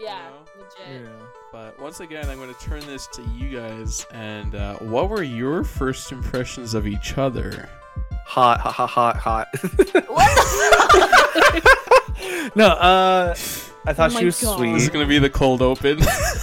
Yeah, 0.00 0.30
you 0.56 0.62
legit. 0.62 1.02
Yeah. 1.02 1.10
But 1.52 1.78
once 1.78 2.00
again, 2.00 2.30
I'm 2.30 2.38
going 2.38 2.54
to 2.54 2.60
turn 2.60 2.80
this 2.86 3.06
to 3.08 3.22
you 3.22 3.58
guys. 3.58 4.06
And 4.12 4.54
uh, 4.54 4.76
what 4.76 5.10
were 5.10 5.22
your 5.22 5.62
first 5.62 6.10
impressions 6.10 6.72
of 6.72 6.86
each 6.86 7.18
other? 7.18 7.68
Hot, 8.24 8.60
hot, 8.60 8.72
hot, 8.72 8.88
hot, 8.88 9.16
hot. 9.16 9.48
What 10.08 10.30
no, 12.56 12.68
uh, 12.68 13.34
I 13.86 13.92
thought 13.92 14.14
Oh 14.14 14.18
she 14.18 14.24
was 14.24 14.40
God. 14.40 14.60
This 14.74 14.84
is 14.84 14.88
going 14.88 15.04
to 15.04 15.08
be 15.08 15.18
the 15.18 15.28
cold 15.28 15.60
open. 15.60 15.98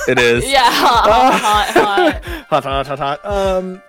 It 0.07 0.19
is. 0.19 0.47
yeah, 0.51 0.69
hot, 0.69 1.09
hot, 1.09 1.69
hot. 1.69 2.25
hot, 2.49 2.63
hot, 2.63 2.87
hot, 2.87 2.99
hot. 2.99 3.25
Um, 3.25 3.81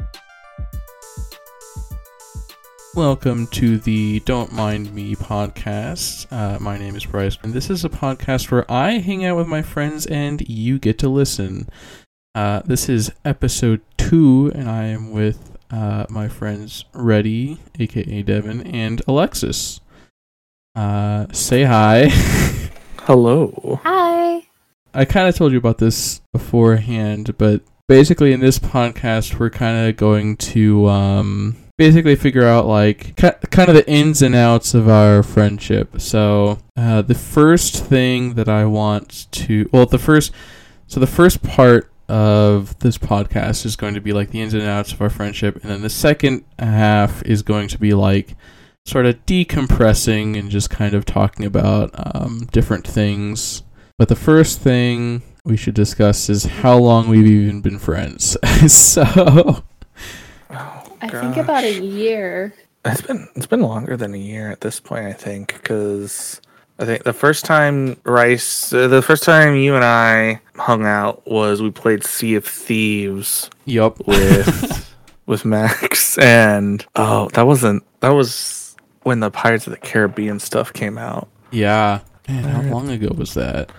Welcome 2.99 3.47
to 3.53 3.79
the 3.79 4.19
Don't 4.25 4.53
Mind 4.53 4.93
Me 4.93 5.15
podcast. 5.15 6.27
Uh, 6.33 6.59
my 6.59 6.77
name 6.77 6.97
is 6.97 7.07
Bryce, 7.07 7.39
and 7.45 7.53
this 7.53 7.71
is 7.71 7.85
a 7.85 7.89
podcast 7.89 8.51
where 8.51 8.69
I 8.69 8.99
hang 8.99 9.25
out 9.25 9.37
with 9.37 9.47
my 9.47 9.63
friends 9.63 10.05
and 10.07 10.41
you 10.49 10.81
get 10.81 10.99
to 10.99 11.09
listen. 11.09 11.69
Uh, 12.35 12.63
this 12.65 12.89
is 12.89 13.13
episode 13.25 13.83
two, 13.99 14.51
and 14.53 14.69
I 14.69 14.87
am 14.87 15.13
with 15.13 15.57
uh, 15.71 16.07
my 16.11 16.27
friends 16.27 16.87
Reddie, 16.93 17.59
aka 17.79 18.21
Devin, 18.23 18.63
and 18.63 19.01
Alexis. 19.07 19.79
Uh, 20.75 21.27
say 21.31 21.63
hi. 21.63 22.09
hello. 23.03 23.79
Hi. 23.85 24.43
I 24.93 25.05
kind 25.05 25.29
of 25.29 25.37
told 25.37 25.53
you 25.53 25.59
about 25.59 25.79
this 25.79 26.21
beforehand, 26.33 27.39
but 27.39 27.61
basically 27.87 28.33
in 28.33 28.41
this 28.41 28.59
podcast 28.59 29.39
we're 29.39 29.51
kind 29.51 29.89
of 29.89 29.97
going 29.97 30.37
to 30.37 30.89
um 30.89 31.57
basically 31.79 32.15
figure 32.15 32.45
out 32.45 32.67
like 32.67 33.17
ki- 33.17 33.47
kind 33.51 33.71
of 33.71 33.75
the 33.75 33.89
ins 33.89 34.21
and 34.21 34.35
outs 34.35 34.75
of 34.75 34.89
our 34.89 35.23
friendship. 35.23 35.99
So, 36.01 36.59
uh 36.77 37.01
the 37.01 37.15
first 37.15 37.87
thing 37.87 38.35
that 38.35 38.49
I 38.49 38.67
want 38.67 39.29
to 39.33 39.69
well, 39.73 39.87
the 39.87 39.99
first 39.99 40.33
so 40.87 41.01
the 41.01 41.07
first 41.07 41.43
part 41.43 41.91
of 42.09 42.79
this 42.81 42.99
podcast 42.99 43.65
is 43.65 43.77
going 43.77 43.95
to 43.95 44.01
be 44.01 44.13
like 44.13 44.31
the 44.31 44.43
ins 44.43 44.55
and 44.55 44.63
outs 44.63 44.93
of 44.93 45.01
our 45.01 45.11
friendship 45.11 45.57
and 45.63 45.71
then 45.71 45.83
the 45.83 45.91
second 45.91 46.45
half 46.59 47.23
is 47.25 47.43
going 47.43 47.69
to 47.69 47.79
be 47.79 47.95
like 47.95 48.35
sort 48.87 49.07
of 49.07 49.25
decompressing 49.27 50.39
and 50.39 50.51
just 50.51 50.71
kind 50.71 50.95
of 50.95 51.05
talking 51.05 51.45
about 51.45 51.91
um, 52.15 52.49
different 52.51 52.87
things 52.87 53.63
but 53.99 54.09
the 54.09 54.17
first 54.17 54.61
thing 54.61 55.23
we 55.45 55.57
should 55.57 55.75
discuss 55.75 56.29
is 56.29 56.45
how 56.45 56.79
long 56.79 57.09
we've 57.09 57.27
even 57.27 57.61
been 57.61 57.79
friends. 57.79 58.37
so, 58.73 59.65
I 61.01 61.09
think 61.09 61.37
about 61.37 61.65
a 61.65 61.81
year. 61.81 62.55
It's 62.85 63.03
been 63.03 63.29
it's 63.35 63.47
been 63.47 63.61
longer 63.61 63.97
than 63.97 64.15
a 64.15 64.19
year 64.19 64.51
at 64.51 64.61
this 64.61 64.81
point. 64.81 65.07
I 65.07 65.13
think 65.13 65.55
because 65.55 66.41
I 66.79 66.85
think 66.85 67.05
the 67.05 67.13
first 67.13 67.45
time 67.45 68.01
Rice, 68.05 68.73
uh, 68.73 68.89
the 68.89 69.03
first 69.03 69.25
time 69.25 69.57
you 69.57 69.75
and 69.75 69.85
I 69.85 70.41
hung 70.57 70.85
out 70.85 71.27
was 71.27 71.61
we 71.61 71.71
played 71.71 72.05
Sea 72.05 72.37
of 72.37 72.47
Thieves 72.47 73.51
yup. 73.65 74.07
with 74.07 74.97
with 75.27 75.45
Max, 75.45 76.17
and 76.19 76.85
oh, 76.97 77.29
that 77.31 77.47
wasn't 77.47 77.83
that 78.01 78.11
was 78.11 78.77
when 79.03 79.21
the 79.21 79.31
Pirates 79.31 79.67
of 79.67 79.73
the 79.73 79.79
Caribbean 79.79 80.39
stuff 80.39 80.73
came 80.73 80.99
out. 80.99 81.29
yeah. 81.51 82.01
Man, 82.29 82.45
how 82.45 82.61
long 82.61 82.91
ago 82.91 83.09
was 83.17 83.33
that? 83.35 83.73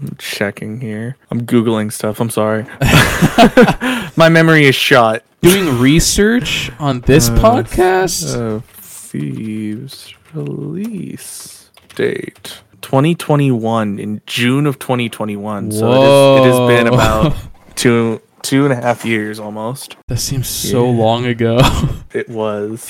I'm 0.00 0.16
checking 0.18 0.80
here. 0.80 1.16
I'm 1.30 1.46
googling 1.46 1.92
stuff. 1.92 2.18
I'm 2.18 2.28
sorry. 2.28 2.64
My 4.16 4.28
memory 4.28 4.64
is 4.64 4.74
shot. 4.74 5.22
Doing 5.44 5.78
research 5.78 6.70
on 6.78 7.00
this 7.02 7.28
Uh, 7.28 7.34
podcast? 7.36 8.34
Uh, 8.34 8.60
Thieves 8.80 10.14
release 10.32 11.70
date 11.94 12.62
2021 12.80 13.98
in 13.98 14.22
June 14.26 14.64
of 14.66 14.78
2021. 14.78 15.70
So 15.70 15.90
it, 15.92 16.46
is, 16.46 16.46
it 16.46 16.50
has 16.50 16.68
been 16.68 16.86
about 16.86 17.36
two 17.74 18.22
two 18.40 18.64
and 18.64 18.72
a 18.72 18.76
half 18.76 19.04
years 19.04 19.38
almost. 19.38 19.96
that 20.08 20.18
seems 20.18 20.48
so 20.48 20.90
Yeah. 20.90 20.98
long 20.98 21.26
ago. 21.26 21.58
It 22.14 22.28
was. 22.30 22.88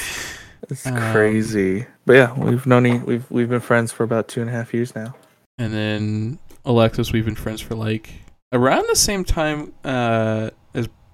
It's 0.70 0.86
Um, 0.86 0.94
crazy. 1.12 1.86
But 2.06 2.12
yeah, 2.14 2.32
we've 2.38 2.66
known 2.66 2.86
e- 2.86 3.00
we've 3.04 3.28
we've 3.30 3.48
been 3.48 3.60
friends 3.60 3.90
for 3.90 4.04
about 4.04 4.28
two 4.28 4.40
and 4.42 4.48
a 4.48 4.52
half 4.52 4.72
years 4.72 4.94
now. 4.94 5.14
and 5.58 5.72
then 5.74 6.38
Alexis, 6.64 7.12
we've 7.12 7.24
been 7.24 7.34
friends 7.34 7.60
for 7.60 7.74
like 7.74 8.10
around 8.52 8.84
the 8.88 8.94
same 8.96 9.24
time 9.24 9.72
uh, 9.84 10.50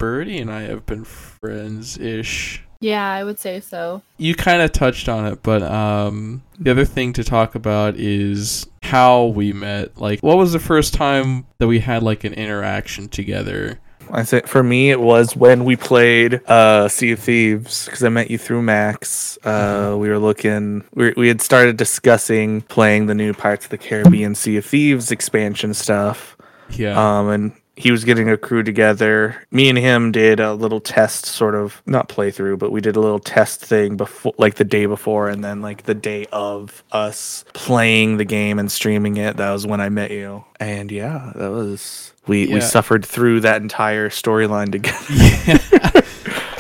Birdie 0.01 0.39
and 0.39 0.51
I 0.51 0.63
have 0.63 0.87
been 0.87 1.05
friends 1.05 1.99
ish. 1.99 2.63
Yeah, 2.81 3.07
I 3.07 3.23
would 3.23 3.39
say 3.39 3.61
so. 3.61 4.03
you 4.17 4.35
kind 4.35 4.63
of 4.63 4.73
touched 4.73 5.07
on 5.09 5.27
it, 5.27 5.43
but 5.43 5.63
um, 5.63 6.43
the 6.59 6.71
other 6.71 6.87
thing 6.87 7.13
to 7.13 7.23
talk 7.23 7.55
about 7.55 7.97
is 7.97 8.67
how 8.83 9.27
we 9.27 9.53
met. 9.53 10.01
Like, 10.01 10.21
what 10.21 10.39
was 10.39 10.53
the 10.55 10.59
first 10.59 10.95
time 10.95 11.47
that 11.59 11.69
we 11.69 11.81
had 11.81 12.03
like 12.03 12.25
an 12.25 12.33
interaction 12.33 13.09
together? 13.09 13.79
I 14.11 14.25
think 14.25 14.47
for 14.49 14.63
me 14.63 14.91
it 14.91 14.99
was 15.01 15.37
when 15.37 15.65
we 15.65 15.77
played 15.77 16.41
uh, 16.49 16.89
Sea 16.89 17.13
of 17.13 17.21
Thieves 17.21 17.85
because 17.85 18.03
I 18.03 18.09
met 18.09 18.31
you 18.31 18.39
through 18.39 18.63
Max. 18.63 19.39
Uh, 19.45 19.95
we 19.99 20.09
were 20.09 20.19
looking, 20.19 20.83
we, 20.95 21.13
we 21.19 21.29
had 21.29 21.43
started 21.43 21.77
discussing 21.77 22.63
playing 22.63 23.07
the 23.07 23.15
new 23.15 23.35
Pirates 23.35 23.67
of 23.67 23.71
the 23.71 23.79
Caribbean 23.79 24.35
Sea 24.35 24.57
of 24.57 24.65
Thieves 24.65 25.13
expansion 25.13 25.75
stuff. 25.75 26.37
Yeah, 26.71 26.99
Um, 26.99 27.29
and 27.29 27.53
he 27.81 27.91
was 27.91 28.05
getting 28.05 28.29
a 28.29 28.37
crew 28.37 28.63
together. 28.63 29.43
Me 29.51 29.71
and 29.71 29.79
him 29.79 30.13
did 30.13 30.39
a 30.39 30.53
little 30.53 30.81
test, 30.81 31.25
sort 31.25 31.55
of 31.55 31.81
not 31.87 32.11
playthrough, 32.11 32.59
but 32.59 32.71
we 32.71 32.83
did 32.83 32.95
a 32.95 33.01
little 33.01 33.19
test 33.19 33.65
thing 33.65 33.97
before, 33.97 34.35
like 34.37 34.57
the 34.57 34.65
day 34.65 34.85
before, 34.85 35.31
and 35.31 35.43
then 35.43 35.63
like 35.63 35.85
the 35.85 35.95
day 35.95 36.27
of 36.31 36.85
us 36.93 37.47
playing 37.55 38.19
the 38.19 38.27
game 38.27 38.59
and 38.59 38.71
streaming 38.71 39.17
it. 39.17 39.39
That 39.39 39.51
was 39.51 39.67
when 39.67 39.81
I 39.81 39.89
met 39.89 40.11
you, 40.11 40.45
and 40.61 40.93
yeah, 40.93 41.33
that 41.35 41.51
was 41.51 42.13
we 42.27 42.53
we 42.53 42.61
suffered 42.61 43.05
through 43.05 43.41
that 43.41 43.63
entire 43.63 44.11
storyline 44.11 44.71
together. 44.73 44.99
yeah. 45.11 46.01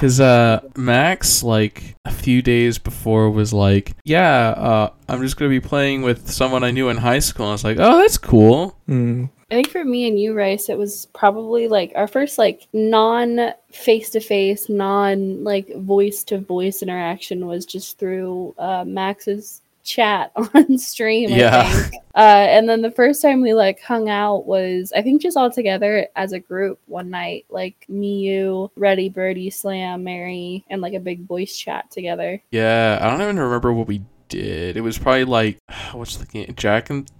Because 0.00 0.18
uh, 0.18 0.60
Max, 0.78 1.42
like 1.42 1.94
a 2.06 2.10
few 2.10 2.40
days 2.40 2.78
before, 2.78 3.30
was 3.30 3.52
like, 3.52 3.92
"Yeah, 4.02 4.48
uh, 4.48 4.90
I'm 5.10 5.20
just 5.20 5.36
gonna 5.36 5.50
be 5.50 5.60
playing 5.60 6.00
with 6.00 6.30
someone 6.30 6.64
I 6.64 6.70
knew 6.70 6.88
in 6.88 6.96
high 6.96 7.18
school." 7.18 7.44
And 7.44 7.50
I 7.50 7.52
was 7.52 7.64
like, 7.64 7.76
"Oh, 7.78 7.98
that's 7.98 8.16
cool." 8.16 8.78
Mm. 8.88 9.28
I 9.50 9.56
think 9.56 9.70
for 9.70 9.84
me 9.84 10.06
and 10.06 10.18
you, 10.18 10.32
Rice, 10.32 10.68
it 10.68 10.78
was 10.78 11.06
probably 11.12 11.66
like 11.66 11.92
our 11.96 12.06
first 12.06 12.38
like 12.38 12.68
non 12.72 13.52
face 13.72 14.10
to 14.10 14.20
face, 14.20 14.68
non 14.68 15.42
like 15.42 15.74
voice 15.76 16.22
to 16.24 16.38
voice 16.38 16.82
interaction 16.82 17.46
was 17.46 17.66
just 17.66 17.98
through 17.98 18.54
uh, 18.58 18.84
Max's 18.86 19.60
chat 19.82 20.30
on 20.54 20.78
stream. 20.78 21.30
Yeah. 21.30 21.68
Think. 21.68 22.02
Uh, 22.14 22.46
and 22.48 22.68
then 22.68 22.82
the 22.82 22.92
first 22.92 23.22
time 23.22 23.40
we 23.40 23.54
like 23.54 23.80
hung 23.80 24.08
out 24.08 24.46
was 24.46 24.92
I 24.94 25.02
think 25.02 25.22
just 25.22 25.36
all 25.36 25.50
together 25.50 26.06
as 26.14 26.32
a 26.32 26.38
group 26.38 26.78
one 26.86 27.10
night, 27.10 27.46
like 27.50 27.86
me, 27.88 28.20
you, 28.20 28.70
Reddie, 28.76 29.08
Birdie, 29.08 29.50
Slam, 29.50 30.04
Mary, 30.04 30.64
and 30.70 30.80
like 30.80 30.94
a 30.94 31.00
big 31.00 31.26
voice 31.26 31.56
chat 31.56 31.90
together. 31.90 32.40
Yeah, 32.52 32.98
I 33.00 33.10
don't 33.10 33.22
even 33.22 33.38
remember 33.38 33.72
what 33.72 33.88
we 33.88 34.02
did. 34.28 34.76
It 34.76 34.82
was 34.82 34.98
probably 34.98 35.24
like, 35.24 35.58
what's 35.92 36.16
the 36.16 36.26
game? 36.26 36.54
Jack 36.56 36.90
and 36.90 37.10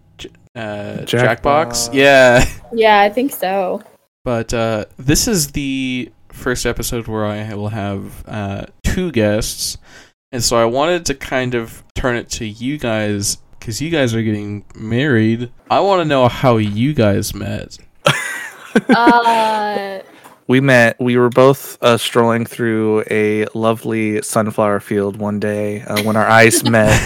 uh, 0.55 0.99
Jackbox. 1.03 1.41
Jackbox. 1.43 1.95
Yeah. 1.95 2.45
Yeah, 2.73 3.01
I 3.01 3.09
think 3.11 3.33
so. 3.33 3.83
But 4.25 4.53
uh, 4.55 4.85
this 4.97 5.27
is 5.27 5.53
the 5.53 6.13
first 6.29 6.67
episode 6.67 7.09
where 7.09 7.27
I 7.27 7.55
will 7.55 7.69
have 7.69 8.25
uh, 8.29 8.67
two 8.85 9.11
guests. 9.13 9.79
And 10.33 10.43
so 10.43 10.57
I 10.57 10.65
wanted 10.65 11.07
to 11.07 11.15
kind 11.15 11.55
of 11.55 11.83
turn 11.95 12.17
it 12.17 12.29
to 12.31 12.45
you 12.47 12.79
guys 12.79 13.39
because 13.59 13.81
you 13.81 13.91
guys 13.91 14.15
are 14.15 14.23
getting 14.23 14.65
married. 14.75 15.51
I 15.71 15.81
want 15.81 16.01
to 16.01 16.05
know 16.05 16.29
how 16.29 16.57
you 16.59 16.95
guys 16.95 17.35
met. 17.35 17.79
Uh, 18.89 20.01
We 20.51 20.61
met. 20.61 20.99
We 20.99 21.17
were 21.17 21.29
both 21.29 21.81
uh, 21.81 21.97
strolling 21.97 22.45
through 22.45 23.05
a 23.09 23.47
lovely 23.55 24.21
sunflower 24.21 24.81
field 24.81 25.17
one 25.17 25.39
day 25.39 25.83
uh, 25.83 26.03
when 26.03 26.17
our 26.17 26.27
eyes 26.27 26.65
met 26.69 26.99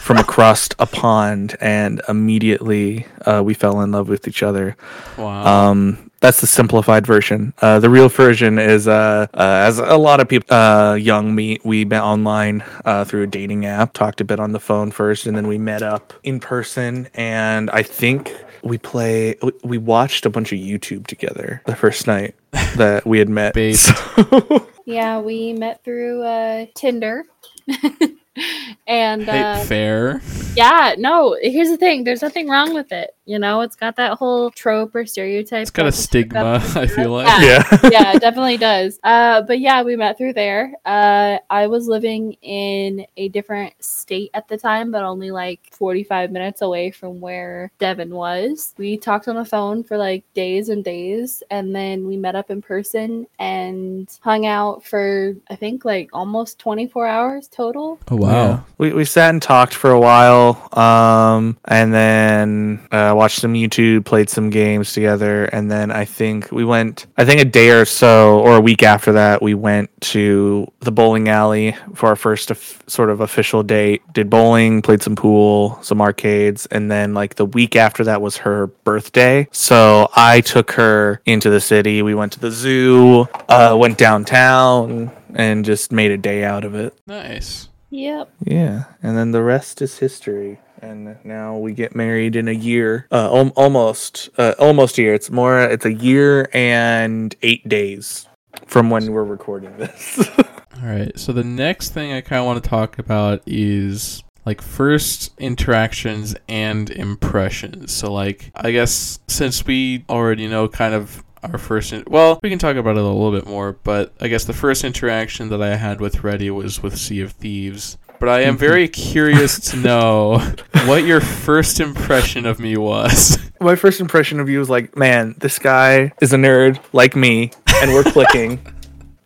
from 0.00 0.18
across 0.18 0.68
a 0.78 0.84
pond, 0.84 1.56
and 1.62 2.02
immediately 2.10 3.06
uh, 3.24 3.40
we 3.42 3.54
fell 3.54 3.80
in 3.80 3.90
love 3.90 4.10
with 4.10 4.28
each 4.28 4.42
other. 4.42 4.76
Wow. 5.16 5.70
Um, 5.70 6.10
that's 6.20 6.42
the 6.42 6.46
simplified 6.46 7.06
version. 7.06 7.54
Uh, 7.62 7.80
the 7.80 7.88
real 7.88 8.10
version 8.10 8.58
is, 8.58 8.86
uh, 8.86 9.26
uh, 9.32 9.64
as 9.66 9.78
a 9.78 9.96
lot 9.96 10.20
of 10.20 10.28
people, 10.28 10.54
uh, 10.54 10.92
young 10.92 11.34
me, 11.34 11.58
we 11.64 11.86
met 11.86 12.02
online 12.02 12.62
uh, 12.84 13.06
through 13.06 13.22
a 13.22 13.26
dating 13.26 13.64
app. 13.64 13.94
Talked 13.94 14.20
a 14.20 14.24
bit 14.24 14.38
on 14.38 14.52
the 14.52 14.60
phone 14.60 14.90
first, 14.90 15.26
and 15.26 15.34
then 15.34 15.46
we 15.46 15.56
met 15.56 15.82
up 15.82 16.12
in 16.22 16.38
person. 16.38 17.08
And 17.14 17.70
I 17.70 17.82
think 17.82 18.36
we 18.62 18.78
play. 18.78 19.36
we- 19.42 19.52
We 19.64 19.78
watched 19.78 20.26
a 20.26 20.30
bunch 20.30 20.52
of 20.52 20.58
YouTube 20.58 21.06
together 21.06 21.62
the 21.66 21.74
first 21.76 22.06
night 22.06 22.34
that 22.76 23.06
we 23.06 23.18
had 23.18 23.28
met. 23.28 23.54
So- 23.76 24.66
Yeah, 24.86 25.20
we 25.20 25.52
met 25.52 25.84
through 25.84 26.22
uh, 26.22 26.66
Tinder. 26.74 27.24
and 28.86 29.22
Hey, 29.22 29.42
uh, 29.42 29.64
fair. 29.64 30.20
yeah, 30.56 30.94
no, 30.98 31.36
here's 31.40 31.68
the 31.68 31.76
thing 31.76 32.04
there's 32.04 32.22
nothing 32.22 32.48
wrong 32.48 32.74
with 32.74 32.90
it. 32.92 33.14
You 33.30 33.38
know, 33.38 33.60
it's 33.60 33.76
got 33.76 33.94
that 33.94 34.18
whole 34.18 34.50
trope 34.50 34.92
or 34.92 35.06
stereotype. 35.06 35.62
It's 35.62 35.70
got 35.70 35.82
a 35.82 35.84
that 35.84 35.92
just 35.92 36.10
took 36.10 36.34
up 36.34 36.62
stigma, 36.64 36.80
I 36.82 36.86
feel 36.88 37.10
like. 37.12 37.28
Yeah. 37.40 37.62
Yeah. 37.70 37.78
yeah, 37.92 38.12
it 38.16 38.20
definitely 38.20 38.56
does. 38.56 38.98
Uh, 39.04 39.42
but 39.42 39.60
yeah, 39.60 39.84
we 39.84 39.94
met 39.94 40.18
through 40.18 40.32
there. 40.32 40.74
Uh, 40.84 41.38
I 41.48 41.68
was 41.68 41.86
living 41.86 42.32
in 42.42 43.06
a 43.16 43.28
different 43.28 43.74
state 43.78 44.30
at 44.34 44.48
the 44.48 44.58
time, 44.58 44.90
but 44.90 45.04
only 45.04 45.30
like 45.30 45.68
45 45.70 46.32
minutes 46.32 46.60
away 46.60 46.90
from 46.90 47.20
where 47.20 47.70
Devin 47.78 48.10
was. 48.10 48.74
We 48.76 48.96
talked 48.96 49.28
on 49.28 49.36
the 49.36 49.44
phone 49.44 49.84
for 49.84 49.96
like 49.96 50.24
days 50.34 50.68
and 50.68 50.82
days, 50.82 51.44
and 51.52 51.72
then 51.72 52.08
we 52.08 52.16
met 52.16 52.34
up 52.34 52.50
in 52.50 52.60
person 52.60 53.28
and 53.38 54.08
hung 54.22 54.44
out 54.44 54.84
for, 54.84 55.36
I 55.48 55.54
think, 55.54 55.84
like 55.84 56.10
almost 56.12 56.58
24 56.58 57.06
hours 57.06 57.46
total. 57.46 58.00
Oh 58.10 58.16
wow. 58.16 58.30
Yeah. 58.30 58.60
We, 58.78 58.92
we 58.92 59.04
sat 59.04 59.30
and 59.30 59.40
talked 59.40 59.74
for 59.74 59.90
a 59.90 60.00
while, 60.00 60.68
um, 60.76 61.58
and 61.66 61.94
then 61.94 62.88
uh, 62.90 63.14
watched 63.20 63.40
some 63.40 63.52
YouTube, 63.52 64.06
played 64.06 64.30
some 64.30 64.48
games 64.48 64.94
together, 64.94 65.44
and 65.44 65.70
then 65.70 65.90
I 65.90 66.06
think 66.06 66.50
we 66.50 66.64
went. 66.64 67.06
I 67.18 67.26
think 67.26 67.38
a 67.38 67.44
day 67.44 67.68
or 67.68 67.84
so, 67.84 68.40
or 68.40 68.56
a 68.56 68.60
week 68.62 68.82
after 68.82 69.12
that, 69.12 69.42
we 69.42 69.52
went 69.52 69.90
to 70.12 70.66
the 70.80 70.90
bowling 70.90 71.28
alley 71.28 71.76
for 71.94 72.08
our 72.08 72.16
first 72.16 72.50
of, 72.50 72.82
sort 72.86 73.10
of 73.10 73.20
official 73.20 73.62
date. 73.62 74.00
Did 74.14 74.30
bowling, 74.30 74.80
played 74.80 75.02
some 75.02 75.16
pool, 75.16 75.78
some 75.82 76.00
arcades, 76.00 76.64
and 76.64 76.90
then 76.90 77.12
like 77.12 77.34
the 77.34 77.44
week 77.44 77.76
after 77.76 78.04
that 78.04 78.22
was 78.22 78.38
her 78.38 78.68
birthday, 78.88 79.46
so 79.52 80.08
I 80.16 80.40
took 80.40 80.72
her 80.72 81.20
into 81.26 81.50
the 81.50 81.60
city. 81.60 82.00
We 82.00 82.14
went 82.14 82.32
to 82.32 82.40
the 82.40 82.50
zoo, 82.50 83.28
uh, 83.50 83.76
went 83.78 83.98
downtown, 83.98 85.10
and 85.34 85.62
just 85.66 85.92
made 85.92 86.10
a 86.10 86.16
day 86.16 86.42
out 86.42 86.64
of 86.64 86.74
it. 86.74 86.94
Nice. 87.06 87.68
Yep. 87.90 88.32
Yeah, 88.44 88.84
and 89.02 89.18
then 89.18 89.32
the 89.32 89.42
rest 89.42 89.82
is 89.82 89.98
history. 89.98 90.58
And 90.82 91.16
now 91.24 91.56
we 91.58 91.72
get 91.72 91.94
married 91.94 92.36
in 92.36 92.48
a 92.48 92.52
year, 92.52 93.06
uh, 93.12 93.26
al- 93.34 93.48
almost, 93.50 94.28
uh, 94.38 94.54
almost 94.58 94.98
a 94.98 95.02
year. 95.02 95.14
It's 95.14 95.30
more. 95.30 95.60
It's 95.60 95.84
a 95.84 95.92
year 95.92 96.48
and 96.54 97.34
eight 97.42 97.68
days 97.68 98.26
from 98.66 98.88
when 98.90 99.12
we're 99.12 99.24
recording 99.24 99.76
this. 99.76 100.18
All 100.38 100.88
right. 100.88 101.18
So 101.18 101.32
the 101.32 101.44
next 101.44 101.90
thing 101.90 102.12
I 102.12 102.20
kind 102.22 102.40
of 102.40 102.46
want 102.46 102.62
to 102.64 102.68
talk 102.68 102.98
about 102.98 103.42
is 103.46 104.22
like 104.46 104.62
first 104.62 105.32
interactions 105.38 106.34
and 106.48 106.88
impressions. 106.90 107.92
So 107.92 108.12
like 108.12 108.50
I 108.54 108.70
guess 108.70 109.18
since 109.28 109.66
we 109.66 110.04
already 110.08 110.46
know 110.48 110.66
kind 110.68 110.94
of 110.94 111.22
our 111.42 111.58
first 111.58 111.92
in- 111.92 112.04
well, 112.06 112.38
we 112.42 112.48
can 112.50 112.58
talk 112.58 112.76
about 112.76 112.96
it 112.96 113.00
a 113.02 113.06
little 113.06 113.32
bit 113.32 113.46
more, 113.46 113.72
but 113.84 114.14
I 114.20 114.28
guess 114.28 114.44
the 114.44 114.52
first 114.52 114.84
interaction 114.84 115.48
that 115.50 115.62
I 115.62 115.76
had 115.76 116.00
with 116.00 116.22
Reddie 116.24 116.50
was 116.50 116.82
with 116.82 116.96
Sea 116.98 117.20
of 117.20 117.32
Thieves. 117.32 117.98
But 118.20 118.28
I 118.28 118.42
am 118.42 118.56
very 118.56 118.86
curious 119.10 119.58
to 119.70 119.76
know 119.78 120.38
what 120.84 121.04
your 121.04 121.20
first 121.20 121.80
impression 121.80 122.46
of 122.46 122.60
me 122.60 122.76
was. 122.76 123.38
My 123.60 123.74
first 123.76 124.00
impression 124.00 124.38
of 124.40 124.48
you 124.48 124.58
was 124.58 124.70
like, 124.70 124.96
man, 124.96 125.34
this 125.38 125.58
guy 125.58 126.12
is 126.20 126.32
a 126.32 126.36
nerd 126.36 126.78
like 126.92 127.16
me, 127.16 127.50
and 127.82 127.92
we're 127.92 128.04
clicking. 128.04 128.60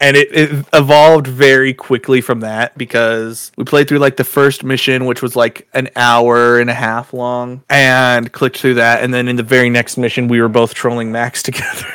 And 0.00 0.18
it, 0.18 0.28
it 0.36 0.66
evolved 0.74 1.26
very 1.26 1.72
quickly 1.72 2.20
from 2.20 2.40
that 2.40 2.76
because 2.76 3.52
we 3.56 3.64
played 3.64 3.88
through 3.88 4.00
like 4.00 4.16
the 4.16 4.24
first 4.24 4.62
mission, 4.62 5.06
which 5.06 5.22
was 5.22 5.34
like 5.34 5.66
an 5.72 5.88
hour 5.96 6.58
and 6.58 6.68
a 6.68 6.74
half 6.74 7.14
long, 7.14 7.62
and 7.70 8.30
clicked 8.30 8.58
through 8.58 8.74
that. 8.74 9.02
And 9.02 9.14
then 9.14 9.28
in 9.28 9.36
the 9.36 9.42
very 9.42 9.70
next 9.70 9.96
mission, 9.96 10.28
we 10.28 10.42
were 10.42 10.48
both 10.48 10.74
trolling 10.74 11.10
Max 11.10 11.42
together. 11.42 11.86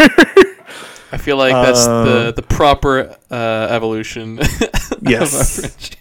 I 1.11 1.17
feel 1.17 1.37
like 1.37 1.53
that's 1.53 1.85
the 1.85 1.91
Uh, 2.29 2.31
the 2.31 2.41
proper 2.41 3.15
uh, 3.29 3.67
evolution. 3.69 4.39
of 4.39 4.47
our 4.63 5.11
Yes. 5.11 5.91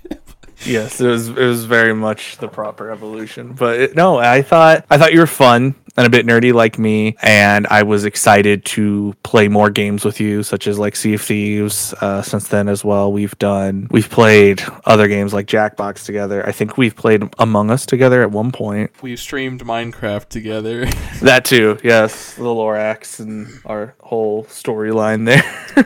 Yes, 0.65 1.01
it 1.01 1.07
was 1.07 1.29
it 1.29 1.37
was 1.37 1.65
very 1.65 1.95
much 1.95 2.39
the 2.39 2.49
proper 2.49 2.91
evolution. 2.91 3.53
But 3.53 3.81
it, 3.81 3.97
no, 3.97 4.19
I 4.19 4.43
thought 4.43 4.85
I 4.91 4.99
thought 4.99 5.13
you 5.13 5.21
were 5.21 5.27
fun 5.27 5.75
and 5.99 6.07
a 6.07 6.11
bit 6.11 6.25
nerdy 6.25 6.55
like 6.55 6.79
me, 6.79 7.17
and 7.23 7.67
I 7.67 7.83
was 7.83 8.05
excited 8.05 8.65
to 8.67 9.15
play 9.25 9.49
more 9.49 9.69
games 9.69 10.05
with 10.05 10.21
you, 10.21 10.45
such 10.45 10.69
as 10.69 10.79
like 10.79 10.95
Sea 10.95 11.15
of 11.15 11.23
Thieves. 11.23 11.93
Uh, 11.95 12.23
since 12.23 12.47
then, 12.47 12.69
as 12.69 12.85
well, 12.85 13.13
we've 13.13 13.37
done 13.39 13.89
we've 13.91 14.09
played 14.09 14.63
other 14.85 15.09
games 15.09 15.35
like 15.35 15.47
Jackbox 15.47 16.05
together. 16.07 16.47
I 16.47 16.53
think 16.53 16.79
we've 16.79 16.95
played 16.95 17.25
Among 17.41 17.73
Us 17.73 17.85
together 17.85 18.23
at 18.23 18.31
one 18.31 18.53
point. 18.53 18.93
We 19.03 19.17
streamed 19.17 19.65
Minecraft 19.65 20.29
together. 20.29 20.87
That 21.19 21.45
too, 21.45 21.79
yes, 21.83 22.35
the 22.35 22.45
Lorax 22.45 23.19
and 23.19 23.49
our 23.65 23.97
whole 23.99 24.45
storyline 24.45 25.27
there. 25.27 25.43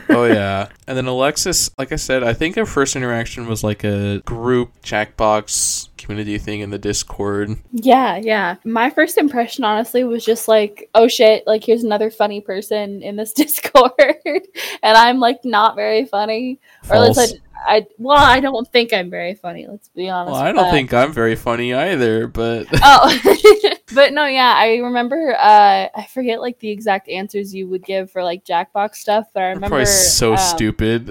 oh 0.10 0.24
yeah. 0.24 0.68
And 0.86 0.96
then 0.98 1.06
Alexis, 1.06 1.70
like 1.78 1.90
I 1.90 1.96
said, 1.96 2.22
I 2.22 2.34
think 2.34 2.58
our 2.58 2.66
first 2.66 2.96
interaction 2.96 3.46
was 3.46 3.64
like 3.64 3.82
a 3.82 4.20
group 4.26 4.82
Jackbox 4.82 5.88
community 6.02 6.38
thing 6.38 6.60
in 6.60 6.70
the 6.70 6.78
Discord. 6.78 7.56
Yeah, 7.72 8.16
yeah. 8.16 8.56
My 8.64 8.90
first 8.90 9.18
impression, 9.18 9.64
honestly, 9.64 10.04
was 10.04 10.24
just 10.24 10.48
like, 10.48 10.90
oh 10.94 11.08
shit, 11.08 11.46
like 11.46 11.64
here's 11.64 11.84
another 11.84 12.10
funny 12.10 12.40
person 12.40 13.02
in 13.02 13.16
this 13.16 13.32
Discord. 13.42 13.94
and 14.24 14.96
I'm 14.96 15.18
like 15.18 15.44
not 15.44 15.76
very 15.76 16.04
funny. 16.04 16.60
Or 16.88 16.96
at 16.96 17.02
least 17.02 17.18
False. 17.18 17.32
I, 17.34 17.38
I, 17.64 17.86
well, 17.98 18.18
I 18.18 18.40
don't 18.40 18.70
think 18.72 18.92
I'm 18.92 19.10
very 19.10 19.34
funny, 19.34 19.66
let's 19.66 19.88
be 19.88 20.08
honest. 20.08 20.32
Well, 20.32 20.42
I 20.42 20.52
don't 20.52 20.64
that. 20.64 20.72
think 20.72 20.92
I'm 20.92 21.12
very 21.12 21.36
funny 21.36 21.72
either, 21.74 22.26
but 22.26 22.66
Oh, 22.72 23.18
but 23.94 24.12
no, 24.12 24.26
yeah, 24.26 24.54
I 24.56 24.76
remember. 24.78 25.34
Uh, 25.38 25.88
I 25.94 26.08
forget 26.12 26.40
like 26.40 26.58
the 26.58 26.70
exact 26.70 27.08
answers 27.08 27.54
you 27.54 27.68
would 27.68 27.84
give 27.84 28.10
for 28.10 28.24
like 28.24 28.44
Jackbox 28.44 28.96
stuff, 28.96 29.26
but 29.32 29.42
I 29.42 29.46
remember 29.48 29.68
probably 29.68 29.86
so 29.86 30.32
um, 30.32 30.38
stupid. 30.38 31.10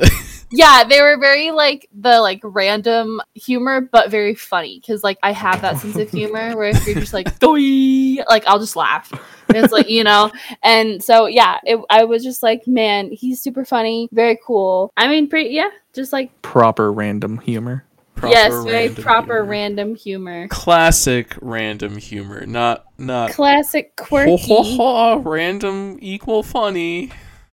Yeah, 0.51 0.83
they 0.83 1.01
were 1.01 1.17
very 1.17 1.51
like 1.51 1.87
the 1.93 2.19
like 2.21 2.41
random 2.43 3.21
humor, 3.35 3.81
but 3.81 4.11
very 4.11 4.35
funny 4.35 4.79
because 4.79 5.03
like 5.03 5.17
I 5.23 5.31
have 5.31 5.61
that 5.61 5.77
sense 5.79 5.95
of 5.95 6.09
humor 6.09 6.55
where 6.57 6.69
if 6.69 6.85
you're 6.85 6.99
just 6.99 7.13
like 7.13 7.39
"Doi," 7.39 8.23
like 8.27 8.45
I'll 8.47 8.59
just 8.59 8.75
laugh. 8.75 9.11
And 9.47 9.57
it's 9.57 9.71
like 9.73 9.89
you 9.89 10.03
know, 10.03 10.31
and 10.63 11.03
so 11.03 11.25
yeah, 11.25 11.57
it, 11.63 11.79
I 11.89 12.03
was 12.05 12.23
just 12.23 12.43
like, 12.43 12.67
man, 12.67 13.11
he's 13.11 13.41
super 13.41 13.65
funny, 13.65 14.09
very 14.11 14.37
cool. 14.45 14.91
I 14.97 15.07
mean, 15.07 15.27
pretty 15.27 15.51
yeah, 15.51 15.69
just 15.93 16.11
like 16.13 16.41
Proper 16.41 16.91
random 16.91 17.37
humor. 17.39 17.85
yes, 18.23 18.51
very 18.63 18.87
random 18.87 19.03
proper 19.03 19.33
humor. 19.37 19.43
random 19.45 19.95
humor, 19.95 20.47
Classic 20.49 21.33
random 21.41 21.97
humor, 21.97 22.45
not 22.45 22.85
not 22.97 23.31
classic 23.31 23.93
ho, 23.99 24.05
quirky. 24.05 24.37
ho, 24.47 24.63
ho, 24.63 25.17
random 25.19 25.97
equal 26.01 26.43
funny. 26.43 27.09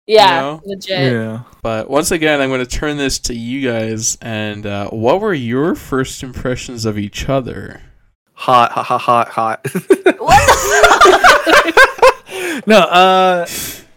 Yeah, 0.05 0.39
know? 0.41 0.61
legit. 0.65 1.13
Yeah. 1.13 1.43
But 1.61 1.89
once 1.89 2.11
again, 2.11 2.41
I'm 2.41 2.49
going 2.49 2.65
to 2.65 2.65
turn 2.65 2.97
this 2.97 3.19
to 3.19 3.33
you 3.33 3.67
guys. 3.69 4.17
And 4.21 4.65
uh, 4.65 4.89
what 4.89 5.21
were 5.21 5.33
your 5.33 5.75
first 5.75 6.23
impressions 6.23 6.85
of 6.85 6.97
each 6.97 7.29
other? 7.29 7.81
Hot, 8.33 8.71
hot, 8.71 8.85
hot, 8.85 9.01
hot, 9.01 9.29
hot. 9.29 9.65
What 10.19 10.43
no, 12.67 12.79
uh, 12.79 13.45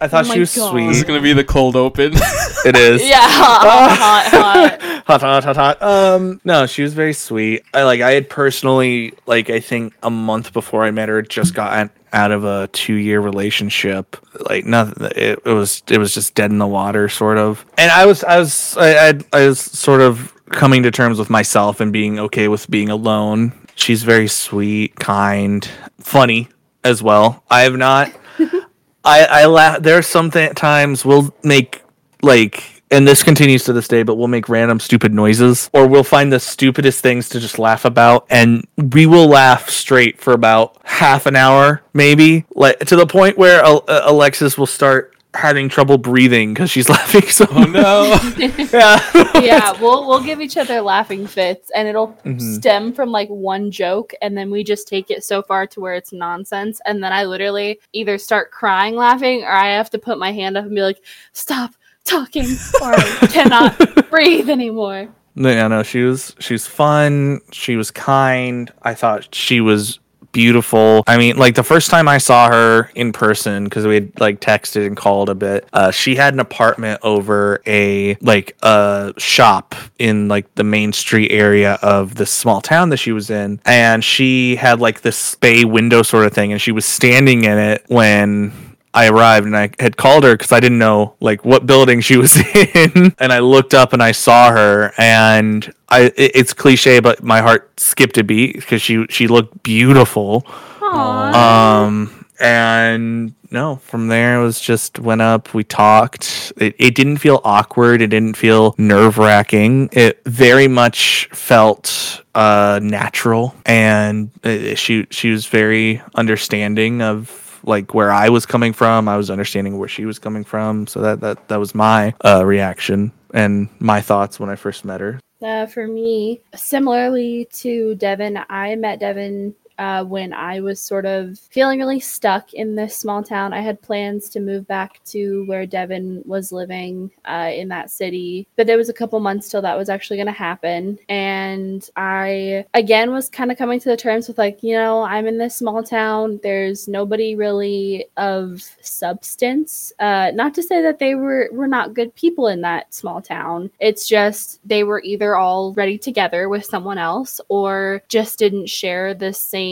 I 0.00 0.08
thought 0.08 0.26
Oh 0.28 0.32
she 0.32 0.40
was 0.40 0.54
God. 0.54 0.76
This 0.76 0.98
is 0.98 1.04
going 1.04 1.19
to 1.19 1.22
be 1.22 1.32
the 1.32 1.44
cold 1.44 1.76
open. 1.76 2.12
It 2.64 2.75
is. 2.75 3.06
yeah, 3.08 3.20
hot, 3.20 3.96
hot, 3.96 4.26
hot. 4.26 4.82
hot, 5.06 5.20
hot, 5.20 5.44
hot, 5.44 5.56
hot. 5.56 5.82
Um, 5.82 6.40
no, 6.44 6.66
she 6.66 6.82
was 6.82 6.94
very 6.94 7.12
sweet. 7.12 7.62
I 7.72 7.84
like. 7.84 8.00
I 8.00 8.10
had 8.10 8.28
personally, 8.28 9.14
like, 9.26 9.50
I 9.50 9.60
think 9.60 9.94
a 10.02 10.10
month 10.10 10.52
before 10.52 10.82
I 10.82 10.90
met 10.90 11.08
her, 11.08 11.22
just 11.22 11.54
got 11.54 11.93
out 12.12 12.32
of 12.32 12.44
a 12.44 12.66
two-year 12.72 13.20
relationship. 13.20 14.16
Like, 14.50 14.64
nothing. 14.64 15.06
It, 15.14 15.38
it 15.44 15.52
was. 15.52 15.84
It 15.88 15.99
was 15.99 16.12
just 16.12 16.35
dead 16.35 16.50
in 16.50 16.59
the 16.59 16.66
water, 16.66 17.09
sort 17.09 17.38
of. 17.38 17.64
And 17.78 17.92
I 17.92 18.04
was. 18.04 18.25
I 18.25 18.40
was. 18.40 18.76
I. 18.76 19.11
I, 19.11 19.20
I 19.32 19.47
was 19.47 19.61
sort 19.61 20.00
of 20.00 20.32
coming 20.50 20.82
to 20.82 20.90
terms 20.90 21.20
with 21.20 21.30
myself 21.30 21.78
and 21.80 21.92
being 21.92 22.18
okay 22.18 22.49
with 22.49 22.68
being 22.68 22.88
alone. 22.88 23.52
She's 23.76 24.02
very 24.02 24.26
sweet, 24.26 24.97
kind, 24.97 25.68
funny 26.00 26.49
as 26.82 27.00
well. 27.00 27.44
I 27.49 27.61
have 27.62 27.76
not. 27.76 28.11
I 29.06 29.25
I 29.25 29.46
laugh. 29.46 29.82
There 29.82 29.96
are 29.96 30.02
some 30.02 30.30
th- 30.30 30.54
times 30.54 31.04
we'll 31.04 31.34
make 31.42 31.82
like, 32.22 32.82
and 32.90 33.06
this 33.06 33.22
continues 33.22 33.64
to 33.64 33.72
this 33.72 33.88
day, 33.88 34.02
but 34.02 34.16
we'll 34.16 34.28
make 34.28 34.48
random 34.48 34.80
stupid 34.80 35.14
noises, 35.14 35.70
or 35.72 35.86
we'll 35.86 36.04
find 36.04 36.32
the 36.32 36.40
stupidest 36.40 37.00
things 37.00 37.28
to 37.30 37.40
just 37.40 37.58
laugh 37.58 37.84
about, 37.84 38.26
and 38.30 38.66
we 38.76 39.06
will 39.06 39.26
laugh 39.28 39.70
straight 39.70 40.20
for 40.20 40.32
about 40.32 40.76
half 40.84 41.26
an 41.26 41.36
hour, 41.36 41.82
maybe, 41.94 42.44
like 42.54 42.80
to 42.80 42.96
the 42.96 43.06
point 43.06 43.38
where 43.38 43.62
Al- 43.62 43.84
uh, 43.88 44.02
Alexis 44.04 44.58
will 44.58 44.66
start 44.66 45.15
having 45.37 45.69
trouble 45.69 45.99
breathing 45.99 46.55
because 46.55 46.71
she's 46.71 46.88
laughing 46.97 47.28
so. 47.28 47.47
oh 47.50 47.64
no. 47.64 48.19
yeah. 48.73 49.00
yeah, 49.40 49.81
we'll 49.81 50.07
we'll 50.07 50.23
give 50.23 50.40
each 50.40 50.57
other 50.57 50.81
laughing 50.81 51.26
fits, 51.26 51.71
and 51.75 51.87
it'll 51.88 52.09
Mhm. 52.25 52.40
stem 52.40 52.93
from 52.93 53.11
like 53.11 53.28
one 53.28 53.71
joke, 53.71 54.12
and 54.23 54.37
then 54.37 54.50
we 54.50 54.64
just 54.64 54.88
take 54.88 55.11
it 55.11 55.23
so 55.25 55.43
far 55.43 55.66
to 55.69 55.81
where 55.81 55.95
it's 55.95 56.12
nonsense, 56.12 56.81
and 56.87 57.02
then 57.02 57.12
I 57.12 57.25
literally 57.25 57.78
either 57.93 58.19
start 58.19 58.50
crying 58.50 58.97
laughing, 58.97 59.43
or 59.45 59.50
I 59.52 59.73
have 59.75 59.90
to 59.90 59.99
put 59.99 60.19
my 60.19 60.33
hand 60.33 60.57
up 60.57 60.64
and 60.64 60.75
be 60.75 60.83
like, 60.83 61.00
"Stop 61.33 61.73
talking," 62.05 62.47
or 62.83 62.95
I 62.95 63.26
cannot 63.31 64.09
breathe 64.11 64.49
anymore. 64.50 65.09
No, 65.35 65.50
yeah, 65.50 65.69
no, 65.69 65.83
she 65.83 66.00
was 66.02 66.35
she 66.38 66.55
was 66.55 66.66
fun. 66.66 67.40
She 67.52 67.76
was 67.76 67.90
kind. 67.90 68.73
I 68.83 68.95
thought 68.95 69.35
she 69.35 69.61
was 69.61 69.99
beautiful. 70.37 71.02
I 71.07 71.16
mean, 71.16 71.38
like 71.38 71.55
the 71.55 71.62
first 71.62 71.88
time 71.90 72.09
I 72.09 72.19
saw 72.19 72.50
her 72.50 72.90
in 72.95 73.11
person, 73.11 73.64
because 73.64 73.87
we 73.87 73.95
had 73.95 74.21
like 74.21 74.38
texted 74.38 74.87
and 74.87 74.95
called 74.95 75.31
a 75.31 75.35
bit, 75.35 75.66
uh, 75.73 75.90
she 75.90 76.14
had 76.14 76.35
an 76.35 76.40
apartment 76.40 77.00
over 77.02 77.62
a 77.66 78.16
like 78.21 78.55
a 78.62 79.14
shop 79.16 79.75
in 79.99 80.28
like 80.28 80.55
the 80.55 80.62
main 80.62 80.93
street 80.93 81.33
area 81.33 81.78
of 81.81 82.16
the 82.16 82.26
small 82.26 82.61
town 82.61 82.90
that 82.90 82.99
she 82.99 83.12
was 83.12 83.31
in. 83.31 83.62
And 83.64 84.05
she 84.05 84.57
had 84.57 84.78
like 84.78 85.00
this 85.00 85.37
bay 85.37 85.64
window 85.64 86.02
sort 86.02 86.26
of 86.26 86.35
thing, 86.35 86.52
and 86.52 86.61
she 86.61 86.71
was 86.71 86.85
standing 86.85 87.45
in 87.45 87.57
it 87.57 87.85
when 87.88 88.52
I 88.96 89.08
arrived 89.08 89.46
and 89.46 89.56
I 89.56 89.70
had 89.78 89.96
called 89.96 90.24
her 90.24 90.32
because 90.36 90.52
I 90.52 90.58
didn't 90.60 90.78
know 90.78 91.14
like 91.20 91.44
what 91.44 91.66
building 91.66 92.00
she 92.00 92.16
was 92.16 92.36
in, 92.54 93.14
and 93.18 93.32
I 93.32 93.38
looked 93.40 93.74
up 93.74 93.92
and 93.92 94.02
I 94.02 94.12
saw 94.12 94.50
her, 94.50 94.92
and 94.98 95.70
I 95.88 96.12
it- 96.16 96.32
it's 96.34 96.52
cliche, 96.54 97.00
but 97.00 97.22
my 97.22 97.40
heart 97.42 97.78
skipped 97.78 98.16
a 98.18 98.24
beat 98.24 98.56
because 98.56 98.80
she 98.82 99.04
she 99.10 99.28
looked 99.28 99.62
beautiful. 99.62 100.42
Aww. 100.80 101.34
Um, 101.34 102.24
and 102.40 103.34
no, 103.50 103.76
from 103.76 104.08
there 104.08 104.40
it 104.40 104.42
was 104.44 104.60
just 104.60 104.98
went 104.98 105.20
up. 105.22 105.54
We 105.54 105.62
talked. 105.64 106.52
It, 106.56 106.74
it 106.78 106.94
didn't 106.94 107.18
feel 107.18 107.40
awkward. 107.44 108.02
It 108.02 108.08
didn't 108.08 108.36
feel 108.36 108.74
nerve 108.78 109.18
wracking. 109.18 109.88
It 109.92 110.20
very 110.26 110.68
much 110.68 111.28
felt 111.32 112.22
uh, 112.34 112.80
natural, 112.82 113.54
and 113.64 114.30
uh, 114.44 114.74
she 114.74 115.06
she 115.10 115.30
was 115.30 115.46
very 115.46 116.02
understanding 116.14 117.02
of 117.02 117.45
like 117.66 117.94
where 117.94 118.12
I 118.12 118.28
was 118.28 118.46
coming 118.46 118.73
from. 118.73 119.08
I 119.08 119.16
was 119.16 119.30
understanding 119.30 119.78
where 119.78 119.88
she 119.88 120.04
was 120.04 120.18
coming 120.18 120.44
from. 120.44 120.87
So 120.87 121.00
that 121.00 121.20
that 121.20 121.49
that 121.49 121.58
was 121.58 121.75
my 121.75 122.14
uh, 122.25 122.44
reaction 122.44 123.12
and 123.35 123.68
my 123.78 124.00
thoughts 124.00 124.40
when 124.40 124.50
I 124.50 124.56
first 124.56 124.85
met 124.85 125.00
her. 125.00 125.20
Uh, 125.42 125.66
for 125.66 125.87
me, 125.87 126.40
similarly 126.54 127.46
to 127.52 127.94
Devin, 127.96 128.38
I 128.49 128.75
met 128.76 129.00
Devin 129.00 129.54
uh, 129.78 130.04
when 130.04 130.33
I 130.33 130.61
was 130.61 130.80
sort 130.80 131.06
of 131.06 131.38
feeling 131.38 131.78
really 131.78 132.00
stuck 132.00 132.54
in 132.54 132.75
this 132.75 132.97
small 132.97 133.23
town. 133.23 133.52
I 133.52 133.61
had 133.61 133.83
plans 133.83 134.28
to 134.30 134.40
move 134.40 134.66
back 134.66 135.00
to 135.06 135.45
where 135.47 135.66
Devin 135.66 136.23
was 136.25 136.52
living 136.52 137.11
uh, 137.25 137.50
in 137.54 137.68
that 137.68 137.90
city, 137.90 138.47
but 138.56 138.66
there 138.66 138.76
was 138.76 138.88
a 138.88 138.95
couple 138.95 139.18
months 139.21 139.49
till 139.49 139.62
that 139.62 139.76
was 139.76 139.88
actually 139.88 140.16
going 140.16 140.26
to 140.26 140.33
happen. 140.33 140.99
And 141.09 141.88
I, 141.97 142.64
again, 142.75 143.11
was 143.12 143.28
kind 143.28 143.50
of 143.50 143.59
coming 143.59 143.80
to 143.80 143.88
the 143.88 143.97
terms 143.97 144.28
with 144.28 144.38
like, 144.38 144.62
you 144.62 144.75
know, 144.75 145.02
I'm 145.02 145.26
in 145.26 145.38
this 145.38 145.56
small 145.56 145.83
town. 145.83 146.40
There's 146.42 146.88
nobody 146.88 147.35
really 147.35 148.06
of 148.16 148.62
substance. 148.80 149.92
Uh, 149.99 150.30
not 150.35 150.54
to 150.54 150.62
say 150.62 150.83
that 150.83 150.99
they 150.99 151.14
were, 151.14 151.49
were 151.52 151.68
not 151.68 151.95
good 151.95 152.14
people 152.14 152.49
in 152.49 152.62
that 152.62 152.92
small 152.95 153.21
town. 153.21 153.71
It's 153.80 154.09
just 154.09 154.61
they 154.64 154.85
were 154.85 155.02
either 155.02 155.37
all 155.37 155.75
ready 155.75 155.99
together 155.99 156.49
with 156.49 156.64
someone 156.64 156.99
else 156.99 157.40
or 157.49 158.02
just 158.09 158.38
didn't 158.38 158.68
share 158.68 159.14
the 159.14 159.33
same 159.33 159.65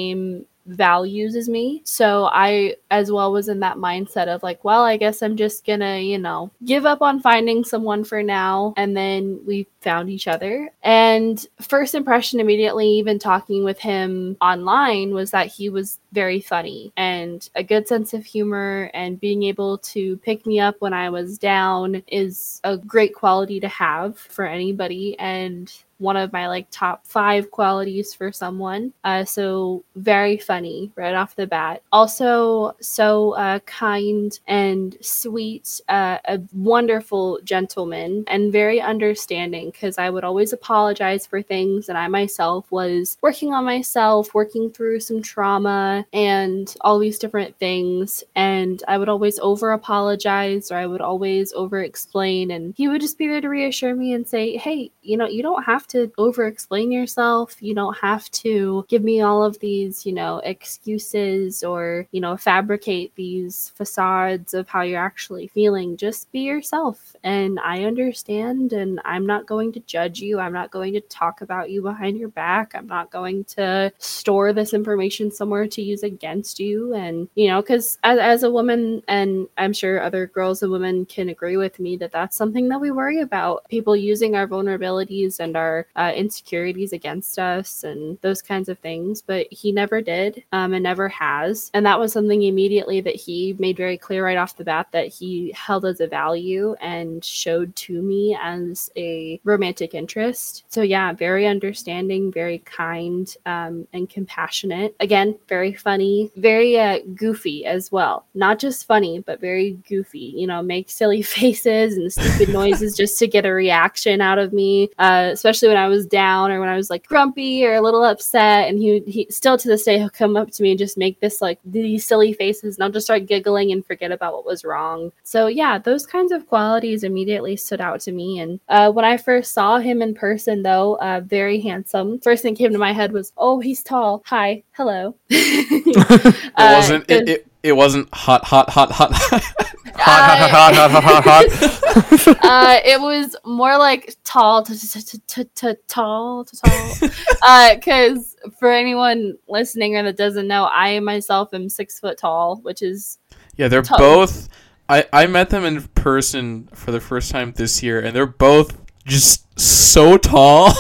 values 0.67 1.37
as 1.37 1.49
me. 1.49 1.83
So 1.85 2.31
I 2.33 2.77
as 2.91 3.13
well 3.13 3.33
was 3.33 3.49
in 3.49 3.61
that 3.61 3.77
mindset 3.77 4.29
of 4.29 4.43
like, 4.43 4.65
well, 4.65 4.83
I 4.83 4.97
guess 4.97 5.23
I'm 5.23 5.37
just 5.37 5.67
gonna, 5.67 5.99
you 5.99 6.19
know, 6.19 6.51
give 6.65 6.87
up 6.87 7.03
on 7.03 7.21
finding 7.21 7.65
someone 7.65 8.05
for 8.05 8.23
now. 8.23 8.73
And 8.77 8.97
then 8.97 9.41
we 9.47 9.67
found 9.81 10.09
each 10.09 10.27
other. 10.27 10.71
And 10.83 11.45
first 11.61 11.95
impression 11.95 12.41
immediately, 12.41 12.89
even 12.89 13.19
talking 13.19 13.65
with 13.65 13.79
him 13.79 14.37
online, 14.41 15.13
was 15.13 15.31
that 15.33 15.49
he 15.49 15.69
was 15.69 15.99
very 16.15 16.41
funny 16.41 16.93
and 16.97 17.51
a 17.57 17.63
good 17.63 17.87
sense 17.89 18.15
of 18.15 18.25
humor 18.25 18.91
and 18.95 19.21
being 19.21 19.43
able 19.43 19.79
to 19.79 20.17
pick 20.19 20.47
me 20.47 20.61
up 20.61 20.77
when 20.81 20.95
I 20.95 21.11
was 21.11 21.37
down 21.37 22.03
is 22.07 22.61
a 22.65 22.79
great 22.79 23.15
quality 23.15 23.61
to 23.61 23.69
have 23.69 24.17
for 24.17 24.47
anybody. 24.47 25.19
And 25.19 25.71
one 25.99 26.17
of 26.17 26.33
my 26.33 26.49
like 26.49 26.67
top 26.71 27.07
five 27.07 27.51
qualities 27.51 28.15
for 28.15 28.33
someone. 28.33 28.93
Uh, 29.05 29.25
so 29.25 29.83
very 29.97 30.37
funny 30.37 30.91
right 30.97 31.15
off 31.15 31.37
the 31.37 31.47
bat. 31.47 31.83
Also 31.93 32.75
so 32.81 33.33
uh, 33.33 33.59
kind 33.61 34.39
and 34.47 34.97
sweet, 35.01 35.81
uh, 35.89 36.19
a 36.27 36.41
wonderful 36.53 37.39
gentleman, 37.45 38.25
and 38.27 38.53
very 38.53 38.81
understanding. 38.81 39.71
Because 39.71 39.99
I 39.99 40.11
would 40.11 40.25
always 40.25 40.53
apologize 40.53 41.27
for 41.27 41.43
things, 41.43 41.89
and 41.89 41.97
I 41.97 42.09
myself 42.09 42.71
was 42.71 43.17
working 43.23 43.53
on 43.55 43.65
myself, 43.65 44.35
working 44.35 44.71
through 44.71 45.01
some 45.01 45.23
trauma 45.23 46.04
and 46.13 46.75
all 46.81 46.99
these 46.99 47.19
different 47.19 47.57
things. 47.59 48.25
And 48.35 48.83
I 48.89 48.99
would 48.99 49.09
always 49.09 49.39
over 49.41 49.73
apologize, 49.73 50.71
or 50.71 50.77
I 50.77 50.87
would 50.87 51.01
always 51.01 51.53
over 51.53 51.83
explain, 51.83 52.51
and 52.51 52.75
he 52.77 52.89
would 52.89 53.01
just 53.01 53.19
be 53.19 53.27
there 53.27 53.41
to 53.41 53.49
reassure 53.49 53.95
me 53.95 54.13
and 54.13 54.27
say, 54.27 54.57
"Hey, 54.57 54.91
you 55.03 55.17
know, 55.17 55.27
you 55.27 55.43
don't 55.43 55.65
have 55.65 55.87
to 55.89 56.11
over 56.19 56.47
explain 56.47 56.91
yourself. 56.91 57.63
You 57.63 57.75
don't 57.75 57.97
have 57.99 58.31
to 58.33 58.85
give 58.89 59.03
me 59.03 59.21
all 59.21 59.45
of 59.45 59.59
these, 59.61 60.07
you 60.07 60.13
know, 60.13 60.39
excuses 60.45 61.63
or, 61.63 62.07
you 62.13 62.21
know, 62.21 62.37
fabricate 62.37 63.15
these 63.15 63.71
facades 63.77 64.55
of 64.55 64.69
how 64.69 64.83
you're 64.83 65.01
actually 65.01 65.47
feeling. 65.49 65.97
Just 65.97 66.31
be 66.33 66.41
yourself. 66.41 67.15
And 67.23 67.61
I 67.61 67.85
understand, 67.85 68.73
and 68.73 69.01
I'm 69.05 69.27
not 69.27 69.47
going 69.47 69.73
to 69.73 69.81
judge 69.81 70.21
you. 70.21 70.39
I'm 70.41 70.53
not 70.53 70.71
going 70.71 70.95
to 70.95 71.01
talk 71.03 71.41
about 71.41 71.71
you 71.71 71.83
behind 71.83 72.19
your 72.19 72.29
back. 72.29 72.75
I'm 72.75 72.87
not 72.87 73.11
going 73.11 73.45
to 73.45 73.93
store 73.99 74.53
this 74.53 74.75
information 74.75 75.31
somewhere 75.31 75.67
to 75.69 75.83
use 75.83 75.94
against 76.03 76.59
you. 76.59 76.95
And, 76.95 77.29
you 77.35 77.49
know, 77.49 77.63
because 77.63 77.99
as, 78.03 78.19
as 78.19 78.43
a 78.43 78.51
woman, 78.51 79.03
and 79.09 79.49
I'm 79.57 79.73
sure 79.73 80.03
other 80.03 80.27
girls 80.27 80.63
and 80.63 80.73
women 80.73 81.07
can 81.07 81.29
agree 81.29 81.57
with 81.57 81.79
me 81.79 81.97
that 81.99 82.13
that's 82.13 82.37
something 82.37 82.69
that 82.69 82.81
we 82.81 82.91
worry 82.91 83.21
about 83.21 83.69
people 83.69 83.97
using 83.97 84.35
our 84.35 84.47
vulnerabilities 84.47 85.41
and 85.41 85.57
our 85.57 85.87
uh, 85.97 86.13
insecurities 86.15 86.93
against 86.93 87.39
us 87.39 87.85
and 87.85 88.19
those 88.23 88.43
kinds 88.43 88.69
of 88.69 88.79
things. 88.79 89.23
But 89.23 89.47
he 89.51 89.73
never 89.73 90.01
did 90.01 90.43
um, 90.53 90.75
and 90.75 90.83
never 90.83 91.09
has. 91.09 91.71
And 91.75 91.87
that 91.87 91.99
was 91.99 92.13
something 92.13 92.43
immediately 92.43 93.01
that 93.01 93.17
he 93.17 93.55
made 93.59 93.77
very 93.77 93.99
clear 93.99 94.25
right 94.25 94.37
off 94.37 94.57
the 94.57 94.65
bat 94.65 94.89
that 94.93 95.09
he 95.09 95.53
held 95.57 95.85
as 95.85 96.01
a 96.01 96.07
value 96.07 96.75
and 96.81 97.25
showed 97.25 97.75
to 97.77 98.03
me 98.03 98.37
as 98.41 98.91
a 98.97 99.41
romantic 99.45 99.95
interest. 99.95 100.65
So, 100.69 100.83
yeah, 100.83 101.13
very 101.13 101.47
understanding, 101.47 102.33
very 102.33 102.59
kind, 102.59 103.35
um, 103.47 103.87
and 103.93 104.09
compassionate. 104.09 104.95
Again, 105.01 105.39
very 105.49 105.75
funny, 105.85 106.31
very 106.37 106.79
uh, 106.79 106.99
goofy 107.15 107.65
as 107.65 107.93
well. 107.93 108.27
Not 108.35 108.59
just 108.59 108.87
funny, 108.87 109.21
but 109.21 109.41
very 109.41 109.73
goofy. 109.89 110.33
You 110.35 110.47
know, 110.47 110.63
make 110.63 110.91
silly 110.91 111.23
faces 111.37 111.97
and 111.97 112.13
stupid 112.13 112.49
noises 112.53 112.97
just 112.97 113.19
to 113.19 113.29
get 113.29 113.47
a 113.47 113.53
reaction 113.53 114.21
out 114.21 114.39
of 114.39 114.53
me, 114.53 114.91
uh, 114.99 115.31
especially 115.33 115.69
when 115.69 115.77
I 115.77 115.89
was 115.89 116.07
down 116.07 116.51
or 116.51 116.59
when 116.59 116.69
I 116.69 116.77
was 116.77 116.91
like 116.91 117.07
grumpy 117.07 117.65
or 117.65 117.75
a 117.75 117.83
little 117.83 118.05
upset. 118.05 118.69
And 118.69 118.79
he, 118.79 119.01
he 119.07 119.27
still 119.31 119.59
to 119.59 119.69
this 119.69 119.85
day, 119.85 119.99
he'll 119.99 120.11
come 120.11 120.37
up 120.37 120.51
to 120.53 120.63
me 120.63 120.71
and 120.71 120.79
just 120.79 120.99
make 120.99 121.21
this 121.21 121.41
like 121.41 121.61
these 121.65 122.05
silly 122.05 122.33
faces, 122.33 122.77
and 122.77 122.85
I'll 122.85 122.91
just 122.91 123.07
start 123.07 123.27
giggling 123.27 123.71
and 123.71 123.85
forget 123.85 124.11
about 124.11 124.33
what 124.33 124.47
was 124.47 124.65
wrong. 124.65 125.13
So, 125.23 125.47
yeah, 125.47 125.79
those 125.79 126.07
kinds 126.07 126.33
of 126.33 126.49
qualities 126.49 127.05
immediately 127.05 127.57
stood 127.57 127.81
out 127.81 128.01
to 128.01 128.13
me. 128.13 128.39
And 128.39 128.61
uh, 128.69 128.91
when 128.91 129.05
I 129.05 129.17
first 129.19 129.53
saw 129.53 129.79
him 129.79 130.01
in 130.03 130.15
person, 130.15 130.63
though, 130.63 130.97
uh, 130.97 131.21
very 131.25 131.61
handsome. 131.61 132.19
First 132.21 132.43
thing 132.43 132.55
came 132.55 132.73
to 132.73 132.79
my 132.79 132.93
head 132.93 133.13
was, 133.13 133.33
oh, 133.37 133.61
he's 133.61 133.83
tall. 133.83 134.23
Hi, 134.27 134.63
hello. 134.73 135.15
It 135.71 136.53
uh, 136.57 136.75
wasn't. 136.77 137.11
It, 137.11 137.29
it, 137.29 137.47
it 137.63 137.73
wasn't 137.73 138.13
hot, 138.15 138.45
hot, 138.45 138.71
hot, 138.71 138.91
hot. 138.93 139.43
Uh, 139.97 140.01
hot, 140.01 140.51
hot, 140.51 140.75
hot, 140.75 140.91
hot, 140.91 141.05
hot, 141.05 141.25
hot, 141.25 142.37
hot. 142.41 142.45
uh, 142.45 142.81
it 142.85 143.01
was 143.01 143.37
more 143.47 143.79
like 143.79 144.17
tall, 144.25 144.65
t- 144.65 144.75
t- 144.75 145.19
t- 145.27 145.45
t- 145.55 145.75
tall, 145.87 146.45
t- 146.45 146.59
tall. 146.65 147.11
Uh, 147.43 147.77
because 147.77 148.35
for 148.59 148.73
anyone 148.73 149.35
listening 149.47 149.97
or 149.97 150.03
that 150.03 150.17
doesn't 150.17 150.49
know, 150.49 150.67
I 150.67 150.99
myself 150.99 151.55
am 151.55 151.69
six 151.69 152.01
foot 152.01 152.19
tall, 152.19 152.57
which 152.63 152.83
is 152.83 153.19
yeah, 153.57 153.69
they're 153.69 153.83
Tall. 153.83 153.99
both. 153.99 154.49
I 154.89 155.07
I 155.13 155.27
met 155.29 155.51
them 155.51 155.65
in 155.65 155.81
person 155.83 156.69
for 156.75 156.91
the 156.91 157.01
first 157.01 157.31
time 157.31 157.53
this 157.53 157.83
year, 157.83 158.01
and 158.01 158.17
they're 158.17 158.27
both 158.27 158.77
just 159.07 159.47
so 159.59 160.17
tall. 160.17 160.73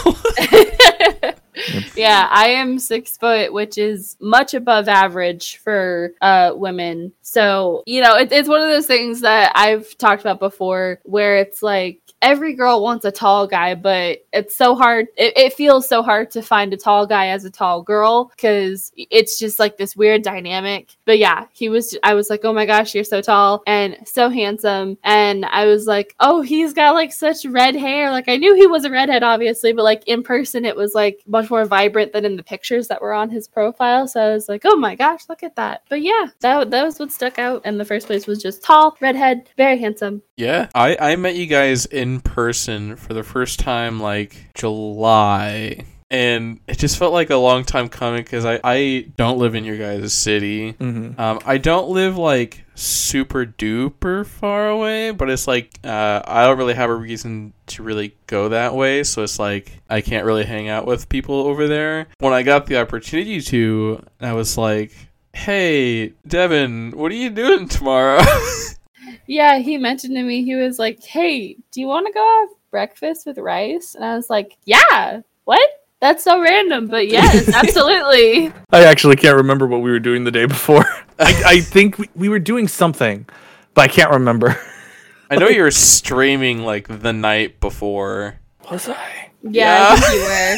yeah, 1.96 2.28
I 2.30 2.48
am 2.48 2.78
six 2.78 3.16
foot, 3.16 3.52
which 3.52 3.78
is 3.78 4.16
much 4.20 4.54
above 4.54 4.88
average 4.88 5.58
for 5.58 6.12
uh, 6.20 6.52
women. 6.54 7.12
So, 7.22 7.82
you 7.86 8.00
know, 8.00 8.16
it, 8.16 8.32
it's 8.32 8.48
one 8.48 8.62
of 8.62 8.68
those 8.68 8.86
things 8.86 9.20
that 9.22 9.52
I've 9.54 9.96
talked 9.98 10.22
about 10.22 10.40
before 10.40 11.00
where 11.04 11.38
it's 11.38 11.62
like 11.62 12.00
every 12.24 12.54
girl 12.54 12.82
wants 12.82 13.04
a 13.04 13.12
tall 13.12 13.46
guy, 13.46 13.74
but 13.74 14.24
it's 14.32 14.56
so 14.56 14.74
hard. 14.74 15.08
It, 15.16 15.36
it 15.36 15.52
feels 15.52 15.86
so 15.86 16.02
hard 16.02 16.30
to 16.32 16.42
find 16.42 16.72
a 16.72 16.76
tall 16.76 17.06
guy 17.06 17.28
as 17.28 17.44
a 17.44 17.50
tall 17.50 17.82
girl 17.82 18.32
because 18.34 18.90
it's 18.96 19.38
just 19.38 19.58
like 19.58 19.76
this 19.76 19.94
weird 19.94 20.22
dynamic. 20.22 20.96
But 21.04 21.18
yeah, 21.18 21.46
he 21.52 21.68
was, 21.68 21.96
I 22.02 22.14
was 22.14 22.30
like, 22.30 22.40
oh 22.44 22.54
my 22.54 22.64
gosh, 22.64 22.94
you're 22.94 23.04
so 23.04 23.20
tall 23.20 23.62
and 23.66 23.98
so 24.06 24.30
handsome. 24.30 24.96
And 25.04 25.44
I 25.44 25.66
was 25.66 25.86
like, 25.86 26.16
oh, 26.18 26.40
he's 26.40 26.72
got 26.72 26.94
like 26.94 27.12
such 27.12 27.44
red 27.44 27.76
hair. 27.76 28.10
Like 28.10 28.28
I 28.28 28.38
knew 28.38 28.54
he 28.54 28.66
was 28.66 28.86
a 28.86 28.90
redhead, 28.90 29.22
obviously, 29.22 29.74
but 29.74 29.84
like 29.84 30.02
in 30.08 30.22
person, 30.22 30.64
it 30.64 30.76
was 30.76 30.94
like 30.94 31.20
much 31.26 31.50
more 31.50 31.66
vibrant 31.66 32.14
than 32.14 32.24
in 32.24 32.36
the 32.36 32.42
pictures 32.42 32.88
that 32.88 33.02
were 33.02 33.12
on 33.12 33.28
his 33.28 33.46
profile. 33.46 34.08
So 34.08 34.20
I 34.22 34.32
was 34.32 34.48
like, 34.48 34.62
oh 34.64 34.76
my 34.76 34.94
gosh, 34.94 35.28
look 35.28 35.42
at 35.42 35.56
that. 35.56 35.82
But 35.90 36.00
yeah, 36.00 36.28
that, 36.40 36.70
that 36.70 36.84
was 36.84 36.98
what 36.98 37.12
stuck 37.12 37.38
out 37.38 37.66
in 37.66 37.76
the 37.76 37.84
first 37.84 38.06
place 38.06 38.26
was 38.26 38.42
just 38.42 38.62
tall, 38.62 38.96
redhead, 39.00 39.50
very 39.58 39.78
handsome. 39.78 40.22
yeah, 40.36 40.68
I 40.74 40.96
I 40.98 41.16
met 41.16 41.36
you 41.36 41.46
guys 41.46 41.84
in 41.86 42.13
person 42.20 42.96
for 42.96 43.14
the 43.14 43.22
first 43.22 43.58
time 43.60 44.00
like 44.00 44.36
July. 44.54 45.84
and 46.10 46.60
it 46.68 46.78
just 46.78 46.96
felt 46.98 47.12
like 47.12 47.30
a 47.30 47.36
long 47.36 47.64
time 47.64 47.88
coming 47.88 48.22
because 48.22 48.44
I 48.44 48.60
I 48.62 49.06
don't 49.16 49.38
live 49.38 49.54
in 49.54 49.64
your 49.64 49.78
guys' 49.78 50.12
city. 50.12 50.74
Mhm. 50.74 51.18
Um, 51.18 51.40
I 51.44 51.58
don't 51.58 51.88
live 51.88 52.16
like 52.16 52.64
super 52.76 53.44
duper 53.46 54.24
far 54.26 54.68
away, 54.68 55.10
but 55.12 55.30
it's 55.30 55.46
like 55.48 55.70
uh, 55.82 56.22
I 56.24 56.44
don't 56.44 56.58
really 56.58 56.74
have 56.74 56.90
a 56.90 56.94
reason 56.94 57.52
to 57.68 57.82
really 57.82 58.14
go 58.26 58.48
that 58.50 58.74
way. 58.74 59.02
So 59.02 59.22
it's 59.22 59.38
like 59.38 59.80
I 59.90 60.00
can't 60.02 60.24
really 60.26 60.44
hang 60.44 60.68
out 60.68 60.86
with 60.86 61.08
people 61.08 61.36
over 61.46 61.66
there. 61.66 62.06
When 62.18 62.32
I 62.32 62.42
got 62.42 62.66
the 62.66 62.78
opportunity 62.80 63.40
to, 63.40 64.04
I 64.20 64.34
was 64.34 64.56
like, 64.58 64.92
"Hey, 65.32 66.12
Devin, 66.28 66.92
what 66.92 67.10
are 67.10 67.16
you 67.16 67.30
doing 67.30 67.66
tomorrow?" 67.68 68.20
Yeah, 69.26 69.58
he 69.58 69.78
mentioned 69.78 70.16
to 70.16 70.22
me, 70.22 70.44
he 70.44 70.54
was 70.54 70.78
like, 70.78 71.02
Hey, 71.02 71.56
do 71.72 71.80
you 71.80 71.86
want 71.86 72.06
to 72.06 72.12
go 72.12 72.46
have 72.46 72.56
breakfast 72.70 73.26
with 73.26 73.38
rice? 73.38 73.94
And 73.94 74.04
I 74.04 74.16
was 74.16 74.28
like, 74.28 74.56
Yeah, 74.64 75.20
what? 75.44 75.68
That's 76.00 76.22
so 76.22 76.40
random, 76.40 76.88
but 76.88 77.08
yes, 77.08 77.48
absolutely. 77.54 78.52
I 78.70 78.84
actually 78.84 79.16
can't 79.16 79.36
remember 79.36 79.66
what 79.66 79.80
we 79.80 79.90
were 79.90 80.00
doing 80.00 80.24
the 80.24 80.30
day 80.30 80.44
before. 80.46 80.84
I, 81.18 81.42
I 81.46 81.60
think 81.60 81.98
we, 81.98 82.10
we 82.14 82.28
were 82.28 82.38
doing 82.38 82.68
something, 82.68 83.26
but 83.72 83.82
I 83.82 83.88
can't 83.88 84.10
remember. 84.10 84.60
I 85.30 85.36
know 85.36 85.48
you 85.48 85.62
were 85.62 85.70
streaming 85.70 86.62
like 86.62 86.88
the 86.88 87.12
night 87.12 87.58
before. 87.58 88.38
Was 88.70 88.88
I? 88.88 89.30
Yeah, 89.42 89.88
I 89.90 89.96
think 89.96 90.14
you 90.14 90.24
were. 90.24 90.56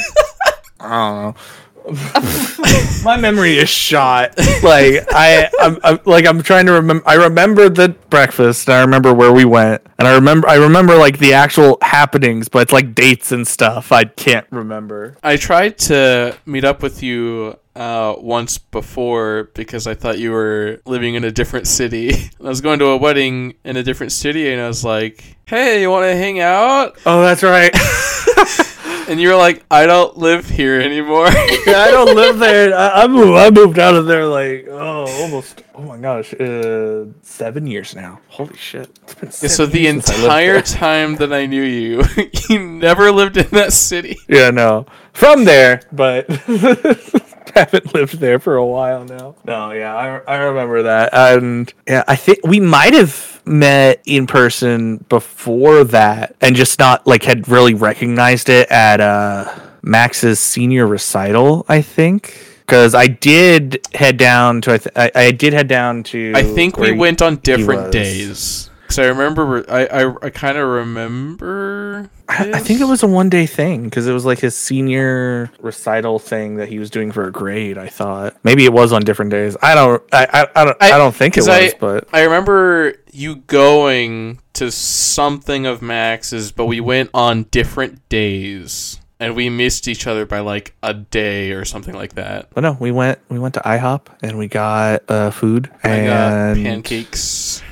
I 1.88 2.20
don't 2.20 2.58
know. 2.58 3.02
My 3.04 3.16
memory 3.16 3.58
is 3.58 3.68
shot. 3.68 4.36
Like 4.62 5.06
I, 5.12 5.48
I'm, 5.60 5.78
I'm 5.84 6.00
like 6.04 6.26
I'm 6.26 6.42
trying 6.42 6.66
to 6.66 6.72
remember. 6.72 7.06
I 7.08 7.14
remember 7.14 7.68
the 7.68 7.90
breakfast. 8.10 8.68
And 8.68 8.76
I 8.76 8.80
remember 8.80 9.14
where 9.14 9.32
we 9.32 9.44
went, 9.44 9.82
and 9.98 10.08
I 10.08 10.14
remember 10.14 10.48
I 10.48 10.56
remember 10.56 10.96
like 10.96 11.18
the 11.18 11.34
actual 11.34 11.78
happenings, 11.82 12.48
but 12.48 12.62
it's 12.62 12.72
like 12.72 12.94
dates 12.94 13.32
and 13.32 13.46
stuff. 13.46 13.92
I 13.92 14.04
can't 14.04 14.46
remember. 14.50 15.16
I 15.22 15.36
tried 15.36 15.78
to 15.78 16.36
meet 16.46 16.64
up 16.64 16.82
with 16.82 17.02
you 17.02 17.58
uh, 17.76 18.16
once 18.18 18.58
before 18.58 19.50
because 19.54 19.86
I 19.86 19.94
thought 19.94 20.18
you 20.18 20.32
were 20.32 20.80
living 20.86 21.14
in 21.14 21.24
a 21.24 21.30
different 21.30 21.66
city. 21.66 22.10
I 22.40 22.48
was 22.48 22.60
going 22.60 22.78
to 22.80 22.86
a 22.86 22.96
wedding 22.96 23.54
in 23.64 23.76
a 23.76 23.82
different 23.82 24.12
city, 24.12 24.50
and 24.50 24.60
I 24.60 24.66
was 24.66 24.84
like, 24.84 25.36
"Hey, 25.46 25.82
you 25.82 25.90
want 25.90 26.04
to 26.06 26.16
hang 26.16 26.40
out?" 26.40 26.98
Oh, 27.06 27.22
that's 27.22 27.42
right. 27.42 27.72
And 29.08 29.20
you 29.20 29.28
were 29.28 29.36
like, 29.36 29.64
"I 29.70 29.86
don't 29.86 30.16
live 30.16 30.48
here 30.48 30.80
anymore." 30.80 31.26
yeah, 31.66 31.80
I 31.80 31.90
don't 31.90 32.14
live 32.14 32.38
there. 32.38 32.74
I, 32.74 33.04
I 33.04 33.06
moved. 33.06 33.38
I 33.38 33.50
moved 33.50 33.78
out 33.78 33.94
of 33.94 34.06
there 34.06 34.26
like 34.26 34.66
oh, 34.68 35.06
almost. 35.22 35.62
Oh 35.74 35.82
my 35.82 35.98
gosh, 35.98 36.34
uh, 36.34 37.04
seven 37.22 37.66
years 37.66 37.94
now. 37.94 38.20
Holy 38.28 38.56
shit! 38.56 38.90
It's 39.02 39.14
been 39.14 39.28
Yeah, 39.28 39.48
so 39.48 39.66
the 39.66 39.80
years 39.80 40.04
since 40.06 40.18
entire 40.18 40.60
time 40.62 41.16
that 41.16 41.32
I 41.32 41.46
knew 41.46 41.62
you, 41.62 42.02
you 42.48 42.58
never 42.58 43.12
lived 43.12 43.36
in 43.36 43.48
that 43.50 43.72
city. 43.72 44.18
Yeah, 44.28 44.50
no. 44.50 44.86
From 45.12 45.44
there, 45.44 45.82
but 45.92 46.28
haven't 47.56 47.94
lived 47.94 48.18
there 48.18 48.38
for 48.38 48.56
a 48.56 48.66
while 48.66 49.04
now. 49.04 49.34
No, 49.44 49.72
yeah, 49.72 49.94
I, 49.94 50.34
I 50.34 50.36
remember 50.44 50.82
that. 50.84 51.10
And 51.12 51.72
yeah, 51.86 52.04
I 52.06 52.16
think 52.16 52.40
we 52.44 52.60
might 52.60 52.94
have 52.94 53.35
met 53.46 54.02
in 54.06 54.26
person 54.26 54.98
before 55.08 55.84
that 55.84 56.34
and 56.40 56.56
just 56.56 56.78
not 56.78 57.06
like 57.06 57.22
had 57.22 57.48
really 57.48 57.74
recognized 57.74 58.48
it 58.48 58.68
at 58.70 59.00
uh 59.00 59.52
Max's 59.82 60.40
senior 60.40 60.86
recital, 60.86 61.64
I 61.68 61.80
think. 61.80 62.36
Because 62.66 62.96
I 62.96 63.06
did 63.06 63.86
head 63.94 64.16
down 64.16 64.60
to, 64.62 64.72
I, 64.72 64.78
th- 64.78 64.96
I, 64.96 65.10
I 65.14 65.30
did 65.30 65.52
head 65.52 65.68
down 65.68 66.02
to. 66.04 66.32
I 66.34 66.42
think 66.42 66.76
we 66.78 66.90
went 66.90 67.22
on 67.22 67.36
different 67.36 67.92
days. 67.92 68.68
Because 68.82 68.98
I 68.98 69.04
remember, 69.06 69.64
I 69.70 69.86
I, 69.86 70.14
I 70.26 70.30
kind 70.30 70.58
of 70.58 70.68
remember. 70.68 72.10
I, 72.28 72.50
I 72.54 72.58
think 72.58 72.80
it 72.80 72.84
was 72.86 73.02
a 73.04 73.06
one 73.06 73.28
day 73.28 73.46
thing 73.46 73.84
because 73.84 74.06
it 74.08 74.12
was 74.12 74.24
like 74.24 74.40
his 74.40 74.56
senior 74.56 75.50
recital 75.60 76.18
thing 76.18 76.56
that 76.56 76.68
he 76.68 76.78
was 76.80 76.90
doing 76.90 77.12
for 77.12 77.26
a 77.28 77.32
grade. 77.32 77.78
I 77.78 77.86
thought 77.88 78.36
maybe 78.42 78.64
it 78.64 78.72
was 78.72 78.92
on 78.92 79.02
different 79.02 79.30
days. 79.30 79.56
I 79.62 79.74
don't. 79.76 80.02
I 80.12 80.26
I, 80.32 80.60
I 80.60 80.64
don't. 80.64 80.76
I, 80.80 80.92
I- 80.92 80.98
don't 80.98 81.14
think 81.14 81.36
it 81.36 81.46
was, 81.46 81.74
but 81.78 82.08
I 82.12 82.22
remember 82.22 82.94
you 83.16 83.36
going 83.36 84.40
to 84.54 84.70
something 84.70 85.66
of 85.66 85.82
Max's, 85.82 86.52
but 86.52 86.66
we 86.66 86.80
went 86.80 87.10
on 87.14 87.44
different 87.44 88.06
days. 88.08 89.00
And 89.18 89.34
we 89.34 89.48
missed 89.48 89.88
each 89.88 90.06
other 90.06 90.26
by 90.26 90.40
like 90.40 90.74
a 90.82 90.92
day 90.92 91.52
or 91.52 91.64
something 91.64 91.94
like 91.94 92.16
that. 92.16 92.50
but 92.52 92.60
no, 92.60 92.76
we 92.78 92.90
went 92.92 93.18
we 93.30 93.38
went 93.38 93.54
to 93.54 93.60
IHOP 93.60 94.08
and 94.22 94.36
we 94.36 94.46
got 94.46 95.02
uh, 95.10 95.30
food 95.30 95.72
I 95.82 95.88
and 95.88 96.06
got 96.06 96.62
pancakes. 96.62 97.62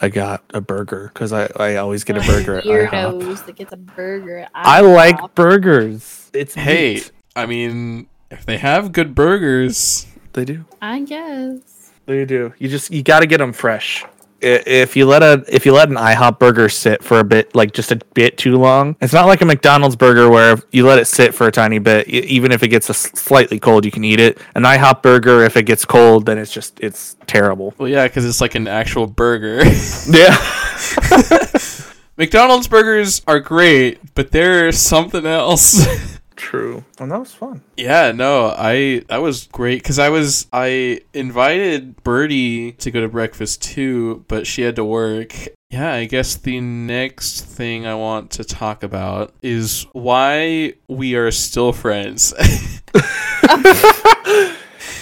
I 0.00 0.08
got 0.10 0.44
a 0.54 0.60
burger 0.60 1.10
because 1.12 1.32
I 1.32 1.48
I 1.56 1.76
always 1.76 2.04
get 2.04 2.18
a 2.18 2.20
burger 2.20 2.56
at 2.56 2.64
IHOP. 2.64 3.46
That 3.46 3.56
gets 3.56 3.72
a 3.72 3.76
burger. 3.76 4.38
at 4.38 4.50
I 4.54 4.80
IHOP. 4.80 4.94
like 4.94 5.34
burgers. 5.34 6.30
It's 6.32 6.54
Hey, 6.54 6.94
meat. 6.94 7.10
I 7.34 7.46
mean, 7.46 8.06
if 8.30 8.46
they 8.46 8.58
have 8.58 8.92
good 8.92 9.12
burgers, 9.14 10.06
they 10.34 10.44
do. 10.44 10.66
I 10.80 11.00
guess. 11.00 11.90
They 12.06 12.24
do. 12.24 12.52
You 12.58 12.68
just 12.68 12.92
you 12.92 13.02
got 13.02 13.20
to 13.20 13.26
get 13.26 13.38
them 13.38 13.52
fresh. 13.52 14.04
If 14.42 14.96
you 14.96 15.06
let 15.06 15.22
a 15.22 15.44
if 15.48 15.64
you 15.64 15.72
let 15.72 15.88
an 15.88 15.96
IHOP 15.96 16.38
burger 16.38 16.68
sit 16.68 17.02
for 17.04 17.20
a 17.20 17.24
bit, 17.24 17.54
like 17.54 17.72
just 17.72 17.92
a 17.92 17.96
bit 18.14 18.36
too 18.36 18.56
long, 18.56 18.96
it's 19.00 19.12
not 19.12 19.26
like 19.26 19.40
a 19.40 19.44
McDonald's 19.44 19.96
burger 19.96 20.28
where 20.28 20.58
you 20.72 20.86
let 20.86 20.98
it 20.98 21.06
sit 21.06 21.34
for 21.34 21.46
a 21.46 21.52
tiny 21.52 21.78
bit, 21.78 22.08
even 22.08 22.50
if 22.52 22.62
it 22.62 22.68
gets 22.68 22.86
slightly 23.18 23.58
cold, 23.60 23.84
you 23.84 23.90
can 23.90 24.04
eat 24.04 24.20
it. 24.20 24.38
An 24.54 24.64
IHOP 24.64 25.02
burger, 25.02 25.44
if 25.44 25.56
it 25.56 25.64
gets 25.64 25.84
cold, 25.84 26.26
then 26.26 26.38
it's 26.38 26.52
just 26.52 26.78
it's 26.80 27.16
terrible. 27.26 27.74
well, 27.78 27.88
yeah, 27.88 28.06
because 28.06 28.24
it's 28.24 28.40
like 28.40 28.54
an 28.54 28.66
actual 28.68 29.06
burger. 29.06 29.62
Yeah. 30.10 30.36
McDonald's 32.16 32.68
burgers 32.68 33.22
are 33.26 33.40
great, 33.40 33.98
but 34.14 34.30
they're 34.30 34.70
something 34.72 35.24
else. 35.24 35.86
True. 36.36 36.84
And 36.98 37.10
that 37.10 37.18
was 37.20 37.32
fun. 37.34 37.62
yeah, 37.76 38.12
no, 38.12 38.54
I 38.56 39.04
that 39.08 39.18
was 39.22 39.46
great 39.52 39.82
because 39.82 39.98
I 39.98 40.08
was 40.08 40.46
I 40.52 41.00
invited 41.12 42.02
Birdie 42.02 42.72
to 42.72 42.90
go 42.90 43.00
to 43.00 43.08
breakfast 43.08 43.62
too, 43.62 44.24
but 44.28 44.46
she 44.46 44.62
had 44.62 44.76
to 44.76 44.84
work. 44.84 45.34
Yeah, 45.70 45.92
I 45.94 46.04
guess 46.04 46.36
the 46.36 46.60
next 46.60 47.42
thing 47.46 47.86
I 47.86 47.94
want 47.94 48.30
to 48.32 48.44
talk 48.44 48.82
about 48.82 49.32
is 49.42 49.86
why 49.92 50.74
we 50.88 51.14
are 51.14 51.30
still 51.30 51.72
friends. 51.72 52.34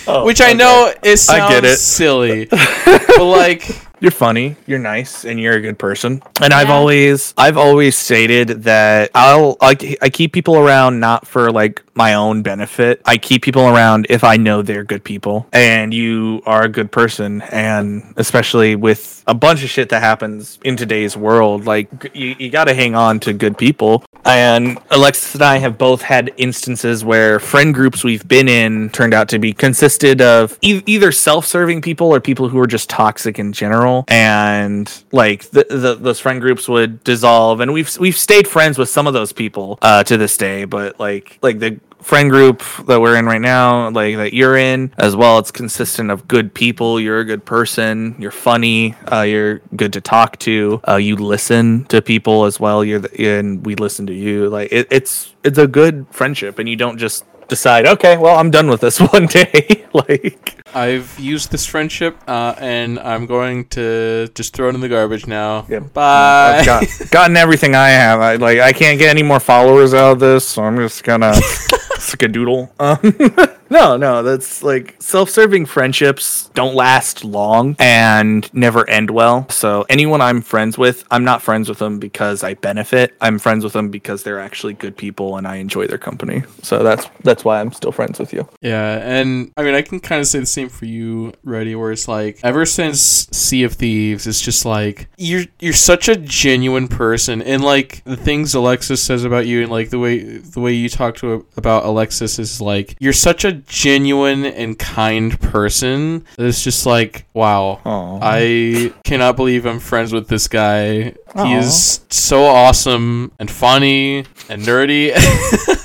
Oh, 0.07 0.25
Which 0.25 0.41
I 0.41 0.47
oh, 0.47 0.49
okay. 0.51 0.55
know 0.55 0.95
it 1.03 1.17
sounds 1.19 1.41
I 1.41 1.49
get 1.49 1.65
it. 1.65 1.77
silly, 1.79 2.47
but 2.47 3.19
like 3.25 3.65
you're 4.01 4.11
funny 4.11 4.57
you're 4.67 4.79
nice 4.79 5.25
and 5.25 5.39
you're 5.39 5.55
a 5.55 5.61
good 5.61 5.79
person. 5.79 6.23
And 6.43 6.53
i've 6.53 6.71
always 6.71 7.35
i've 7.37 7.57
always 7.57 7.97
stated 7.97 8.65
that 8.65 9.11
i'll 9.15 9.57
I, 9.61 9.97
I 10.01 10.09
keep 10.11 10.33
people 10.33 10.57
around 10.57 11.01
not 11.01 11.27
for 11.27 11.53
like 11.53 11.83
my 11.95 12.15
own 12.15 12.43
benefit. 12.43 13.03
I 13.05 13.19
keep 13.19 13.43
people 13.43 13.69
around 13.69 14.07
if 14.09 14.25
i 14.25 14.37
know 14.37 14.63
they're 14.63 14.85
good 14.85 15.05
people 15.05 15.47
and 15.53 15.93
you 15.93 16.43
are 16.47 16.63
a 16.65 16.69
good 16.69 16.91
person. 16.91 17.43
And 17.43 18.15
especially 18.17 18.75
with 18.75 19.23
a 19.27 19.35
bunch 19.35 19.63
of 19.63 19.69
shit 19.69 19.91
that 19.91 20.03
happens 20.03 20.59
in 20.65 20.77
today's 20.77 21.17
world 21.17 21.67
like 21.67 22.11
you, 22.15 22.35
you 22.39 22.51
got 22.51 22.65
to 22.65 22.75
hang 22.75 22.95
on 22.95 23.21
to 23.21 23.33
good 23.33 23.59
people. 23.59 24.03
And 24.25 24.79
alexis 24.91 25.35
and 25.35 25.43
i 25.43 25.59
have 25.59 25.77
both 25.77 26.03
had 26.03 26.33
instances 26.37 27.05
where 27.05 27.39
friend 27.39 27.75
groups 27.75 28.03
we've 28.03 28.27
been 28.27 28.49
in 28.49 28.89
turned 28.91 29.15
out 29.15 29.29
to 29.29 29.39
be 29.39 29.53
consisted 29.53 30.21
of 30.23 30.59
e- 30.63 30.83
either 30.87 31.13
self-serving 31.13 31.83
people 31.83 32.09
or 32.15 32.21
people 32.21 32.49
who 32.49 32.59
are 32.59 32.67
just 32.67 32.89
toxic 32.89 33.39
in 33.39 33.53
general 33.53 33.90
and 34.09 35.05
like 35.13 35.51
the, 35.51 35.65
the, 35.69 35.95
those 35.95 36.21
friend 36.21 36.41
groups 36.41 36.69
would 36.69 37.03
dissolve 37.05 37.61
and 37.61 37.73
we've 37.73 37.97
we've 37.99 38.17
stayed 38.17 38.47
friends 38.47 38.79
with 38.79 38.89
some 38.89 39.07
of 39.07 39.13
those 39.13 39.33
people 39.33 39.79
uh, 39.83 40.03
to 40.05 40.17
this 40.17 40.37
day 40.37 40.65
but 40.65 40.99
like 40.99 41.39
like 41.43 41.59
the 41.59 41.79
friend 42.01 42.31
group 42.31 42.63
that 42.87 42.99
we're 42.99 43.17
in 43.17 43.27
right 43.27 43.43
now 43.43 43.91
like 43.91 44.17
that 44.17 44.33
you're 44.33 44.57
in 44.57 44.91
as 44.97 45.15
well 45.15 45.39
it's 45.39 45.51
consistent 45.51 46.11
of 46.11 46.29
good 46.29 46.55
people. 46.55 47.01
You're 47.01 47.21
a 47.21 47.25
good 47.25 47.45
person. 47.45 48.15
You're 48.19 48.31
funny. 48.31 48.95
Uh, 49.11 49.23
you're 49.23 49.59
good 49.77 49.93
to 49.95 50.01
talk 50.01 50.39
to. 50.41 50.81
Uh, 50.87 50.97
you 50.97 51.17
listen 51.17 51.85
to 51.87 52.01
people 52.01 52.45
as 52.45 52.61
well. 52.61 52.85
You're 52.85 53.01
the, 53.01 53.37
and 53.39 53.65
we 53.65 53.75
listen 53.75 54.07
to 54.07 54.15
you. 54.15 54.49
Like 54.49 54.71
it, 54.71 54.89
it's 54.91 55.35
it's 55.43 55.59
a 55.59 55.67
good 55.67 56.07
friendship 56.11 56.59
and 56.59 56.69
you 56.69 56.77
don't 56.77 56.99
just 56.99 57.25
decide 57.51 57.87
okay 57.87 58.17
well 58.17 58.39
i'm 58.39 58.51
done 58.51 58.69
with 58.69 58.81
this 58.81 58.99
one 59.13 59.27
day 59.27 59.85
like 59.93 60.61
I've 60.75 61.19
used 61.19 61.51
this 61.51 61.67
friendship, 61.67 62.17
uh, 62.29 62.55
and 62.59 62.99
I'm 63.01 63.27
going 63.27 63.67
to 63.69 64.29
just 64.35 64.55
throw 64.55 64.69
it 64.69 64.75
in 64.75 64.81
the 64.81 64.89
garbage 64.89 65.27
now. 65.27 65.67
Yep. 65.69 65.93
Bye. 65.93 66.59
I've 66.59 66.67
got, 66.67 66.87
gotten 67.11 67.37
everything 67.37 67.75
I 67.75 67.89
have. 67.89 68.21
I 68.21 68.37
like 68.37 68.61
I 68.61 68.73
can't 68.73 68.99
get 68.99 69.11
any 69.11 69.23
more 69.23 69.41
followers 69.41 69.95
out 69.95 70.13
of 70.13 70.21
this, 70.21 70.47
so 70.47 70.63
I'm 70.63 70.77
just 70.77 71.03
gonna 71.03 71.33
skadoodle. 71.33 72.71
Um, 72.79 73.57
No, 73.71 73.97
no, 73.97 74.23
that's 74.25 74.63
like 74.63 74.97
self-serving 74.99 75.67
friendships 75.67 76.51
don't 76.55 76.75
last 76.75 77.25
long 77.25 77.77
and 77.79 78.53
never 78.53 78.89
end 78.91 79.11
well. 79.11 79.49
So 79.49 79.87
anyone 79.89 80.21
I'm 80.21 80.43
friends 80.43 80.77
with, 80.77 81.05
I'm 81.11 81.25
not 81.25 81.41
friends 81.41 81.69
with 81.69 81.79
them 81.79 82.01
because 82.01 82.43
I 82.43 82.55
benefit. 82.55 83.15
I'm 83.21 83.39
friends 83.39 83.63
with 83.63 83.73
them 83.73 83.89
because 83.89 84.25
they're 84.25 84.41
actually 84.41 84.75
good 84.75 84.97
people 84.97 85.37
and 85.37 85.47
I 85.47 85.57
enjoy 85.57 85.87
their 85.87 85.99
company. 85.99 86.43
So 86.63 86.83
that's 86.83 87.07
that's 87.23 87.45
why 87.45 87.61
I'm 87.61 87.73
still 87.73 87.93
friends 87.93 88.19
with 88.19 88.33
you. 88.33 88.49
Yeah, 88.61 88.97
and 88.97 89.53
I 89.57 89.63
mean, 89.63 89.75
I 89.75 89.83
can 89.83 90.01
kind 90.01 90.21
of 90.21 90.27
say 90.27 90.41
the 90.41 90.47
same 90.47 90.69
for 90.69 90.87
you, 90.87 91.33
Reddie, 91.45 91.77
where 91.77 91.93
it's 91.93 92.09
like 92.09 92.41
ever 92.43 92.67
since 92.67 93.01
Sea 93.31 93.63
of 93.63 93.75
Thieves, 93.75 94.27
it's 94.27 94.41
just 94.41 94.65
like 94.65 95.09
you're 95.17 95.45
you're 95.61 95.73
such 95.73 96.09
a 96.09 96.17
genuine 96.17 96.89
person, 96.89 97.41
and 97.41 97.63
like 97.63 98.03
the 98.05 98.17
things 98.17 98.55
Alexis 98.55 99.03
says 99.03 99.23
about 99.23 99.47
you, 99.47 99.63
and 99.63 99.71
like 99.71 99.91
the 99.91 99.99
way 99.99 100.19
the 100.19 100.61
way 100.61 100.73
you 100.73 100.89
talk 100.89 101.17
to 101.19 101.47
about 101.57 101.85
Alexis 101.85 102.39
is 102.41 102.61
like 102.61 102.97
you're 102.99 103.13
such 103.13 103.45
a 103.45 103.60
genuine 103.67 104.45
and 104.45 104.79
kind 104.79 105.39
person. 105.41 106.25
It's 106.39 106.63
just 106.63 106.87
like 106.87 107.27
wow, 107.35 107.81
Aw. 107.85 108.19
I 108.23 108.93
cannot 109.05 109.37
believe 109.37 109.67
I'm 109.67 109.81
friends 109.81 110.13
with 110.13 110.29
this 110.29 110.49
guy. 110.49 111.15
He 111.37 111.55
is 111.55 112.01
so 112.11 112.45
awesome 112.45 113.33
and 113.39 113.51
funny 113.51 114.25
and 114.49 114.63
nerdy. 114.63 115.13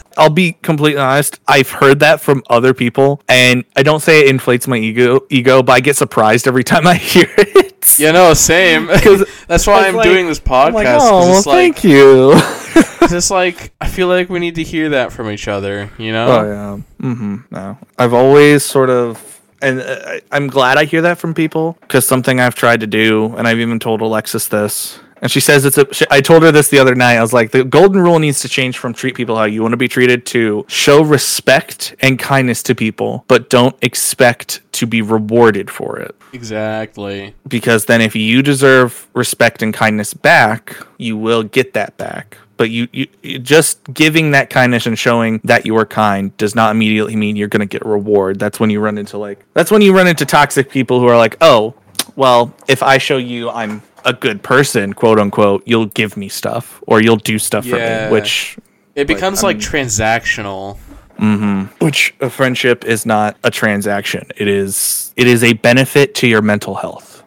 I'll 0.18 0.30
be 0.30 0.54
completely 0.62 1.00
honest. 1.02 1.40
I've 1.48 1.70
heard 1.70 2.00
that 2.00 2.22
from 2.22 2.42
other 2.50 2.74
people, 2.74 3.22
and 3.28 3.66
I 3.76 3.84
don't 3.84 4.00
say 4.02 4.22
it 4.22 4.28
inflates 4.30 4.66
my 4.68 4.78
ego, 4.78 5.20
ego, 5.30 5.62
but 5.62 5.74
I 5.74 5.80
get 5.82 5.98
surprised 5.98 6.48
every 6.48 6.64
time 6.64 6.88
I 6.88 6.94
hear 6.96 7.28
it. 7.38 8.00
You 8.00 8.12
know, 8.14 8.34
same. 8.34 8.88
That's 9.48 9.68
why 9.68 9.88
I'm 9.88 9.96
like- 9.96 10.06
doing 10.06 10.28
this 10.28 10.40
podcast. 10.40 10.68
I'm 10.68 10.74
like, 10.74 10.88
oh, 10.90 11.20
well, 11.20 11.36
like, 11.36 11.44
thank 11.44 11.84
you. 11.84 12.32
It's 12.76 13.32
like 13.32 13.74
I 13.80 13.88
feel 13.88 14.08
like 14.08 14.30
we 14.30 14.40
need 14.40 14.56
to 14.56 14.64
hear 14.64 14.90
that 14.90 15.12
from 15.12 15.30
each 15.30 15.48
other. 15.48 15.90
You 15.98 16.12
know? 16.12 16.28
Oh 16.28 16.44
yeah. 16.44 17.08
Mm-hmm. 17.08 17.36
No, 17.52 17.78
I've 17.98 18.14
always 18.14 18.64
sort 18.64 18.90
of, 18.90 19.42
and 19.62 19.82
uh, 19.82 20.20
I'm 20.32 20.48
glad 20.48 20.78
I 20.78 20.86
hear 20.86 21.02
that 21.04 21.18
from 21.18 21.34
people 21.34 21.78
because 21.82 22.08
something 22.08 22.40
I've 22.40 22.56
tried 22.56 22.82
to 22.82 22.88
do, 22.88 23.36
and 23.38 23.48
I've 23.48 23.60
even 23.60 23.80
told 23.80 24.02
Alexis 24.02 24.48
this, 24.48 25.00
and 25.22 25.32
she 25.32 25.40
says 25.40 25.66
it's 25.66 25.78
a. 25.78 25.92
She, 25.94 26.06
I 26.12 26.22
told 26.22 26.44
her 26.44 26.52
this 26.52 26.68
the 26.70 26.80
other 26.80 26.94
night. 26.94 27.16
I 27.16 27.22
was 27.22 27.34
like, 27.34 27.52
the 27.52 27.64
golden 27.64 28.02
rule 28.02 28.20
needs 28.20 28.42
to 28.42 28.50
change 28.50 28.78
from 28.78 28.94
treat 28.94 29.16
people 29.16 29.36
how 29.36 29.46
you 29.46 29.62
want 29.62 29.72
to 29.72 29.78
be 29.78 29.88
treated 29.88 30.26
to 30.28 30.66
show 30.68 31.02
respect 31.02 31.96
and 32.02 32.20
kindness 32.20 32.62
to 32.64 32.76
people, 32.76 33.24
but 33.28 33.50
don't 33.50 33.76
expect 33.82 34.62
to 34.74 34.86
be 34.86 35.02
rewarded 35.02 35.72
for 35.72 35.98
it. 35.98 36.16
Exactly. 36.34 37.34
Because 37.48 37.86
then, 37.86 38.02
if 38.02 38.16
you 38.16 38.44
deserve 38.44 39.08
respect 39.14 39.62
and 39.62 39.74
kindness 39.74 40.14
back, 40.14 40.76
you 40.98 41.18
will 41.18 41.44
get 41.44 41.74
that 41.74 41.98
back. 41.98 42.38
But 42.58 42.70
you, 42.70 42.88
you, 42.94 43.39
just 43.39 43.84
giving 43.94 44.32
that 44.32 44.50
kindness 44.50 44.86
and 44.86 44.98
showing 44.98 45.41
that 45.44 45.65
you 45.65 45.76
are 45.78 45.86
kind 45.86 46.36
does 46.38 46.56
not 46.56 46.72
immediately 46.72 47.15
mean 47.15 47.36
you're 47.36 47.50
going 47.50 47.60
to 47.60 47.65
get 47.65 47.86
a 47.86 47.88
reward. 47.89 48.39
That's 48.39 48.60
when 48.60 48.70
you 48.70 48.80
run 48.80 48.98
into 48.98 49.18
like 49.18 49.46
that's 49.54 49.72
when 49.72 49.82
you 49.82 49.94
run 49.96 50.08
into 50.08 50.26
toxic 50.26 50.70
people 50.70 51.00
who 51.02 51.08
are 51.08 51.18
like, 51.18 51.36
oh, 51.41 51.76
well, 52.15 52.56
if 52.68 52.82
I 52.82 52.98
show 52.98 53.18
you 53.18 53.50
I'm 53.50 53.82
a 54.06 54.13
good 54.13 54.41
person, 54.44 54.94
quote 54.94 55.20
unquote, 55.20 55.63
you'll 55.65 55.88
give 55.88 56.15
me 56.15 56.30
stuff 56.30 56.82
or 56.88 57.02
you'll 57.02 57.18
do 57.18 57.38
stuff 57.39 57.65
Yeah. 57.65 58.06
for 58.06 58.06
me, 58.06 58.12
which 58.20 58.58
It 58.96 59.08
becomes 59.08 59.44
I 59.44 59.48
like 59.48 59.58
mean- 59.58 59.65
transactional. 59.68 60.78
Mm-hmm. 61.20 61.84
which 61.86 62.13
a 62.20 62.30
friendship 62.30 62.84
is 62.84 63.06
not 63.06 63.38
a 63.46 63.50
transaction. 63.50 64.28
It 64.36 64.50
is 64.50 65.13
it 65.15 65.28
is 65.28 65.44
a 65.46 65.54
benefit 65.54 66.13
to 66.15 66.28
your 66.28 66.41
mental 66.41 66.76
health. 66.76 67.24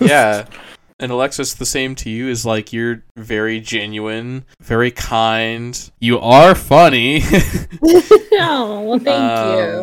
yeah. 0.00 0.46
And 1.02 1.10
Alexis, 1.10 1.54
the 1.54 1.66
same 1.66 1.96
to 1.96 2.08
you 2.08 2.28
is 2.28 2.46
like 2.46 2.72
you're 2.72 3.02
very 3.16 3.60
genuine, 3.60 4.44
very 4.60 4.92
kind. 4.92 5.90
You 5.98 6.20
are 6.20 6.54
funny. 6.54 7.22
oh, 7.82 8.82
well, 8.86 8.98
thank 9.00 9.06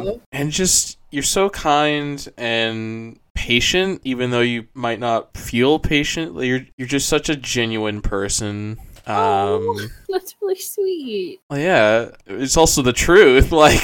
you. 0.05 0.11
Um, 0.13 0.21
And 0.31 0.49
just 0.49 0.97
you're 1.11 1.23
so 1.23 1.49
kind 1.49 2.25
and 2.37 3.19
patient, 3.35 3.99
even 4.05 4.31
though 4.31 4.39
you 4.39 4.67
might 4.73 4.99
not 5.01 5.35
feel 5.35 5.77
patient. 5.77 6.41
You're 6.41 6.65
you're 6.77 6.87
just 6.87 7.09
such 7.09 7.27
a 7.27 7.35
genuine 7.35 8.01
person. 8.01 8.77
Um, 9.05 9.15
Oh. 9.17 9.87
That's 10.09 10.35
really 10.41 10.55
sweet. 10.59 11.41
well, 11.49 11.59
yeah, 11.59 12.11
it's 12.27 12.55
also 12.55 12.81
the 12.81 12.93
truth. 12.93 13.51
Like, 13.51 13.81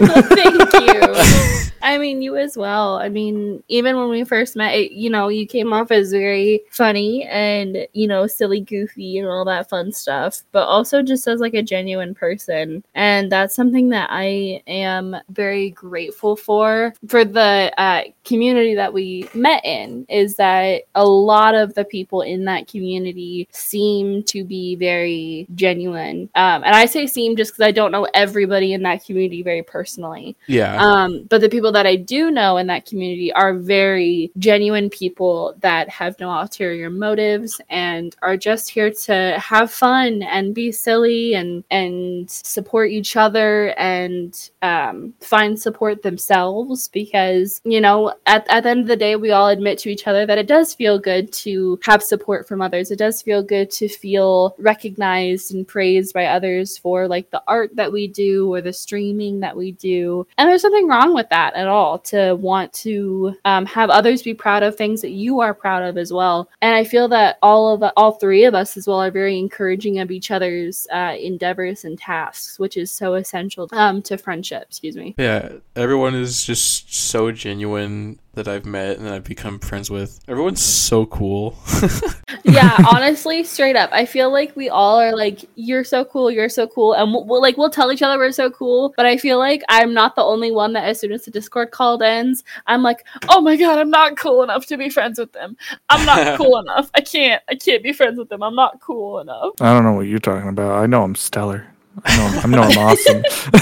well, 0.00 0.22
thank 0.22 0.72
you. 0.74 1.69
I 1.82 1.98
mean, 1.98 2.22
you 2.22 2.36
as 2.36 2.56
well. 2.56 2.96
I 2.96 3.08
mean, 3.08 3.62
even 3.68 3.96
when 3.96 4.08
we 4.08 4.24
first 4.24 4.56
met, 4.56 4.74
it, 4.74 4.92
you 4.92 5.10
know, 5.10 5.28
you 5.28 5.46
came 5.46 5.72
off 5.72 5.90
as 5.90 6.10
very 6.10 6.62
funny 6.70 7.24
and, 7.24 7.86
you 7.92 8.06
know, 8.06 8.26
silly, 8.26 8.60
goofy, 8.60 9.18
and 9.18 9.28
all 9.28 9.44
that 9.46 9.68
fun 9.68 9.92
stuff, 9.92 10.42
but 10.52 10.64
also 10.64 11.02
just 11.02 11.26
as 11.26 11.40
like 11.40 11.54
a 11.54 11.62
genuine 11.62 12.14
person. 12.14 12.84
And 12.94 13.32
that's 13.32 13.54
something 13.54 13.88
that 13.90 14.08
I 14.10 14.62
am 14.66 15.16
very 15.30 15.70
grateful 15.70 16.36
for. 16.36 16.92
For 17.08 17.24
the 17.24 17.72
uh, 17.78 18.02
community 18.24 18.74
that 18.74 18.92
we 18.92 19.28
met 19.34 19.64
in, 19.64 20.06
is 20.08 20.36
that 20.36 20.82
a 20.94 21.04
lot 21.04 21.54
of 21.54 21.74
the 21.74 21.84
people 21.84 22.22
in 22.22 22.44
that 22.44 22.68
community 22.68 23.48
seem 23.50 24.22
to 24.24 24.44
be 24.44 24.76
very 24.76 25.46
genuine. 25.54 26.28
Um, 26.34 26.62
and 26.64 26.74
I 26.74 26.86
say 26.86 27.06
seem 27.06 27.36
just 27.36 27.52
because 27.52 27.66
I 27.66 27.72
don't 27.72 27.92
know 27.92 28.06
everybody 28.14 28.72
in 28.72 28.82
that 28.82 29.04
community 29.04 29.42
very 29.42 29.62
personally. 29.62 30.36
yeah, 30.46 30.76
Um, 30.76 31.24
but 31.28 31.40
the 31.40 31.48
people 31.48 31.72
that 31.72 31.79
I 31.86 31.96
do 31.96 32.30
know 32.30 32.56
in 32.56 32.66
that 32.68 32.86
community 32.86 33.32
are 33.32 33.54
very 33.54 34.30
genuine 34.38 34.90
people 34.90 35.54
that 35.60 35.88
have 35.88 36.18
no 36.20 36.30
ulterior 36.30 36.90
motives 36.90 37.60
and 37.68 38.14
are 38.22 38.36
just 38.36 38.70
here 38.70 38.90
to 38.90 39.38
have 39.38 39.70
fun 39.70 40.22
and 40.22 40.54
be 40.54 40.72
silly 40.72 41.34
and 41.34 41.64
and 41.70 42.30
support 42.30 42.90
each 42.90 43.16
other 43.16 43.68
and 43.78 44.50
um, 44.62 45.14
find 45.20 45.58
support 45.58 46.02
themselves 46.02 46.88
because 46.88 47.60
you 47.64 47.80
know 47.80 48.14
at, 48.26 48.46
at 48.48 48.62
the 48.62 48.70
end 48.70 48.80
of 48.80 48.86
the 48.86 48.96
day 48.96 49.16
we 49.16 49.30
all 49.30 49.48
admit 49.48 49.78
to 49.78 49.90
each 49.90 50.06
other 50.06 50.26
that 50.26 50.38
it 50.38 50.46
does 50.46 50.74
feel 50.74 50.98
good 50.98 51.32
to 51.32 51.78
have 51.84 52.02
support 52.02 52.46
from 52.46 52.60
others. 52.62 52.90
It 52.90 52.98
does 52.98 53.22
feel 53.22 53.42
good 53.42 53.70
to 53.72 53.88
feel 53.88 54.54
recognized 54.58 55.54
and 55.54 55.66
praised 55.66 56.14
by 56.14 56.26
others 56.26 56.78
for 56.78 57.08
like 57.08 57.30
the 57.30 57.42
art 57.46 57.74
that 57.76 57.92
we 57.92 58.06
do 58.08 58.52
or 58.52 58.60
the 58.60 58.72
streaming 58.72 59.40
that 59.40 59.56
we 59.56 59.72
do. 59.72 60.26
And 60.38 60.48
there's 60.48 60.64
nothing 60.64 60.88
wrong 60.88 61.14
with 61.14 61.28
that 61.30 61.54
at 61.60 61.68
all 61.68 61.98
to 61.98 62.34
want 62.34 62.72
to 62.72 63.34
um, 63.44 63.66
have 63.66 63.90
others 63.90 64.22
be 64.22 64.34
proud 64.34 64.62
of 64.62 64.74
things 64.74 65.00
that 65.02 65.10
you 65.10 65.40
are 65.40 65.54
proud 65.54 65.82
of 65.82 65.96
as 65.96 66.12
well 66.12 66.48
and 66.62 66.74
i 66.74 66.82
feel 66.82 67.06
that 67.08 67.38
all 67.42 67.74
of 67.74 67.92
all 67.96 68.12
three 68.12 68.44
of 68.44 68.54
us 68.54 68.76
as 68.76 68.86
well 68.86 69.00
are 69.00 69.10
very 69.10 69.38
encouraging 69.38 69.98
of 69.98 70.10
each 70.10 70.30
other's 70.30 70.86
uh, 70.92 71.14
endeavors 71.20 71.84
and 71.84 71.98
tasks 71.98 72.58
which 72.58 72.76
is 72.76 72.90
so 72.90 73.14
essential 73.14 73.68
um, 73.72 74.02
to 74.02 74.16
friendship 74.16 74.64
excuse 74.68 74.96
me 74.96 75.14
yeah. 75.20 75.52
Everyone 75.76 76.14
is 76.14 76.44
just 76.44 76.94
so 76.94 77.30
genuine 77.30 78.18
that 78.34 78.48
I've 78.48 78.64
met 78.64 78.98
and 78.98 79.08
I've 79.08 79.24
become 79.24 79.58
friends 79.58 79.90
with. 79.90 80.20
Everyone's 80.28 80.62
so 80.62 81.06
cool. 81.06 81.56
yeah 82.44 82.76
honestly 82.92 83.44
straight 83.44 83.76
up 83.76 83.90
i 83.92 84.04
feel 84.04 84.32
like 84.32 84.54
we 84.56 84.68
all 84.68 84.98
are 84.98 85.14
like 85.14 85.44
you're 85.56 85.84
so 85.84 86.04
cool 86.04 86.30
you're 86.30 86.48
so 86.48 86.66
cool 86.66 86.94
and 86.94 87.12
we'll, 87.12 87.26
we'll 87.26 87.42
like 87.42 87.56
we'll 87.56 87.70
tell 87.70 87.92
each 87.92 88.02
other 88.02 88.16
we're 88.18 88.32
so 88.32 88.50
cool 88.50 88.94
but 88.96 89.04
i 89.04 89.16
feel 89.16 89.38
like 89.38 89.62
i'm 89.68 89.92
not 89.92 90.14
the 90.16 90.22
only 90.22 90.50
one 90.50 90.72
that 90.72 90.84
as 90.84 90.98
soon 90.98 91.12
as 91.12 91.24
the 91.24 91.30
discord 91.30 91.70
call 91.70 92.02
ends 92.02 92.42
i'm 92.66 92.82
like 92.82 93.06
oh 93.28 93.40
my 93.40 93.56
god 93.56 93.78
i'm 93.78 93.90
not 93.90 94.16
cool 94.16 94.42
enough 94.42 94.64
to 94.64 94.76
be 94.76 94.88
friends 94.88 95.18
with 95.18 95.32
them 95.32 95.56
i'm 95.90 96.04
not 96.06 96.36
cool 96.38 96.58
enough 96.58 96.90
i 96.94 97.00
can't 97.00 97.42
i 97.48 97.54
can't 97.54 97.82
be 97.82 97.92
friends 97.92 98.18
with 98.18 98.28
them 98.30 98.42
i'm 98.42 98.54
not 98.54 98.80
cool 98.80 99.18
enough 99.18 99.50
I 99.60 99.74
don't 99.74 99.84
know 99.84 99.92
what 99.92 100.06
you're 100.06 100.18
talking 100.18 100.48
about. 100.48 100.82
I 100.82 100.86
know 100.86 101.02
I'm 101.02 101.14
stellar. 101.14 101.66
I 102.04 102.16
know 102.16 102.40
I'm, 102.44 102.54
I 102.54 102.56
know 102.56 102.62
I'm 102.62 102.78
awesome. 102.78 103.22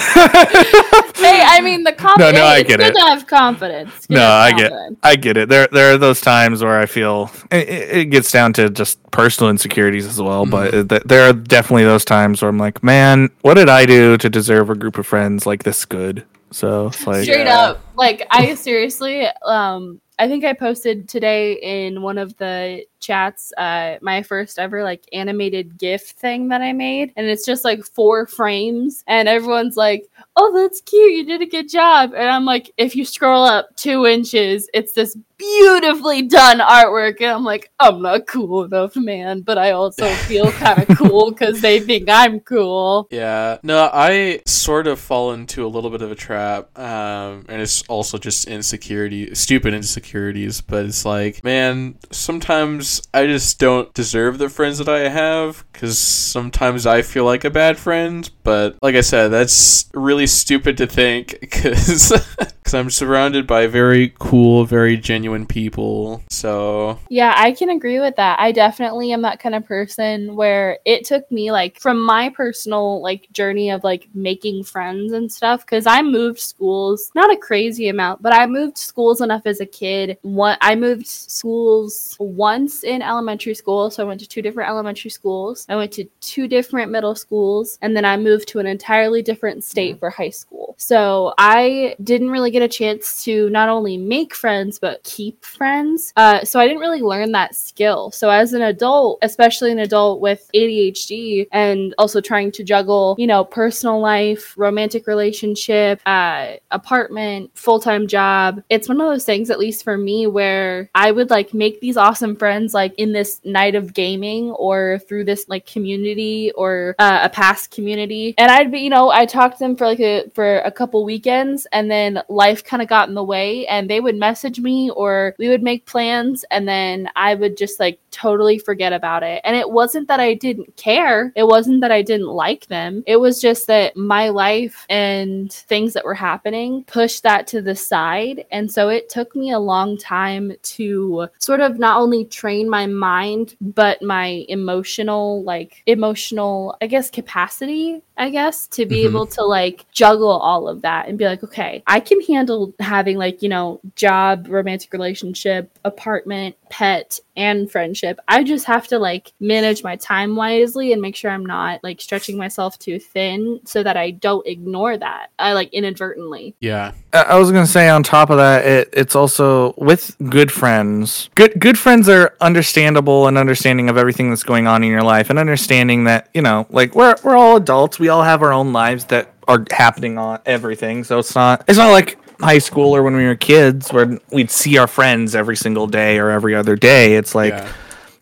hey 1.16 1.42
i 1.44 1.60
mean 1.62 1.82
the 1.82 1.92
confidence 1.92 2.32
no, 2.34 2.38
no, 2.40 2.44
I 2.46 2.58
it's 2.58 2.68
get 2.68 2.78
good 2.80 2.86
it. 2.88 2.94
to 2.94 3.00
have 3.00 3.26
confidence 3.26 4.06
good 4.06 4.14
No, 4.14 4.20
to 4.20 4.22
have 4.22 4.42
I 4.42 4.52
get. 4.52 4.72
I 5.02 5.16
get 5.16 5.36
it. 5.36 5.48
There, 5.48 5.66
there 5.72 5.94
are 5.94 5.98
those 5.98 6.20
times 6.20 6.62
where 6.62 6.78
I 6.78 6.86
feel 6.86 7.30
it, 7.50 7.68
it 7.68 7.96
it 7.98 8.04
gets 8.06 8.30
down 8.30 8.52
to 8.54 8.68
just 8.70 8.98
personal 9.10 9.50
insecurities 9.50 10.06
as 10.06 10.20
well. 10.20 10.46
But 10.46 10.72
Mm-hmm. 10.72 10.86
th- 10.88 11.02
there 11.04 11.28
are 11.28 11.32
definitely 11.32 11.84
those 11.84 12.04
times 12.04 12.42
where 12.42 12.48
I'm 12.48 12.58
like, 12.58 12.82
man, 12.82 13.30
what 13.42 13.54
did 13.54 13.68
I 13.68 13.86
do 13.86 14.16
to 14.18 14.28
deserve 14.30 14.70
a 14.70 14.74
group 14.74 14.98
of 14.98 15.06
friends 15.06 15.46
like 15.46 15.62
this 15.64 15.84
good? 15.84 16.24
So 16.50 16.88
it's 16.88 17.06
like, 17.06 17.22
straight 17.24 17.46
Yeah. 17.46 17.58
up 17.58 17.80
like 17.96 18.26
i 18.30 18.54
seriously 18.54 19.26
um 19.44 20.00
i 20.18 20.28
think 20.28 20.44
i 20.44 20.52
posted 20.52 21.08
today 21.08 21.54
in 21.54 22.02
one 22.02 22.18
of 22.18 22.36
the 22.38 22.84
chats 23.00 23.52
uh 23.58 23.96
my 24.02 24.22
first 24.22 24.58
ever 24.58 24.82
like 24.82 25.08
animated 25.12 25.78
gif 25.78 26.02
thing 26.10 26.48
that 26.48 26.62
i 26.62 26.72
made 26.72 27.12
and 27.16 27.26
it's 27.26 27.46
just 27.46 27.64
like 27.64 27.84
four 27.84 28.26
frames 28.26 29.04
and 29.06 29.28
everyone's 29.28 29.76
like 29.76 30.08
oh 30.40 30.52
that's 30.54 30.80
cute 30.82 31.12
you 31.12 31.24
did 31.26 31.42
a 31.42 31.46
good 31.46 31.68
job 31.68 32.12
and 32.14 32.28
i'm 32.28 32.44
like 32.44 32.72
if 32.76 32.94
you 32.94 33.04
scroll 33.04 33.44
up 33.44 33.74
two 33.76 34.06
inches 34.06 34.68
it's 34.72 34.92
this 34.92 35.16
beautifully 35.36 36.22
done 36.22 36.58
artwork 36.58 37.20
and 37.20 37.30
i'm 37.30 37.44
like 37.44 37.70
i'm 37.78 38.02
not 38.02 38.26
cool 38.26 38.64
enough 38.64 38.96
man 38.96 39.40
but 39.40 39.56
i 39.58 39.70
also 39.72 40.08
feel 40.26 40.50
kind 40.52 40.82
of 40.82 40.96
cool 40.96 41.30
because 41.30 41.60
they 41.60 41.78
think 41.80 42.08
i'm 42.08 42.40
cool 42.40 43.06
Yeah. 43.10 43.58
No, 43.62 43.90
I 43.92 44.40
sort 44.46 44.86
of 44.86 45.00
fall 45.00 45.32
into 45.32 45.64
a 45.64 45.68
little 45.68 45.90
bit 45.90 46.02
of 46.02 46.10
a 46.12 46.14
trap. 46.14 46.76
Um, 46.78 47.44
and 47.48 47.60
it's 47.60 47.82
also 47.88 48.18
just 48.18 48.46
insecurity, 48.46 49.34
stupid 49.34 49.74
insecurities. 49.74 50.60
But 50.60 50.86
it's 50.86 51.04
like, 51.04 51.42
man, 51.42 51.96
sometimes 52.10 53.02
I 53.12 53.26
just 53.26 53.58
don't 53.58 53.92
deserve 53.94 54.38
the 54.38 54.48
friends 54.48 54.78
that 54.78 54.88
I 54.88 55.08
have 55.08 55.64
because 55.72 55.98
sometimes 55.98 56.86
I 56.86 57.02
feel 57.02 57.24
like 57.24 57.44
a 57.44 57.50
bad 57.50 57.78
friend. 57.78 58.28
But 58.44 58.76
like 58.82 58.94
I 58.94 59.00
said, 59.02 59.28
that's 59.28 59.90
really 59.94 60.26
stupid 60.32 60.76
to 60.78 60.86
think 60.86 61.38
because 61.40 62.12
I'm 62.74 62.90
surrounded 62.90 63.46
by 63.46 63.66
very 63.66 64.14
cool, 64.18 64.64
very 64.64 64.96
genuine 64.96 65.46
people. 65.46 66.22
So 66.30 66.98
Yeah, 67.08 67.34
I 67.36 67.52
can 67.52 67.70
agree 67.70 68.00
with 68.00 68.16
that. 68.16 68.38
I 68.38 68.52
definitely 68.52 69.12
am 69.12 69.22
that 69.22 69.40
kind 69.40 69.54
of 69.54 69.64
person 69.64 70.36
where 70.36 70.78
it 70.84 71.04
took 71.04 71.30
me 71.30 71.50
like 71.52 71.80
from 71.80 72.00
my 72.00 72.30
personal 72.30 73.02
like 73.02 73.28
journey 73.32 73.70
of 73.70 73.84
like 73.84 74.08
making 74.14 74.64
friends 74.64 75.12
and 75.12 75.30
stuff 75.30 75.64
cuz 75.66 75.86
I 75.86 76.02
moved 76.02 76.40
schools, 76.40 77.10
not 77.14 77.32
a 77.32 77.36
crazy 77.36 77.88
amount, 77.88 78.22
but 78.22 78.34
I 78.34 78.46
moved 78.46 78.78
schools 78.78 79.20
enough 79.20 79.42
as 79.46 79.60
a 79.60 79.66
kid. 79.66 80.18
One 80.22 80.56
I 80.60 80.74
moved 80.74 81.06
schools 81.06 82.16
once 82.18 82.84
in 82.84 83.02
elementary 83.02 83.54
school, 83.54 83.90
so 83.90 84.02
I 84.02 84.06
went 84.06 84.20
to 84.20 84.28
two 84.28 84.42
different 84.42 84.70
elementary 84.70 85.10
schools. 85.10 85.66
I 85.68 85.76
went 85.76 85.92
to 85.92 86.04
two 86.20 86.48
different 86.48 86.90
middle 86.90 87.14
schools 87.14 87.78
and 87.82 87.96
then 87.96 88.04
I 88.04 88.16
moved 88.16 88.48
to 88.48 88.58
an 88.58 88.66
entirely 88.66 89.22
different 89.22 89.64
state 89.64 89.96
mm. 89.96 89.98
for 89.98 90.10
high 90.10 90.30
school. 90.30 90.74
So 90.78 91.34
I 91.38 91.96
didn't 92.02 92.30
really 92.30 92.50
get 92.50 92.57
a 92.62 92.68
chance 92.68 93.24
to 93.24 93.50
not 93.50 93.68
only 93.68 93.96
make 93.96 94.34
friends 94.34 94.78
but 94.78 95.02
keep 95.04 95.44
friends. 95.44 96.12
Uh, 96.16 96.44
so 96.44 96.58
I 96.58 96.66
didn't 96.66 96.80
really 96.80 97.02
learn 97.02 97.32
that 97.32 97.54
skill. 97.54 98.10
So 98.10 98.30
as 98.30 98.52
an 98.52 98.62
adult, 98.62 99.18
especially 99.22 99.72
an 99.72 99.78
adult 99.78 100.20
with 100.20 100.48
ADHD 100.54 101.46
and 101.52 101.94
also 101.98 102.20
trying 102.20 102.52
to 102.52 102.64
juggle, 102.64 103.14
you 103.18 103.26
know, 103.26 103.44
personal 103.44 104.00
life, 104.00 104.56
romantic 104.56 105.06
relationship, 105.06 106.00
uh, 106.06 106.54
apartment, 106.70 107.50
full 107.54 107.80
time 107.80 108.06
job, 108.06 108.62
it's 108.68 108.88
one 108.88 109.00
of 109.00 109.06
those 109.06 109.24
things, 109.24 109.50
at 109.50 109.58
least 109.58 109.84
for 109.84 109.96
me, 109.96 110.26
where 110.26 110.90
I 110.94 111.10
would 111.10 111.30
like 111.30 111.52
make 111.52 111.80
these 111.80 111.96
awesome 111.96 112.36
friends 112.36 112.74
like 112.74 112.94
in 112.96 113.12
this 113.12 113.40
night 113.44 113.74
of 113.74 113.92
gaming 113.92 114.50
or 114.52 115.00
through 115.08 115.24
this 115.24 115.48
like 115.48 115.66
community 115.66 116.50
or 116.54 116.94
uh, 116.98 117.20
a 117.24 117.28
past 117.28 117.70
community, 117.70 118.34
and 118.38 118.50
I'd 118.50 118.72
be, 118.72 118.80
you 118.80 118.90
know, 118.90 119.10
I 119.10 119.26
talked 119.26 119.58
to 119.58 119.64
them 119.64 119.76
for 119.76 119.86
like 119.86 120.00
a 120.00 120.28
for 120.34 120.60
a 120.60 120.70
couple 120.70 121.04
weekends, 121.04 121.66
and 121.72 121.90
then 121.90 122.22
life 122.28 122.47
kind 122.54 122.82
of 122.82 122.88
got 122.88 123.08
in 123.08 123.14
the 123.14 123.22
way, 123.24 123.66
and 123.66 123.88
they 123.88 124.00
would 124.00 124.16
message 124.16 124.60
me 124.60 124.90
or 124.90 125.34
we 125.38 125.48
would 125.48 125.62
make 125.62 125.86
plans, 125.86 126.44
and 126.50 126.66
then 126.68 127.08
I 127.16 127.34
would 127.34 127.56
just 127.56 127.78
like 127.80 127.98
totally 128.10 128.58
forget 128.58 128.92
about 128.92 129.22
it. 129.22 129.40
And 129.44 129.54
it 129.56 129.70
wasn't 129.70 130.08
that 130.08 130.20
I 130.20 130.34
didn't 130.34 130.76
care. 130.76 131.32
It 131.36 131.44
wasn't 131.46 131.80
that 131.82 131.92
I 131.92 132.02
didn't 132.02 132.28
like 132.28 132.66
them. 132.66 133.04
It 133.06 133.16
was 133.16 133.40
just 133.40 133.66
that 133.68 133.96
my 133.96 134.28
life 134.30 134.86
and 134.88 135.52
things 135.52 135.92
that 135.92 136.04
were 136.04 136.14
happening 136.14 136.84
pushed 136.84 137.22
that 137.22 137.46
to 137.48 137.62
the 137.62 137.76
side. 137.76 138.44
And 138.50 138.70
so 138.70 138.88
it 138.88 139.08
took 139.08 139.36
me 139.36 139.50
a 139.52 139.58
long 139.58 139.96
time 139.98 140.52
to 140.62 141.28
sort 141.38 141.60
of 141.60 141.78
not 141.78 142.00
only 142.00 142.24
train 142.24 142.68
my 142.68 142.86
mind, 142.86 143.56
but 143.60 144.02
my 144.02 144.44
emotional, 144.48 145.42
like 145.44 145.82
emotional, 145.86 146.76
I 146.80 146.86
guess, 146.86 147.10
capacity, 147.10 148.02
I 148.16 148.30
guess, 148.30 148.66
to 148.68 148.86
be 148.86 149.02
Mhm. 149.02 149.10
able 149.10 149.26
to 149.26 149.44
like 149.44 149.86
juggle 149.92 150.30
all 150.30 150.68
of 150.68 150.82
that 150.82 151.08
and 151.08 151.18
be 151.18 151.24
like, 151.24 151.44
okay, 151.44 151.82
I 151.86 152.00
can 152.00 152.20
handle 152.28 152.74
having 152.78 153.16
like, 153.16 153.42
you 153.42 153.48
know, 153.48 153.80
job, 153.96 154.46
romantic 154.48 154.92
relationship, 154.92 155.78
apartment, 155.84 156.56
pet, 156.70 157.18
and 157.36 157.70
friendship. 157.70 158.18
I 158.28 158.42
just 158.42 158.66
have 158.66 158.88
to 158.88 158.98
like 158.98 159.32
manage 159.40 159.82
my 159.82 159.96
time 159.96 160.36
wisely 160.36 160.92
and 160.92 161.00
make 161.00 161.16
sure 161.16 161.30
I'm 161.30 161.46
not 161.46 161.82
like 161.84 162.00
stretching 162.00 162.36
myself 162.36 162.78
too 162.78 162.98
thin 162.98 163.60
so 163.64 163.82
that 163.82 163.96
I 163.96 164.10
don't 164.10 164.46
ignore 164.46 164.96
that. 164.96 165.30
I 165.38 165.52
like 165.52 165.72
inadvertently. 165.72 166.54
yeah, 166.60 166.92
I 167.12 167.22
I 167.22 167.38
was 167.38 167.52
gonna 167.52 167.66
say 167.66 167.88
on 167.88 168.02
top 168.02 168.30
of 168.30 168.38
that, 168.38 168.66
it, 168.66 168.88
it's 168.92 169.14
also 169.14 169.74
with 169.76 170.16
good 170.28 170.50
friends. 170.50 171.30
Good 171.34 171.60
good 171.60 171.78
friends 171.78 172.08
are 172.08 172.34
understandable 172.40 173.28
and 173.28 173.38
understanding 173.38 173.88
of 173.88 173.96
everything 173.96 174.30
that's 174.30 174.42
going 174.42 174.66
on 174.66 174.82
in 174.82 174.90
your 174.90 175.02
life, 175.02 175.30
and 175.30 175.38
understanding 175.38 176.04
that 176.04 176.28
you 176.34 176.42
know, 176.42 176.66
like 176.70 176.94
we're 176.94 177.14
we're 177.22 177.36
all 177.36 177.56
adults. 177.56 177.98
We 177.98 178.08
all 178.08 178.22
have 178.22 178.42
our 178.42 178.52
own 178.52 178.72
lives 178.72 179.06
that 179.06 179.32
are 179.48 179.64
happening 179.70 180.18
on 180.18 180.40
everything. 180.44 181.02
So 181.04 181.18
it's 181.18 181.34
not 181.34 181.64
it's 181.66 181.78
not 181.78 181.90
like 181.90 182.17
high 182.40 182.58
school 182.58 182.94
or 182.94 183.02
when 183.02 183.16
we 183.16 183.24
were 183.24 183.34
kids 183.36 183.92
where 183.92 184.18
we'd 184.30 184.50
see 184.50 184.78
our 184.78 184.86
friends 184.86 185.34
every 185.34 185.56
single 185.56 185.86
day 185.86 186.18
or 186.18 186.30
every 186.30 186.54
other 186.54 186.76
day. 186.76 187.16
It's 187.16 187.34
like 187.34 187.52
yeah, 187.52 187.72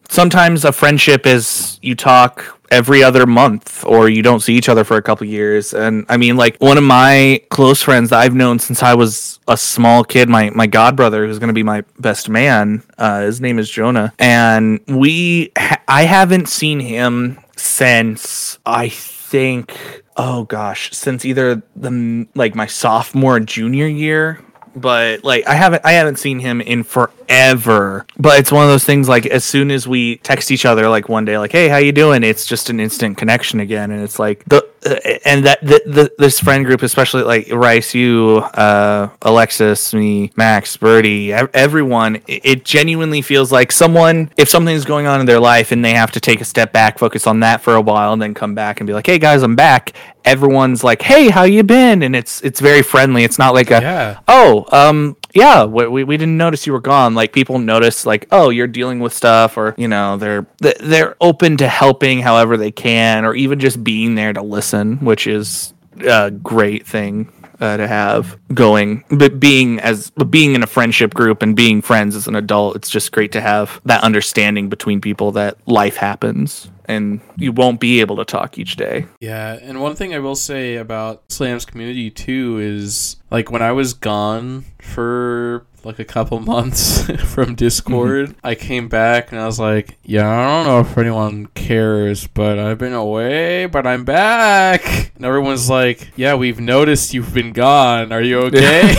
sometimes 0.08 0.64
a 0.64 0.72
friendship 0.72 1.26
is 1.26 1.78
you 1.82 1.94
talk 1.94 2.58
every 2.70 3.02
other 3.02 3.26
month 3.26 3.84
or 3.84 4.08
you 4.08 4.22
don't 4.22 4.40
see 4.40 4.54
each 4.54 4.68
other 4.68 4.82
for 4.82 4.96
a 4.96 5.02
couple 5.02 5.26
years. 5.26 5.72
And 5.72 6.04
i 6.08 6.16
mean 6.16 6.36
like 6.36 6.56
one 6.58 6.78
of 6.78 6.84
my 6.84 7.40
close 7.50 7.80
friends 7.82 8.10
that 8.10 8.18
i've 8.18 8.34
known 8.34 8.58
since 8.58 8.82
i 8.82 8.94
was 8.94 9.38
a 9.46 9.56
small 9.56 10.02
kid 10.02 10.28
my 10.28 10.50
my 10.50 10.66
god 10.66 10.96
brother 10.96 11.26
who's 11.26 11.38
going 11.38 11.48
to 11.48 11.54
be 11.54 11.62
my 11.62 11.84
best 12.00 12.28
man 12.28 12.82
uh, 12.98 13.20
his 13.22 13.40
name 13.40 13.58
is 13.58 13.70
jonah. 13.70 14.12
And 14.18 14.80
we 14.88 15.52
ha- 15.56 15.80
i 15.86 16.02
haven't 16.04 16.48
seen 16.48 16.80
him 16.80 17.38
since 17.56 18.58
i 18.66 18.88
think 18.88 20.02
oh 20.16 20.44
gosh. 20.44 20.90
Since 20.92 21.24
either 21.24 21.62
the 21.74 22.26
like 22.34 22.54
my 22.54 22.66
sophomore 22.66 23.40
junior 23.40 23.86
year 23.86 24.40
but 24.76 25.24
like 25.24 25.46
I 25.48 25.54
haven't 25.54 25.84
I 25.84 25.92
haven't 25.92 26.16
seen 26.16 26.38
him 26.38 26.60
in 26.60 26.84
forever. 26.84 28.06
But 28.18 28.38
it's 28.38 28.52
one 28.52 28.64
of 28.64 28.70
those 28.70 28.84
things 28.84 29.08
like 29.08 29.26
as 29.26 29.44
soon 29.44 29.70
as 29.70 29.88
we 29.88 30.16
text 30.18 30.50
each 30.50 30.64
other 30.64 30.88
like 30.88 31.08
one 31.08 31.24
day 31.24 31.38
like 31.38 31.52
hey 31.52 31.68
how 31.68 31.78
you 31.78 31.92
doing 31.92 32.22
it's 32.22 32.46
just 32.46 32.70
an 32.70 32.78
instant 32.78 33.16
connection 33.16 33.60
again 33.60 33.90
and 33.90 34.02
it's 34.02 34.18
like 34.18 34.44
the 34.44 34.66
uh, 34.84 35.18
and 35.24 35.46
that 35.46 35.60
the, 35.62 35.82
the 35.86 36.12
this 36.18 36.38
friend 36.38 36.64
group 36.64 36.82
especially 36.82 37.22
like 37.22 37.50
Rice 37.50 37.94
you 37.94 38.38
uh 38.54 39.08
Alexis 39.22 39.94
me 39.94 40.30
Max 40.36 40.76
Birdie 40.76 41.32
ev- 41.32 41.50
everyone 41.54 42.16
it, 42.26 42.40
it 42.44 42.64
genuinely 42.64 43.22
feels 43.22 43.50
like 43.50 43.72
someone 43.72 44.30
if 44.36 44.48
something's 44.48 44.84
going 44.84 45.06
on 45.06 45.20
in 45.20 45.26
their 45.26 45.40
life 45.40 45.72
and 45.72 45.84
they 45.84 45.94
have 45.94 46.12
to 46.12 46.20
take 46.20 46.40
a 46.40 46.44
step 46.44 46.72
back 46.72 46.98
focus 46.98 47.26
on 47.26 47.40
that 47.40 47.62
for 47.62 47.74
a 47.74 47.80
while 47.80 48.12
and 48.12 48.20
then 48.20 48.34
come 48.34 48.54
back 48.54 48.80
and 48.80 48.86
be 48.86 48.92
like 48.92 49.06
hey 49.06 49.18
guys 49.18 49.42
I'm 49.42 49.56
back 49.56 49.92
everyone's 50.26 50.84
like 50.84 51.02
hey 51.02 51.30
how 51.30 51.44
you 51.44 51.62
been? 51.62 52.02
And 52.02 52.14
it's 52.14 52.42
it's 52.42 52.60
very 52.60 52.82
friendly. 52.82 53.24
It's 53.24 53.38
not 53.38 53.54
like 53.54 53.70
a 53.70 53.80
yeah. 53.80 54.20
oh 54.28 54.66
um 54.72 55.16
yeah 55.34 55.64
we, 55.64 56.04
we, 56.04 56.16
didn't 56.16 56.36
notice 56.36 56.66
you 56.66 56.72
were 56.72 56.80
gone. 56.80 57.14
Like 57.14 57.32
people 57.32 57.58
notice 57.58 58.04
like 58.04 58.26
oh 58.32 58.50
you're 58.50 58.66
dealing 58.66 59.00
with 59.00 59.12
stuff 59.12 59.56
or 59.56 59.74
you 59.78 59.88
know 59.88 60.16
they're 60.16 60.46
they're 60.58 61.16
open 61.20 61.56
to 61.58 61.68
helping 61.68 62.20
however 62.20 62.56
they 62.56 62.72
can 62.72 63.24
or 63.24 63.34
even 63.34 63.60
just 63.60 63.82
being 63.82 64.14
there 64.14 64.32
to 64.32 64.42
listen 64.42 64.98
which 65.04 65.26
is 65.26 65.72
a 66.00 66.30
great 66.30 66.86
thing 66.86 67.32
uh, 67.60 67.76
to 67.76 67.86
have 67.86 68.38
going. 68.52 69.04
But 69.10 69.40
being 69.40 69.80
as 69.80 70.10
being 70.10 70.54
in 70.54 70.62
a 70.62 70.66
friendship 70.66 71.14
group 71.14 71.42
and 71.42 71.56
being 71.56 71.82
friends 71.82 72.16
as 72.16 72.26
an 72.26 72.36
adult 72.36 72.76
it's 72.76 72.90
just 72.90 73.12
great 73.12 73.32
to 73.32 73.40
have 73.40 73.80
that 73.84 74.02
understanding 74.02 74.68
between 74.68 75.00
people 75.00 75.32
that 75.32 75.56
life 75.66 75.96
happens 75.96 76.70
and 76.86 77.20
you 77.36 77.52
won't 77.52 77.80
be 77.80 78.00
able 78.00 78.16
to 78.16 78.24
talk 78.24 78.58
each 78.58 78.76
day 78.76 79.06
Yeah, 79.20 79.58
and 79.60 79.80
one 79.80 79.96
thing 79.96 80.14
I 80.14 80.18
will 80.18 80.36
say 80.36 80.76
about 80.76 81.30
Slam's 81.30 81.64
community 81.64 82.10
too 82.10 82.58
is 82.58 83.16
like 83.30 83.50
when 83.50 83.62
I 83.62 83.72
was 83.72 83.92
gone 83.92 84.64
for 84.80 85.66
like 85.86 85.98
a 85.98 86.04
couple 86.04 86.40
months 86.54 87.06
from 87.32 87.54
Discord, 87.54 88.30
mm-hmm. 88.30 88.46
I 88.46 88.54
came 88.54 88.88
back 88.88 89.32
and 89.32 89.40
I 89.40 89.46
was 89.46 89.58
like, 89.58 89.96
yeah, 90.02 90.28
I 90.28 90.44
don't 90.44 90.66
know 90.66 90.80
if 90.80 90.98
anyone 90.98 91.46
cares, 91.54 92.26
but 92.26 92.58
I've 92.58 92.78
been 92.78 92.92
away, 92.92 93.66
but 93.66 93.86
I'm 93.86 94.04
back. 94.04 95.12
And 95.16 95.24
everyone's 95.24 95.70
like, 95.70 96.10
yeah, 96.16 96.34
we've 96.34 96.60
noticed 96.60 97.14
you've 97.14 97.32
been 97.32 97.52
gone. 97.52 98.12
Are 98.12 98.20
you 98.20 98.38
okay? 98.46 98.94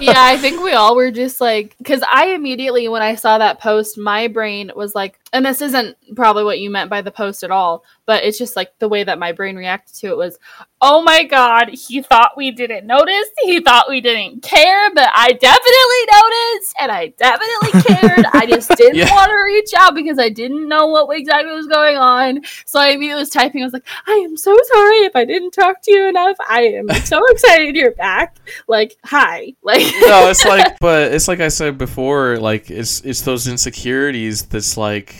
yeah, 0.00 0.14
I 0.16 0.38
think 0.40 0.62
we 0.62 0.72
all 0.72 0.96
were 0.96 1.10
just 1.10 1.40
like, 1.40 1.76
because 1.78 2.02
I 2.10 2.28
immediately, 2.28 2.88
when 2.88 3.02
I 3.02 3.14
saw 3.14 3.38
that 3.38 3.60
post, 3.60 3.98
my 3.98 4.26
brain 4.26 4.72
was 4.74 4.94
like, 4.94 5.18
and 5.32 5.46
this 5.46 5.62
isn't 5.62 5.96
probably 6.16 6.44
what 6.44 6.58
you 6.58 6.70
meant 6.70 6.90
by 6.90 7.02
the 7.02 7.10
post 7.10 7.42
at 7.42 7.50
all, 7.50 7.84
but 8.10 8.24
it's 8.24 8.38
just 8.38 8.56
like 8.56 8.76
the 8.80 8.88
way 8.88 9.04
that 9.04 9.20
my 9.20 9.30
brain 9.30 9.54
reacted 9.54 9.94
to 9.94 10.08
it 10.08 10.16
was, 10.16 10.36
oh 10.80 11.00
my 11.00 11.22
God, 11.22 11.68
he 11.68 12.02
thought 12.02 12.32
we 12.36 12.50
didn't 12.50 12.84
notice. 12.84 13.28
He 13.42 13.60
thought 13.60 13.88
we 13.88 14.00
didn't 14.00 14.42
care, 14.42 14.92
but 14.92 15.08
I 15.14 15.28
definitely 15.30 16.02
noticed 16.18 16.74
and 16.80 16.90
I 16.90 17.12
definitely 17.16 17.82
cared. 17.86 18.26
I 18.32 18.46
just 18.46 18.68
didn't 18.76 18.96
Yeah. 18.96 19.14
want 19.14 19.30
to 19.30 19.36
reach 19.44 19.70
out 19.78 19.94
because 19.94 20.18
I 20.18 20.28
didn't 20.28 20.68
know 20.68 20.88
what 20.88 21.16
exactly 21.16 21.52
was 21.52 21.68
going 21.68 21.98
on. 21.98 22.40
So 22.66 22.80
I 22.80 22.88
immediately 22.88 23.20
was 23.20 23.30
typing. 23.30 23.62
I 23.62 23.66
was 23.66 23.74
like, 23.74 23.86
I 24.08 24.12
am 24.14 24.36
so 24.36 24.56
sorry 24.72 24.96
if 25.04 25.14
I 25.14 25.24
didn't 25.24 25.52
talk 25.52 25.80
to 25.82 25.92
you 25.92 26.08
enough. 26.08 26.36
I 26.48 26.62
am 26.62 26.88
so 27.04 27.24
excited 27.28 27.76
you're 27.76 27.92
back. 27.92 28.38
Like, 28.66 28.96
hi. 29.04 29.54
Like, 29.62 29.82
no, 30.00 30.28
it's 30.28 30.44
like, 30.44 30.80
but 30.80 31.12
it's 31.12 31.28
like 31.28 31.38
I 31.38 31.46
said 31.46 31.78
before, 31.78 32.38
like 32.38 32.72
it's 32.72 33.02
it's 33.02 33.20
those 33.22 33.46
insecurities 33.46 34.46
that's 34.46 34.76
like, 34.76 35.14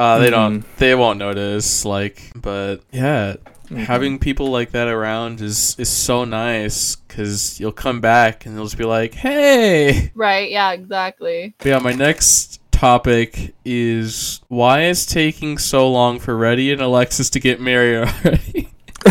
uh, 0.00 0.18
they 0.18 0.30
don't, 0.30 0.64
they 0.78 0.94
won't 0.94 1.18
notice, 1.18 1.84
like, 1.84 2.32
but 2.34 2.78
yeah, 2.90 3.36
having 3.70 4.18
people 4.18 4.50
like 4.50 4.72
that 4.72 4.88
around 4.88 5.40
is 5.40 5.76
is 5.78 5.88
so 5.88 6.24
nice 6.24 6.96
because 6.96 7.60
you'll 7.60 7.70
come 7.72 8.00
back 8.00 8.46
and 8.46 8.56
they'll 8.56 8.64
just 8.64 8.78
be 8.78 8.84
like, 8.84 9.14
hey, 9.14 10.10
right. 10.14 10.50
Yeah, 10.50 10.72
exactly. 10.72 11.54
But 11.58 11.66
yeah. 11.66 11.78
My 11.78 11.92
next 11.92 12.60
topic 12.70 13.54
is 13.64 14.40
why 14.48 14.84
is 14.84 15.04
taking 15.06 15.58
so 15.58 15.90
long 15.90 16.18
for 16.18 16.36
Reddie 16.36 16.72
and 16.72 16.80
Alexis 16.80 17.28
to 17.30 17.40
get 17.40 17.60
married 17.60 18.08
already? 18.08 18.68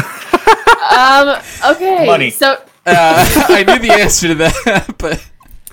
Um, 0.91 1.39
okay. 1.65 2.05
Money. 2.05 2.29
So, 2.31 2.53
Uh, 2.85 3.45
I 3.49 3.63
knew 3.63 3.79
the 3.79 3.93
answer 3.93 4.29
to 4.29 4.35
that, 4.35 4.95
but 4.97 5.23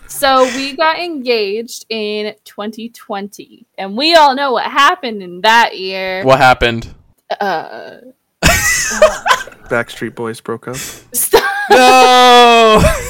so 0.09 0.45
we 0.57 0.77
got 0.77 0.99
engaged 0.99 1.87
in 1.89 2.35
2020, 2.45 3.67
and 3.79 3.97
we 3.97 4.15
all 4.15 4.35
know 4.35 4.53
what 4.53 4.65
happened 4.71 5.23
in 5.23 5.41
that 5.43 5.79
year. 5.79 6.25
what 6.25 6.39
happened? 6.39 6.95
Uh, 7.41 7.97
Backstreet 9.69 10.15
Boys 10.15 10.41
broke 10.41 10.69
up. 10.69 10.77
stop. 10.77 11.43
no. 11.71 12.83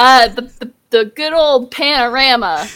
Uh, 0.00 0.28
the, 0.28 0.42
the 0.60 0.72
the 0.90 1.04
good 1.06 1.32
old 1.32 1.72
panorama 1.72 2.68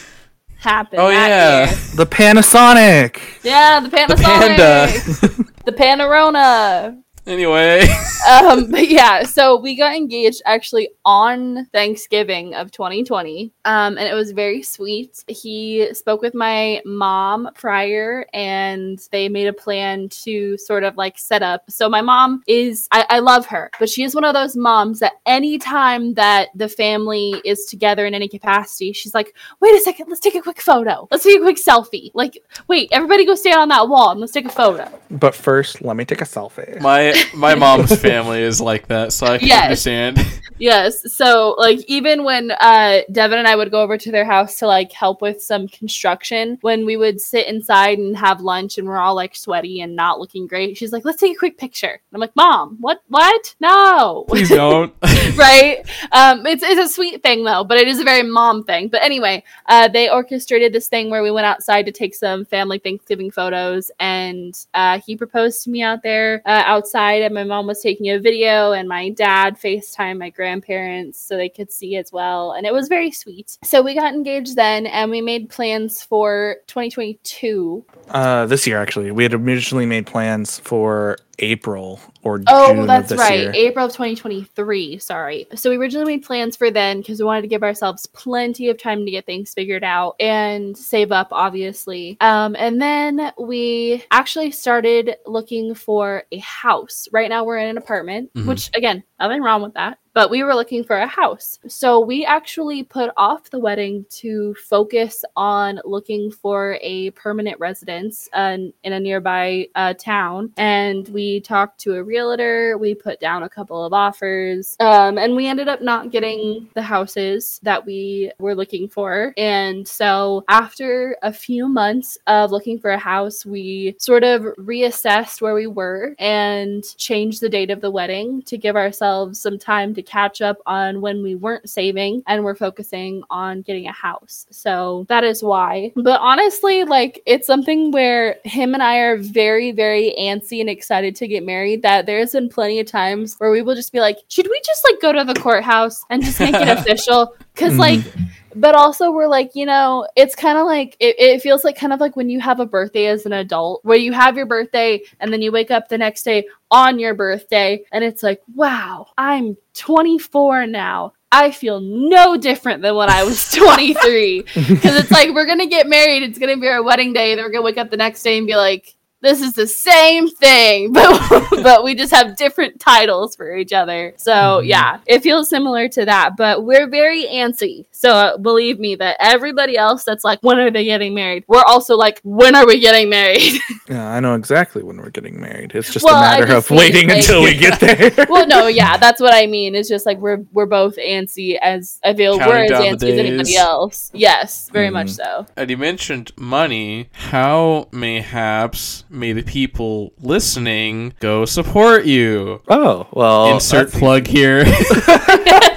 happened. 0.59 1.01
Oh 1.01 1.09
that 1.09 1.29
yeah. 1.29 1.67
year. 1.67 1.77
The 1.95 2.05
Panasonic. 2.07 3.21
yeah, 3.45 3.79
the 3.79 3.89
The 3.89 3.97
Panasonic, 3.97 4.57
panda. 4.57 5.47
the 5.65 5.71
Panorona. 5.73 7.01
Anyway. 7.27 7.87
um 8.31 8.71
but 8.71 8.89
yeah 8.89 9.25
so 9.25 9.57
we 9.57 9.75
got 9.75 9.97
engaged 9.97 10.41
actually 10.47 10.89
on 11.05 11.65
thanksgiving 11.67 12.55
of 12.55 12.71
2020 12.71 13.53
um 13.65 13.99
and 13.99 14.07
it 14.09 14.15
was 14.15 14.31
very 14.31 14.63
sweet. 14.63 15.25
He 15.27 15.93
spoke 15.93 16.23
with 16.23 16.35
my 16.35 16.81
mom 16.85 17.51
prior 17.55 18.25
and 18.33 19.01
they 19.11 19.29
made 19.29 19.49
a 19.49 19.53
plan 19.53 20.09
to 20.25 20.57
sort 20.59 20.85
of 20.85 20.97
like 20.97 21.19
set 21.19 21.43
up. 21.43 21.65
So 21.69 21.89
my 21.89 22.01
mom 22.01 22.43
is 22.47 22.89
i, 22.93 23.07
I 23.11 23.19
love 23.19 23.47
her 23.47 23.71
but 23.79 23.89
she 23.89 24.05
is 24.05 24.15
one 24.15 24.25
of 24.25 24.35
those 24.35 24.57
moms 24.57 25.01
that 25.01 25.15
anytime 25.27 26.15
that 26.15 26.49
the 26.55 26.69
family 26.69 27.41
is 27.45 27.65
together 27.65 28.07
in 28.07 28.15
any 28.15 28.29
capacity 28.29 28.93
she's 28.93 29.15
like 29.15 29.35
wait 29.61 29.75
a 29.75 29.81
second 29.81 30.09
let's 30.09 30.21
take 30.21 30.35
a 30.35 30.41
quick 30.41 30.61
photo. 30.61 31.09
Let's 31.11 31.25
take 31.25 31.39
a 31.39 31.43
quick 31.43 31.57
selfie. 31.57 32.11
Like 32.15 32.43
wait 32.69 32.89
everybody 32.93 33.25
go 33.25 33.35
stand 33.35 33.61
on 33.61 33.69
that 33.69 33.89
wall 33.89 34.11
and 34.11 34.21
let's 34.21 34.33
take 34.33 34.47
a 34.47 34.51
photo. 34.51 34.89
But 35.11 35.35
first, 35.35 35.83
let 35.83 35.97
me 35.97 36.05
take 36.05 36.21
a 36.21 36.25
selfie. 36.25 36.81
My 36.81 37.12
my 37.35 37.55
mom's 37.55 37.95
family 38.01 38.43
is 38.43 38.61
like 38.61 38.89
that, 38.89 39.13
so 39.13 39.27
I 39.27 39.39
can 39.39 39.49
Yes. 39.49 39.63
understand. 39.65 40.19
Yes. 40.59 41.13
So 41.17 41.57
like 41.59 41.81
even 41.89 42.23
when 42.23 42.53
uh 42.53 43.01
Devin 43.11 43.39
and 43.39 43.49
I 43.49 43.57
would 43.57 43.73
go 43.73 43.83
over 43.83 43.99
to 43.99 44.13
their 44.13 44.25
house 44.25 44.61
to 44.61 44.69
like 44.69 44.93
help 44.93 45.21
with 45.21 45.43
some 45.43 45.67
construction, 45.67 46.57
when 46.61 46.87
we 46.87 46.97
would 46.97 47.21
sit 47.21 47.49
inside 47.49 47.99
and 47.99 48.17
have 48.17 48.41
lunch 48.41 48.79
and 48.79 48.87
we're 48.87 48.99
all 48.99 49.17
like 49.17 49.35
sweaty 49.35 49.81
and 49.81 49.97
not 49.97 50.21
looking 50.21 50.47
great, 50.47 50.77
she's 50.77 50.93
like, 50.93 51.05
Let's 51.05 51.19
take 51.21 51.35
a 51.35 51.39
quick 51.39 51.59
picture. 51.59 51.91
And 51.91 52.01
I'm 52.15 52.21
like, 52.21 52.37
Mom, 52.37 52.77
what 52.81 53.03
what? 53.09 53.57
No. 53.59 54.25
Please 54.29 54.49
don't. 54.63 54.95
right? 55.37 55.79
Um, 56.13 56.47
it's, 56.47 56.63
it's 56.63 56.81
a 56.81 56.95
sweet 56.95 57.25
thing 57.25 57.43
though, 57.43 57.65
but 57.65 57.79
it 57.79 57.89
is 57.89 57.99
a 57.99 58.05
very 58.05 58.23
mom 58.23 58.63
thing. 58.63 58.87
But 58.87 59.03
anyway, 59.03 59.43
uh, 59.67 59.89
they 59.89 60.11
orchestrated 60.11 60.73
this 60.73 60.87
thing 60.87 61.11
where 61.11 61.25
we 61.25 61.33
went 61.33 61.47
outside 61.47 61.87
to 61.87 61.93
take 61.93 62.15
some 62.15 62.45
family 62.45 62.79
Thanksgiving 62.79 63.33
photos, 63.33 63.91
and 63.99 64.55
uh, 64.75 65.01
he 65.05 65.17
proposed 65.17 65.65
to 65.65 65.71
me 65.71 65.83
out 65.83 66.05
there 66.05 66.41
uh, 66.47 66.63
outside, 66.67 67.02
and 67.11 67.35
my 67.35 67.45
mom 67.45 67.67
was 67.67 67.81
taking 67.81 68.11
a 68.11 68.19
video, 68.19 68.73
and 68.73 68.89
my 68.89 69.11
dad 69.11 69.59
FaceTime 69.59 70.19
my 70.19 70.31
grandparents 70.31 71.21
so 71.21 71.37
they 71.37 71.49
could 71.49 71.71
see 71.71 71.97
as 71.97 72.13
well, 72.13 72.53
and 72.53 72.67
it 72.67 72.73
was 72.73 72.89
very 72.89 73.11
sweet. 73.11 73.59
So 73.65 73.83
we 73.83 73.95
got 73.95 74.15
engaged 74.15 74.57
then, 74.57 74.87
and 74.87 75.11
we 75.11 75.21
made 75.21 75.51
plans 75.51 76.03
for 76.03 76.57
2022. 76.67 77.85
Uh, 78.09 78.47
this 78.47 78.67
year, 78.67 78.79
actually, 78.81 79.11
we 79.11 79.23
had 79.23 79.35
originally 79.35 79.87
made 79.87 80.07
plans 80.07 80.59
for 80.61 81.19
April 81.39 82.01
or 82.23 82.43
Oh, 82.47 82.75
June 82.75 82.87
that's 82.87 83.11
of 83.11 83.19
this 83.19 83.29
right. 83.29 83.41
year. 83.41 83.53
April 83.55 83.87
of 83.87 83.93
2023. 83.93 84.99
Sorry. 84.99 85.47
So 85.55 85.71
we 85.71 85.77
originally 85.77 86.17
made 86.17 86.25
plans 86.25 86.57
for 86.57 86.71
then 86.71 87.01
because 87.01 87.19
we 87.19 87.25
wanted 87.25 87.43
to 87.43 87.49
give 87.49 87.63
ourselves 87.63 88.07
plenty 88.07 88.69
of 88.69 88.79
time 88.79 89.05
to 89.05 89.11
get 89.11 89.27
things 89.27 89.53
figured 89.55 89.83
out 89.85 90.15
and 90.21 90.77
save 90.77 91.11
up, 91.13 91.29
obviously. 91.33 92.17
Um, 92.21 92.55
and 92.59 92.81
then 92.81 93.33
we 93.39 94.05
actually 94.11 94.51
started 94.51 95.17
looking 95.27 95.75
for 95.75 96.25
a 96.33 96.39
house. 96.39 97.09
Right 97.13 97.29
now, 97.29 97.45
we're 97.45 97.59
in 97.59 97.69
an 97.69 97.79
apartment, 97.79 98.33
Mhm. 98.35 98.47
which 98.47 98.71
again, 98.75 99.03
nothing 99.19 99.43
wrong 99.43 99.63
with 99.63 99.75
that. 99.75 99.99
But 100.15 100.31
we 100.31 100.43
were 100.43 100.55
looking 100.55 100.85
for 100.85 100.97
a 100.97 101.07
house. 101.07 101.59
So 101.69 102.01
we 102.01 102.25
actually 102.25 102.83
put 102.83 103.11
off 103.17 103.51
the 103.51 103.59
wedding 103.59 104.05
to 104.11 104.55
focus 104.55 105.25
on 105.37 105.81
looking 105.85 106.31
for 106.31 106.79
a 106.83 107.11
permanent 107.11 107.59
residence 107.59 108.29
uh, 108.33 108.59
in 108.83 108.93
a 108.93 109.01
nearby 109.01 109.69
uh, 109.75 109.95
town. 109.95 110.53
And 110.57 111.09
we 111.09 111.41
talked 111.41 111.81
to 111.81 111.95
a 111.95 112.03
realtor. 112.03 112.77
We 112.79 112.95
put 112.95 113.21
down 113.21 113.43
a 113.43 113.49
couple 113.49 113.85
of 113.85 113.93
offers. 113.93 114.77
Um, 114.81 115.17
and 115.17 115.35
we 115.35 115.47
ended 115.47 115.69
up 115.69 115.81
not 115.81 116.11
getting 116.11 116.69
the 116.75 116.83
houses 116.83 117.61
that 117.63 117.85
we 117.85 118.33
were 118.39 118.55
looking 118.55 118.89
for. 118.89 119.33
And 119.37 119.87
so 119.87 120.45
after 120.49 121.17
a 121.23 121.33
few 121.33 121.69
months 121.69 122.19
of 122.27 122.51
looking 122.51 122.79
for 122.79 122.91
a 122.91 122.99
house, 122.99 123.47
we 123.47 123.97
sort 123.99 124.25
of 124.25 124.43
reassessed 124.59 125.41
where 125.41 125.55
we 125.55 125.67
were 125.67 126.15
and 126.19 126.85
changed 126.99 127.41
the 127.41 127.49
date 127.49 127.71
of 127.71 127.81
the 127.81 127.91
wedding 127.91 128.43
to 128.43 128.59
give 128.59 128.77
ourselves 128.77 129.41
some 129.41 129.59
time 129.59 129.95
to 129.95 130.02
catch 130.03 130.41
up 130.41 130.59
on 130.67 131.01
when 131.01 131.23
we 131.23 131.35
weren't 131.35 131.69
saving 131.69 132.23
and 132.27 132.45
we're 132.45 132.55
focusing 132.55 133.23
on 133.31 133.63
getting 133.63 133.87
a 133.87 133.93
house. 133.93 134.47
So 134.51 135.07
that 135.09 135.25
is 135.25 135.43
why. 135.43 135.93
But 135.97 136.21
honestly, 136.21 136.85
like 136.85 137.23
it's 137.27 137.47
something 137.47 137.91
where 137.91 138.37
him 138.45 138.75
and 138.75 138.83
I 138.83 138.99
are 138.99 139.17
very, 139.17 139.73
very 139.73 140.15
antsy 140.19 140.61
and 140.61 140.69
excited 140.69 141.17
to 141.17 141.29
get 141.29 141.45
married 141.45 141.83
that 141.83 142.07
there's 142.07 142.33
been 142.33 142.49
plenty 142.49 142.81
of 142.81 142.87
times 142.87 143.37
where 143.39 143.51
we 143.51 143.63
will 143.63 143.75
just 143.75 143.93
be 143.93 144.01
like, 144.01 144.19
should 144.29 144.49
we 144.49 144.61
just 144.65 144.85
like 144.91 145.01
go 145.01 145.13
to 145.13 145.25
the 145.25 145.39
courthouse 145.41 146.05
and 146.11 146.23
just 146.23 146.41
make 146.41 146.55
it 146.55 146.69
official? 146.79 147.35
Because 147.55 147.77
like 147.77 148.01
mm. 148.01 148.29
But 148.55 148.75
also 148.75 149.11
we're 149.11 149.27
like 149.27 149.55
you 149.55 149.67
know 149.67 150.07
it's 150.17 150.35
kind 150.35 150.59
of 150.59 150.67
like 150.67 150.97
it, 151.01 151.19
it 151.19 151.43
feels 151.43 151.65
like 151.65 151.77
kind 151.77 151.93
of 151.93 152.01
like 152.01 152.17
when 152.17 152.29
you 152.29 152.41
have 152.41 152.61
a 152.61 152.67
birthday 152.67 153.07
as 153.07 153.27
an 153.27 153.33
adult 153.33 153.85
where 153.85 153.99
you 153.99 154.13
have 154.13 154.37
your 154.37 154.47
birthday 154.47 155.01
and 155.21 155.33
then 155.33 155.43
you 155.43 155.53
wake 155.53 155.71
up 155.71 155.89
the 155.89 155.99
next 155.99 156.23
day 156.23 156.47
on 156.71 156.99
your 156.99 157.15
birthday 157.15 157.83
and 157.93 158.05
it's 158.05 158.23
like 158.23 158.41
wow 158.55 159.07
i'm 159.19 159.57
24 159.75 160.67
now. 160.67 161.15
I 161.35 161.51
feel 161.51 161.81
no 161.81 162.37
different 162.37 162.83
than 162.83 162.95
when 162.95 163.09
i 163.09 163.25
was 163.25 163.51
23 163.53 164.43
because 164.43 164.97
it's 164.97 165.11
like 165.11 165.31
we're 165.31 165.47
gonna 165.47 165.67
get 165.67 165.89
married 165.89 166.23
it's 166.23 166.39
gonna 166.39 166.59
be 166.59 166.69
our 166.69 166.83
wedding 166.83 167.13
day 167.15 167.35
then 167.35 167.45
we're 167.45 167.51
gonna 167.51 167.65
wake 167.65 167.79
up 167.79 167.91
the 167.91 167.97
next 167.97 168.23
day 168.23 168.37
and 168.37 168.47
be 168.47 168.55
like 168.55 168.95
this 169.23 169.41
is 169.41 169.55
the 169.55 169.67
same 169.67 170.29
thing 170.29 170.93
but 170.99 171.49
but 171.63 171.85
we 171.85 171.95
just 171.95 172.13
have 172.13 172.37
different 172.37 172.79
titles 172.81 173.35
for 173.37 173.57
each 173.57 173.73
other 173.73 174.13
so 174.17 174.33
Mhm. 174.33 174.67
yeah 174.67 174.99
it 175.07 175.23
feels 175.23 175.49
similar 175.49 175.89
to 175.89 176.05
that 176.05 176.37
but 176.37 176.65
we're 176.65 176.89
very 176.89 177.25
antsy 177.25 177.87
so 177.91 178.11
uh, 178.11 178.37
believe 178.37 178.79
me 178.79 178.95
that 178.97 179.17
everybody 179.21 179.77
else 179.79 180.05
that's 180.05 180.25
like 180.25 180.39
when 180.43 180.59
are 180.59 180.71
they 180.71 180.85
getting 180.85 181.15
married 181.15 181.45
we're 181.49 181.63
also 181.67 181.97
like 181.97 182.21
when 182.25 182.55
are 182.55 182.67
we 182.67 182.79
getting 182.81 183.09
married 183.09 183.61
Yeah, 183.89 184.09
I 184.09 184.21
know 184.21 184.35
exactly 184.37 184.83
when 184.83 184.97
we're 184.99 185.11
getting 185.11 185.39
married. 185.41 185.73
It's 185.75 185.93
just 185.93 186.05
Well, 186.05 186.15
a 186.15 186.19
I 186.19 186.39
matter 186.41 186.47
just 186.53 186.71
of 186.71 186.77
waiting 186.79 187.09
like- 187.09 187.19
until 187.19 187.43
we 187.43 187.55
get 187.57 187.79
there. 187.81 188.27
well 188.31 188.47
no 188.47 188.67
yeah 188.69 188.97
that's 188.97 189.21
what 189.21 189.35
i 189.35 189.47
mean 189.47 189.75
it's 189.75 189.89
just 189.89 190.07
like 190.07 190.19
we're 190.19 190.45
we're 190.53 190.67
both 190.67 190.97
antsy 190.97 191.59
as 191.61 191.99
i 192.05 192.15
feel 192.15 192.39
Counting 192.39 192.55
we're 192.55 192.65
as 192.65 192.71
antsy 193.03 193.11
as 193.13 193.19
anybody 193.19 193.57
else 193.57 194.11
yes 194.15 194.69
very 194.71 194.91
much 194.91 195.09
Mhm. 195.09 195.17
so 195.17 195.47
And 195.57 195.69
you 195.71 195.77
mentioned 195.77 196.33
money. 196.37 197.09
How 197.13 197.89
mayhaps 197.93 199.05
may 199.13 199.33
the 199.33 199.43
people 199.43 200.13
listening 200.21 201.15
go 201.21 201.45
support 201.45 202.05
you? 202.07 202.61
oh, 202.69 203.07
well. 203.13 203.55
Insert 203.55 203.93
plug 203.93 204.27
here. 204.27 204.65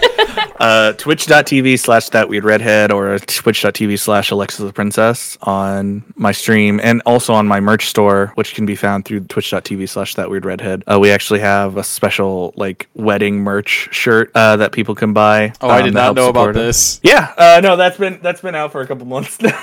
uh, 0.59 0.93
twitch.tv 0.93 1.79
slash 1.79 2.09
that 2.09 2.29
weird 2.29 2.43
redhead 2.43 2.91
or 2.91 3.19
twitch.tv 3.19 3.99
slash 3.99 4.31
alexis 4.31 4.65
the 4.65 4.73
princess 4.73 5.37
on 5.41 6.03
my 6.15 6.31
stream 6.31 6.79
and 6.83 7.01
also 7.05 7.33
on 7.33 7.47
my 7.47 7.59
merch 7.59 7.87
store 7.87 8.31
which 8.35 8.53
can 8.55 8.65
be 8.65 8.75
found 8.75 9.05
through 9.05 9.19
twitch.tv 9.21 9.87
slash 9.87 10.15
that 10.15 10.29
weird 10.29 10.45
redhead 10.45 10.83
uh, 10.91 10.99
we 10.99 11.11
actually 11.11 11.39
have 11.39 11.77
a 11.77 11.83
special 11.83 12.53
like 12.55 12.87
wedding 12.93 13.39
merch 13.39 13.89
shirt 13.91 14.31
uh, 14.35 14.55
that 14.57 14.71
people 14.71 14.95
can 14.95 15.13
buy 15.13 15.51
oh, 15.61 15.69
I 15.69 15.79
um, 15.79 15.85
did 15.85 15.93
not 15.93 16.15
know 16.15 16.29
about 16.29 16.49
it. 16.51 16.53
this. 16.53 16.99
yeah 17.03 17.33
uh, 17.37 17.59
no 17.61 17.75
that's 17.75 17.97
been 17.97 18.19
that's 18.21 18.41
been 18.41 18.55
out 18.55 18.71
for 18.71 18.81
a 18.81 18.87
couple 18.87 19.05
months 19.05 19.41
now 19.41 19.53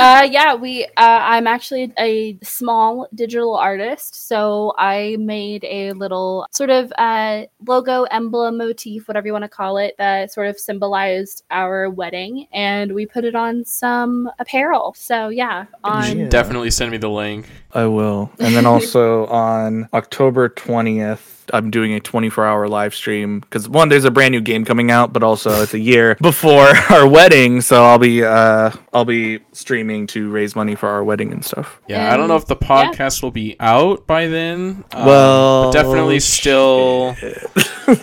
Uh, 0.00 0.26
yeah, 0.30 0.54
we. 0.54 0.84
Uh, 0.84 0.88
I'm 0.96 1.46
actually 1.46 1.92
a 1.98 2.38
small 2.42 3.06
digital 3.14 3.54
artist, 3.54 4.14
so 4.28 4.72
I 4.78 5.16
made 5.18 5.62
a 5.64 5.92
little 5.92 6.46
sort 6.52 6.70
of 6.70 6.90
uh, 6.96 7.42
logo, 7.66 8.04
emblem, 8.04 8.56
motif, 8.56 9.06
whatever 9.08 9.26
you 9.26 9.34
want 9.34 9.44
to 9.44 9.50
call 9.50 9.76
it, 9.76 9.96
that 9.98 10.09
Uh, 10.10 10.26
sort 10.26 10.48
of 10.48 10.58
symbolized 10.58 11.44
our 11.50 11.88
wedding, 11.88 12.46
and 12.52 12.92
we 12.92 13.06
put 13.06 13.24
it 13.24 13.34
on 13.34 13.64
some 13.64 14.28
apparel. 14.38 14.94
So 14.96 15.28
yeah, 15.28 15.66
on 15.84 16.18
Yeah. 16.18 16.28
Definitely 16.28 16.70
send 16.70 16.90
me 16.90 16.98
the 16.98 17.10
link. 17.10 17.46
I 17.72 17.86
will. 17.86 18.30
And 18.38 18.54
then 18.54 18.66
also 18.74 19.26
on 19.26 19.88
October 19.92 20.48
20th, 20.48 21.40
I'm 21.52 21.70
doing 21.70 21.94
a 21.94 22.00
24 22.00 22.46
hour 22.46 22.68
live 22.68 22.94
stream 22.94 23.40
because 23.40 23.68
one, 23.68 23.88
there's 23.88 24.04
a 24.04 24.10
brand 24.10 24.32
new 24.32 24.40
game 24.40 24.64
coming 24.64 24.90
out, 24.90 25.12
but 25.12 25.22
also 25.22 25.62
it's 25.62 25.74
a 25.74 25.78
year 25.78 26.14
before 26.22 26.68
our 26.90 27.08
wedding. 27.08 27.60
So 27.60 27.84
I'll 27.84 27.98
be, 27.98 28.22
uh, 28.24 28.70
I'll 28.92 29.04
be 29.04 29.40
streaming 29.52 30.06
to 30.08 30.30
raise 30.30 30.54
money 30.54 30.74
for 30.74 30.88
our 30.88 31.02
wedding 31.02 31.32
and 31.32 31.44
stuff. 31.44 31.80
Yeah, 31.88 32.12
I 32.12 32.16
don't 32.16 32.28
know 32.28 32.36
if 32.36 32.46
the 32.46 32.56
yeah. 32.60 32.68
podcast 32.68 33.22
will 33.22 33.30
be 33.30 33.56
out 33.60 34.06
by 34.06 34.26
then. 34.26 34.84
um, 34.92 35.06
Well, 35.06 35.72
but 35.72 35.72
definitely 35.72 36.20
still 36.20 37.16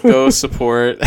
go 0.03 0.29
support. 0.29 0.97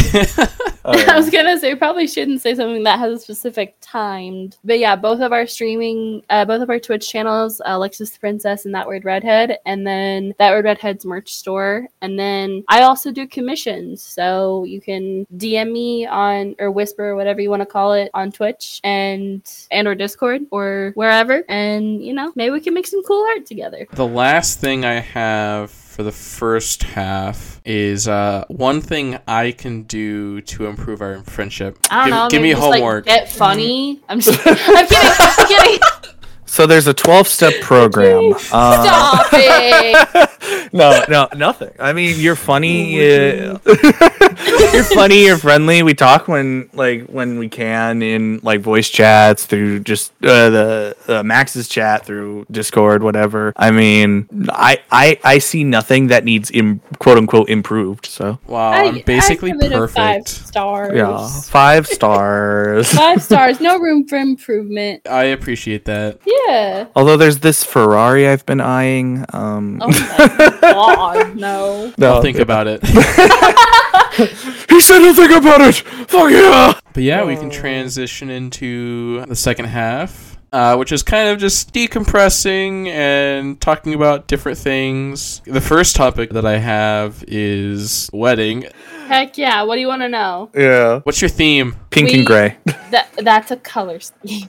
I 0.82 1.16
was 1.16 1.28
gonna 1.30 1.58
say 1.58 1.74
probably 1.74 2.06
shouldn't 2.06 2.40
say 2.40 2.54
something 2.54 2.84
that 2.84 2.98
has 2.98 3.12
a 3.12 3.18
specific 3.18 3.76
timed, 3.80 4.56
but 4.64 4.78
yeah, 4.78 4.96
both 4.96 5.20
of 5.20 5.32
our 5.32 5.46
streaming, 5.46 6.22
uh, 6.30 6.46
both 6.46 6.62
of 6.62 6.70
our 6.70 6.78
Twitch 6.78 7.08
channels, 7.08 7.60
Alexis 7.64 8.10
the 8.10 8.18
Princess 8.18 8.49
Princess 8.50 8.66
and 8.66 8.74
That 8.74 8.88
Weird 8.88 9.04
Redhead, 9.04 9.58
and 9.64 9.86
then 9.86 10.34
That 10.38 10.50
Weird 10.50 10.64
Redhead's 10.64 11.04
merch 11.04 11.34
store. 11.34 11.86
And 12.02 12.18
then 12.18 12.64
I 12.68 12.82
also 12.82 13.12
do 13.12 13.26
commissions. 13.26 14.02
So 14.02 14.64
you 14.64 14.80
can 14.80 15.26
DM 15.36 15.72
me 15.72 16.06
on 16.06 16.56
or 16.58 16.70
whisper 16.70 17.10
or 17.10 17.16
whatever 17.16 17.40
you 17.40 17.50
want 17.50 17.62
to 17.62 17.66
call 17.66 17.92
it 17.92 18.10
on 18.14 18.32
Twitch 18.32 18.80
and 18.82 19.42
and 19.70 19.86
or 19.86 19.94
Discord 19.94 20.42
or 20.50 20.92
wherever. 20.94 21.44
And 21.48 22.04
you 22.04 22.12
know, 22.12 22.32
maybe 22.34 22.50
we 22.50 22.60
can 22.60 22.74
make 22.74 22.86
some 22.86 23.02
cool 23.04 23.24
art 23.30 23.46
together. 23.46 23.86
The 23.92 24.06
last 24.06 24.58
thing 24.60 24.84
I 24.84 24.94
have 25.00 25.70
for 25.70 26.02
the 26.02 26.12
first 26.12 26.82
half 26.82 27.60
is 27.64 28.08
uh, 28.08 28.44
one 28.48 28.80
thing 28.80 29.18
I 29.28 29.52
can 29.52 29.82
do 29.84 30.40
to 30.42 30.66
improve 30.66 31.02
our 31.02 31.22
friendship. 31.24 31.78
I 31.90 32.08
don't 32.08 32.08
give, 32.08 32.14
know. 32.14 32.28
Give 32.28 32.42
me 32.42 32.48
maybe 32.48 32.60
just, 32.60 32.70
like, 32.70 32.80
homework. 32.80 33.04
get 33.06 33.30
funny. 33.30 34.00
I'm 34.08 34.20
just. 34.20 34.40
I'm 34.46 34.86
kidding. 34.86 34.98
I'm 35.20 35.46
kidding. 35.46 35.80
So 36.50 36.66
there's 36.66 36.88
a 36.88 36.92
12 36.94 37.28
step 37.28 37.54
program. 37.62 38.34
Uh, 38.50 38.82
Stop 38.82 39.26
it. 39.34 40.72
no, 40.72 41.04
no, 41.08 41.28
nothing. 41.36 41.70
I 41.78 41.92
mean, 41.92 42.18
you're 42.18 42.34
funny. 42.34 42.98
uh, 42.98 43.58
you're 44.72 44.82
funny. 44.82 45.26
You're 45.26 45.38
friendly. 45.38 45.84
We 45.84 45.94
talk 45.94 46.26
when 46.26 46.68
like 46.72 47.06
when 47.06 47.38
we 47.38 47.48
can 47.48 48.02
in 48.02 48.40
like 48.42 48.60
voice 48.62 48.88
chats 48.88 49.46
through 49.46 49.80
just 49.80 50.10
uh, 50.24 50.50
the 50.50 50.96
uh, 51.08 51.22
Max's 51.22 51.68
chat 51.68 52.04
through 52.04 52.46
Discord, 52.50 53.04
whatever. 53.04 53.52
I 53.56 53.70
mean, 53.70 54.26
I 54.48 54.78
I 54.90 55.20
I 55.22 55.38
see 55.38 55.62
nothing 55.62 56.08
that 56.08 56.24
needs 56.24 56.50
Im- 56.50 56.80
quote 56.98 57.16
unquote 57.18 57.48
improved. 57.48 58.06
So 58.06 58.40
wow, 58.48 58.70
I- 58.70 58.86
I'm 58.88 59.00
basically 59.02 59.52
I 59.52 59.56
give 59.56 59.70
five 59.92 60.24
perfect. 60.24 60.28
stars. 60.28 60.92
yeah, 60.96 61.28
five 61.48 61.86
stars. 61.86 62.92
Five 62.92 63.22
stars. 63.22 63.60
No 63.60 63.78
room 63.84 64.06
for 64.08 64.18
improvement. 64.18 65.06
I 65.08 65.24
appreciate 65.26 65.84
that. 65.84 66.18
Yeah. 66.26 66.34
Although 66.96 67.16
there's 67.16 67.38
this 67.40 67.62
Ferrari 67.64 68.28
I've 68.28 68.44
been 68.46 68.60
eyeing. 68.60 69.24
Um, 69.32 69.78
Oh 69.82 69.88
my 69.88 70.58
god, 70.60 71.36
no. 71.36 71.92
no, 71.98 72.14
I'll 72.14 72.22
think 72.22 72.38
about 72.38 72.66
it. 72.68 72.80
He 74.68 74.80
said 74.80 74.98
to 75.00 75.14
think 75.14 75.32
about 75.32 75.60
it. 75.62 75.76
Fuck 76.08 76.30
yeah. 76.30 76.78
But 76.92 77.02
yeah, 77.02 77.24
we 77.24 77.36
can 77.36 77.48
transition 77.50 78.28
into 78.28 79.24
the 79.26 79.36
second 79.36 79.66
half, 79.66 80.36
uh, 80.52 80.76
which 80.76 80.92
is 80.92 81.02
kind 81.02 81.28
of 81.28 81.38
just 81.38 81.72
decompressing 81.72 82.88
and 82.88 83.60
talking 83.60 83.94
about 83.94 84.26
different 84.26 84.58
things. 84.58 85.40
The 85.44 85.60
first 85.60 85.96
topic 85.96 86.30
that 86.30 86.44
I 86.44 86.58
have 86.58 87.24
is 87.28 88.10
wedding. 88.12 88.64
Heck 89.06 89.38
yeah. 89.38 89.62
What 89.62 89.76
do 89.76 89.80
you 89.80 89.88
want 89.88 90.02
to 90.02 90.08
know? 90.08 90.50
Yeah. 90.54 91.00
What's 91.04 91.20
your 91.22 91.30
theme? 91.30 91.76
Pink 91.90 92.08
We- 92.10 92.18
and 92.18 92.26
gray. 92.26 92.56
That 92.90 93.08
that's 93.18 93.50
a 93.52 93.56
color 93.56 94.00
scheme. 94.00 94.48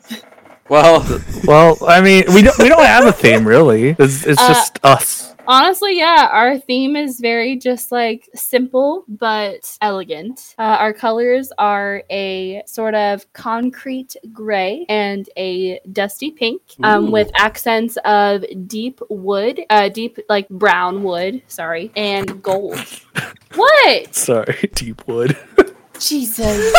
Well, 0.72 1.05
Well, 1.43 1.78
I 1.86 1.99
mean, 1.99 2.24
we 2.34 2.43
don't 2.43 2.57
we 2.57 2.69
don't 2.69 2.86
have 2.86 3.05
a 3.05 3.11
theme 3.11 3.45
really. 3.45 3.89
It's, 3.99 4.26
it's 4.26 4.41
Uh, 4.41 4.47
just 4.47 4.80
us. 4.84 5.36
Honestly, 5.45 5.97
yeah, 5.97 6.30
our 6.32 6.57
theme 6.59 6.95
is 6.95 7.19
very 7.19 7.57
just 7.57 7.91
like 7.91 8.30
simple 8.36 9.03
but 9.09 9.78
elegant. 9.82 10.55
Uh, 10.57 10.78
our 10.80 10.93
colors 10.93 11.51
are 11.57 12.03
a 12.09 12.63
sort 12.65 12.95
of 12.95 13.26
concrete 13.34 14.15
gray 14.32 14.86
and 14.88 15.30
a 15.36 15.82
dusty 15.91 16.32
pink, 16.32 16.61
um, 16.84 17.11
with 17.11 17.30
accents 17.36 17.97
of 18.05 18.45
deep 18.67 19.01
wood, 19.09 19.59
uh, 19.69 19.89
deep 19.89 20.19
like 20.30 20.47
brown 20.47 21.03
wood, 21.03 21.41
sorry, 21.47 21.91
and 21.97 22.41
gold. 22.41 22.80
what? 23.55 24.15
Sorry, 24.15 24.69
deep 24.74 25.05
wood. 25.05 25.38
Jesus. 26.02 26.74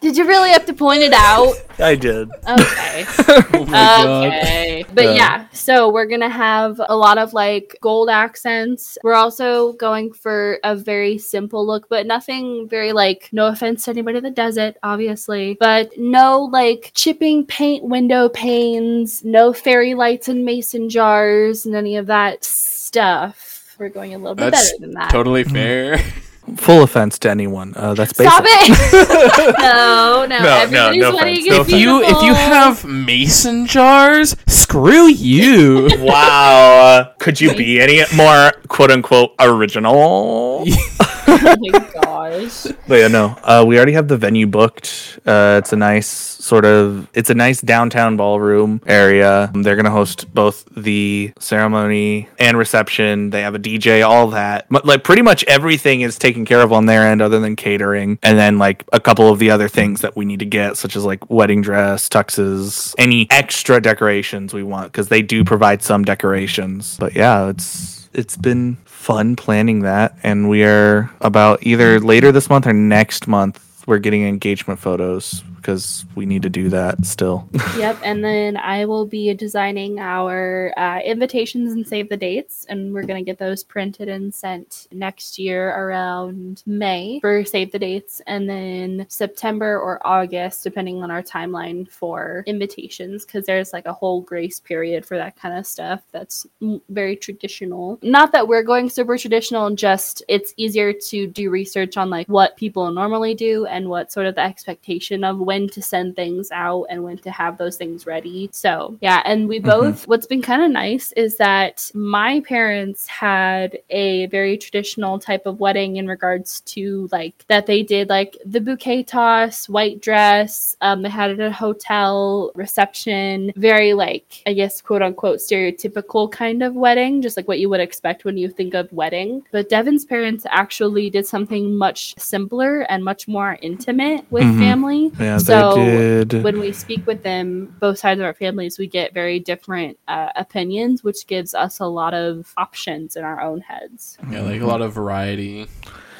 Did 0.00 0.16
you 0.16 0.26
really 0.26 0.50
have 0.50 0.66
to 0.66 0.72
point 0.72 1.02
it 1.02 1.12
out? 1.12 1.54
I 1.78 1.94
did. 1.94 2.28
Okay. 2.48 3.04
oh 3.28 3.66
my 3.66 3.72
god. 3.72 4.26
Okay. 4.26 4.84
But 4.92 5.04
Yeah. 5.04 5.14
yeah, 5.14 5.46
so 5.52 5.90
we're 5.90 6.06
going 6.06 6.20
to 6.20 6.28
have 6.28 6.80
a 6.88 6.96
lot 6.96 7.18
of 7.18 7.32
like 7.32 7.76
gold 7.80 8.08
accents. 8.08 8.98
We're 9.02 9.14
also 9.14 9.72
going 9.74 10.12
for 10.12 10.58
a 10.64 10.74
very 10.74 11.18
simple 11.18 11.66
look, 11.66 11.88
but 11.88 12.06
nothing 12.06 12.68
very 12.68 12.92
like, 12.92 13.28
no 13.32 13.46
offense 13.46 13.84
to 13.84 13.92
anybody 13.92 14.20
that 14.20 14.34
does 14.34 14.56
it, 14.56 14.76
obviously, 14.82 15.56
but 15.58 15.96
no 15.96 16.42
like 16.42 16.90
chipping 16.94 17.46
paint 17.46 17.84
window 17.84 18.28
panes, 18.28 19.24
no 19.24 19.52
fairy 19.52 19.94
lights 19.94 20.28
and 20.28 20.44
mason 20.44 20.88
jars, 20.88 21.66
and 21.66 21.74
any 21.74 21.96
of 21.96 22.06
that 22.06 22.44
stuff. 22.44 23.76
We're 23.78 23.88
going 23.88 24.14
a 24.14 24.18
little 24.18 24.34
bit 24.34 24.50
That's 24.50 24.72
better 24.72 24.80
than 24.80 24.94
that. 24.94 25.10
Totally 25.10 25.44
mm. 25.44 25.52
fair. 25.52 25.98
Full 26.56 26.82
offense 26.82 27.18
to 27.20 27.30
anyone. 27.30 27.74
Uh, 27.76 27.94
that's 27.94 28.12
Stop 28.12 28.42
basic. 28.44 28.76
it! 28.92 29.54
no, 29.58 30.26
no, 30.28 30.38
No, 30.38 30.44
no, 30.44 30.56
everybody's 30.56 31.00
no 31.02 31.14
wedding 31.14 31.36
offense, 31.36 31.46
is 31.46 31.46
no 31.46 31.60
if 31.62 31.68
you 31.70 32.02
if 32.02 32.22
you 32.22 32.34
have 32.34 32.84
mason 32.84 33.66
jars, 33.66 34.36
screw 34.46 35.06
you. 35.06 35.88
Wow. 35.98 36.80
Uh, 36.98 37.12
could 37.18 37.40
you 37.40 37.54
be 37.54 37.80
any 37.80 38.02
more 38.16 38.52
quote 38.68 38.90
unquote 38.90 39.34
original? 39.38 40.64
oh 41.30 41.56
my 41.60 41.90
gosh. 42.02 42.66
But 42.86 42.94
yeah, 42.94 43.08
no. 43.08 43.36
Uh, 43.42 43.64
we 43.66 43.76
already 43.76 43.92
have 43.92 44.08
the 44.08 44.16
venue 44.16 44.46
booked. 44.46 45.18
Uh, 45.26 45.60
it's 45.62 45.74
a 45.74 45.76
nice 45.76 46.08
sort 46.08 46.64
of. 46.64 47.06
It's 47.12 47.28
a 47.28 47.34
nice 47.34 47.60
downtown 47.60 48.16
ballroom 48.16 48.80
area. 48.86 49.50
They're 49.54 49.76
gonna 49.76 49.90
host 49.90 50.32
both 50.32 50.64
the 50.74 51.32
ceremony 51.38 52.28
and 52.38 52.56
reception. 52.56 53.28
They 53.28 53.42
have 53.42 53.54
a 53.54 53.58
DJ, 53.58 54.06
all 54.06 54.28
that. 54.28 54.66
But, 54.70 54.86
like 54.86 55.04
pretty 55.04 55.22
much 55.22 55.44
everything 55.44 56.00
is 56.00 56.18
taken 56.18 56.46
care 56.46 56.62
of 56.62 56.72
on 56.72 56.86
their 56.86 57.02
end, 57.02 57.20
other 57.20 57.40
than 57.40 57.56
catering, 57.56 58.18
and 58.22 58.38
then 58.38 58.58
like 58.58 58.84
a 58.92 59.00
couple 59.00 59.30
of 59.30 59.38
the 59.38 59.50
other 59.50 59.68
things 59.68 60.00
that 60.00 60.16
we 60.16 60.24
need 60.24 60.38
to 60.38 60.46
get, 60.46 60.78
such 60.78 60.96
as 60.96 61.04
like 61.04 61.28
wedding 61.28 61.60
dress, 61.60 62.08
tuxes, 62.08 62.94
any 62.96 63.26
extra 63.30 63.82
decorations 63.82 64.54
we 64.54 64.62
want, 64.62 64.92
because 64.92 65.08
they 65.08 65.20
do 65.20 65.44
provide 65.44 65.82
some 65.82 66.04
decorations. 66.04 66.96
But 66.98 67.14
yeah, 67.14 67.48
it's 67.50 68.08
it's 68.14 68.36
been 68.36 68.78
fun 68.98 69.36
planning 69.36 69.82
that 69.82 70.18
and 70.24 70.48
we 70.50 70.64
are 70.64 71.08
about 71.20 71.62
either 71.62 72.00
later 72.00 72.32
this 72.32 72.50
month 72.50 72.66
or 72.66 72.72
next 72.72 73.28
month 73.28 73.84
we're 73.86 73.98
getting 73.98 74.26
engagement 74.26 74.78
photos 74.78 75.44
because 75.68 76.06
we 76.14 76.24
need 76.24 76.40
to 76.40 76.48
do 76.48 76.70
that 76.70 77.04
still 77.04 77.46
Yep, 77.76 77.98
and 78.02 78.24
then 78.24 78.56
I 78.56 78.86
will 78.86 79.04
be 79.04 79.34
designing 79.34 80.00
our 80.00 80.72
uh, 80.78 81.00
invitations 81.00 81.74
and 81.74 81.86
save 81.86 82.08
the 82.08 82.16
dates, 82.16 82.64
and 82.70 82.94
we're 82.94 83.02
gonna 83.02 83.22
get 83.22 83.38
those 83.38 83.62
printed 83.62 84.08
and 84.08 84.34
sent 84.34 84.88
next 84.92 85.38
year 85.38 85.68
around 85.76 86.62
May 86.64 87.20
for 87.20 87.44
save 87.44 87.70
the 87.70 87.78
dates, 87.78 88.22
and 88.26 88.48
then 88.48 89.04
September 89.10 89.78
or 89.78 90.04
August, 90.06 90.64
depending 90.64 91.02
on 91.02 91.10
our 91.10 91.22
timeline 91.22 91.86
for 91.86 92.44
invitations, 92.46 93.26
because 93.26 93.44
there's 93.44 93.74
like 93.74 93.84
a 93.84 93.92
whole 93.92 94.22
grace 94.22 94.60
period 94.60 95.04
for 95.04 95.18
that 95.18 95.36
kind 95.36 95.56
of 95.58 95.66
stuff. 95.66 96.00
That's 96.12 96.46
very 96.88 97.14
traditional. 97.14 97.98
Not 98.02 98.32
that 98.32 98.48
we're 98.48 98.62
going 98.62 98.88
super 98.88 99.18
traditional, 99.18 99.74
just 99.74 100.22
it's 100.28 100.54
easier 100.56 100.94
to 100.94 101.26
do 101.26 101.50
research 101.50 101.98
on 101.98 102.08
like 102.08 102.26
what 102.26 102.56
people 102.56 102.90
normally 102.90 103.34
do 103.34 103.66
and 103.66 103.90
what 103.90 104.10
sort 104.10 104.26
of 104.26 104.34
the 104.34 104.40
expectation 104.40 105.24
of 105.24 105.38
when 105.38 105.57
to 105.66 105.82
send 105.82 106.14
things 106.14 106.50
out 106.52 106.84
and 106.90 107.02
when 107.02 107.18
to 107.18 107.30
have 107.30 107.58
those 107.58 107.76
things 107.76 108.06
ready. 108.06 108.48
So, 108.52 108.96
yeah, 109.00 109.22
and 109.24 109.48
we 109.48 109.58
both, 109.58 110.06
what's 110.06 110.26
been 110.26 110.42
kind 110.42 110.62
of 110.62 110.70
nice 110.70 111.10
is 111.12 111.36
that 111.38 111.90
my 111.94 112.40
parents 112.40 113.06
had 113.08 113.78
a 113.90 114.26
very 114.26 114.56
traditional 114.58 115.18
type 115.18 115.46
of 115.46 115.58
wedding 115.58 115.96
in 115.96 116.06
regards 116.06 116.60
to 116.60 117.08
like 117.10 117.44
that 117.48 117.66
they 117.66 117.82
did 117.82 118.08
like 118.10 118.36
the 118.44 118.60
bouquet 118.60 119.02
toss, 119.02 119.68
white 119.68 120.00
dress, 120.00 120.76
um, 120.82 121.02
they 121.02 121.08
had 121.08 121.30
it 121.30 121.40
at 121.40 121.48
a 121.48 121.52
hotel 121.52 122.52
reception, 122.54 123.52
very 123.56 123.94
like, 123.94 124.42
I 124.46 124.52
guess, 124.52 124.80
quote 124.82 125.02
unquote, 125.02 125.38
stereotypical 125.38 126.30
kind 126.30 126.62
of 126.62 126.74
wedding, 126.74 127.22
just 127.22 127.36
like 127.36 127.48
what 127.48 127.58
you 127.58 127.68
would 127.70 127.80
expect 127.80 128.24
when 128.24 128.36
you 128.36 128.48
think 128.48 128.74
of 128.74 128.92
wedding. 128.92 129.42
But 129.50 129.68
Devin's 129.70 130.04
parents 130.04 130.44
actually 130.50 131.08
did 131.10 131.26
something 131.26 131.74
much 131.76 132.14
simpler 132.18 132.80
and 132.82 133.02
much 133.04 133.26
more 133.26 133.56
intimate 133.62 134.24
with 134.30 134.44
Mhm. 134.44 134.58
family. 134.58 135.12
yeah 135.18 135.37
So, 135.38 135.74
they 135.74 136.24
did 136.24 136.44
When 136.44 136.58
we 136.58 136.72
speak 136.72 137.06
with 137.06 137.22
them, 137.22 137.74
both 137.80 137.98
sides 137.98 138.20
of 138.20 138.26
our 138.26 138.34
families, 138.34 138.78
we 138.78 138.86
get 138.86 139.14
very 139.14 139.40
different 139.40 139.98
uh, 140.08 140.30
opinions, 140.36 141.02
which 141.02 141.26
gives 141.26 141.54
us 141.54 141.80
a 141.80 141.86
lot 141.86 142.14
of 142.14 142.52
options 142.56 143.16
in 143.16 143.24
our 143.24 143.40
own 143.40 143.60
heads. 143.60 144.18
Yeah, 144.30 144.42
like 144.42 144.60
a 144.60 144.66
lot 144.66 144.82
of 144.82 144.92
variety. 144.92 145.66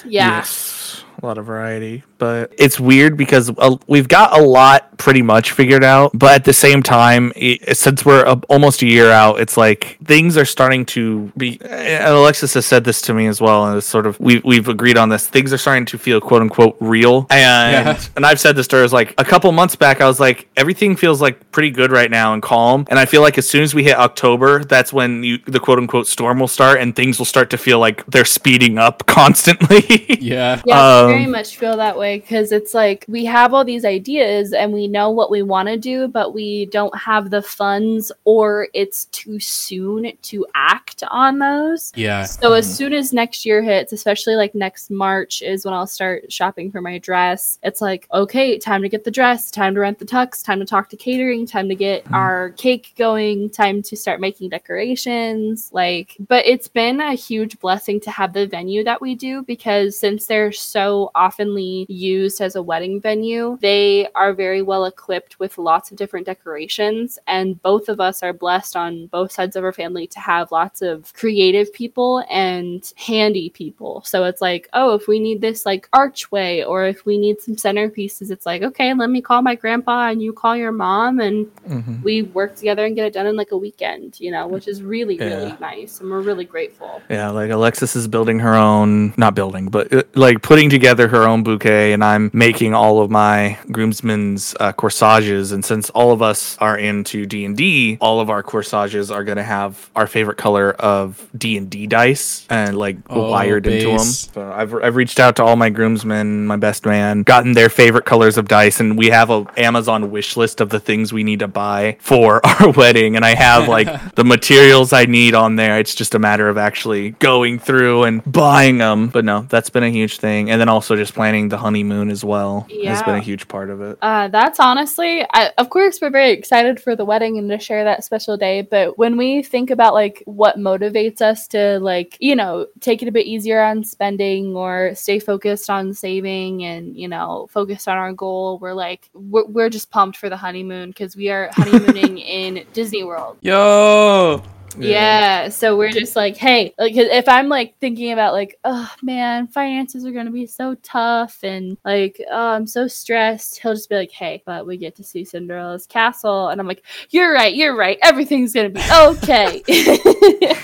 Yeah. 0.04 0.38
Yes, 0.38 1.04
a 1.22 1.26
lot 1.26 1.38
of 1.38 1.46
variety, 1.46 2.04
but 2.18 2.52
it's 2.58 2.78
weird 2.78 3.16
because 3.16 3.50
uh, 3.58 3.76
we've 3.86 4.08
got 4.08 4.38
a 4.38 4.42
lot 4.42 4.96
pretty 4.98 5.22
much 5.22 5.52
figured 5.52 5.82
out. 5.84 6.10
But 6.14 6.34
at 6.34 6.44
the 6.44 6.52
same 6.52 6.82
time, 6.82 7.32
i 7.36 7.58
since 7.72 8.04
we're 8.04 8.24
uh, 8.26 8.40
almost 8.48 8.82
a 8.82 8.86
year 8.86 9.10
out, 9.10 9.40
it's 9.40 9.56
like 9.56 9.98
things 10.04 10.36
are 10.36 10.44
starting 10.44 10.84
to 10.86 11.32
be. 11.36 11.60
And 11.62 12.04
Alexis 12.04 12.54
has 12.54 12.66
said 12.66 12.84
this 12.84 13.02
to 13.02 13.14
me 13.14 13.26
as 13.26 13.40
well, 13.40 13.66
and 13.66 13.76
it's 13.76 13.86
sort 13.86 14.06
of 14.06 14.18
we 14.20 14.38
we've 14.44 14.68
agreed 14.68 14.96
on 14.96 15.08
this. 15.08 15.26
Things 15.26 15.52
are 15.52 15.58
starting 15.58 15.86
to 15.86 15.98
feel 15.98 16.20
quote 16.20 16.42
unquote 16.42 16.76
real, 16.80 17.26
and 17.30 17.86
Yeah. 17.86 18.00
and 18.16 18.24
I've 18.24 18.40
said 18.40 18.56
this 18.56 18.68
to 18.68 18.76
her 18.76 18.84
as 18.84 18.92
like 18.92 19.14
a 19.18 19.24
couple 19.24 19.50
months 19.52 19.76
back. 19.76 20.00
I 20.00 20.06
was 20.06 20.20
like, 20.20 20.48
everything 20.56 20.96
feels 20.96 21.20
like 21.20 21.50
pretty 21.50 21.70
good 21.70 21.90
right 21.90 22.10
now 22.10 22.32
and 22.34 22.42
calm, 22.42 22.86
and 22.90 22.98
I 22.98 23.06
feel 23.06 23.22
like 23.22 23.38
as 23.38 23.48
soon 23.48 23.62
as 23.62 23.74
we 23.74 23.84
hit 23.84 23.96
October, 23.96 24.64
that's 24.64 24.92
when 24.92 25.24
you 25.24 25.38
the 25.46 25.60
quote 25.60 25.78
unquote 25.78 26.06
storm 26.06 26.38
will 26.38 26.48
start, 26.48 26.80
and 26.80 26.94
things 26.94 27.18
will 27.18 27.26
start 27.26 27.50
to 27.50 27.58
feel 27.58 27.78
like 27.80 28.06
they're 28.06 28.24
speeding 28.24 28.78
up 28.78 29.06
constantly. 29.06 30.06
Yeah. 30.20 30.60
Yeah. 30.64 30.76
Very 31.10 31.26
much 31.26 31.56
feel 31.56 31.76
that 31.76 31.96
way 31.96 32.18
because 32.18 32.52
it's 32.52 32.74
like 32.74 33.04
we 33.08 33.24
have 33.24 33.54
all 33.54 33.64
these 33.64 33.84
ideas 33.84 34.52
and 34.52 34.72
we 34.72 34.88
know 34.88 35.10
what 35.10 35.30
we 35.30 35.42
want 35.42 35.68
to 35.68 35.76
do, 35.76 36.08
but 36.08 36.34
we 36.34 36.66
don't 36.66 36.96
have 36.96 37.30
the 37.30 37.42
funds 37.42 38.12
or 38.24 38.68
it's 38.74 39.06
too 39.06 39.40
soon 39.40 40.12
to 40.22 40.46
act 40.54 41.02
on 41.10 41.38
those. 41.38 41.92
Yeah. 41.94 42.24
So 42.24 42.52
as 42.52 42.72
soon 42.72 42.92
as 42.92 43.12
next 43.12 43.44
year 43.46 43.62
hits, 43.62 43.92
especially 43.92 44.36
like 44.36 44.54
next 44.54 44.90
March 44.90 45.42
is 45.42 45.64
when 45.64 45.74
I'll 45.74 45.86
start 45.86 46.32
shopping 46.32 46.70
for 46.70 46.80
my 46.80 46.98
dress. 46.98 47.58
It's 47.62 47.80
like, 47.80 48.06
okay, 48.12 48.58
time 48.58 48.82
to 48.82 48.88
get 48.88 49.04
the 49.04 49.10
dress, 49.10 49.50
time 49.50 49.74
to 49.74 49.80
rent 49.80 49.98
the 49.98 50.04
tux, 50.04 50.44
time 50.44 50.58
to 50.60 50.64
talk 50.66 50.88
to 50.90 50.96
catering, 50.96 51.46
time 51.46 51.68
to 51.68 51.74
get 51.74 52.04
Mhm. 52.04 52.14
our 52.14 52.50
cake 52.50 52.94
going, 52.96 53.50
time 53.50 53.82
to 53.82 53.96
start 53.96 54.20
making 54.20 54.48
decorations. 54.50 55.70
Like, 55.72 56.16
but 56.28 56.46
it's 56.46 56.68
been 56.68 57.00
a 57.00 57.14
huge 57.14 57.58
blessing 57.60 58.00
to 58.00 58.10
have 58.10 58.32
the 58.32 58.46
venue 58.46 58.84
that 58.84 59.00
we 59.00 59.14
do 59.14 59.42
because 59.42 59.98
since 59.98 60.26
they're 60.26 60.52
so 60.52 60.97
oftenly 61.14 61.86
used 61.88 62.40
as 62.40 62.54
a 62.56 62.62
wedding 62.62 63.00
venue, 63.00 63.58
they 63.60 64.08
are 64.14 64.32
very 64.32 64.62
well 64.62 64.84
equipped 64.84 65.38
with 65.38 65.58
lots 65.58 65.90
of 65.90 65.96
different 65.96 66.26
decorations. 66.26 67.18
And 67.26 67.60
both 67.62 67.88
of 67.88 68.00
us 68.00 68.22
are 68.22 68.32
blessed 68.32 68.74
on 68.76 69.06
both 69.06 69.30
sides 69.32 69.56
of 69.56 69.64
our 69.64 69.72
family 69.72 70.06
to 70.08 70.20
have 70.20 70.52
lots 70.52 70.82
of 70.82 71.12
creative 71.14 71.72
people 71.72 72.24
and 72.30 72.80
handy 72.96 73.50
people. 73.50 74.02
So 74.04 74.24
it's 74.24 74.40
like, 74.40 74.68
oh, 74.72 74.94
if 74.94 75.08
we 75.08 75.18
need 75.18 75.40
this 75.40 75.64
like 75.66 75.88
archway 75.92 76.62
or 76.62 76.86
if 76.86 77.04
we 77.06 77.18
need 77.18 77.40
some 77.40 77.56
centerpieces, 77.56 78.30
it's 78.30 78.46
like, 78.46 78.62
okay, 78.62 78.92
let 78.94 79.10
me 79.10 79.20
call 79.20 79.42
my 79.42 79.54
grandpa 79.54 80.08
and 80.08 80.22
you 80.22 80.32
call 80.32 80.56
your 80.56 80.72
mom 80.72 81.20
and 81.20 81.46
Mhm. 81.68 82.02
we 82.02 82.22
work 82.22 82.56
together 82.56 82.84
and 82.86 82.96
get 82.96 83.06
it 83.06 83.12
done 83.12 83.26
in 83.26 83.36
like 83.36 83.52
a 83.52 83.56
weekend, 83.56 84.18
you 84.20 84.30
know, 84.30 84.46
which 84.46 84.66
is 84.68 84.82
really, 84.82 85.18
really 85.18 85.48
Yeah. 85.48 85.56
nice. 85.60 86.00
And 86.00 86.10
we're 86.10 86.20
really 86.22 86.44
grateful. 86.44 87.02
Yeah, 87.10 87.30
like 87.30 87.50
Alexis 87.50 87.94
is 87.96 88.08
building 88.08 88.38
her 88.40 88.54
own, 88.54 89.12
not 89.16 89.34
building, 89.34 89.68
but 89.68 89.92
uh, 89.92 90.02
like 90.14 90.42
putting 90.42 90.70
together 90.70 90.87
her 90.96 91.24
own 91.24 91.42
bouquet, 91.42 91.92
and 91.92 92.02
I'm 92.02 92.30
making 92.32 92.72
all 92.72 93.02
of 93.02 93.10
my 93.10 93.58
groomsmen's 93.70 94.54
uh, 94.58 94.72
corsages. 94.72 95.52
And 95.52 95.62
since 95.64 95.90
all 95.90 96.12
of 96.12 96.22
us 96.22 96.56
are 96.58 96.78
into 96.78 97.26
D 97.26 97.44
and 97.44 97.56
D, 97.56 97.98
all 98.00 98.20
of 98.20 98.30
our 98.30 98.42
corsages 98.42 99.10
are 99.10 99.24
gonna 99.24 99.42
have 99.42 99.90
our 99.94 100.06
favorite 100.06 100.38
color 100.38 100.72
of 100.72 101.28
D 101.36 101.58
and 101.58 101.68
D 101.68 101.86
dice 101.86 102.46
and 102.48 102.78
like 102.78 102.96
Oh, 103.10 103.30
wired 103.30 103.66
into 103.66 103.88
them. 103.88 103.98
So 103.98 104.50
I've 104.50 104.74
I've 104.74 104.96
reached 104.96 105.20
out 105.20 105.36
to 105.36 105.44
all 105.44 105.56
my 105.56 105.68
groomsmen, 105.70 106.46
my 106.46 106.56
best 106.56 106.86
man, 106.86 107.22
gotten 107.22 107.52
their 107.52 107.68
favorite 107.68 108.04
colors 108.04 108.38
of 108.38 108.48
dice, 108.48 108.80
and 108.80 108.96
we 108.96 109.08
have 109.08 109.30
a 109.30 109.44
Amazon 109.56 110.10
wish 110.10 110.36
list 110.36 110.60
of 110.60 110.70
the 110.70 110.80
things 110.80 111.12
we 111.12 111.24
need 111.24 111.40
to 111.40 111.48
buy 111.48 111.96
for 112.00 112.40
our 112.46 112.70
wedding. 112.70 113.16
And 113.16 113.24
I 113.24 113.34
have 113.34 113.68
like 113.68 114.14
the 114.14 114.24
materials 114.24 114.92
I 114.92 115.04
need 115.04 115.34
on 115.34 115.56
there. 115.56 115.78
It's 115.78 115.94
just 115.94 116.14
a 116.14 116.18
matter 116.18 116.48
of 116.48 116.56
actually 116.58 117.10
going 117.12 117.58
through 117.58 118.04
and 118.04 118.22
buying 118.30 118.78
them. 118.78 119.08
But 119.08 119.24
no, 119.24 119.42
that's 119.48 119.70
been 119.70 119.82
a 119.84 119.90
huge 119.90 120.18
thing. 120.18 120.50
And 120.50 120.60
then 120.60 120.68
also 120.78 120.94
just 120.94 121.12
planning 121.12 121.48
the 121.48 121.58
honeymoon 121.58 122.08
as 122.08 122.24
well 122.24 122.68
has 122.84 123.02
been 123.02 123.16
a 123.16 123.20
huge 123.20 123.48
part 123.48 123.68
of 123.68 123.80
it. 123.80 123.98
Uh, 124.00 124.28
that's 124.28 124.60
honestly, 124.60 125.26
I, 125.32 125.50
of 125.58 125.70
course, 125.70 126.00
we're 126.00 126.10
very 126.10 126.30
excited 126.30 126.78
for 126.78 126.94
the 126.94 127.04
wedding 127.04 127.36
and 127.36 127.50
to 127.50 127.58
share 127.58 127.82
that 127.82 128.04
special 128.04 128.36
day. 128.36 128.62
But 128.62 128.96
when 128.96 129.16
we 129.16 129.42
think 129.42 129.70
about 129.70 129.92
like 129.92 130.22
what 130.24 130.56
motivates 130.56 131.20
us 131.20 131.48
to 131.48 131.80
like, 131.80 132.16
you 132.20 132.36
know, 132.36 132.68
take 132.78 133.02
it 133.02 133.08
a 133.08 133.10
bit 133.10 133.26
easier 133.26 133.60
on 133.60 133.82
spending 133.82 134.54
or 134.54 134.94
stay 134.94 135.18
focused 135.18 135.68
on 135.68 135.94
saving 135.94 136.62
and, 136.64 136.96
you 136.96 137.08
know, 137.08 137.48
focused 137.50 137.88
on 137.88 137.96
our 137.96 138.12
goal, 138.12 138.60
we're 138.60 138.72
like, 138.72 139.10
we're, 139.14 139.46
we're 139.46 139.70
just 139.70 139.90
pumped 139.90 140.16
for 140.16 140.28
the 140.28 140.36
honeymoon 140.36 140.90
because 140.90 141.16
we 141.16 141.28
are 141.28 141.50
honeymooning 141.54 142.18
in 142.18 142.64
Disney 142.72 143.02
World. 143.02 143.36
Yo. 143.40 144.44
Yeah. 144.76 145.48
so 145.48 145.76
we're 145.76 145.90
just 145.90 146.16
like, 146.16 146.36
hey, 146.36 146.74
like 146.78 146.94
if 146.96 147.28
I'm 147.28 147.48
like 147.48 147.78
thinking 147.78 148.12
about 148.12 148.32
like, 148.32 148.58
oh 148.64 148.92
man, 149.02 149.46
finances 149.46 150.04
are 150.04 150.12
gonna 150.12 150.30
be 150.30 150.46
so 150.46 150.74
tough 150.82 151.38
and 151.42 151.76
like, 151.84 152.20
oh, 152.30 152.48
I'm 152.50 152.66
so 152.66 152.88
stressed. 152.88 153.60
He'll 153.60 153.74
just 153.74 153.88
be 153.88 153.96
like, 153.96 154.12
hey, 154.12 154.42
but 154.44 154.66
we 154.66 154.76
get 154.76 154.96
to 154.96 155.04
see 155.04 155.24
Cinderella's 155.24 155.86
castle, 155.86 156.48
and 156.48 156.60
I'm 156.60 156.66
like, 156.66 156.84
you're 157.10 157.32
right, 157.32 157.54
you're 157.54 157.76
right, 157.76 157.98
everything's 158.02 158.52
gonna 158.52 158.70
be 158.70 158.82
okay. 158.92 159.62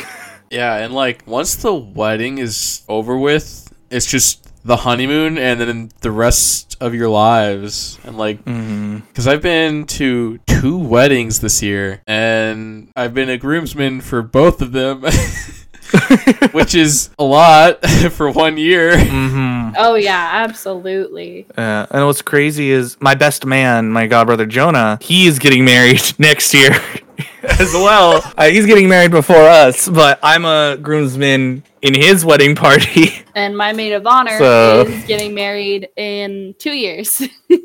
Yeah, 0.54 0.76
and 0.76 0.94
like 0.94 1.26
once 1.26 1.56
the 1.56 1.74
wedding 1.74 2.38
is 2.38 2.82
over 2.88 3.18
with, 3.18 3.72
it's 3.90 4.06
just 4.06 4.48
the 4.64 4.76
honeymoon 4.76 5.36
and 5.38 5.60
then 5.60 5.90
the 6.00 6.10
rest 6.10 6.76
of 6.80 6.94
your 6.94 7.08
lives. 7.08 7.98
And 8.04 8.16
like 8.16 8.44
Because 8.44 9.26
I've 9.28 9.42
been 9.42 9.84
to 9.86 10.38
two 10.46 10.78
weddings 10.78 11.40
this 11.40 11.62
year, 11.62 12.00
and 12.06 12.90
I've 12.96 13.14
been 13.14 13.28
a 13.28 13.36
groomsman 13.38 14.00
for 14.00 14.22
both 14.22 14.62
of 14.62 14.72
them, 14.72 15.02
which 16.52 16.74
is 16.84 17.10
a 17.18 17.24
lot 17.24 17.84
for 18.12 18.30
one 18.30 18.56
year. 18.56 18.98
hmm 18.98 19.70
oh 19.76 19.94
yeah, 19.94 20.30
absolutely. 20.44 21.46
Uh, 21.56 21.86
and 21.90 22.06
what's 22.06 22.22
crazy 22.22 22.70
is 22.70 22.96
my 23.00 23.14
best 23.14 23.44
man, 23.44 23.90
my 23.90 24.08
godbrother 24.08 24.48
Jonah, 24.48 24.98
he 25.00 25.26
is 25.26 25.38
getting 25.38 25.64
married 25.64 26.02
next 26.18 26.54
year 26.54 26.72
as 27.42 27.72
well. 27.72 28.22
Uh, 28.36 28.48
he's 28.48 28.66
getting 28.66 28.88
married 28.88 29.10
before 29.10 29.36
us, 29.48 29.88
but 29.88 30.18
I'm 30.22 30.44
a 30.44 30.76
groomsman 30.80 31.62
in 31.82 31.94
his 31.94 32.24
wedding 32.24 32.54
party. 32.54 33.12
And 33.36 33.56
my 33.56 33.72
maid 33.72 33.92
of 33.94 34.06
honor 34.06 34.38
So- 34.38 34.82
is 34.82 35.04
getting 35.06 35.34
married 35.34 35.88
in 35.96 36.54
two 36.60 36.70
years. 36.70 37.20
and 37.50 37.60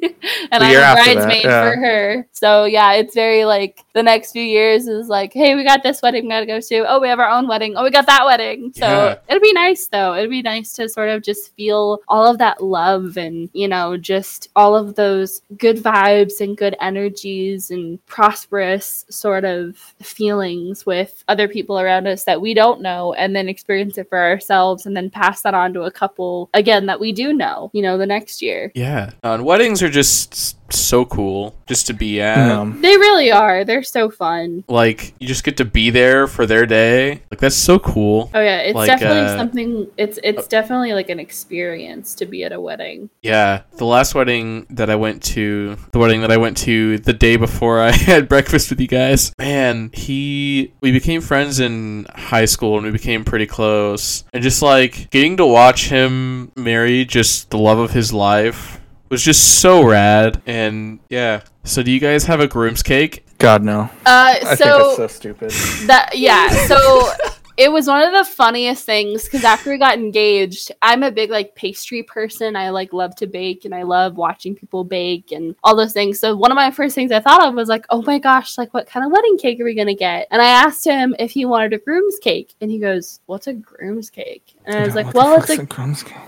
I'm 0.52 0.72
year 0.72 0.80
a 0.80 0.84
after 0.84 1.14
that, 1.14 1.14
bridesmaid 1.14 1.44
yeah. 1.44 1.70
for 1.70 1.76
her. 1.80 2.28
So 2.32 2.66
yeah, 2.66 2.94
it's 2.94 3.14
very 3.14 3.46
like 3.46 3.86
the 3.94 4.02
next 4.02 4.32
few 4.32 4.42
years 4.42 4.88
is 4.88 5.10
like, 5.10 5.32
hey, 5.32 5.54
we 5.54 5.64
got 5.64 5.84
this 5.84 6.02
wedding 6.02 6.24
we 6.24 6.32
gotta 6.32 6.48
go 6.48 6.60
to. 6.60 6.86
Oh, 6.92 7.00
we 7.00 7.08
have 7.08 7.20
our 7.20 7.30
own 7.30 7.48
wedding. 7.48 7.76
Oh, 7.78 7.84
we 7.84 7.92
got 7.92 8.08
that 8.08 8.26
wedding. 8.26 8.74
So 8.76 8.88
Yeah. 8.88 9.16
it'll 9.28 9.44
be 9.44 9.54
nice 9.54 9.86
though. 9.86 10.16
It'd 10.16 10.32
be 10.32 10.42
nice 10.42 10.74
to 10.74 10.90
sort 10.90 11.10
of 11.10 11.22
just 11.22 11.56
feel 11.56 12.00
all 12.08 12.26
of 12.26 12.40
that 12.40 12.64
love 12.64 13.18
and, 13.18 13.48
you 13.54 13.68
know, 13.68 13.96
just 13.96 14.50
all 14.56 14.76
of 14.76 14.96
those 14.96 15.44
good 15.60 15.78
vibes 15.78 16.42
and 16.42 16.58
good 16.58 16.76
energies 16.82 17.70
and 17.70 18.04
prosperous 18.08 19.06
sort 19.12 19.39
of 19.46 19.76
feelings 20.02 20.86
with 20.86 21.24
other 21.28 21.48
people 21.48 21.80
around 21.80 22.08
us 22.08 22.24
that 22.26 22.42
we 22.42 22.54
don't 22.54 22.82
know 22.82 23.14
and 23.14 23.36
then 23.36 23.50
experience 23.50 23.98
it 23.98 24.10
for 24.10 24.18
ourselves 24.20 24.86
and 24.86 24.96
then 24.96 25.10
pass 25.10 25.42
that 25.42 25.54
on 25.54 25.74
to 25.74 25.84
a 25.84 25.92
couple 25.92 26.50
again 26.54 26.86
that 26.86 27.00
we 27.00 27.12
do 27.12 27.34
know, 27.34 27.70
you 27.74 27.82
know, 27.82 27.98
the 27.98 28.06
next 28.06 28.42
year. 28.42 28.72
Yeah, 28.76 29.12
uh, 29.24 29.32
and 29.34 29.46
weddings 29.46 29.82
are 29.82 29.90
just 29.90 30.34
s- 30.34 30.56
so 30.78 31.06
cool 31.06 31.56
just 31.68 31.88
to 31.88 31.94
be 31.94 32.22
at. 32.22 32.38
Um, 32.52 32.82
They 32.82 32.98
really 32.98 33.32
are. 33.32 33.64
They're 33.64 33.84
so 33.84 34.10
fun. 34.10 34.64
Like 34.68 35.14
you 35.20 35.28
just 35.28 35.44
get 35.44 35.58
to 35.58 35.66
be 35.66 35.90
there 35.90 36.28
for 36.28 36.46
their 36.46 36.66
day. 36.66 37.22
Like 37.32 37.40
that's 37.40 37.56
so 37.56 37.80
cool. 37.80 38.30
Oh 38.34 38.40
yeah, 38.42 38.58
it's 38.60 38.76
Like, 38.76 38.88
definitely 38.88 39.20
uh, 39.22 39.38
something 39.38 39.88
it's 39.98 40.20
it's 40.24 40.48
definitely 40.48 40.94
like 40.94 41.10
an 41.10 41.20
experience 41.20 42.16
to 42.16 42.26
be 42.26 42.44
at 42.44 42.52
a 42.52 42.60
wedding. 42.60 43.10
Yeah, 43.22 43.62
the 43.78 43.86
last 43.86 44.16
wedding 44.16 44.66
that 44.72 44.90
I 44.90 44.96
went 44.96 45.24
to, 45.24 45.78
the 45.92 46.00
wedding 46.00 46.22
that 46.22 46.32
I 46.32 46.38
went 46.38 46.58
to 46.58 46.98
the 47.00 47.14
day 47.14 47.36
before 47.36 47.80
I 47.82 47.92
had 48.10 48.28
breakfast 48.28 48.70
with 48.70 48.80
you 48.82 48.88
guys, 48.88 49.34
man, 49.38 49.92
he, 49.94 50.74
we 50.82 50.92
became 50.92 51.22
friends 51.22 51.60
in 51.60 52.06
high 52.14 52.46
school 52.46 52.78
and 52.78 52.86
we 52.86 52.92
became 52.92 53.24
pretty 53.24 53.46
close. 53.46 54.24
And 54.34 54.44
just 54.44 54.62
like 54.62 55.10
getting 55.10 55.38
to 55.38 55.46
watch 55.46 55.90
him 55.90 56.52
marry 56.56 57.06
just 57.06 57.50
the 57.50 57.58
love 57.58 57.80
of 57.80 57.92
his 57.92 58.14
life 58.14 58.79
was 59.10 59.24
just 59.24 59.60
so 59.60 59.84
rad. 59.84 60.42
And 60.46 61.00
yeah, 61.10 61.42
so 61.64 61.84
do 61.84 61.92
you 61.92 62.00
guys 62.00 62.26
have 62.26 62.40
a 62.40 62.48
groom's 62.48 62.84
cake? 62.84 63.26
God 63.38 63.64
no. 63.64 63.82
Uh 63.82 63.90
I 64.06 64.40
think 64.40 64.58
so 64.58 64.66
that's 64.66 64.98
so 64.98 65.08
stupid. 65.08 65.52
that 65.88 66.18
yeah, 66.18 66.50
so 66.68 67.12
it 67.60 67.70
was 67.70 67.88
one 67.88 68.02
of 68.02 68.14
the 68.14 68.24
funniest 68.24 68.86
things 68.86 69.26
because 69.26 69.44
after 69.44 69.70
we 69.70 69.78
got 69.78 69.98
engaged, 69.98 70.72
I'm 70.82 71.04
a 71.04 71.12
big 71.12 71.30
like 71.30 71.56
pastry 71.56 72.04
person. 72.04 72.56
I 72.56 72.70
like 72.70 72.94
love 72.94 73.16
to 73.18 73.28
bake 73.28 73.66
and 73.66 73.76
I 73.76 73.84
love 73.84 74.16
watching 74.16 74.56
people 74.56 74.86
bake 74.86 75.34
and 75.34 75.54
all 75.62 75.76
those 75.76 75.92
things. 75.92 76.22
So 76.22 76.38
one 76.38 76.52
of 76.52 76.56
my 76.56 76.72
first 76.72 76.96
things 76.96 77.12
I 77.12 77.20
thought 77.20 77.46
of 77.46 77.56
was 77.56 77.68
like, 77.68 77.86
oh 77.90 78.02
my 78.02 78.18
gosh, 78.18 78.58
like 78.58 78.74
what 78.74 78.88
kind 78.88 79.06
of 79.06 79.12
wedding 79.12 79.38
cake 79.38 79.60
are 79.60 79.66
we 79.66 79.76
gonna 79.76 79.94
get? 79.94 80.30
And 80.32 80.42
I 80.42 80.48
asked 80.48 80.86
him 80.86 81.14
if 81.20 81.32
he 81.32 81.44
wanted 81.44 81.74
a 81.74 81.80
groom's 81.80 82.18
cake, 82.20 82.56
and 82.62 82.72
he 82.72 82.80
goes, 82.80 83.20
"What's 83.26 83.48
a 83.48 83.54
groom's 83.54 84.10
cake?" 84.10 84.56
And 84.70 84.78
I 84.78 84.86
was 84.86 84.94
like, 84.94 85.14
"Well, 85.16 85.42
it's 85.42 85.50
a 85.50 85.66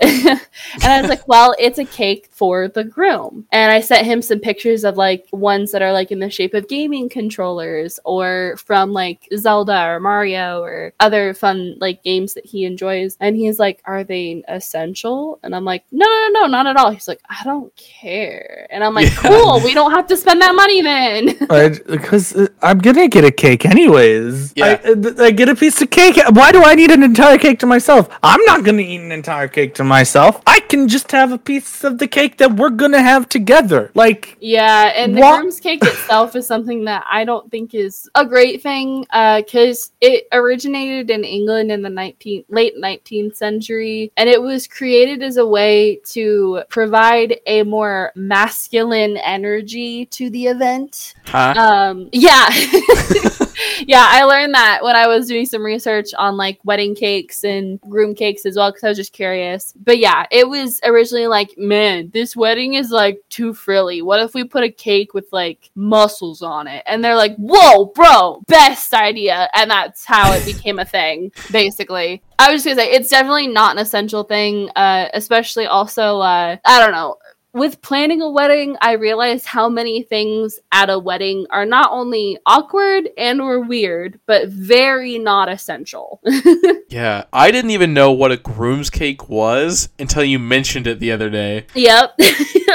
and 0.00 0.84
I 0.84 1.00
was 1.00 1.08
like, 1.08 1.26
well, 1.28 1.54
it's 1.60 1.78
a 1.78 1.84
cake 1.84 2.28
for 2.32 2.66
the 2.66 2.82
groom. 2.82 3.46
And 3.52 3.70
I 3.70 3.80
sent 3.80 4.04
him 4.04 4.20
some 4.20 4.40
pictures 4.40 4.84
of 4.84 4.96
like 4.96 5.26
ones 5.32 5.70
that 5.70 5.80
are 5.80 5.92
like 5.92 6.10
in 6.10 6.18
the 6.18 6.28
shape 6.28 6.54
of 6.54 6.68
gaming 6.68 7.08
controllers 7.08 8.00
or 8.04 8.56
from 8.56 8.92
like 8.92 9.28
Zelda 9.36 9.86
or 9.86 10.00
Mario 10.00 10.60
or 10.60 10.92
other 10.98 11.34
fun 11.34 11.76
like 11.80 12.02
games 12.02 12.34
that 12.34 12.44
he 12.44 12.64
enjoys. 12.64 13.16
And 13.20 13.36
he's 13.36 13.60
like, 13.60 13.80
are 13.84 14.02
they 14.02 14.42
essential? 14.48 15.38
And 15.44 15.54
I'm 15.54 15.64
like, 15.64 15.84
no, 15.92 16.04
no, 16.04 16.28
no, 16.28 16.40
no, 16.40 16.46
not 16.46 16.66
at 16.66 16.76
all. 16.76 16.90
He's 16.90 17.06
like, 17.06 17.20
I 17.30 17.44
don't 17.44 17.74
care. 17.76 18.66
And 18.70 18.82
I'm 18.82 18.94
like, 18.94 19.10
Yeah. 19.22 19.28
cool, 19.28 19.60
we 19.60 19.72
don't 19.72 19.92
have 19.92 20.08
to 20.08 20.16
spend 20.16 20.40
that 20.42 20.54
money 20.54 20.82
then. 20.82 21.38
Because 21.86 22.34
uh, 22.34 22.48
I'm 22.62 22.78
gonna 22.78 23.08
get 23.08 23.24
a 23.24 23.30
cake 23.30 23.64
anyways. 23.64 24.52
Yeah. 24.56 24.80
I, 24.84 24.92
uh, 24.92 25.24
I 25.24 25.30
get 25.30 25.48
a 25.48 25.54
piece 25.54 25.80
of 25.80 25.90
cake. 25.90 26.16
Why 26.30 26.50
do 26.50 26.62
I 26.62 26.74
need 26.74 26.90
an 26.90 27.02
entire 27.02 27.38
cake 27.38 27.58
to 27.60 27.66
myself? 27.66 28.08
I'm 28.32 28.42
not 28.46 28.64
gonna 28.64 28.80
eat 28.80 29.00
an 29.02 29.12
entire 29.12 29.46
cake 29.46 29.74
to 29.74 29.84
myself. 29.84 30.40
I 30.46 30.60
can 30.60 30.88
just 30.88 31.12
have 31.12 31.32
a 31.32 31.38
piece 31.38 31.84
of 31.84 31.98
the 31.98 32.06
cake 32.06 32.38
that 32.38 32.56
we're 32.56 32.70
gonna 32.70 33.02
have 33.02 33.28
together. 33.28 33.90
Like, 33.94 34.38
Yeah, 34.40 34.90
and 34.96 35.14
the 35.14 35.20
What- 35.20 35.40
groom's 35.40 35.60
cake 35.60 35.84
itself 35.84 36.34
is 36.34 36.46
something 36.46 36.84
that 36.86 37.04
I 37.10 37.24
don't 37.24 37.50
think 37.50 37.74
is 37.74 38.08
a 38.14 38.24
great 38.24 38.62
thing 38.62 39.00
because 39.36 39.92
it 40.00 40.28
originated 40.32 41.10
in 41.10 41.24
England 41.24 41.70
in 41.70 41.82
the 41.82 41.90
19th, 41.90 42.46
late 42.48 42.74
19th 42.80 43.36
century, 43.36 44.10
and 44.16 44.30
it 44.30 44.40
was 44.40 44.66
created 44.66 45.22
as 45.22 45.36
a 45.36 45.46
way 45.46 46.00
to 46.12 46.62
provide 46.70 47.38
a 47.46 47.64
more 47.64 48.12
masculine 48.16 49.18
energy 49.18 50.06
to 50.06 50.30
the 50.30 50.46
event. 50.46 51.12
Huh? 51.26 51.52
Um, 51.58 52.08
yeah. 52.12 52.48
yeah, 53.80 54.06
I 54.08 54.24
learned 54.24 54.54
that 54.54 54.82
when 54.82 54.96
I 54.96 55.06
was 55.06 55.28
doing 55.28 55.46
some 55.46 55.64
research 55.64 56.14
on 56.16 56.36
like 56.36 56.58
wedding 56.64 56.94
cakes 56.94 57.44
and 57.44 57.80
groom 57.80 58.14
cakes 58.14 58.46
as 58.46 58.56
well, 58.56 58.70
because 58.70 58.84
I 58.84 58.88
was 58.88 58.98
just 58.98 59.12
curious. 59.12 59.72
But 59.76 59.98
yeah, 59.98 60.26
it 60.30 60.48
was 60.48 60.80
originally 60.84 61.26
like, 61.26 61.56
man, 61.56 62.10
this 62.12 62.36
wedding 62.36 62.74
is 62.74 62.90
like 62.90 63.20
too 63.28 63.54
frilly. 63.54 64.02
What 64.02 64.20
if 64.20 64.34
we 64.34 64.44
put 64.44 64.64
a 64.64 64.70
cake 64.70 65.14
with 65.14 65.26
like 65.32 65.70
muscles 65.74 66.42
on 66.42 66.66
it? 66.66 66.82
And 66.86 67.04
they're 67.04 67.16
like, 67.16 67.36
whoa, 67.36 67.86
bro, 67.86 68.42
best 68.46 68.94
idea. 68.94 69.48
And 69.54 69.70
that's 69.70 70.04
how 70.04 70.32
it 70.32 70.44
became 70.44 70.78
a 70.78 70.84
thing, 70.84 71.32
basically. 71.50 72.22
I 72.38 72.52
was 72.52 72.62
just 72.62 72.76
gonna 72.76 72.88
say, 72.88 72.92
it's 72.92 73.10
definitely 73.10 73.46
not 73.46 73.76
an 73.76 73.82
essential 73.82 74.24
thing, 74.24 74.70
uh, 74.74 75.08
especially 75.14 75.66
also, 75.66 76.18
uh, 76.20 76.56
I 76.64 76.80
don't 76.80 76.92
know 76.92 77.16
with 77.54 77.82
planning 77.82 78.22
a 78.22 78.30
wedding, 78.30 78.76
I 78.80 78.92
realized 78.92 79.46
how 79.46 79.68
many 79.68 80.02
things 80.02 80.58
at 80.72 80.88
a 80.88 80.98
wedding 80.98 81.46
are 81.50 81.66
not 81.66 81.90
only 81.92 82.38
awkward 82.46 83.10
and 83.18 83.40
or 83.40 83.60
weird, 83.60 84.18
but 84.26 84.48
very 84.48 85.18
not 85.18 85.50
essential. 85.50 86.20
yeah, 86.88 87.24
I 87.32 87.50
didn't 87.50 87.72
even 87.72 87.92
know 87.92 88.12
what 88.12 88.32
a 88.32 88.36
groom's 88.36 88.90
cake 88.90 89.28
was 89.28 89.90
until 89.98 90.24
you 90.24 90.38
mentioned 90.38 90.86
it 90.86 90.98
the 90.98 91.12
other 91.12 91.28
day. 91.28 91.66
yep. 91.74 92.14
a 92.20 92.22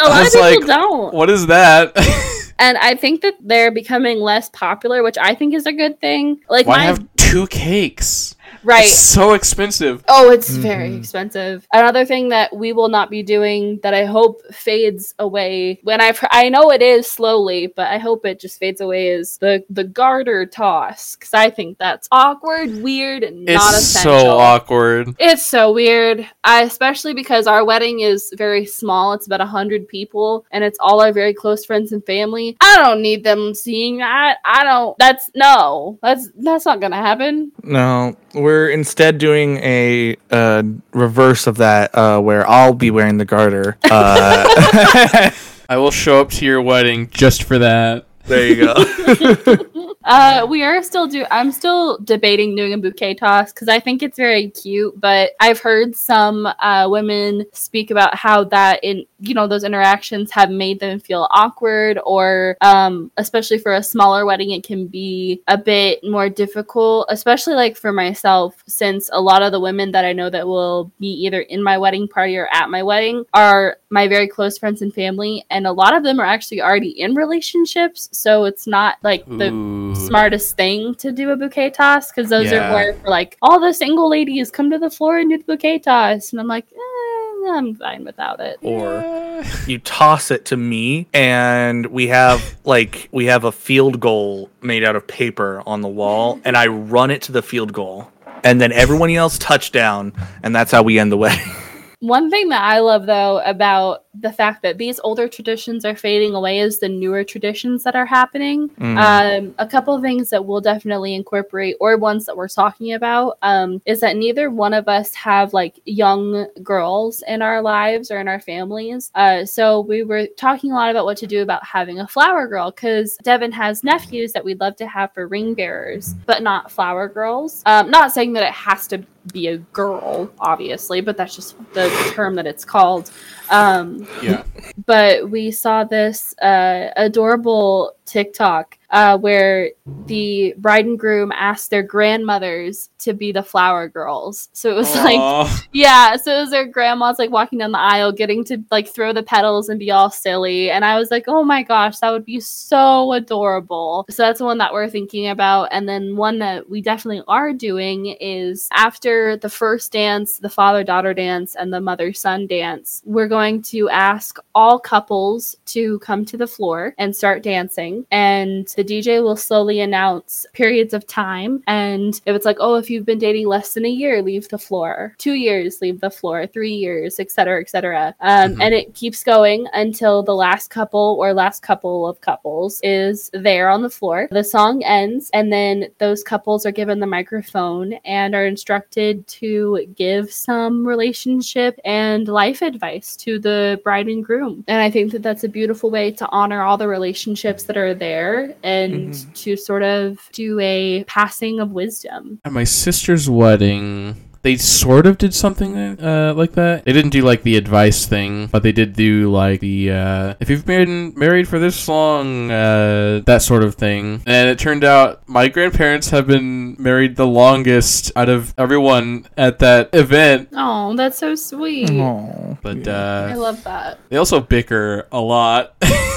lot 0.08 0.20
of 0.20 0.26
was 0.26 0.36
people 0.36 0.42
like, 0.42 0.66
don't. 0.66 1.14
What 1.14 1.30
is 1.30 1.48
that? 1.48 1.94
And 2.60 2.78
I 2.80 2.96
think 2.96 3.22
that 3.22 3.36
they're 3.40 3.72
becoming 3.72 4.20
less 4.20 4.50
popular, 4.50 5.04
which 5.04 5.18
I 5.20 5.36
think 5.36 5.54
is 5.54 5.66
a 5.66 5.74
good 5.74 6.00
thing. 6.02 6.42
Like 6.50 6.66
Why 6.66 6.78
my 6.78 6.84
have 6.86 7.08
two 7.16 7.46
cakes? 7.48 8.36
Right. 8.68 8.86
It's 8.86 8.98
so 9.00 9.34
expensive. 9.34 10.04
Oh, 10.08 10.30
it's 10.32 10.50
very 10.50 10.90
Mhm. 10.92 11.00
expensive. 11.00 11.68
Another 11.74 12.06
thing 12.06 12.30
that 12.30 12.56
we 12.56 12.74
will 12.74 12.90
not 12.90 13.10
be 13.10 13.24
doing 13.24 13.80
that 13.84 13.94
I 13.94 14.06
hope 14.06 14.42
fades 14.54 15.14
away 15.20 15.80
when 15.84 16.02
I 16.02 16.14
I 16.32 16.50
know 16.50 16.72
it 16.72 16.82
is 16.82 17.08
slowly, 17.10 17.68
but 17.76 17.88
I 17.88 17.98
hope 17.98 18.26
it 18.26 18.40
just 18.40 18.60
fades 18.60 18.82
away 18.82 19.08
is 19.10 19.38
the 19.38 19.64
the 19.70 19.84
garter 19.84 20.46
toss 20.46 21.16
because 21.16 21.34
I 21.34 21.50
think 21.50 21.78
that's 21.78 22.08
awkward, 22.12 22.82
weird, 22.84 23.24
and 23.24 23.46
not 23.46 23.74
It's 23.74 23.78
essential. 23.96 24.20
so 24.20 24.38
awkward. 24.38 25.16
It's 25.20 25.46
so 25.46 25.72
weird, 25.72 26.28
I, 26.44 26.64
especially 26.64 27.14
because 27.14 27.48
our 27.48 27.64
wedding 27.66 28.02
is 28.02 28.32
very 28.38 28.66
small. 28.66 29.14
It's 29.14 29.26
about 29.28 29.42
a 29.42 29.46
hundred 29.46 29.88
people, 29.88 30.46
and 30.52 30.64
it's 30.64 30.78
all 30.82 31.02
our 31.02 31.12
very 31.14 31.34
close 31.34 31.66
friends 31.66 31.92
and 31.94 32.06
family. 32.06 32.58
I 32.62 32.76
don't 32.84 33.02
need 33.02 33.24
them 33.24 33.54
seeing 33.54 33.98
that. 33.98 34.38
I 34.46 34.64
don't. 34.64 34.98
That's 34.98 35.30
no. 35.36 35.98
That's 36.02 36.30
that's 36.38 36.66
not 36.66 36.82
gonna 36.82 36.98
happen. 36.98 37.52
No, 37.64 38.16
we're 38.38 38.70
instead 38.70 39.18
doing 39.18 39.58
a 39.58 40.16
uh, 40.32 40.64
reverse 40.92 41.48
of 41.48 41.58
that, 41.58 41.96
uh, 41.96 42.20
where 42.20 42.48
I'll 42.48 42.74
be 42.74 42.92
wearing 42.92 43.18
the 43.18 43.26
garter. 43.26 43.78
Uh, 43.84 44.46
I 45.70 45.78
will 45.78 45.92
show 45.92 46.22
up 46.22 46.30
to 46.32 46.46
your 46.46 46.62
wedding 46.62 47.10
just 47.10 47.44
for 47.44 47.60
that. 47.60 48.06
there 48.26 48.48
you 48.48 48.66
go. 48.66 49.58
Uh, 50.08 50.48
we 50.50 50.64
are 50.64 50.82
still 50.82 51.06
do. 51.06 51.26
I'm 51.30 51.52
still 51.52 51.98
debating 51.98 52.56
doing 52.56 52.72
a 52.72 52.78
bouquet 52.78 53.14
toss 53.14 53.52
because 53.52 53.68
I 53.68 53.82
think 53.82 54.02
it's 54.02 54.16
very 54.16 54.50
cute. 54.50 54.98
But 54.98 55.32
I've 55.42 55.60
heard 55.60 55.98
some 55.98 56.46
uh, 56.46 56.88
women 56.90 57.46
speak 57.52 57.92
about 57.92 58.16
how 58.16 58.46
that 58.46 58.80
in 58.84 59.06
you 59.20 59.34
know 59.34 59.48
those 59.48 59.64
interactions 59.64 60.32
have 60.32 60.50
made 60.50 60.80
them 60.80 61.00
feel 61.00 61.28
awkward, 61.32 62.00
or 62.06 62.56
um, 62.62 63.12
especially 63.18 63.58
for 63.58 63.74
a 63.74 63.84
smaller 63.84 64.26
wedding, 64.26 64.52
it 64.52 64.64
can 64.64 64.88
be 64.88 65.42
a 65.48 65.58
bit 65.58 66.04
more 66.04 66.30
difficult. 66.30 67.08
Especially 67.10 67.54
like 67.56 67.76
for 67.78 67.92
myself, 67.92 68.64
since 68.68 69.10
a 69.14 69.22
lot 69.22 69.42
of 69.42 69.52
the 69.52 69.60
women 69.60 69.92
that 69.92 70.06
I 70.06 70.14
know 70.14 70.30
that 70.30 70.48
will 70.48 70.92
be 71.00 71.08
either 71.08 71.42
in 71.42 71.64
my 71.64 71.78
wedding 71.78 72.08
party 72.08 72.38
or 72.38 72.48
at 72.54 72.70
my 72.70 72.84
wedding 72.84 73.26
are 73.34 73.78
my 73.90 74.08
very 74.08 74.28
close 74.28 74.58
friends 74.58 74.82
and 74.82 74.94
family, 74.94 75.46
and 75.50 75.66
a 75.66 75.72
lot 75.72 75.96
of 75.96 76.04
them 76.04 76.20
are 76.20 76.26
actually 76.26 76.62
already 76.62 76.90
in 77.00 77.16
relationships. 77.16 78.10
So 78.12 78.46
it's 78.46 78.68
not 78.68 78.98
like 79.04 79.26
the 79.26 79.52
Ooh. 79.52 79.96
smartest 79.96 80.56
thing 80.58 80.94
to 80.96 81.12
do 81.12 81.32
a 81.32 81.36
bouquet 81.36 81.70
toss 81.72 82.12
because 82.12 82.30
those 82.30 82.52
Yeah. 82.52 82.68
are 82.68 82.70
more 82.72 82.94
for 83.02 83.10
like 83.10 83.38
all 83.42 83.60
the 83.60 83.74
single 83.74 84.10
ladies 84.10 84.52
come 84.52 84.70
to 84.72 84.78
the 84.78 84.90
floor 84.90 85.18
and 85.18 85.30
do 85.30 85.38
the 85.38 85.44
bouquet 85.44 85.80
toss, 85.80 86.32
and 86.32 86.40
I'm 86.40 86.48
like, 86.48 86.66
eh, 86.72 87.07
I'm 87.48 87.76
fine 87.76 88.04
without 88.04 88.40
it. 88.40 88.58
or 88.62 89.44
you 89.68 89.80
toss 89.80 90.32
it 90.32 90.46
to 90.46 90.58
me, 90.58 91.08
and 91.14 91.86
we 91.88 92.08
have 92.08 92.56
like 92.66 93.10
we 93.12 93.26
have 93.26 93.44
a 93.44 93.52
field 93.52 94.00
goal 94.00 94.50
made 94.62 94.84
out 94.84 94.96
of 94.96 95.08
paper 95.08 95.62
on 95.66 95.82
the 95.82 95.88
wall, 95.88 96.40
and 96.44 96.58
I 96.58 96.68
run 96.68 97.12
it 97.12 97.22
to 97.24 97.32
the 97.32 97.42
field 97.42 97.74
goal, 97.74 98.12
and 98.44 98.60
then 98.60 98.72
everyone 98.72 99.10
else 99.12 99.38
touchdown, 99.38 100.14
and 100.44 100.56
that's 100.56 100.72
how 100.72 100.84
we 100.84 101.00
end 101.00 101.12
the 101.12 101.18
wedding. 101.18 101.54
One 102.00 102.30
thing 102.30 102.50
that 102.50 102.62
I 102.62 102.80
love 102.80 103.06
though 103.08 103.42
about 103.44 104.06
the 104.14 104.32
fact 104.32 104.62
that 104.64 104.78
these 104.78 105.00
older 105.04 105.28
traditions 105.28 105.86
are 105.86 105.96
fading 105.96 106.36
away 106.36 106.60
is 106.60 106.80
the 106.80 106.90
newer 106.90 107.24
traditions 107.24 107.84
that 107.84 107.96
are 107.96 108.06
happening. 108.06 108.70
Mm. 108.70 108.98
Um, 108.98 109.56
a 109.58 109.68
couple 109.68 109.96
of 109.96 110.02
things 110.02 110.30
that 110.30 110.46
we'll 110.46 110.62
definitely 110.62 111.14
incorporate, 111.14 111.76
or 111.80 111.98
ones 111.98 112.26
that 112.26 112.38
we're 112.38 112.48
talking 112.48 112.94
about, 112.94 113.38
um, 113.42 113.82
is 113.86 114.00
that 114.02 114.16
neither 114.16 114.50
one 114.50 114.74
of 114.74 114.88
us 114.88 115.14
have 115.14 115.54
like 115.54 115.80
young 115.86 116.48
girls 116.64 117.24
in 117.28 117.42
our 117.42 117.62
lives 117.62 118.12
or 118.12 118.20
in 118.20 118.28
our 118.28 118.40
families. 118.40 119.12
Uh, 119.16 119.46
so 119.46 119.82
we 119.82 120.04
were 120.04 120.28
talking 120.38 120.72
a 120.72 120.76
lot 120.76 120.92
about 120.92 121.06
what 121.06 121.18
to 121.18 121.28
do 121.28 121.42
about 121.42 121.66
having 121.66 122.00
a 122.00 122.08
flower 122.08 122.48
girl 122.48 122.72
because 122.72 123.18
Devin 123.24 123.52
has 123.52 123.84
nephews 123.84 124.34
that 124.34 124.44
we'd 124.44 124.60
love 124.60 124.76
to 124.78 124.88
have 124.88 125.14
for 125.14 125.28
ring 125.28 125.54
bearers, 125.54 126.14
but 126.26 126.44
not 126.44 126.72
flower 126.72 127.08
girls. 127.08 127.64
Um, 127.66 127.90
not 127.90 128.12
saying 128.12 128.34
that 128.34 128.44
it 128.44 128.54
has 128.54 128.88
to 128.88 129.04
be 129.34 129.48
a 129.48 129.58
girl, 129.58 130.30
obviously, 130.40 131.02
but 131.02 131.18
that's 131.18 131.36
just 131.36 131.56
the 131.74 131.90
term 132.14 132.36
that 132.36 132.48
it's 132.48 132.66
called. 132.66 133.12
Um, 133.50 134.08
Yeah. 134.22 134.44
but 134.86 135.30
we 135.30 135.52
saw 135.52 135.84
this 135.84 136.38
uh, 136.40 136.92
adorable 136.96 137.96
TikTok 138.06 138.77
uh, 138.90 139.18
where 139.18 139.72
the 140.06 140.54
bride 140.58 140.86
and 140.86 140.98
groom 140.98 141.32
asked 141.34 141.70
their 141.70 141.84
grandmothers 141.84 142.90
to 143.00 143.14
be 143.14 143.32
the 143.32 143.44
flower 143.44 143.88
girls. 143.88 144.50
So 144.54 144.72
it 144.72 144.76
was 144.76 144.96
like, 144.96 145.52
yeah, 145.74 146.16
so 146.16 146.38
it 146.38 146.42
was 146.42 146.52
their 146.52 146.66
grandmas 146.66 147.20
like 147.20 147.30
walking 147.30 147.60
down 147.60 147.72
the 147.74 147.80
aisle, 147.80 148.12
getting 148.12 148.44
to 148.46 148.64
like 148.72 148.88
throw 148.88 149.12
the 149.12 149.24
petals 149.24 149.70
and 149.70 149.80
be 149.80 149.92
all 149.92 150.10
silly. 150.10 150.72
And 150.72 150.86
I 150.86 150.98
was 150.98 151.12
like, 151.12 151.26
oh 151.28 151.44
my 151.44 151.64
gosh, 151.64 152.00
that 152.00 152.12
would 152.12 152.26
be 152.26 152.40
so 152.40 153.12
adorable. 153.12 154.06
So 154.10 154.24
that's 154.24 154.40
the 154.40 154.46
one 154.46 154.58
that 154.60 154.74
we're 154.74 154.90
thinking 154.90 155.28
about. 155.28 155.70
And 155.72 155.88
then 155.88 156.16
one 156.16 156.40
that 156.40 156.70
we 156.70 156.82
definitely 156.82 157.24
are 157.28 157.54
doing 157.54 158.18
is 158.22 158.70
after 158.72 159.36
the 159.38 159.50
first 159.50 159.92
dance, 159.92 160.40
the 160.40 160.50
father 160.50 160.84
daughter 160.84 161.14
dance, 161.14 161.56
and 161.56 161.74
the 161.74 161.82
mother 161.82 162.14
son 162.14 162.48
dance, 162.48 163.02
we're 163.06 163.28
going 163.28 163.62
to 163.64 163.90
ask 163.90 164.38
all 164.56 164.80
couples 164.80 165.58
to 165.66 166.00
come 166.00 166.24
to 166.26 166.38
the 166.38 166.48
floor 166.48 166.96
and 166.98 167.16
start 167.16 167.44
dancing. 167.44 168.06
And 168.12 168.68
the 168.78 168.84
DJ 168.84 169.22
will 169.22 169.36
slowly 169.36 169.82
announce 169.82 170.46
periods 170.54 170.94
of 170.94 171.06
time. 171.08 171.64
And 171.68 172.14
if 172.26 172.36
it's 172.36 172.46
like, 172.46 172.58
oh, 172.60 172.76
if 172.76 172.90
you've 172.90 173.06
been 173.06 173.18
dating 173.18 173.48
less 173.48 173.74
than 173.74 173.86
a 173.86 173.90
year, 173.90 174.22
leave 174.22 174.48
the 174.50 174.58
floor. 174.58 175.16
Two 175.18 175.34
years, 175.34 175.82
leave 175.82 176.00
the 176.00 176.12
floor. 176.12 176.48
Three 176.48 176.74
years, 176.74 177.20
etc., 177.20 177.60
etc. 177.60 178.16
Um, 178.22 178.38
Mhm. 178.56 178.62
And 178.62 178.74
it 178.76 178.94
keeps 178.94 179.24
going 179.24 179.68
until 179.74 180.22
the 180.22 180.36
last 180.36 180.70
couple 180.70 181.18
or 181.20 181.34
last 181.34 181.64
couple 181.64 182.08
of 182.08 182.22
couples 182.22 182.80
is 182.84 183.32
there 183.34 183.68
on 183.70 183.82
the 183.82 183.90
floor. 183.90 184.28
The 184.32 184.44
song 184.44 184.84
ends, 184.84 185.32
and 185.34 185.52
then 185.52 185.88
those 185.98 186.24
couples 186.24 186.66
are 186.66 186.72
given 186.72 187.00
the 187.00 187.08
microphone 187.08 187.94
and 188.06 188.36
are 188.36 188.46
instructed 188.46 189.26
to 189.28 189.88
give 189.96 190.32
some 190.32 190.86
relationship 190.88 191.80
and 191.84 192.28
life 192.28 192.62
advice 192.62 193.16
to 193.18 193.40
the 193.40 193.82
bride 193.84 194.08
and 194.08 194.24
groom. 194.24 194.64
And 194.68 194.82
I 194.82 194.92
think 194.92 195.12
that 195.14 195.24
that's 195.24 195.44
a 195.44 195.50
beautiful 195.50 195.90
way 195.90 196.12
to 196.12 196.28
honor 196.30 196.62
all 196.62 196.78
the 196.78 196.88
relationships 196.88 197.64
that 197.64 197.78
are 197.78 197.94
there 197.96 198.54
and 198.68 199.14
Mhm. 199.14 199.34
to 199.44 199.56
sort 199.56 199.84
of 199.84 200.20
do 200.34 200.60
a 200.60 201.04
passing 201.08 201.60
of 201.60 201.72
wisdom. 201.72 202.40
At 202.46 202.52
my 202.52 202.66
sister's 202.66 203.30
wedding, 203.30 204.16
they 204.44 204.56
sort 204.56 205.06
of 205.08 205.18
did 205.18 205.34
something 205.34 205.76
uh, 206.00 206.34
like 206.36 206.54
that. 206.54 206.86
They 206.86 206.94
didn't 206.94 207.10
do 207.12 207.22
like 207.22 207.44
the 207.44 207.58
advice 207.58 208.06
thing, 208.06 208.48
but 208.52 208.64
they 208.64 208.72
did 208.72 208.94
do 208.94 209.30
like 209.32 209.60
the 209.60 209.92
uh, 209.92 210.34
if 210.40 210.50
you've 210.50 210.66
been 210.66 211.14
married 211.18 211.48
for 211.48 211.60
this 211.60 211.88
long, 211.88 212.50
uh, 212.52 213.22
that 213.26 213.42
sort 213.42 213.64
of 213.64 213.76
thing. 213.76 214.22
And 214.26 214.48
it 214.50 214.58
turned 214.60 214.84
out 214.86 215.28
my 215.28 215.48
grandparents 215.50 216.12
have 216.12 216.28
been 216.28 216.76
married 216.80 217.16
the 217.18 217.28
longest 217.28 218.12
out 218.16 218.30
of 218.30 218.54
everyone 218.58 219.26
at 219.38 219.60
that 219.60 219.90
event. 219.94 220.50
Oh, 220.54 220.96
that's 220.96 221.18
so 221.18 221.36
sweet. 221.36 221.90
Aw. 221.92 222.58
But 222.62 222.88
I 222.88 223.32
uh, 223.34 223.38
love 223.38 223.64
that. 223.66 224.00
they 224.10 224.18
also 224.18 224.40
bicker 224.40 225.08
a 225.12 225.20
lot. 225.20 225.74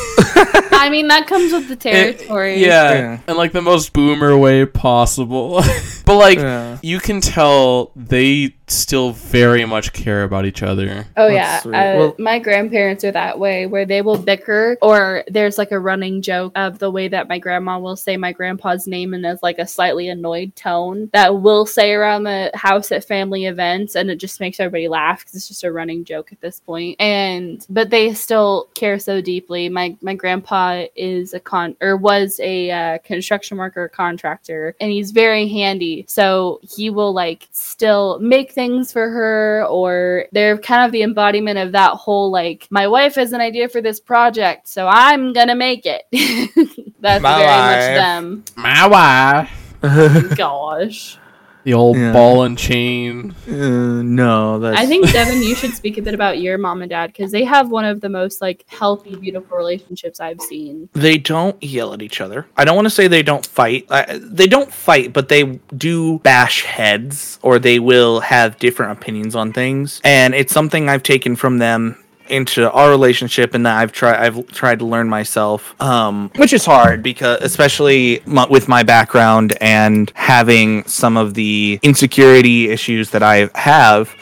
I 0.72 0.88
mean, 0.90 1.08
that 1.08 1.26
comes 1.26 1.52
with 1.52 1.68
the 1.68 1.76
territory. 1.88 2.60
yeah, 2.60 2.92
Yeah. 2.92 3.18
in 3.28 3.36
like 3.36 3.52
the 3.52 3.62
most 3.62 3.92
boomer 3.92 4.36
way 4.36 4.64
possible. 4.66 5.62
but 6.04 6.16
like 6.16 6.38
Yeah. 6.38 6.78
you 6.82 6.98
can 7.00 7.20
tell 7.20 7.92
they 7.94 8.54
still 8.70 9.12
very 9.12 9.64
much 9.64 9.92
care 9.92 10.22
about 10.22 10.44
each 10.46 10.62
other. 10.62 11.06
Oh 11.16 11.30
That's 11.30 11.66
yeah, 11.66 11.70
uh, 11.70 11.98
Well- 11.98 12.16
my 12.18 12.38
grandparents 12.38 13.04
are 13.04 13.12
that 13.12 13.38
way, 13.38 13.66
where 13.66 13.84
they 13.84 14.02
will 14.02 14.18
bicker, 14.18 14.76
or 14.82 15.24
there's 15.28 15.58
like 15.58 15.72
a 15.72 15.78
running 15.78 16.22
joke 16.22 16.52
of 16.54 16.78
the 16.78 16.90
way 16.90 17.08
that 17.08 17.28
my 17.28 17.38
grandma 17.38 17.78
will 17.78 17.96
say 17.96 18.16
my 18.16 18.32
grandpa's 18.32 18.86
name 18.86 19.14
in 19.14 19.24
as 19.24 19.42
like 19.42 19.58
a 19.58 19.66
slightly 19.66 20.08
annoyed 20.08 20.54
tone 20.56 21.10
that 21.12 21.40
we'll 21.40 21.66
say 21.66 21.92
around 21.92 22.24
the 22.24 22.50
house 22.54 22.92
at 22.92 23.04
family 23.04 23.46
events, 23.46 23.94
and 23.94 24.10
it 24.10 24.16
just 24.16 24.40
makes 24.40 24.60
everybody 24.60 24.88
laugh 24.88 25.20
because 25.20 25.34
it's 25.34 25.48
just 25.48 25.64
a 25.64 25.72
running 25.72 26.04
joke 26.04 26.32
at 26.32 26.40
this 26.40 26.60
point. 26.60 26.96
And 27.00 27.64
but 27.68 27.90
they 27.90 28.14
still 28.14 28.68
care 28.74 28.98
so 28.98 29.20
deeply. 29.20 29.68
My 29.68 29.96
my 30.00 30.14
grandpa 30.14 30.84
is 30.94 31.34
a 31.34 31.40
con 31.40 31.76
or 31.80 31.96
was 31.96 32.40
a 32.42 32.70
uh, 32.70 32.98
construction 32.98 33.58
worker 33.58 33.88
contractor, 33.88 34.74
and 34.80 34.90
he's 34.90 35.10
very 35.10 35.48
handy, 35.48 36.04
so 36.08 36.60
he 36.62 36.90
will 36.90 37.12
like 37.12 37.48
still 37.52 38.18
make 38.20 38.52
things 38.60 38.92
for 38.92 39.08
her 39.08 39.64
or 39.70 40.26
they're 40.32 40.58
kind 40.58 40.84
of 40.84 40.92
the 40.92 41.02
embodiment 41.02 41.58
of 41.58 41.72
that 41.72 41.92
whole 41.94 42.30
like 42.30 42.66
my 42.70 42.86
wife 42.86 43.14
has 43.14 43.32
an 43.32 43.40
idea 43.40 43.68
for 43.70 43.80
this 43.80 43.98
project 44.00 44.68
so 44.68 44.86
i'm 44.86 45.32
gonna 45.32 45.54
make 45.54 45.86
it 45.86 46.02
that's 47.00 47.22
My 47.22 47.38
very 47.38 47.46
wife. 47.46 47.76
much 47.76 47.96
them 47.96 48.44
My 48.56 48.86
wife. 48.86 50.36
gosh 50.36 51.16
The 51.64 51.74
old 51.74 51.96
Yeah. 51.96 52.12
ball 52.12 52.42
and 52.44 52.56
chain. 52.56 53.34
Uh, 53.48 54.00
no, 54.02 54.58
that's 54.58 54.78
i 54.78 54.86
think 54.86 55.10
devin 55.12 55.42
you 55.42 55.54
should 55.54 55.72
speak 55.74 55.98
a 55.98 56.02
bit 56.02 56.14
about 56.14 56.38
your 56.40 56.56
mom 56.58 56.80
and 56.82 56.88
dad 56.90 57.08
because 57.08 57.30
they 57.32 57.44
have 57.44 57.70
one 57.70 57.84
of 57.84 58.00
the 58.00 58.08
most 58.08 58.40
like 58.40 58.64
healthy 58.68 59.14
beautiful 59.16 59.56
relationships 59.58 60.20
i've 60.20 60.40
seen 60.40 60.88
they 60.94 61.18
don't 61.18 61.62
yell 61.62 61.92
at 61.92 62.00
each 62.02 62.20
other. 62.20 62.46
I 62.56 62.64
don't 62.64 62.76
want 62.76 62.86
to 62.86 62.90
say 62.90 63.08
they 63.08 63.22
don't 63.22 63.44
fight. 63.44 63.86
Uh, 63.90 64.18
they 64.20 64.46
don't 64.46 64.72
fight, 64.72 65.12
but 65.12 65.28
they 65.28 65.44
do 65.76 66.18
bash 66.20 66.62
heads 66.64 67.38
or 67.42 67.58
they 67.58 67.78
will 67.78 68.20
have 68.20 68.58
different 68.58 68.92
opinions 68.92 69.34
on 69.34 69.52
things. 69.52 70.00
And 70.04 70.34
it's 70.34 70.52
something 70.52 70.88
I've 70.88 71.02
taken 71.02 71.36
from 71.36 71.58
them 71.58 71.96
into 72.30 72.70
our 72.70 72.90
relationship 72.90 73.54
and 73.54 73.66
that 73.66 73.76
I've 73.78 73.92
tried 73.92 74.16
I've 74.16 74.46
tried 74.48 74.78
to 74.78 74.84
learn 74.86 75.08
myself 75.08 75.74
um 75.80 76.30
which 76.36 76.52
is 76.52 76.64
hard 76.64 77.02
because 77.02 77.40
especially 77.42 78.22
my, 78.26 78.46
with 78.48 78.68
my 78.68 78.82
background 78.82 79.56
and 79.60 80.10
having 80.14 80.84
some 80.84 81.16
of 81.16 81.34
the 81.34 81.78
insecurity 81.82 82.70
issues 82.70 83.10
that 83.10 83.22
I 83.22 83.50
have 83.54 84.14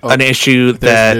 Oh, 0.00 0.10
an 0.10 0.20
issue 0.20 0.72
that. 0.74 1.16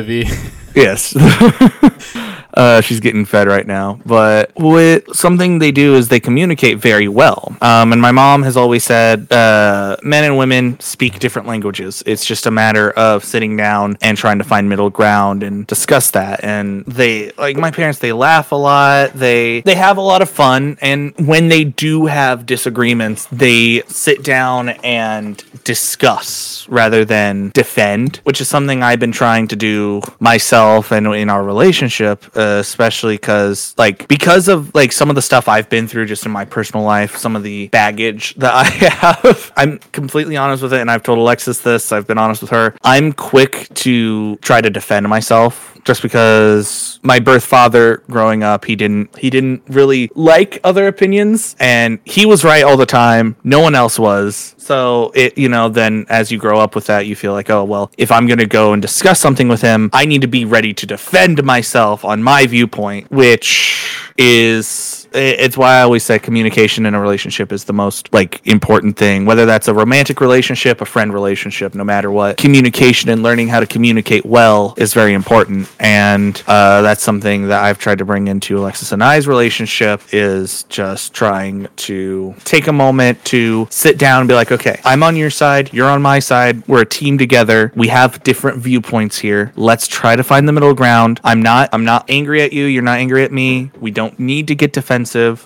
Yes. 0.75 1.13
uh, 2.59 2.81
she's 2.81 2.99
getting 3.01 3.25
fed 3.25 3.47
right 3.47 3.67
now. 3.67 4.01
But 4.05 4.51
what 4.57 5.15
something 5.15 5.61
they 5.61 5.71
do 5.71 5.95
is 5.95 6.09
they 6.09 6.21
communicate 6.21 6.79
very 6.79 7.09
well. 7.09 7.57
Um, 7.63 7.93
and 7.93 8.03
my 8.03 8.11
mom 8.11 8.43
has 8.43 8.57
always 8.57 8.85
said 8.85 9.31
uh, 9.33 9.97
men 10.03 10.25
and 10.25 10.37
women 10.37 10.79
speak 10.81 11.21
different 11.21 11.47
languages. 11.47 12.03
It's 12.05 12.27
just 12.27 12.47
a 12.47 12.51
matter 12.51 12.91
of 12.91 13.25
sitting 13.25 13.57
down 13.57 13.97
and 14.03 14.19
trying 14.19 14.39
to 14.39 14.45
find 14.45 14.69
middle 14.69 14.91
ground 14.91 15.45
and 15.45 15.67
discuss 15.67 16.11
that. 16.11 16.43
And 16.43 16.85
they 16.87 17.31
like 17.33 17.57
my 17.57 17.71
parents. 17.71 18.01
They 18.01 18.13
laugh 18.13 18.51
a 18.51 18.57
lot. 18.57 19.13
They 19.15 19.61
they 19.61 19.77
have 19.77 19.97
a 19.97 20.03
lot 20.03 20.21
of 20.21 20.29
fun. 20.29 20.79
And 20.81 21.15
when 21.17 21.49
they 21.49 21.63
do 21.63 22.07
have 22.07 22.45
disagreements, 22.45 23.27
they 23.31 23.83
sit 23.87 24.25
down 24.25 24.71
and 24.83 25.43
discuss 25.63 26.67
rather 26.69 27.05
than 27.05 27.51
defend, 27.55 28.17
which 28.25 28.41
is 28.41 28.49
something 28.49 28.83
I've 28.83 28.99
been 28.99 29.13
trying 29.13 29.47
to 29.49 29.57
do 29.57 30.03
myself 30.19 30.91
and 30.91 31.07
in 31.15 31.31
our 31.31 31.45
relationship, 31.45 32.25
uh, 32.37 32.48
especially 32.57 33.15
because 33.15 33.75
like 33.79 34.09
because 34.09 34.49
of 34.49 34.75
like 34.75 34.93
some 34.93 35.09
of 35.11 35.17
the 35.17 35.23
stuff 35.23 35.49
I've 35.49 35.69
been 35.69 35.87
through 35.87 36.07
just 36.07 36.27
in 36.27 36.33
my 36.33 36.45
personal 36.45 36.85
life, 36.85 37.17
some 37.17 37.37
of 37.37 37.43
the 37.43 37.69
baggage 37.69 38.35
that 38.37 38.55
I 38.55 38.65
have. 38.65 39.53
I'm 39.57 39.79
completely 39.93 40.37
honest 40.37 40.63
with 40.63 40.73
it, 40.73 40.81
and 40.81 40.91
I've 40.91 41.03
told 41.03 41.19
Alexis 41.19 41.61
this. 41.61 41.93
I've 41.93 42.07
been 42.07 42.19
honest 42.19 42.43
with 42.43 42.51
her. 42.51 42.75
I'm 42.83 43.13
quick 43.13 43.69
to 43.75 44.37
try 44.37 44.61
to 44.61 44.71
defend 44.71 45.09
myself 45.09 45.78
just 45.85 46.03
because 46.03 46.99
my 47.03 47.19
birth 47.19 47.45
father 47.45 48.03
growing 48.11 48.43
up 48.43 48.65
he 48.65 48.77
didn't 48.77 49.17
he 49.19 49.31
didn't 49.31 49.63
really 49.69 50.11
like 50.15 50.61
other 50.65 50.87
opinions 50.87 51.57
and 51.61 51.99
he 52.05 52.27
was 52.27 52.45
right 52.45 52.65
all 52.65 52.77
the 52.77 52.87
time. 52.87 53.37
No 53.45 53.61
one 53.61 53.75
else 53.75 53.99
was. 53.99 54.55
So 54.59 55.13
it 55.15 55.37
you 55.39 55.49
know 55.49 55.69
then 55.69 56.07
as 56.09 56.31
you 56.31 56.39
grow 56.39 56.59
up 56.59 56.75
with 56.75 56.87
that 56.87 57.07
you 57.07 57.17
feel 57.17 57.33
like 57.33 57.51
oh 57.51 57.65
well 57.65 57.91
if 57.97 58.11
i'm 58.11 58.27
going 58.27 58.39
to 58.39 58.47
go 58.47 58.73
and 58.73 58.83
discuss 58.83 59.21
something 59.21 59.49
with 59.49 59.63
him 59.63 59.91
i 59.93 60.05
need 60.05 60.21
to 60.21 60.29
be 60.29 60.45
ready 60.45 60.73
to 60.75 60.87
defend 60.87 61.43
myself 61.45 62.05
on 62.05 62.23
my 62.23 62.47
viewpoint 62.47 63.11
which 63.11 64.11
is 64.17 64.98
it's 65.13 65.57
why 65.57 65.79
I 65.79 65.83
always 65.83 66.05
say 66.05 66.19
communication 66.19 66.87
in 66.87 66.95
a 66.95 67.01
relationship 67.01 67.53
is 67.53 67.65
the 67.65 67.73
most 67.73 68.13
like 68.13 68.47
important 68.47 68.97
thing. 68.97 69.25
Whether 69.25 69.47
that's 69.47 69.69
a 69.69 69.75
romantic 69.75 70.21
relationship, 70.21 70.81
a 70.81 70.85
friend 70.85 71.13
relationship, 71.13 71.75
no 71.75 71.85
matter 71.85 72.11
what, 72.11 72.37
communication 72.37 73.11
and 73.11 73.23
learning 73.23 73.49
how 73.49 73.61
to 73.61 73.67
communicate 73.67 74.27
well 74.27 74.75
is 74.77 74.95
very 74.95 75.15
important. 75.15 75.71
And 75.81 76.43
uh, 76.47 76.83
that's 76.83 77.03
something 77.03 77.49
that 77.49 77.63
I've 77.63 77.79
tried 77.79 77.99
to 77.99 78.05
bring 78.05 78.29
into 78.29 78.59
Alexis 78.59 78.93
and 78.93 79.03
I's 79.03 79.27
relationship 79.27 80.03
is 80.13 80.65
just 80.65 81.15
trying 81.15 81.69
to 81.77 82.35
take 82.45 82.67
a 82.67 82.73
moment 82.73 83.25
to 83.27 83.67
sit 83.71 83.99
down 83.99 84.21
and 84.21 84.29
be 84.29 84.35
like, 84.35 84.53
okay, 84.53 84.81
I'm 84.85 85.03
on 85.03 85.17
your 85.17 85.31
side, 85.31 85.73
you're 85.73 85.89
on 85.89 86.03
my 86.03 86.19
side, 86.19 86.67
we're 86.69 86.83
a 86.83 86.87
team 86.87 87.19
together. 87.19 87.73
We 87.75 87.89
have 87.89 88.23
different 88.23 88.59
viewpoints 88.59 89.19
here. 89.19 89.53
Let's 89.57 89.89
try 89.89 90.17
to 90.17 90.23
find 90.23 90.47
the 90.47 90.53
middle 90.53 90.75
ground. 90.75 91.21
I'm 91.25 91.43
not 91.43 91.71
I'm 91.73 91.85
not 91.85 92.09
angry 92.11 92.43
at 92.43 92.53
you, 92.53 92.65
you're 92.65 92.83
not 92.83 92.99
angry 92.99 93.25
at 93.25 93.33
me. 93.33 93.71
We 93.81 93.91
don't 93.91 94.19
need 94.19 94.49
to 94.49 94.55
get 94.55 94.73
defensive 94.73 94.98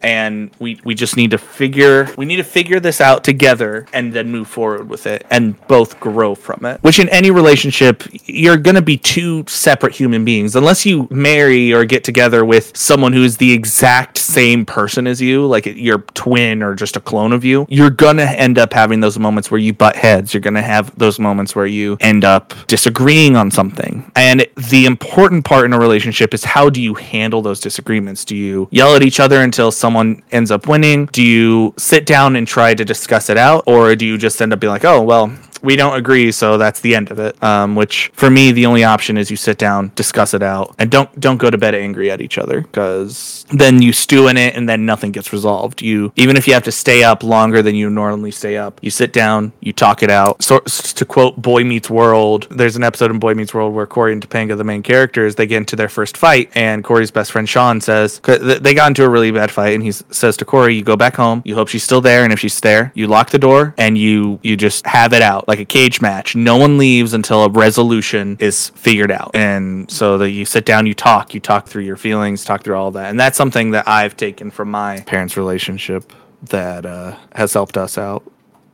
and 0.03 0.51
we 0.59 0.81
we 0.85 0.95
just 0.95 1.17
need 1.17 1.31
to 1.31 1.39
figure 1.39 2.09
we 2.17 2.25
need 2.25 2.37
to 2.37 2.45
figure 2.45 2.81
this 2.81 3.01
out 3.01 3.25
together 3.25 3.87
and 3.93 4.13
then 4.13 4.31
move 4.31 4.49
forward 4.49 4.89
with 4.89 5.07
it 5.07 5.27
and 5.31 5.61
both 5.67 5.99
grow 6.01 6.35
from 6.35 6.65
it. 6.65 6.83
Which 6.83 6.99
in 6.99 7.09
any 7.09 7.31
relationship 7.31 8.03
you're 8.27 8.57
to 8.77 8.83
be 8.83 8.97
two 8.97 9.45
separate 9.49 9.95
human 9.95 10.25
beings 10.25 10.57
unless 10.57 10.87
you 10.87 11.09
marry 11.11 11.73
or 11.73 11.85
get 11.85 12.05
together 12.05 12.45
with 12.45 12.77
someone 12.77 13.13
who 13.13 13.25
is 13.25 13.37
the 13.37 13.53
exact 13.53 14.19
same 14.19 14.65
person 14.65 15.07
as 15.07 15.21
you, 15.21 15.47
like 15.47 15.67
your 15.67 15.99
twin 16.15 16.63
or 16.63 16.75
just 16.75 16.97
a 16.97 17.01
clone 17.01 17.33
of 17.33 17.45
you. 17.45 17.67
You're 17.69 17.91
to 18.19 18.41
end 18.41 18.59
up 18.59 18.73
having 18.73 19.01
those 19.01 19.19
moments 19.19 19.51
where 19.51 19.61
you 19.61 19.73
butt 19.73 19.97
heads. 19.97 20.33
You're 20.33 20.41
to 20.55 20.63
have 20.63 20.97
those 20.99 21.19
moments 21.19 21.55
where 21.55 21.67
you 21.67 21.97
end 22.01 22.25
up 22.25 22.55
disagreeing 22.67 23.37
on 23.37 23.51
something. 23.51 24.11
And 24.17 24.47
the 24.71 24.87
important 24.87 25.45
part 25.45 25.65
in 25.65 25.73
a 25.73 25.79
relationship 25.79 26.35
is 26.35 26.45
how 26.45 26.71
do 26.71 26.81
you 26.81 26.95
handle 26.95 27.43
those 27.43 27.61
disagreements? 27.61 28.25
Do 28.25 28.37
you 28.37 28.69
yell 28.71 28.95
at 28.95 29.03
each 29.03 29.21
other 29.21 29.42
until 29.43 29.71
someone 29.71 30.23
ends 30.31 30.51
up 30.51 30.67
winning? 30.67 31.07
Do 31.07 31.23
you 31.23 31.75
sit 31.77 32.07
down 32.07 32.37
and 32.37 32.47
try 32.47 32.75
to 32.75 32.85
discuss 32.85 33.29
it 33.29 33.37
out? 33.37 33.65
Or 33.67 33.95
do 33.95 34.07
you 34.07 34.19
just 34.19 34.41
end 34.41 34.53
up 34.53 34.61
being 34.61 34.73
like, 34.73 34.85
oh, 34.85 35.03
well, 35.03 35.33
we 35.63 35.77
don't 35.77 35.97
agree, 35.97 36.33
so 36.33 36.59
that's 36.59 36.81
the 36.81 36.95
end 36.95 37.11
of 37.11 37.19
it. 37.19 37.41
Um, 37.43 37.75
which 37.75 38.11
for 38.15 38.31
me, 38.31 38.53
the 38.53 38.67
only 38.67 38.85
option 38.85 39.17
is 39.17 39.31
you 39.31 39.37
sit 39.37 39.59
down, 39.59 39.93
discuss 39.95 40.35
it 40.35 40.43
out, 40.43 40.75
and 40.79 40.91
don't 40.91 41.19
don't 41.21 41.39
go 41.39 41.51
to 41.51 41.59
bed 41.59 41.75
angry 41.75 42.11
at 42.11 42.21
each 42.21 42.39
other 42.39 42.61
because 42.61 43.47
then 43.51 43.81
you 43.83 43.93
stew 43.93 44.29
in 44.29 44.37
it 44.37 44.57
and 44.57 44.69
then 44.69 44.85
nothing 44.85 45.13
gets 45.13 45.33
resolved. 45.33 45.83
You 45.83 46.13
even 46.17 46.37
if 46.37 46.47
you 46.47 46.55
have 46.55 46.65
to 46.65 46.73
stay 46.73 47.03
up 47.03 47.23
longer 47.23 47.63
than 47.63 47.75
you 47.75 47.89
normally 47.91 48.31
stay 48.31 48.57
up, 48.57 48.81
you 48.83 48.91
sit 48.91 49.13
down, 49.13 49.53
you 49.61 49.73
talk 49.73 50.03
it 50.03 50.11
out. 50.11 50.43
So 50.43 50.61
to 50.61 51.05
quote 51.05 51.41
Boy 51.41 51.65
Meets 51.65 51.91
World, 51.91 52.47
there's 52.51 52.77
an 52.77 52.83
episode 52.83 53.11
in 53.11 53.19
Boy 53.19 53.35
Meets 53.35 53.55
World 53.55 53.75
where 53.75 53.87
Corey 53.87 54.13
and 54.13 54.27
Topanga, 54.27 54.57
the 54.57 54.65
main 54.65 54.83
characters, 54.83 55.37
they 55.37 55.47
get 55.47 55.59
into 55.59 55.77
their 55.77 55.89
first 55.89 56.17
fight, 56.17 56.51
and 56.55 56.83
Corey's 56.83 57.11
best 57.11 57.33
friend 57.33 57.49
Sean 57.49 57.81
says 57.81 58.21
they 58.21 58.75
got 58.75 58.89
into 58.89 59.05
a 59.05 59.09
really 59.09 59.31
bad 59.31 59.51
fight, 59.51 59.75
and 59.75 59.83
he 59.83 59.93
says 59.93 60.37
to 60.39 60.45
Corey, 60.45 60.75
"You 60.75 60.83
go 60.83 60.97
back 60.97 61.17
home, 61.17 61.43
you 61.45 61.55
hope 61.55 61.69
she's 61.69 61.85
still 61.85 62.01
there, 62.01 62.25
and 62.25 62.33
if 62.33 62.41
she's 62.41 62.59
there, 62.61 62.93
you 62.95 63.07
lock 63.07 63.31
the 63.31 63.39
door 63.39 63.75
and 63.79 63.97
you 63.97 64.39
you 64.43 64.57
just 64.57 64.87
have 64.87 65.13
it 65.13 65.23
out 65.23 65.47
like 65.53 65.61
a 65.61 65.65
cage 65.67 66.01
match. 66.01 66.35
No 66.35 66.57
one 66.57 66.79
leaves 66.79 67.13
until 67.13 67.45
a 67.45 67.49
resolution 67.51 68.37
is 68.41 68.71
figured 68.71 69.11
out, 69.11 69.31
and 69.35 69.91
so 69.91 70.17
that 70.19 70.31
you 70.31 70.45
sit 70.47 70.65
down, 70.65 70.87
you 70.87 70.95
talk, 70.95 71.35
you 71.35 71.41
talk 71.41 71.67
through 71.69 71.83
your 71.83 71.97
feelings, 71.97 72.45
talk 72.45 72.65
through 72.65 72.77
all 72.77 72.91
that, 72.93 73.11
and 73.11 73.21
that's 73.21 73.37
something 73.37 73.73
that 73.73 73.87
I've 73.87 74.17
taken 74.17 74.51
from 74.51 74.71
my 74.71 75.01
parents' 75.01 75.37
relationship 75.37 76.13
that 76.45 76.87
uh, 76.87 77.17
has 77.35 77.53
helped 77.53 77.77
us 77.77 77.99
out. 77.99 78.23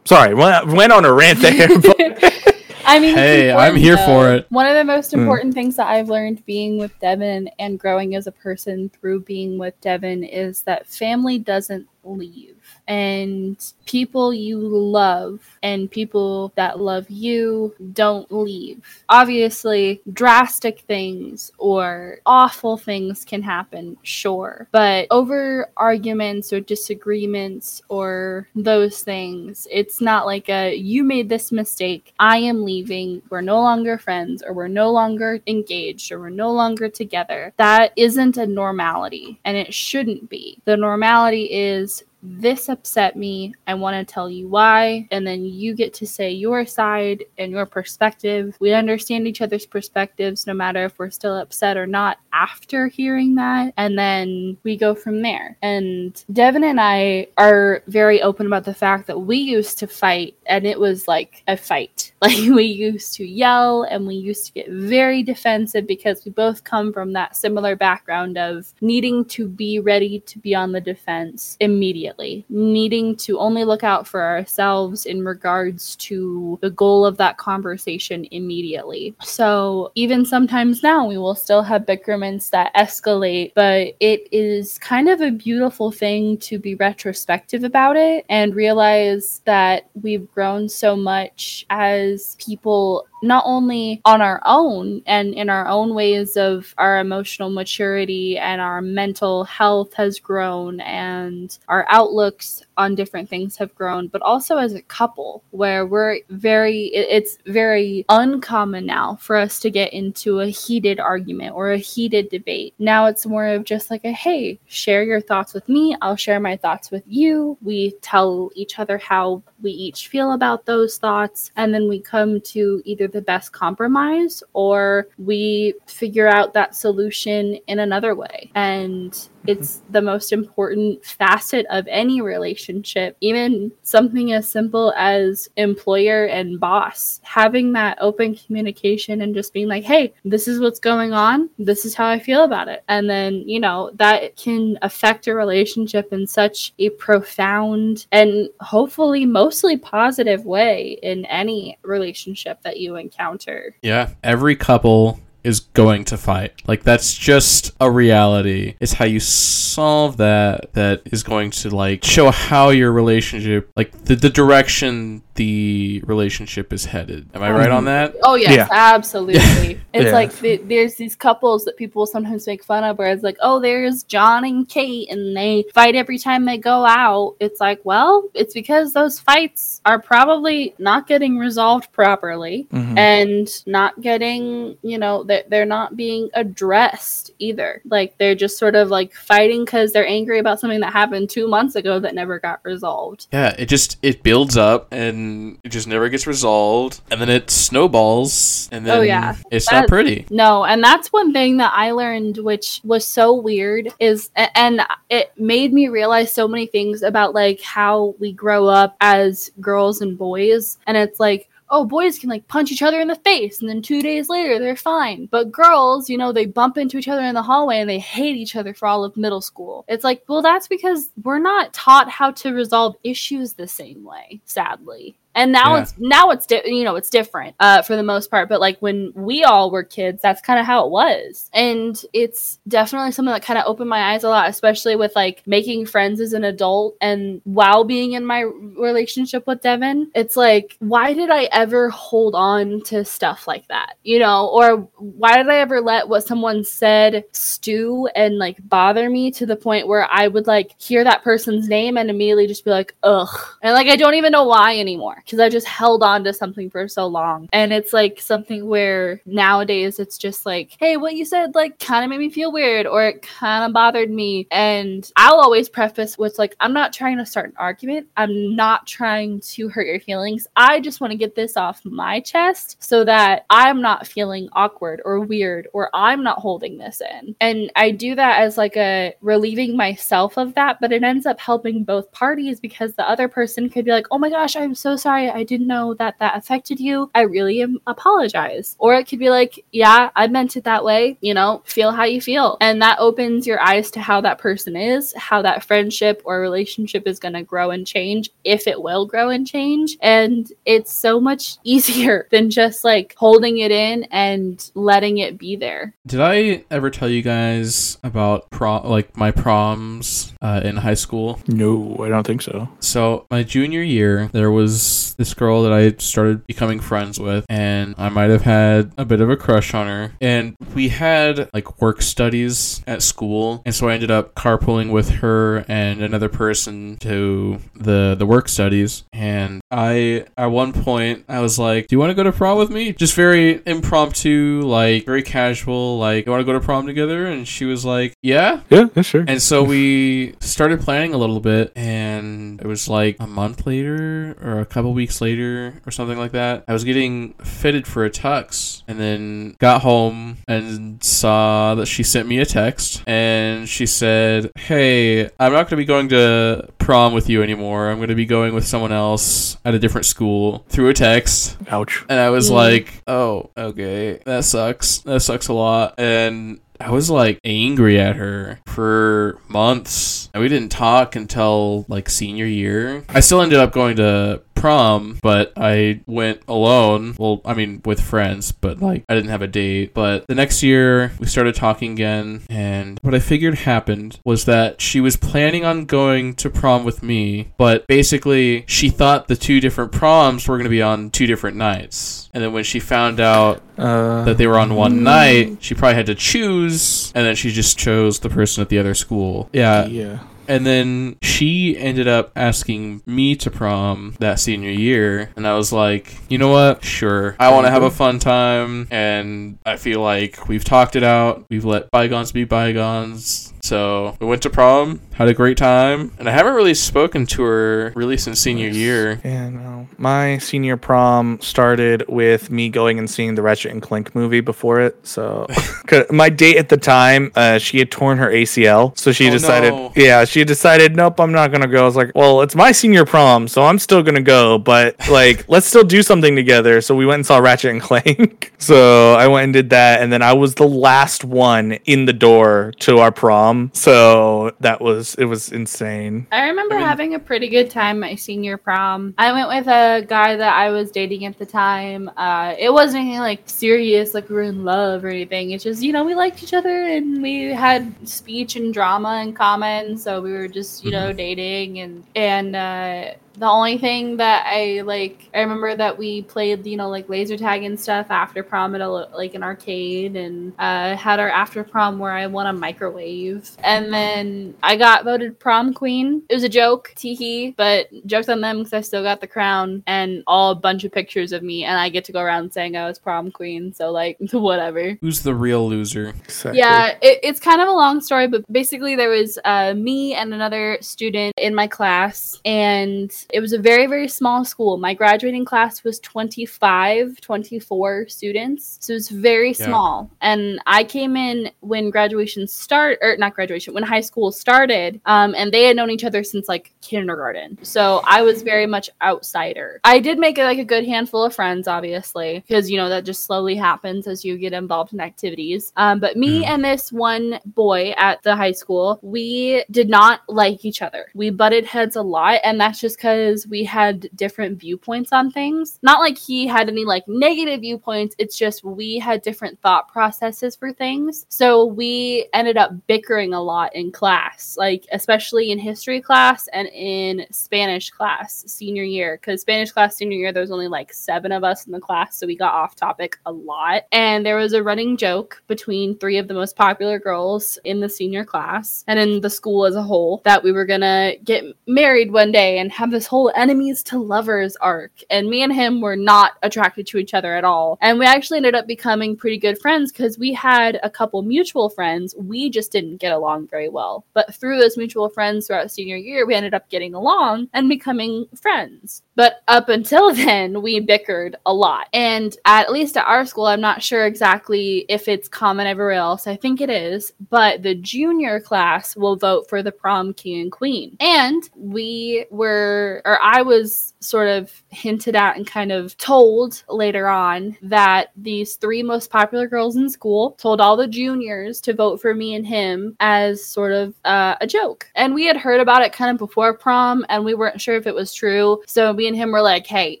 Sorry, 0.04 0.34
went, 0.34 0.66
went 0.68 0.92
on 0.92 1.04
a 1.04 1.12
rant 1.12 1.40
there. 1.40 1.68
but- 1.80 2.52
I 2.88 3.00
mean, 3.00 3.16
Hey, 3.16 3.50
I'm 3.50 3.74
here 3.74 3.96
though. 3.96 4.06
for 4.06 4.32
it. 4.32 4.46
One 4.50 4.66
of 4.68 4.74
the 4.76 4.84
most 4.84 5.10
Mm. 5.12 5.18
important 5.18 5.54
things 5.54 5.74
that 5.74 5.88
I've 5.88 6.08
learned 6.08 6.46
being 6.46 6.78
with 6.78 6.96
Devin 7.00 7.50
and 7.58 7.80
growing 7.80 8.14
as 8.14 8.28
a 8.28 8.32
person 8.32 8.90
through 8.90 9.22
being 9.22 9.58
with 9.58 9.74
Devin 9.80 10.22
is 10.22 10.62
that 10.62 10.86
family 10.86 11.36
doesn't 11.40 11.88
leave. 12.04 12.55
And 12.88 13.56
people 13.84 14.32
you 14.32 14.58
love 14.58 15.58
and 15.62 15.90
people 15.90 16.52
that 16.56 16.80
love 16.80 17.10
you 17.10 17.74
don't 17.92 18.30
leave. 18.30 19.04
Obviously, 19.08 20.02
drastic 20.12 20.80
things 20.80 21.50
or 21.58 22.18
awful 22.26 22.76
things 22.76 23.24
can 23.24 23.42
happen, 23.42 23.96
sure. 24.02 24.68
But 24.70 25.06
over 25.10 25.70
arguments 25.76 26.52
or 26.52 26.60
disagreements 26.60 27.82
or 27.88 28.48
those 28.54 29.02
things, 29.02 29.66
it's 29.70 30.00
not 30.00 30.26
like 30.26 30.48
a 30.48 30.74
you 30.74 31.02
made 31.02 31.28
this 31.28 31.50
mistake, 31.52 32.12
I 32.18 32.38
am 32.38 32.64
leaving, 32.64 33.22
we're 33.30 33.40
no 33.40 33.60
longer 33.60 33.98
friends, 33.98 34.42
or 34.42 34.52
we're 34.52 34.68
no 34.68 34.90
longer 34.90 35.40
engaged, 35.46 36.12
or 36.12 36.20
we're 36.20 36.30
no 36.30 36.52
longer 36.52 36.88
together. 36.88 37.52
That 37.56 37.92
isn't 37.96 38.36
a 38.36 38.46
normality, 38.46 39.40
and 39.44 39.56
it 39.56 39.74
shouldn't 39.74 40.28
be. 40.28 40.58
The 40.64 40.76
normality 40.76 41.44
is 41.52 42.04
this 42.26 42.68
upset 42.68 43.16
me. 43.16 43.54
I 43.66 43.74
want 43.74 43.96
to 43.96 44.12
tell 44.12 44.30
you 44.30 44.48
why. 44.48 45.08
And 45.10 45.26
then 45.26 45.44
you 45.44 45.74
get 45.74 45.94
to 45.94 46.06
say 46.06 46.30
your 46.30 46.66
side 46.66 47.24
and 47.38 47.52
your 47.52 47.66
perspective. 47.66 48.56
We 48.60 48.72
understand 48.72 49.26
each 49.26 49.40
other's 49.40 49.66
perspectives 49.66 50.46
no 50.46 50.54
matter 50.54 50.84
if 50.84 50.98
we're 50.98 51.10
still 51.10 51.36
upset 51.36 51.76
or 51.76 51.86
not 51.86 52.18
after 52.32 52.88
hearing 52.88 53.34
that. 53.36 53.72
And 53.76 53.98
then 53.98 54.56
we 54.62 54.76
go 54.76 54.94
from 54.94 55.22
there. 55.22 55.56
And 55.62 56.22
Devin 56.32 56.64
and 56.64 56.80
I 56.80 57.28
are 57.38 57.82
very 57.86 58.20
open 58.22 58.46
about 58.46 58.64
the 58.64 58.74
fact 58.74 59.06
that 59.06 59.20
we 59.20 59.36
used 59.38 59.78
to 59.78 59.86
fight 59.86 60.36
and 60.46 60.66
it 60.66 60.78
was 60.78 61.08
like 61.08 61.42
a 61.48 61.56
fight. 61.56 62.12
Like 62.26 62.38
we 62.50 62.64
used 62.64 63.14
to 63.16 63.24
yell 63.24 63.84
and 63.84 64.04
we 64.04 64.16
used 64.16 64.46
to 64.46 64.52
get 64.52 64.68
very 64.68 65.22
defensive 65.22 65.86
because 65.86 66.24
we 66.24 66.32
both 66.32 66.64
come 66.64 66.92
from 66.92 67.12
that 67.12 67.36
similar 67.36 67.76
background 67.76 68.36
of 68.36 68.72
needing 68.80 69.24
to 69.26 69.46
be 69.46 69.78
ready 69.78 70.20
to 70.20 70.38
be 70.40 70.54
on 70.54 70.72
the 70.72 70.80
defense 70.80 71.56
immediately, 71.60 72.15
needing 72.48 73.16
to 73.16 73.38
only 73.38 73.64
look 73.64 73.84
out 73.84 74.06
for 74.06 74.22
ourselves 74.22 75.06
in 75.06 75.24
regards 75.24 75.96
to 75.96 76.58
the 76.62 76.70
goal 76.70 77.04
of 77.04 77.16
that 77.16 77.38
conversation 77.38 78.26
immediately. 78.30 79.14
So 79.22 79.92
even 79.94 80.24
sometimes 80.24 80.82
now 80.82 81.06
we 81.06 81.18
will 81.18 81.34
still 81.34 81.62
have 81.62 81.86
bickerments 81.86 82.50
that 82.50 82.74
escalate, 82.74 83.52
but 83.54 83.94
it 84.00 84.28
is 84.32 84.78
kind 84.78 85.08
of 85.08 85.20
a 85.20 85.30
beautiful 85.30 85.90
thing 85.90 86.38
to 86.38 86.58
be 86.58 86.74
retrospective 86.74 87.64
about 87.64 87.96
it 87.96 88.24
and 88.28 88.54
realize 88.54 89.42
that 89.44 89.88
we've 90.02 90.30
grown 90.32 90.68
so 90.68 90.96
much 90.96 91.66
as 91.70 92.36
people 92.38 93.06
not 93.22 93.44
only 93.46 94.00
on 94.04 94.20
our 94.20 94.40
own 94.44 95.02
and 95.06 95.34
in 95.34 95.48
our 95.48 95.66
own 95.66 95.94
ways 95.94 96.36
of 96.36 96.74
our 96.78 96.98
emotional 96.98 97.50
maturity 97.50 98.38
and 98.38 98.60
our 98.60 98.82
mental 98.82 99.44
health 99.44 99.94
has 99.94 100.20
grown 100.20 100.80
and 100.80 101.58
our 101.68 101.86
outlooks 101.88 102.62
on 102.76 102.94
different 102.94 103.28
things 103.28 103.56
have 103.56 103.74
grown, 103.74 104.08
but 104.08 104.22
also 104.22 104.58
as 104.58 104.74
a 104.74 104.82
couple 104.82 105.42
where 105.50 105.86
we're 105.86 106.18
very, 106.28 106.86
it's 106.86 107.38
very 107.46 108.04
uncommon 108.08 108.84
now 108.84 109.16
for 109.16 109.36
us 109.36 109.58
to 109.60 109.70
get 109.70 109.92
into 109.92 110.40
a 110.40 110.48
heated 110.48 111.00
argument 111.00 111.54
or 111.54 111.72
a 111.72 111.78
heated 111.78 112.28
debate. 112.28 112.74
Now 112.78 113.06
it's 113.06 113.26
more 113.26 113.46
of 113.46 113.64
just 113.64 113.90
like 113.90 114.04
a 114.04 114.12
hey, 114.12 114.58
share 114.66 115.02
your 115.02 115.20
thoughts 115.20 115.54
with 115.54 115.68
me, 115.68 115.96
I'll 116.02 116.16
share 116.16 116.40
my 116.40 116.56
thoughts 116.56 116.90
with 116.90 117.02
you. 117.06 117.56
We 117.62 117.92
tell 118.02 118.50
each 118.54 118.78
other 118.78 118.98
how 118.98 119.42
we 119.62 119.70
each 119.70 120.08
feel 120.08 120.32
about 120.32 120.66
those 120.66 120.98
thoughts, 120.98 121.50
and 121.56 121.72
then 121.72 121.88
we 121.88 122.00
come 122.00 122.40
to 122.42 122.82
either 122.84 123.05
the 123.08 123.22
best 123.22 123.52
compromise 123.52 124.42
or 124.52 125.08
we 125.18 125.74
figure 125.86 126.28
out 126.28 126.54
that 126.54 126.74
solution 126.74 127.58
in 127.66 127.78
another 127.78 128.14
way. 128.14 128.50
And 128.54 129.28
Mm-hmm. 129.48 129.60
it's 129.60 129.82
the 129.90 130.02
most 130.02 130.32
important 130.32 131.04
facet 131.04 131.66
of 131.70 131.86
any 131.88 132.20
relationship, 132.20 133.16
even 133.20 133.72
something 133.82 134.32
as 134.32 134.48
simple 134.48 134.92
as 134.96 135.48
employer 135.56 136.26
and 136.26 136.58
boss. 136.58 137.20
Having 137.22 137.72
that 137.74 137.98
open 138.00 138.34
communication 138.34 139.20
and 139.20 139.34
just 139.34 139.52
being 139.52 139.68
like, 139.68 139.84
hey, 139.84 140.14
this 140.24 140.48
is 140.48 140.60
what's 140.60 140.80
going 140.80 141.12
on. 141.12 141.50
This 141.58 141.84
is 141.84 141.94
how 141.94 142.08
I 142.08 142.18
feel 142.18 142.44
about 142.44 142.68
it. 142.68 142.84
And 142.88 143.08
then, 143.08 143.48
you 143.48 143.60
know, 143.60 143.90
that 143.94 144.36
can 144.36 144.78
affect 144.82 145.26
a 145.26 145.34
relationship 145.34 146.12
in 146.12 146.26
such 146.26 146.72
a 146.78 146.90
profound 146.90 148.06
and 148.12 148.48
hopefully 148.60 149.26
mostly 149.26 149.76
positive 149.76 150.44
way 150.44 150.98
in 151.02 151.24
any 151.26 151.78
relationship 151.82 152.62
that 152.62 152.78
you 152.78 152.96
encounter. 152.96 153.74
Yeah. 153.82 154.10
Every 154.22 154.56
couple 154.56 155.20
is 155.46 155.60
going 155.60 156.04
to 156.04 156.16
fight. 156.16 156.60
Like 156.66 156.82
that's 156.82 157.14
just 157.14 157.72
a 157.80 157.90
reality. 157.90 158.74
It's 158.80 158.94
how 158.94 159.04
you 159.04 159.20
solve 159.20 160.16
that 160.16 160.72
that 160.74 161.02
is 161.06 161.22
going 161.22 161.52
to 161.52 161.70
like 161.70 162.04
show 162.04 162.30
how 162.30 162.70
your 162.70 162.90
relationship 162.90 163.70
like 163.76 163.92
the, 164.04 164.16
the 164.16 164.30
direction 164.30 165.22
the 165.36 166.02
relationship 166.06 166.72
is 166.72 166.84
headed. 166.86 167.28
Am 167.34 167.42
I 167.42 167.50
right 167.50 167.70
on 167.70 167.84
that? 167.86 168.14
Oh 168.22 168.34
yes, 168.34 168.54
Yeah. 168.54 168.68
absolutely. 168.70 169.80
It's 169.92 170.04
Yeah. 170.06 170.12
like 170.12 170.32
the, 170.38 170.56
there's 170.58 170.94
these 170.96 171.14
couples 171.16 171.64
that 171.64 171.76
people 171.76 172.06
sometimes 172.06 172.46
make 172.46 172.62
fun 172.64 172.84
of, 172.84 172.98
where 172.98 173.10
it's 173.12 173.22
like, 173.22 173.36
oh, 173.40 173.60
there's 173.60 174.02
John 174.02 174.44
and 174.44 174.68
Kate, 174.68 175.10
and 175.10 175.36
they 175.36 175.64
fight 175.74 175.94
every 175.96 176.18
time 176.18 176.44
they 176.44 176.58
go 176.58 176.84
out. 176.84 177.36
It's 177.40 177.60
like, 177.60 177.80
well, 177.84 178.28
it's 178.34 178.54
because 178.54 178.92
those 178.92 179.18
fights 179.20 179.80
are 179.84 180.00
probably 180.00 180.74
not 180.78 181.06
getting 181.06 181.38
resolved 181.38 181.92
properly 181.92 182.66
Mhm. 182.72 182.98
and 182.98 183.48
not 183.66 184.00
getting, 184.00 184.76
you 184.82 184.98
know, 184.98 185.22
they're, 185.24 185.44
they're 185.48 185.64
not 185.66 185.96
being 185.96 186.28
addressed 186.34 187.30
either. 187.38 187.80
Like 187.84 188.16
they're 188.18 188.34
just 188.34 188.58
sort 188.58 188.74
of 188.74 188.88
like 188.88 189.14
fighting 189.14 189.64
because 189.64 189.92
they're 189.92 190.06
angry 190.06 190.38
about 190.38 190.58
something 190.60 190.80
that 190.80 190.92
happened 190.92 191.30
two 191.30 191.46
months 191.48 191.76
ago 191.76 191.98
that 192.00 192.14
never 192.14 192.38
got 192.38 192.60
resolved. 192.64 193.26
Yeah, 193.32 193.54
it 193.58 193.66
just 193.66 193.98
it 194.02 194.22
builds 194.22 194.56
up 194.56 194.88
and 194.92 195.25
it 195.64 195.68
just 195.70 195.86
never 195.86 196.08
gets 196.08 196.26
resolved 196.26 197.00
and 197.10 197.20
then 197.20 197.28
it 197.28 197.50
snowballs 197.50 198.68
and 198.72 198.84
oh, 198.86 198.88
then 198.90 198.98
Oh, 198.98 199.02
yeah. 199.02 199.36
it's 199.50 199.68
That- 199.68 199.80
not 199.82 199.88
pretty. 199.88 200.26
No, 200.30 200.64
and 200.64 200.82
that's 200.82 201.12
one 201.12 201.32
thing 201.32 201.56
that 201.58 201.72
I 201.74 201.90
learned, 201.92 202.38
which 202.38 202.80
was 202.84 203.04
so 203.06 203.32
weird, 203.34 203.88
is 204.00 204.30
and 204.36 204.82
it 205.10 205.32
made 205.38 205.72
me 205.72 205.88
realize 205.88 206.32
so 206.32 206.46
many 206.48 206.66
things 206.66 207.02
about 207.02 207.34
like 207.34 207.60
how 207.60 208.14
we 208.18 208.32
grow 208.32 208.66
up 208.66 208.96
as 209.00 209.50
girls 209.60 210.00
and 210.00 210.16
boys. 210.18 210.78
And 210.86 210.96
it's 210.96 211.20
like, 211.20 211.48
oh, 211.70 211.84
boys 211.84 212.18
can 212.18 212.30
like 212.30 212.48
punch 212.48 212.70
each 212.70 212.82
other 212.82 213.00
in 213.00 213.08
the 213.08 213.16
face, 213.16 213.60
and 213.60 213.68
then 213.68 213.82
two 213.82 214.02
days 214.02 214.28
later 214.28 214.58
they're 214.58 214.76
fine. 214.76 215.26
But 215.26 215.52
girls, 215.52 216.08
you 216.08 216.18
know, 216.18 216.32
they 216.32 216.46
bump 216.46 216.78
into 216.78 216.98
each 216.98 217.08
other 217.08 217.22
in 217.22 217.34
the 217.34 217.42
hallway 217.42 217.80
and 217.80 217.88
they 217.88 217.98
hate 217.98 218.36
each 218.36 218.56
other 218.56 218.74
for 218.74 218.86
all 218.86 219.04
of 219.04 219.16
middle 219.16 219.40
school. 219.40 219.84
It's 219.88 220.04
like, 220.04 220.22
well, 220.28 220.42
that's 220.42 220.68
because 220.68 221.10
we're 221.22 221.38
not 221.38 221.72
taught 221.72 222.08
how 222.08 222.30
to 222.32 222.52
resolve 222.52 222.96
issues 223.02 223.54
the 223.54 223.68
same 223.68 224.04
way, 224.04 224.40
sadly 224.44 225.16
and 225.36 225.52
now 225.52 225.76
Yeah. 225.76 225.82
it's 225.82 225.94
now 225.98 226.30
it's 226.30 226.46
di- 226.46 226.62
you 226.64 226.82
know 226.82 226.96
it's 226.96 227.08
different 227.10 227.54
uh, 227.60 227.82
for 227.82 227.94
the 227.94 228.02
most 228.02 228.30
part 228.30 228.48
but 228.48 228.60
like 228.60 228.78
when 228.80 229.12
we 229.14 229.44
all 229.44 229.70
were 229.70 229.84
kids 229.84 230.20
that's 230.20 230.40
kind 230.40 230.58
of 230.58 230.66
how 230.66 230.84
it 230.86 230.90
was. 230.90 231.48
And 231.52 232.02
it's 232.12 232.58
definitely 232.66 233.12
something 233.12 233.32
that 233.32 233.44
kind 233.44 233.58
of 233.58 233.66
opened 233.66 233.88
my 233.90 234.12
eyes 234.12 234.24
a 234.24 234.28
lot 234.28 234.48
especially 234.48 234.96
with 234.96 235.14
like 235.14 235.42
making 235.46 235.86
friends 235.86 236.20
as 236.20 236.32
an 236.32 236.42
adult 236.44 236.96
and 237.00 237.40
while 237.44 237.84
being 237.84 238.12
in 238.12 238.24
my 238.26 238.40
relationship 238.40 239.46
with 239.46 239.60
devin 239.62 240.10
it's 240.14 240.36
like 240.36 240.76
why 240.80 241.12
did 241.12 241.30
i 241.30 241.44
ever 241.52 241.88
hold 241.90 242.34
on 242.34 242.80
to 242.82 243.04
stuff 243.04 243.46
like 243.46 243.66
that 243.68 243.96
you 244.02 244.18
know? 244.18 244.48
Or 244.48 244.88
why 244.98 245.36
did 245.36 245.48
i 245.48 245.56
ever 245.56 245.80
let 245.80 246.08
what 246.08 246.24
someone 246.26 246.64
said 246.64 247.24
stew 247.32 248.08
and 248.14 248.38
like 248.38 248.56
bother 248.68 249.08
me 249.10 249.30
to 249.32 249.46
the 249.46 249.56
point 249.56 249.86
where 249.86 250.08
i 250.10 250.26
would 250.28 250.46
like 250.46 250.72
hear 250.80 251.04
that 251.04 251.22
person's 251.22 251.68
name 251.68 251.96
and 251.96 252.08
immediately 252.10 252.46
just 252.46 252.64
be 252.64 252.70
like 252.70 252.94
ugh. 253.02 253.28
And 253.62 253.74
like 253.74 253.88
i 253.88 253.96
don't 253.96 254.14
even 254.14 254.32
know 254.32 254.44
why 254.44 254.78
anymore 254.78 255.22
because 255.26 255.40
i 255.40 255.48
just 255.48 255.66
held 255.66 256.02
on 256.02 256.22
to 256.24 256.32
something 256.32 256.70
for 256.70 256.86
so 256.88 257.06
long. 257.06 257.48
And 257.52 257.72
it's 257.72 257.92
like 257.92 258.20
something 258.20 258.66
where 258.66 259.20
nowadays 259.26 259.98
it's 259.98 260.16
just 260.16 260.46
like 260.46 260.76
hey 260.78 260.96
what 260.96 261.14
you 261.14 261.24
said 261.24 261.54
like 261.54 261.78
kind 261.78 262.04
of 262.04 262.10
made 262.10 262.20
me 262.20 262.30
feel 262.30 262.52
weird 262.52 262.86
or 262.86 263.02
it 263.04 263.22
kind 263.22 263.64
of 263.64 263.72
bothered 263.72 264.10
me. 264.10 264.46
And 264.50 265.10
i'll 265.16 265.40
always 265.40 265.68
preface 265.68 266.16
with 266.16 266.38
like 266.38 266.54
i'm 266.60 266.72
not 266.72 266.92
trying 266.92 267.18
to 267.18 267.26
start 267.26 267.50
an 267.50 267.56
argument. 267.58 268.08
I'm 268.16 268.54
not 268.54 268.86
trying 268.86 269.40
to 269.40 269.68
hurt 269.68 269.86
your 269.86 270.00
feelings. 270.00 270.46
I 270.56 270.80
just 270.80 271.00
want 271.00 271.10
to 271.10 271.18
get 271.18 271.34
this 271.34 271.56
off 271.56 271.84
my 271.84 272.20
chest 272.20 272.76
so 272.82 273.04
that 273.04 273.44
i'm 273.50 273.82
not 273.82 274.06
feeling 274.06 274.48
awkward 274.52 275.02
or 275.04 275.20
weird 275.20 275.68
or 275.72 275.90
i'm 275.92 276.22
not 276.22 276.38
holding 276.38 276.78
this 276.78 277.00
in. 277.00 277.34
And 277.40 277.72
i 277.74 277.90
do 277.90 278.14
that 278.14 278.40
as 278.40 278.56
like 278.56 278.76
a 278.76 279.14
relieving 279.20 279.76
myself 279.76 280.38
of 280.38 280.54
that 280.54 280.78
but 280.80 280.92
it 280.92 281.02
ends 281.02 281.26
up 281.26 281.40
helping 281.40 281.84
both 281.84 282.10
parties 282.12 282.60
because 282.60 282.94
the 282.94 283.08
other 283.08 283.28
person 283.28 283.68
could 283.68 283.84
be 283.84 283.90
like 283.90 284.06
oh 284.10 284.18
my 284.18 284.30
gosh 284.30 284.56
i'm 284.56 284.74
so 284.74 284.96
sorry 284.96 285.15
i 285.16 285.42
didn't 285.42 285.66
know 285.66 285.94
that 285.94 286.18
that 286.18 286.36
affected 286.36 286.78
you. 286.80 287.10
I 287.14 287.22
really 287.22 287.62
am 287.62 287.78
apologize. 287.86 288.76
Or 288.78 288.94
it 288.94 289.08
could 289.08 289.18
be 289.18 289.30
like 289.30 289.64
yeah 289.72 290.10
i 290.14 290.26
meant 290.26 290.56
it 290.56 290.64
that 290.64 290.84
way 290.84 291.18
you 291.20 291.34
know 291.34 291.62
feel 291.64 291.92
how 291.92 292.04
you 292.04 292.20
feel. 292.20 292.56
And 292.60 292.82
that 292.82 292.98
opens 292.98 293.46
your 293.46 293.60
eyes 293.60 293.90
to 293.92 294.00
how 294.00 294.20
that 294.22 294.38
person 294.38 294.76
is 294.76 295.14
how 295.16 295.42
that 295.42 295.64
friendship 295.64 296.22
or 296.24 296.40
relationship 296.40 297.06
is 297.06 297.18
going 297.18 297.34
to 297.34 297.42
grow 297.42 297.70
and 297.70 297.86
change 297.86 298.30
if 298.44 298.66
it 298.66 298.80
will 298.80 299.06
grow 299.06 299.30
and 299.30 299.46
change. 299.46 299.96
And 300.00 300.50
it's 300.64 300.92
so 300.92 301.20
much 301.20 301.58
easier 301.64 302.28
than 302.30 302.50
just 302.50 302.84
like 302.84 303.14
holding 303.16 303.58
it 303.58 303.70
in 303.70 304.04
and 304.04 304.70
letting 304.74 305.18
it 305.18 305.38
be 305.38 305.56
there. 305.56 305.94
Did 306.06 306.20
I 306.20 306.64
ever 306.70 306.90
tell 306.90 307.08
you 307.08 307.22
guys 307.22 307.98
about 308.02 308.50
prom 308.50 308.84
like 308.86 309.16
my 309.16 309.30
proms 309.30 310.34
uh, 310.42 310.60
in 310.64 310.76
high 310.76 310.94
school? 310.94 311.40
No, 311.48 311.96
I 312.00 312.08
don't 312.08 312.26
think 312.26 312.42
so. 312.42 312.68
So 312.80 313.26
my 313.30 313.42
junior 313.42 313.82
year, 313.82 314.28
there 314.32 314.50
was 314.50 314.66
was 314.66 315.05
this 315.16 315.34
girl 315.34 315.62
that 315.62 315.72
I 315.72 315.94
started 315.98 316.46
becoming 316.46 316.80
friends 316.80 317.18
with, 317.18 317.44
and 317.48 317.94
I 317.98 318.08
might 318.08 318.30
have 318.30 318.42
had 318.42 318.92
a 318.96 319.04
bit 319.04 319.20
of 319.20 319.30
a 319.30 319.36
crush 319.36 319.74
on 319.74 319.86
her. 319.86 320.12
And 320.20 320.56
we 320.74 320.88
had 320.88 321.50
like 321.52 321.80
work 321.80 322.02
studies 322.02 322.82
at 322.86 323.02
school, 323.02 323.62
and 323.64 323.74
so 323.74 323.88
I 323.88 323.94
ended 323.94 324.10
up 324.10 324.34
carpooling 324.34 324.90
with 324.90 325.10
her 325.10 325.64
and 325.68 326.02
another 326.02 326.28
person 326.28 326.96
to 326.98 327.58
the 327.74 328.14
the 328.18 328.26
work 328.26 328.48
studies. 328.48 329.04
And 329.12 329.60
I 329.70 330.26
at 330.36 330.46
one 330.46 330.72
point 330.72 331.24
I 331.28 331.40
was 331.40 331.58
like, 331.58 331.88
"Do 331.88 331.94
you 331.96 332.00
want 332.00 332.10
to 332.10 332.14
go 332.14 332.22
to 332.22 332.32
prom 332.32 332.58
with 332.58 332.70
me?" 332.70 332.92
Just 332.92 333.14
very 333.14 333.62
impromptu, 333.66 334.62
like 334.64 335.04
very 335.04 335.22
casual, 335.22 335.98
like, 335.98 336.26
"You 336.26 336.32
want 336.32 336.40
to 336.40 336.46
go 336.46 336.52
to 336.52 336.60
prom 336.64 336.86
together?" 336.86 337.26
And 337.26 337.46
she 337.46 337.64
was 337.64 337.84
like, 337.84 338.14
"Yeah." 338.22 338.60
Yeah, 338.70 338.86
yeah, 338.94 339.02
sure. 339.02 339.24
And 339.26 339.40
so 339.40 339.62
we 339.62 340.34
started 340.40 340.80
planning 340.80 341.14
a 341.14 341.16
little 341.18 341.40
bit, 341.40 341.72
and 341.74 342.60
it 342.60 342.66
was 342.66 342.88
like 342.88 343.16
a 343.20 343.26
month 343.26 343.66
later 343.66 344.36
or 344.42 344.60
a 344.60 344.66
couple 344.66 344.92
weeks 344.92 345.05
later 345.20 345.80
or 345.86 345.90
something 345.90 346.18
like 346.18 346.32
that. 346.32 346.64
I 346.68 346.72
was 346.72 346.84
getting 346.84 347.32
fitted 347.34 347.86
for 347.86 348.04
a 348.04 348.10
tux, 348.10 348.82
and 348.88 348.98
then 348.98 349.56
got 349.58 349.82
home 349.82 350.38
and 350.48 351.02
saw 351.02 351.74
that 351.76 351.86
she 351.86 352.02
sent 352.02 352.28
me 352.28 352.38
a 352.38 352.46
text, 352.46 353.02
and 353.06 353.68
she 353.68 353.86
said, 353.86 354.50
"Hey, 354.56 355.24
I'm 355.38 355.52
not 355.52 355.68
going 355.68 355.70
to 355.70 355.76
be 355.76 355.84
going 355.84 356.08
to 356.10 356.68
prom 356.78 357.12
with 357.14 357.28
you 357.28 357.42
anymore. 357.42 357.90
I'm 357.90 357.96
going 357.98 358.08
to 358.08 358.14
be 358.14 358.26
going 358.26 358.54
with 358.54 358.66
someone 358.66 358.92
else 358.92 359.56
at 359.64 359.74
a 359.74 359.78
different 359.78 360.06
school." 360.06 360.64
Through 360.68 360.88
a 360.88 360.94
text, 360.94 361.56
Ouch. 361.70 362.04
and 362.08 362.18
I 362.20 362.30
was 362.30 362.50
Mm. 362.50 362.54
like, 362.54 363.02
"Oh, 363.06 363.50
okay, 363.56 364.20
that 364.24 364.44
sucks. 364.44 364.98
That 364.98 365.20
sucks 365.20 365.48
a 365.48 365.52
lot." 365.52 365.94
And 365.98 366.58
I 366.80 366.90
was 366.90 367.10
like 367.10 367.40
angry 367.44 367.98
at 368.00 368.16
her 368.16 368.60
for 368.66 369.38
months, 369.48 370.30
and 370.34 370.42
we 370.42 370.48
didn't 370.48 370.70
talk 370.70 371.16
until 371.16 371.84
like 371.88 372.08
senior 372.08 372.46
year. 372.46 373.04
I 373.08 373.20
still 373.20 373.40
ended 373.40 373.58
up 373.58 373.72
going 373.72 373.96
to 373.96 374.42
prom, 374.54 375.18
but 375.22 375.52
I 375.56 376.00
went 376.06 376.40
alone. 376.48 377.14
Well, 377.18 377.42
I 377.44 377.52
mean, 377.54 377.82
with 377.84 378.00
friends, 378.00 378.52
but 378.52 378.80
like 378.80 379.04
I 379.08 379.14
didn't 379.14 379.30
have 379.30 379.42
a 379.42 379.46
date. 379.46 379.92
But 379.92 380.26
the 380.26 380.34
next 380.34 380.62
year, 380.62 381.12
we 381.18 381.26
started 381.26 381.54
talking 381.54 381.92
again, 381.92 382.42
and 382.48 382.98
what 383.02 383.14
I 383.14 383.18
figured 383.18 383.54
happened 383.54 384.18
was 384.24 384.46
that 384.46 384.80
she 384.80 385.00
was 385.00 385.16
planning 385.16 385.64
on 385.64 385.84
going 385.84 386.34
to 386.36 386.50
prom 386.50 386.84
with 386.84 387.02
me, 387.02 387.52
but 387.58 387.86
basically, 387.86 388.64
she 388.66 388.88
thought 388.88 389.28
the 389.28 389.36
two 389.36 389.60
different 389.60 389.92
proms 389.92 390.48
were 390.48 390.56
going 390.56 390.64
to 390.64 390.70
be 390.70 390.82
on 390.82 391.10
two 391.10 391.26
different 391.26 391.56
nights. 391.56 392.30
And 392.32 392.42
then 392.42 392.52
when 392.52 392.64
she 392.64 392.80
found 392.80 393.20
out 393.20 393.62
Uh, 393.78 394.24
that 394.24 394.38
they 394.38 394.46
were 394.46 394.58
on 394.58 394.74
one 394.74 395.02
night, 395.02 395.58
she 395.60 395.74
probably 395.74 395.94
had 395.94 396.06
to 396.06 396.14
choose, 396.14 396.65
and 397.14 397.26
then 397.26 397.34
she 397.34 397.50
just 397.50 397.78
chose 397.78 398.20
the 398.20 398.28
person 398.30 398.62
at 398.62 398.68
the 398.68 398.78
other 398.78 398.94
school. 398.94 399.48
Yeah, 399.52 399.86
yeah. 399.86 400.20
and 400.48 400.64
then 400.66 401.16
she 401.22 401.76
ended 401.76 402.08
up 402.08 402.32
asking 402.36 403.02
me 403.06 403.34
to 403.36 403.50
prom 403.50 404.14
that 404.20 404.38
senior 404.40 404.70
year. 404.70 405.30
And 405.36 405.46
I 405.46 405.54
was 405.56 405.72
like, 405.72 406.16
you 406.28 406.38
know 406.38 406.50
what? 406.50 406.84
Sure. 406.84 407.36
I 407.38 407.52
want 407.52 407.66
to 407.66 407.70
have 407.70 407.82
a 407.82 407.90
fun 407.90 408.18
time. 408.18 408.86
And 408.90 409.58
I 409.66 409.76
feel 409.76 410.00
like 410.00 410.48
we've 410.48 410.64
talked 410.64 410.96
it 410.96 411.02
out. 411.02 411.44
We've 411.50 411.64
let 411.64 411.90
bygones 411.90 412.32
be 412.32 412.44
bygones. 412.44 413.52
So 413.66 414.16
we 414.20 414.26
went 414.28 414.42
to 414.42 414.50
prom, 414.50 415.00
had 415.14 415.26
a 415.28 415.34
great 415.34 415.56
time. 415.56 416.12
And 416.18 416.28
I 416.28 416.32
haven't 416.32 416.54
really 416.54 416.74
spoken 416.74 417.26
to 417.26 417.42
her 417.42 417.92
really 417.96 418.16
since 418.16 418.38
senior 418.40 418.68
year. 418.68 419.20
Yeah, 419.24 419.48
no. 419.48 419.88
My 419.98 420.38
senior 420.38 420.76
prom 420.76 421.40
started 421.40 422.04
with 422.08 422.48
me 422.50 422.68
going 422.68 422.98
and 423.00 423.10
seeing 423.10 423.34
the 423.34 423.42
Ratchet 423.42 423.72
and 423.72 423.82
Clank 423.82 424.14
movie 424.14 424.40
before 424.40 424.80
it. 424.80 425.04
So 425.06 425.46
my 426.10 426.28
date 426.28 426.58
at 426.58 426.68
the 426.68 426.76
time, 426.76 427.32
uh, 427.34 427.58
she 427.58 427.78
had 427.78 427.90
torn 427.90 428.18
her 428.18 428.28
ACL, 428.30 428.96
so 428.96 429.10
she 429.10 429.28
Oh, 429.28 429.30
decided, 429.32 429.72
no. 429.72 429.92
yeah, 429.96 430.24
she 430.24 430.44
decided, 430.44 430.94
nope, 430.94 431.18
I'm 431.18 431.32
not 431.32 431.50
gonna 431.50 431.66
go. 431.66 431.82
I 431.82 431.86
was 431.86 431.96
like, 431.96 432.12
well, 432.14 432.42
it's 432.42 432.54
my 432.54 432.70
senior 432.70 433.04
prom, 433.04 433.48
so 433.48 433.62
I'm 433.64 433.78
still 433.80 434.02
gonna 434.04 434.20
go, 434.22 434.58
but 434.58 434.94
like, 435.10 435.44
let's 435.48 435.66
still 435.66 435.82
do 435.84 436.02
something 436.02 436.36
together. 436.36 436.80
So 436.80 436.94
we 436.94 437.04
went 437.06 437.16
and 437.16 437.26
saw 437.26 437.38
Ratchet 437.38 437.70
and 437.72 437.80
Clank. 437.82 438.52
so 438.58 439.14
I 439.14 439.26
went 439.26 439.44
and 439.44 439.52
did 439.52 439.70
that, 439.70 440.02
and 440.02 440.12
then 440.12 440.22
I 440.22 440.34
was 440.34 440.54
the 440.54 440.68
last 440.68 441.24
one 441.24 441.72
in 441.86 442.04
the 442.04 442.12
door 442.12 442.72
to 442.80 442.98
our 442.98 443.10
prom. 443.10 443.55
So 443.72 444.52
that 444.60 444.80
was 444.80 445.14
it 445.16 445.24
was 445.24 445.50
insane. 445.52 446.26
I 446.32 446.46
remember 446.48 446.74
I 446.74 446.78
mean- 446.78 446.86
having 446.86 447.14
a 447.14 447.18
pretty 447.18 447.48
good 447.48 447.70
time 447.70 448.00
my 448.00 448.14
senior 448.14 448.56
prom. 448.56 449.14
I 449.18 449.32
went 449.32 449.48
with 449.48 449.66
a 449.66 450.04
guy 450.06 450.36
that 450.36 450.54
I 450.54 450.70
was 450.70 450.90
dating 450.90 451.24
at 451.24 451.38
the 451.38 451.46
time. 451.46 452.10
Uh, 452.16 452.54
it 452.58 452.72
wasn't 452.72 453.02
anything 453.02 453.20
like 453.20 453.42
serious, 453.46 454.14
like 454.14 454.28
we 454.28 454.34
were 454.34 454.42
in 454.42 454.64
love 454.64 455.04
or 455.04 455.08
anything. 455.08 455.50
It's 455.52 455.64
just 455.64 455.82
you 455.82 455.92
know 455.92 456.04
we 456.04 456.14
liked 456.14 456.42
each 456.42 456.54
other 456.54 456.84
and 456.86 457.22
we 457.22 457.52
had 457.52 458.08
speech 458.08 458.56
and 458.56 458.72
drama 458.72 459.22
in 459.22 459.32
common, 459.32 459.96
so 459.96 460.20
we 460.20 460.32
were 460.32 460.48
just 460.48 460.84
you 460.84 460.90
know 460.90 461.12
dating 461.12 461.80
and 461.80 462.04
and. 462.14 462.56
Uh, 462.56 463.14
the 463.38 463.46
only 463.46 463.78
thing 463.78 464.16
that 464.16 464.46
I 464.46 464.82
like, 464.82 465.28
I 465.34 465.40
remember 465.40 465.74
that 465.76 465.98
we 465.98 466.22
played, 466.22 466.66
you 466.66 466.76
know, 466.76 466.88
like 466.88 467.08
laser 467.08 467.36
tag 467.36 467.62
and 467.62 467.78
stuff 467.78 468.06
after 468.10 468.42
prom 468.42 468.74
at 468.74 468.80
a 468.80 468.88
like 468.88 469.34
an 469.34 469.42
arcade, 469.42 470.16
and 470.16 470.52
uh, 470.58 470.96
had 470.96 471.20
our 471.20 471.28
after 471.28 471.62
prom 471.62 471.98
where 471.98 472.12
I 472.12 472.26
won 472.26 472.46
a 472.46 472.52
microwave, 472.52 473.50
and 473.62 473.92
then 473.92 474.54
I 474.62 474.76
got 474.76 475.04
voted 475.04 475.38
prom 475.38 475.74
queen. 475.74 476.22
It 476.28 476.34
was 476.34 476.44
a 476.44 476.48
joke, 476.48 476.92
teehee, 476.96 477.54
but 477.56 477.88
jokes 478.06 478.28
on 478.28 478.40
them 478.40 478.58
because 478.58 478.72
I 478.72 478.80
still 478.80 479.02
got 479.02 479.20
the 479.20 479.26
crown 479.26 479.82
and 479.86 480.22
all 480.26 480.52
a 480.52 480.54
bunch 480.54 480.84
of 480.84 480.92
pictures 480.92 481.32
of 481.32 481.42
me, 481.42 481.64
and 481.64 481.78
I 481.78 481.88
get 481.88 482.04
to 482.06 482.12
go 482.12 482.20
around 482.20 482.52
saying 482.52 482.76
I 482.76 482.86
was 482.86 482.98
prom 482.98 483.30
queen. 483.30 483.74
So 483.74 483.90
like, 483.90 484.16
whatever. 484.32 484.96
Who's 485.00 485.22
the 485.22 485.34
real 485.34 485.68
loser? 485.68 486.14
Exactly. 486.24 486.58
Yeah, 486.58 486.96
it, 487.02 487.20
it's 487.22 487.40
kind 487.40 487.60
of 487.60 487.68
a 487.68 487.72
long 487.72 488.00
story, 488.00 488.28
but 488.28 488.50
basically 488.50 488.96
there 488.96 489.10
was 489.10 489.38
uh, 489.44 489.74
me 489.74 490.14
and 490.14 490.32
another 490.32 490.78
student 490.80 491.34
in 491.36 491.54
my 491.54 491.66
class, 491.66 492.40
and 492.44 493.12
it 493.30 493.40
was 493.40 493.52
a 493.52 493.58
very, 493.58 493.86
very 493.86 494.08
small 494.08 494.44
school. 494.44 494.76
My 494.76 494.94
graduating 494.94 495.44
class 495.44 495.82
was 495.84 495.98
25, 496.00 497.20
24 497.20 498.08
students, 498.08 498.78
so 498.80 498.92
it 498.92 498.96
was 498.96 499.08
very 499.08 499.48
Yeah. 499.48 499.66
small. 499.66 500.10
And 500.20 500.60
I 500.66 500.84
came 500.84 501.16
in 501.16 501.50
when 501.60 501.90
graduation 501.90 502.46
start, 502.46 502.98
or 503.02 503.16
not 503.16 503.34
graduation, 503.34 503.74
when 503.74 503.82
high 503.82 504.00
school 504.00 504.30
started, 504.32 505.00
um, 505.06 505.34
and 505.36 505.52
they 505.52 505.64
had 505.64 505.76
known 505.76 505.90
each 505.90 506.04
other 506.04 506.22
since 506.22 506.48
like 506.48 506.72
kindergarten. 506.82 507.58
So 507.62 508.00
I 508.06 508.22
was 508.22 508.42
very 508.42 508.66
much 508.66 508.88
outsider. 509.02 509.80
I 509.84 509.98
did 509.98 510.18
make 510.18 510.38
like 510.38 510.58
a 510.58 510.64
good 510.64 510.84
handful 510.86 511.24
of 511.24 511.34
friends, 511.34 511.66
obviously, 511.68 512.44
because 512.46 512.70
you 512.70 512.76
know 512.76 512.88
that 512.88 513.04
just 513.04 513.24
slowly 513.24 513.56
happens 513.56 514.06
as 514.06 514.24
you 514.24 514.36
get 514.38 514.52
involved 514.52 514.92
in 514.92 515.00
activities. 515.00 515.72
Um, 515.76 515.98
but 516.00 516.16
me 516.16 516.44
Mhm. 516.44 516.48
and 516.48 516.64
this 516.64 516.92
one 516.92 517.40
boy 517.44 517.92
at 517.96 518.22
the 518.22 518.36
high 518.36 518.52
school, 518.52 518.98
we 519.02 519.64
did 519.70 519.88
not 519.88 520.20
like 520.28 520.64
each 520.64 520.82
other. 520.82 521.06
We 521.14 521.30
butted 521.30 521.64
heads 521.66 521.96
a 521.96 522.02
lot, 522.02 522.40
and 522.44 522.60
that's 522.60 522.80
just 522.80 522.96
because 522.98 523.15
we 523.48 523.64
had 523.64 524.08
different 524.14 524.58
viewpoints 524.58 525.12
on 525.12 525.30
things. 525.30 525.78
Not 525.82 526.00
like 526.00 526.18
he 526.18 526.46
had 526.46 526.68
any 526.68 526.84
like 526.84 527.04
negative 527.06 527.60
viewpoints. 527.60 528.14
It's 528.18 528.36
just 528.36 528.64
we 528.64 528.98
had 528.98 529.22
different 529.22 529.60
thought 529.60 529.88
processes 529.88 530.56
for 530.56 530.72
things. 530.72 531.26
So 531.28 531.64
we 531.64 532.28
ended 532.32 532.56
up 532.56 532.72
bickering 532.86 533.34
a 533.34 533.42
lot 533.42 533.74
in 533.74 533.92
class, 533.92 534.56
like 534.58 534.86
especially 534.92 535.50
in 535.50 535.58
history 535.58 536.00
class 536.00 536.48
and 536.48 536.68
in 536.68 537.26
Spanish 537.30 537.90
class 537.90 538.44
senior 538.46 538.84
year. 538.84 539.18
Because 539.20 539.40
Spanish 539.40 539.72
class 539.72 539.96
senior 539.96 540.18
year, 540.18 540.32
there 540.32 540.42
was 540.42 540.50
only 540.50 540.68
like 540.68 540.92
seven 540.92 541.32
of 541.32 541.44
us 541.44 541.66
in 541.66 541.72
the 541.72 541.80
class, 541.80 542.16
so 542.16 542.26
we 542.26 542.36
got 542.36 542.54
off 542.54 542.76
topic 542.76 543.18
a 543.26 543.32
lot. 543.32 543.82
And 543.92 544.24
there 544.24 544.36
was 544.36 544.52
a 544.52 544.62
running 544.62 544.96
joke 544.96 545.42
between 545.46 545.98
three 545.98 546.18
of 546.18 546.28
the 546.28 546.34
most 546.34 546.56
popular 546.56 546.98
girls 546.98 547.58
in 547.64 547.80
the 547.80 547.88
senior 547.88 548.24
class 548.24 548.84
and 548.86 548.98
in 548.98 549.20
the 549.20 549.30
school 549.30 549.66
as 549.66 549.74
a 549.74 549.82
whole 549.82 550.22
that 550.24 550.42
we 550.42 550.52
were 550.52 550.66
gonna 550.66 551.14
get 551.24 551.44
married 551.66 552.12
one 552.12 552.32
day 552.32 552.58
and 552.58 552.72
have 552.72 552.90
this 552.90 553.05
whole 553.06 553.32
enemies 553.34 553.82
to 553.84 553.98
lovers 553.98 554.56
arc. 554.56 554.92
And 555.10 555.28
me 555.28 555.42
and 555.42 555.52
him 555.52 555.80
were 555.80 555.96
not 555.96 556.32
attracted 556.42 556.86
to 556.88 556.98
each 556.98 557.14
other 557.14 557.34
at 557.34 557.44
all. 557.44 557.78
And 557.80 557.98
we 557.98 558.06
actually 558.06 558.38
ended 558.38 558.54
up 558.54 558.66
becoming 558.66 559.16
pretty 559.16 559.38
good 559.38 559.58
friends 559.58 559.92
because 559.92 560.18
we 560.18 560.32
had 560.32 560.78
a 560.82 560.90
couple 560.90 561.22
mutual 561.22 561.68
friends. 561.70 562.14
We 562.16 562.50
just 562.50 562.72
didn't 562.72 562.98
get 562.98 563.12
along 563.12 563.48
very 563.48 563.68
well. 563.68 564.04
But 564.14 564.34
through 564.34 564.58
those 564.58 564.76
mutual 564.76 565.08
friends 565.08 565.46
throughout 565.46 565.70
senior 565.70 565.96
year, 565.96 566.26
we 566.26 566.34
ended 566.34 566.54
up 566.54 566.68
getting 566.68 566.94
along 566.94 567.48
and 567.52 567.68
becoming 567.68 568.26
friends. 568.34 569.02
But 569.16 569.42
up 569.48 569.68
until 569.68 570.14
then, 570.14 570.62
we 570.62 570.78
bickered 570.80 571.34
a 571.44 571.52
lot. 571.52 571.88
And 571.92 572.36
at 572.44 572.70
least 572.70 572.96
at 572.96 573.06
our 573.06 573.26
school, 573.26 573.46
I'm 573.46 573.60
not 573.60 573.82
sure 573.82 574.06
exactly 574.06 574.84
if 574.88 575.08
it's 575.08 575.28
common 575.28 575.66
everywhere 575.66 575.92
else. 575.92 576.26
I 576.26 576.36
think 576.36 576.60
it 576.60 576.70
is. 576.70 577.12
But 577.28 577.62
the 577.62 577.74
junior 577.74 578.38
class 578.38 578.94
will 578.94 579.16
vote 579.16 579.48
for 579.48 579.62
the 579.62 579.72
prom 579.72 580.14
king 580.14 580.42
and 580.42 580.52
queen. 580.52 580.96
And 581.00 581.48
we 581.56 582.26
were, 582.30 583.02
or 583.04 583.18
I 583.20 583.42
was 583.42 583.94
sort 584.06 584.28
of 584.28 584.52
hinted 584.70 585.16
at 585.16 585.36
and 585.36 585.46
kind 585.46 585.72
of 585.72 585.96
told 585.98 586.62
later 586.68 587.08
on 587.08 587.56
that 587.62 588.08
these 588.16 588.56
three 588.56 588.82
most 588.82 589.10
popular 589.10 589.46
girls 589.46 589.76
in 589.76 589.88
school 589.90 590.32
told 590.38 590.60
all 590.60 590.76
the 590.76 590.86
juniors 590.86 591.60
to 591.62 591.74
vote 591.74 592.00
for 592.00 592.14
me 592.14 592.34
and 592.34 592.46
him 592.46 592.96
as 593.00 593.44
sort 593.44 593.72
of 593.72 593.94
uh, 594.04 594.36
a 594.40 594.46
joke. 594.46 594.88
And 594.94 595.14
we 595.14 595.26
had 595.26 595.36
heard 595.36 595.60
about 595.60 595.82
it 595.82 595.92
kind 595.92 596.10
of 596.10 596.18
before 596.18 596.56
prom 596.56 597.04
and 597.08 597.24
we 597.24 597.34
weren't 597.34 597.60
sure 597.60 597.76
if 597.76 597.86
it 597.86 597.94
was 597.94 598.12
true. 598.12 598.62
So 598.66 598.92
me 598.92 599.06
and 599.08 599.16
him 599.16 599.32
were 599.32 599.42
like, 599.42 599.66
hey, 599.66 600.00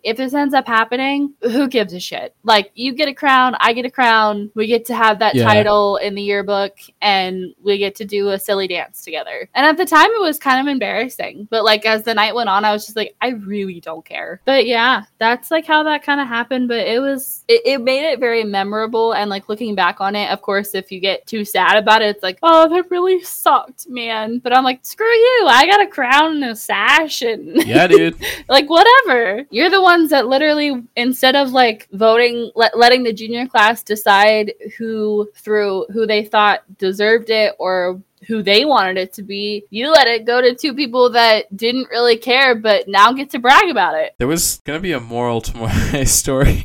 if 0.04 0.16
this 0.16 0.34
ends 0.34 0.54
up 0.54 0.66
happening, 0.66 1.34
who 1.42 1.68
gives 1.68 1.92
a 1.92 2.00
shit? 2.00 2.34
Like, 2.44 2.70
you 2.74 2.92
get 2.94 3.08
a 3.08 3.14
crown, 3.14 3.56
I 3.60 3.72
get 3.72 3.84
a 3.86 3.90
crown, 3.90 4.50
we 4.54 4.66
get 4.66 4.84
to 4.86 4.94
have 4.94 5.18
that 5.20 5.34
Yeah. 5.34 5.44
title 5.44 5.96
in 5.96 6.14
the 6.14 6.22
yearbook, 6.22 6.78
and 7.00 7.54
we 7.62 7.78
get 7.78 7.94
to 7.96 8.04
do 8.04 8.30
a 8.30 8.38
silly 8.38 8.66
dance 8.68 9.02
together. 9.02 9.48
And 9.54 9.66
at 9.66 9.76
the 9.76 9.86
time, 9.86 10.10
it 10.10 10.20
was 10.20 10.38
kind 10.38 10.60
of 10.60 10.70
embarrassing. 10.70 11.46
But 11.50 11.64
like, 11.64 11.86
as 11.86 12.02
the 12.02 12.14
night 12.14 12.34
went 12.34 12.48
on, 12.48 12.64
I 12.64 12.72
was 12.72 12.84
just 12.84 12.96
like, 12.96 13.14
I 13.20 13.28
really 13.28 13.80
don't 13.80 13.95
don't 13.96 14.04
care. 14.04 14.40
But 14.44 14.66
yeah, 14.66 15.04
that's 15.18 15.50
like 15.50 15.66
how 15.66 15.82
that 15.84 16.02
kind 16.02 16.20
of 16.20 16.28
happened. 16.28 16.68
But 16.68 16.86
it 16.86 17.00
was, 17.00 17.44
it, 17.48 17.62
it 17.64 17.80
made 17.80 18.10
it 18.10 18.20
very 18.20 18.44
memorable. 18.44 19.12
And 19.12 19.30
like 19.30 19.48
looking 19.48 19.74
back 19.74 20.00
on 20.00 20.14
it, 20.14 20.30
of 20.30 20.42
course, 20.42 20.74
if 20.74 20.92
you 20.92 21.00
get 21.00 21.26
too 21.26 21.44
sad 21.44 21.76
about 21.76 22.02
it, 22.02 22.16
it's 22.16 22.22
like, 22.22 22.38
oh, 22.42 22.68
that 22.68 22.90
really 22.90 23.22
sucked, 23.22 23.88
man. 23.88 24.38
But 24.38 24.54
I'm 24.54 24.64
like, 24.64 24.84
screw 24.84 25.06
you. 25.06 25.46
I 25.48 25.66
got 25.66 25.82
a 25.82 25.86
crown 25.86 26.42
and 26.42 26.44
a 26.44 26.56
sash 26.56 27.22
and 27.22 27.66
Yeah, 27.66 27.86
dude. 27.86 28.16
like 28.48 28.68
whatever 28.68 29.44
you're 29.50 29.70
the 29.70 29.82
ones 29.82 30.10
that 30.10 30.26
literally 30.26 30.82
instead 30.96 31.36
of 31.36 31.50
like 31.50 31.88
voting 31.92 32.50
let, 32.54 32.76
letting 32.76 33.02
the 33.02 33.12
junior 33.12 33.46
class 33.46 33.82
decide 33.82 34.52
who 34.76 35.28
through 35.34 35.86
who 35.92 36.06
they 36.06 36.24
thought 36.24 36.62
deserved 36.78 37.30
it 37.30 37.54
or 37.58 38.00
who 38.26 38.42
they 38.42 38.64
wanted 38.64 38.96
it 38.98 39.12
to 39.14 39.22
be 39.22 39.64
you 39.70 39.90
let 39.90 40.06
it 40.06 40.24
go 40.24 40.40
to 40.40 40.54
two 40.54 40.74
people 40.74 41.10
that 41.10 41.54
didn't 41.56 41.88
really 41.90 42.16
care 42.16 42.54
but 42.54 42.88
now 42.88 43.12
get 43.12 43.30
to 43.30 43.38
brag 43.38 43.68
about 43.70 43.94
it 43.94 44.14
There 44.18 44.28
was 44.28 44.60
gonna 44.64 44.80
be 44.80 44.92
a 44.92 45.00
moral 45.00 45.40
to 45.42 45.56
my 45.56 46.04
story. 46.04 46.62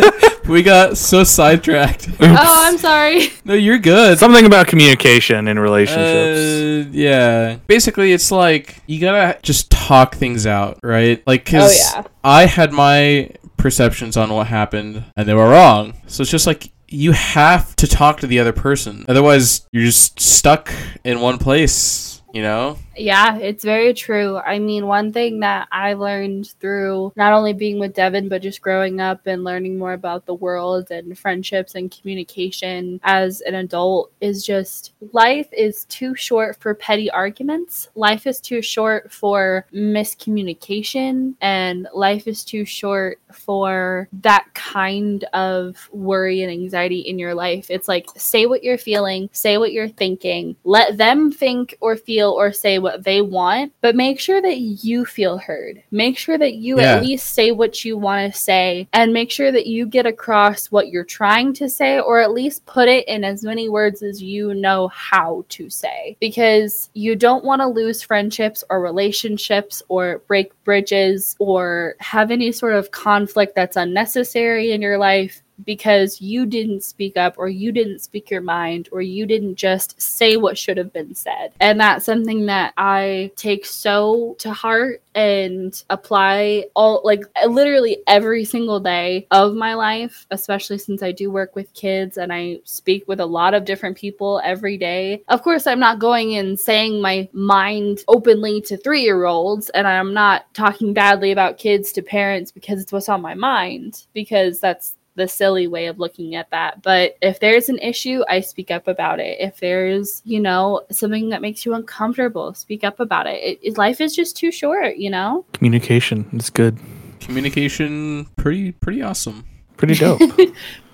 we 0.48 0.62
got 0.62 0.96
so 0.96 1.24
sidetracked. 1.24 2.08
oh 2.20 2.26
i'm 2.66 2.78
sorry 2.78 3.28
No, 3.44 3.54
you're 3.54 3.78
good. 3.78 4.18
Something 4.18 4.46
about 4.46 4.66
communication 4.66 5.48
in 5.48 5.58
relationships. 5.58 6.88
Uh, 6.88 6.90
yeah. 6.92 7.56
Basically, 7.66 8.12
it's 8.12 8.30
like 8.32 8.82
you 8.86 9.00
gotta 9.00 9.38
just 9.42 9.70
talk 9.70 10.14
things 10.16 10.46
out, 10.46 10.78
right? 10.82 11.22
Like, 11.26 11.44
cause 11.44 11.92
Oh, 11.94 11.98
yeah. 12.00 12.06
I 12.24 12.46
had 12.46 12.72
my 12.72 13.30
perceptions 13.56 14.16
on 14.16 14.30
what 14.32 14.46
happened, 14.48 15.04
and 15.16 15.28
they 15.28 15.34
were 15.34 15.48
wrong. 15.48 15.94
So 16.06 16.22
it's 16.22 16.30
just 16.30 16.46
like 16.46 16.70
you 16.88 17.12
have 17.12 17.74
to 17.76 17.86
talk 17.86 18.20
to 18.20 18.26
the 18.26 18.38
other 18.38 18.52
person, 18.52 19.04
otherwise 19.08 19.66
you're 19.72 19.84
just 19.84 20.20
stuck 20.20 20.72
in 21.04 21.20
one 21.20 21.38
place. 21.38 22.15
You 22.36 22.42
know? 22.42 22.76
Yeah, 22.98 23.38
it's 23.38 23.64
very 23.64 23.94
true. 23.94 24.36
I 24.36 24.58
mean, 24.58 24.86
one 24.86 25.10
thing 25.10 25.40
that 25.40 25.68
I 25.72 25.94
learned 25.94 26.48
through 26.60 27.14
not 27.16 27.32
only 27.32 27.54
being 27.54 27.78
with 27.78 27.94
Devin, 27.94 28.28
but 28.28 28.42
just 28.42 28.60
growing 28.60 29.00
up 29.00 29.26
and 29.26 29.42
learning 29.42 29.78
more 29.78 29.94
about 29.94 30.26
the 30.26 30.34
world 30.34 30.90
and 30.90 31.18
friendships 31.18 31.74
and 31.74 31.90
communication 31.90 33.00
as 33.04 33.40
an 33.42 33.54
adult 33.54 34.12
is 34.20 34.44
just 34.44 34.92
life 35.12 35.48
is 35.50 35.86
too 35.86 36.14
short 36.14 36.58
for 36.60 36.74
petty 36.74 37.10
arguments. 37.10 37.88
Life 37.94 38.26
is 38.26 38.38
too 38.38 38.60
short 38.60 39.10
for 39.10 39.66
miscommunication, 39.72 41.34
and 41.40 41.88
life 41.94 42.26
is 42.26 42.44
too 42.44 42.66
short 42.66 43.18
for 43.32 44.08
that 44.20 44.46
kind 44.52 45.24
of 45.32 45.88
worry 45.90 46.42
and 46.42 46.52
anxiety 46.52 47.00
in 47.00 47.18
your 47.18 47.34
life. 47.34 47.70
It's 47.70 47.88
like, 47.88 48.08
say 48.16 48.44
what 48.44 48.62
you're 48.62 48.78
feeling, 48.78 49.30
say 49.32 49.56
what 49.56 49.72
you're 49.72 49.88
thinking, 49.88 50.56
let 50.64 50.98
them 50.98 51.32
think 51.32 51.76
or 51.80 51.96
feel 51.96 52.25
or 52.32 52.52
say 52.52 52.78
what 52.78 53.04
they 53.04 53.20
want, 53.20 53.72
but 53.80 53.96
make 53.96 54.18
sure 54.20 54.40
that 54.42 54.58
you 54.58 55.04
feel 55.04 55.38
heard. 55.38 55.82
Make 55.90 56.18
sure 56.18 56.38
that 56.38 56.54
you 56.54 56.80
Yeah. 56.80 56.96
at 56.96 57.02
least 57.02 57.34
say 57.34 57.52
what 57.52 57.84
you 57.84 57.96
want 57.96 58.32
to 58.32 58.38
say 58.38 58.88
and 58.92 59.12
make 59.12 59.30
sure 59.30 59.50
that 59.52 59.66
you 59.66 59.86
get 59.86 60.06
across 60.06 60.66
what 60.70 60.88
you're 60.88 61.04
trying 61.04 61.52
to 61.54 61.68
say 61.68 61.98
or 62.00 62.20
at 62.20 62.32
least 62.32 62.66
put 62.66 62.88
it 62.88 63.06
in 63.08 63.24
as 63.24 63.42
many 63.42 63.68
words 63.68 64.02
as 64.02 64.22
you 64.22 64.54
know 64.54 64.88
how 64.88 65.44
to 65.50 65.68
say 65.70 66.16
because 66.20 66.90
you 66.94 67.16
don't 67.16 67.44
want 67.44 67.60
to 67.60 67.66
lose 67.66 68.02
friendships 68.02 68.62
or 68.70 68.80
relationships 68.80 69.82
or 69.88 70.22
break 70.26 70.52
bridges 70.64 71.36
or 71.38 71.94
have 71.98 72.30
any 72.30 72.52
sort 72.52 72.74
of 72.74 72.90
conflict 72.90 73.54
that's 73.54 73.76
unnecessary 73.76 74.72
in 74.72 74.82
your 74.82 74.98
life 74.98 75.42
because 75.64 76.20
you 76.20 76.46
didn't 76.46 76.82
speak 76.82 77.16
up 77.16 77.34
or 77.38 77.48
you 77.48 77.72
didn't 77.72 78.00
speak 78.00 78.30
your 78.30 78.40
mind 78.40 78.88
or 78.92 79.00
you 79.00 79.26
didn't 79.26 79.56
just 79.56 80.00
say 80.00 80.36
what 80.36 80.58
should 80.58 80.76
have 80.76 80.92
been 80.92 81.14
said. 81.14 81.52
And 81.60 81.80
that's 81.80 82.04
something 82.04 82.46
that 82.46 82.74
I 82.76 83.32
take 83.36 83.66
so 83.66 84.36
to 84.38 84.52
heart 84.52 85.02
and 85.14 85.82
apply 85.88 86.66
all 86.76 87.00
like 87.02 87.22
literally 87.46 87.98
every 88.06 88.44
single 88.44 88.80
day 88.80 89.26
of 89.30 89.54
my 89.54 89.72
life, 89.72 90.26
especially 90.30 90.76
since 90.76 91.02
I 91.02 91.10
do 91.10 91.30
work 91.30 91.56
with 91.56 91.72
kids 91.72 92.18
and 92.18 92.32
I 92.32 92.60
speak 92.64 93.08
with 93.08 93.20
a 93.20 93.26
lot 93.26 93.54
of 93.54 93.64
different 93.64 93.96
people 93.96 94.42
every 94.44 94.76
day. 94.76 95.22
Of 95.28 95.42
course, 95.42 95.66
I'm 95.66 95.80
not 95.80 95.98
going 95.98 96.36
and 96.36 96.60
saying 96.60 97.00
my 97.00 97.28
mind 97.32 98.00
openly 98.08 98.60
to 98.62 98.76
three 98.76 99.02
year 99.02 99.24
olds, 99.24 99.70
and 99.70 99.88
I'm 99.88 100.12
not 100.12 100.52
talking 100.52 100.92
badly 100.92 101.32
about 101.32 101.56
kids 101.56 101.92
to 101.92 102.02
parents 102.02 102.50
because 102.50 102.80
it's 102.80 102.92
what's 102.92 103.08
on 103.08 103.22
my 103.22 103.34
mind, 103.34 104.04
because 104.12 104.60
that's 104.60 104.95
the 105.16 105.26
silly 105.26 105.66
way 105.66 105.86
of 105.86 105.98
looking 105.98 106.34
at 106.34 106.50
that. 106.50 106.82
But 106.82 107.16
if 107.20 107.40
there's 107.40 107.68
an 107.68 107.78
issue, 107.78 108.22
I 108.28 108.40
speak 108.40 108.70
up 108.70 108.86
about 108.86 109.18
it. 109.18 109.38
If 109.40 109.58
there's, 109.58 110.22
you 110.24 110.40
know, 110.40 110.82
something 110.90 111.30
that 111.30 111.42
makes 111.42 111.66
you 111.66 111.74
uncomfortable, 111.74 112.54
speak 112.54 112.84
up 112.84 113.00
about 113.00 113.26
it. 113.26 113.42
it, 113.42 113.58
it 113.62 113.78
life 113.78 114.00
is 114.00 114.14
just 114.14 114.36
too 114.36 114.52
short, 114.52 114.96
you 114.96 115.10
know? 115.10 115.44
Communication 115.52 116.28
is 116.32 116.50
good. 116.50 116.78
Communication, 117.20 118.26
pretty, 118.36 118.72
pretty 118.72 119.02
awesome. 119.02 119.44
Pretty 119.76 119.94
dope. 119.96 120.20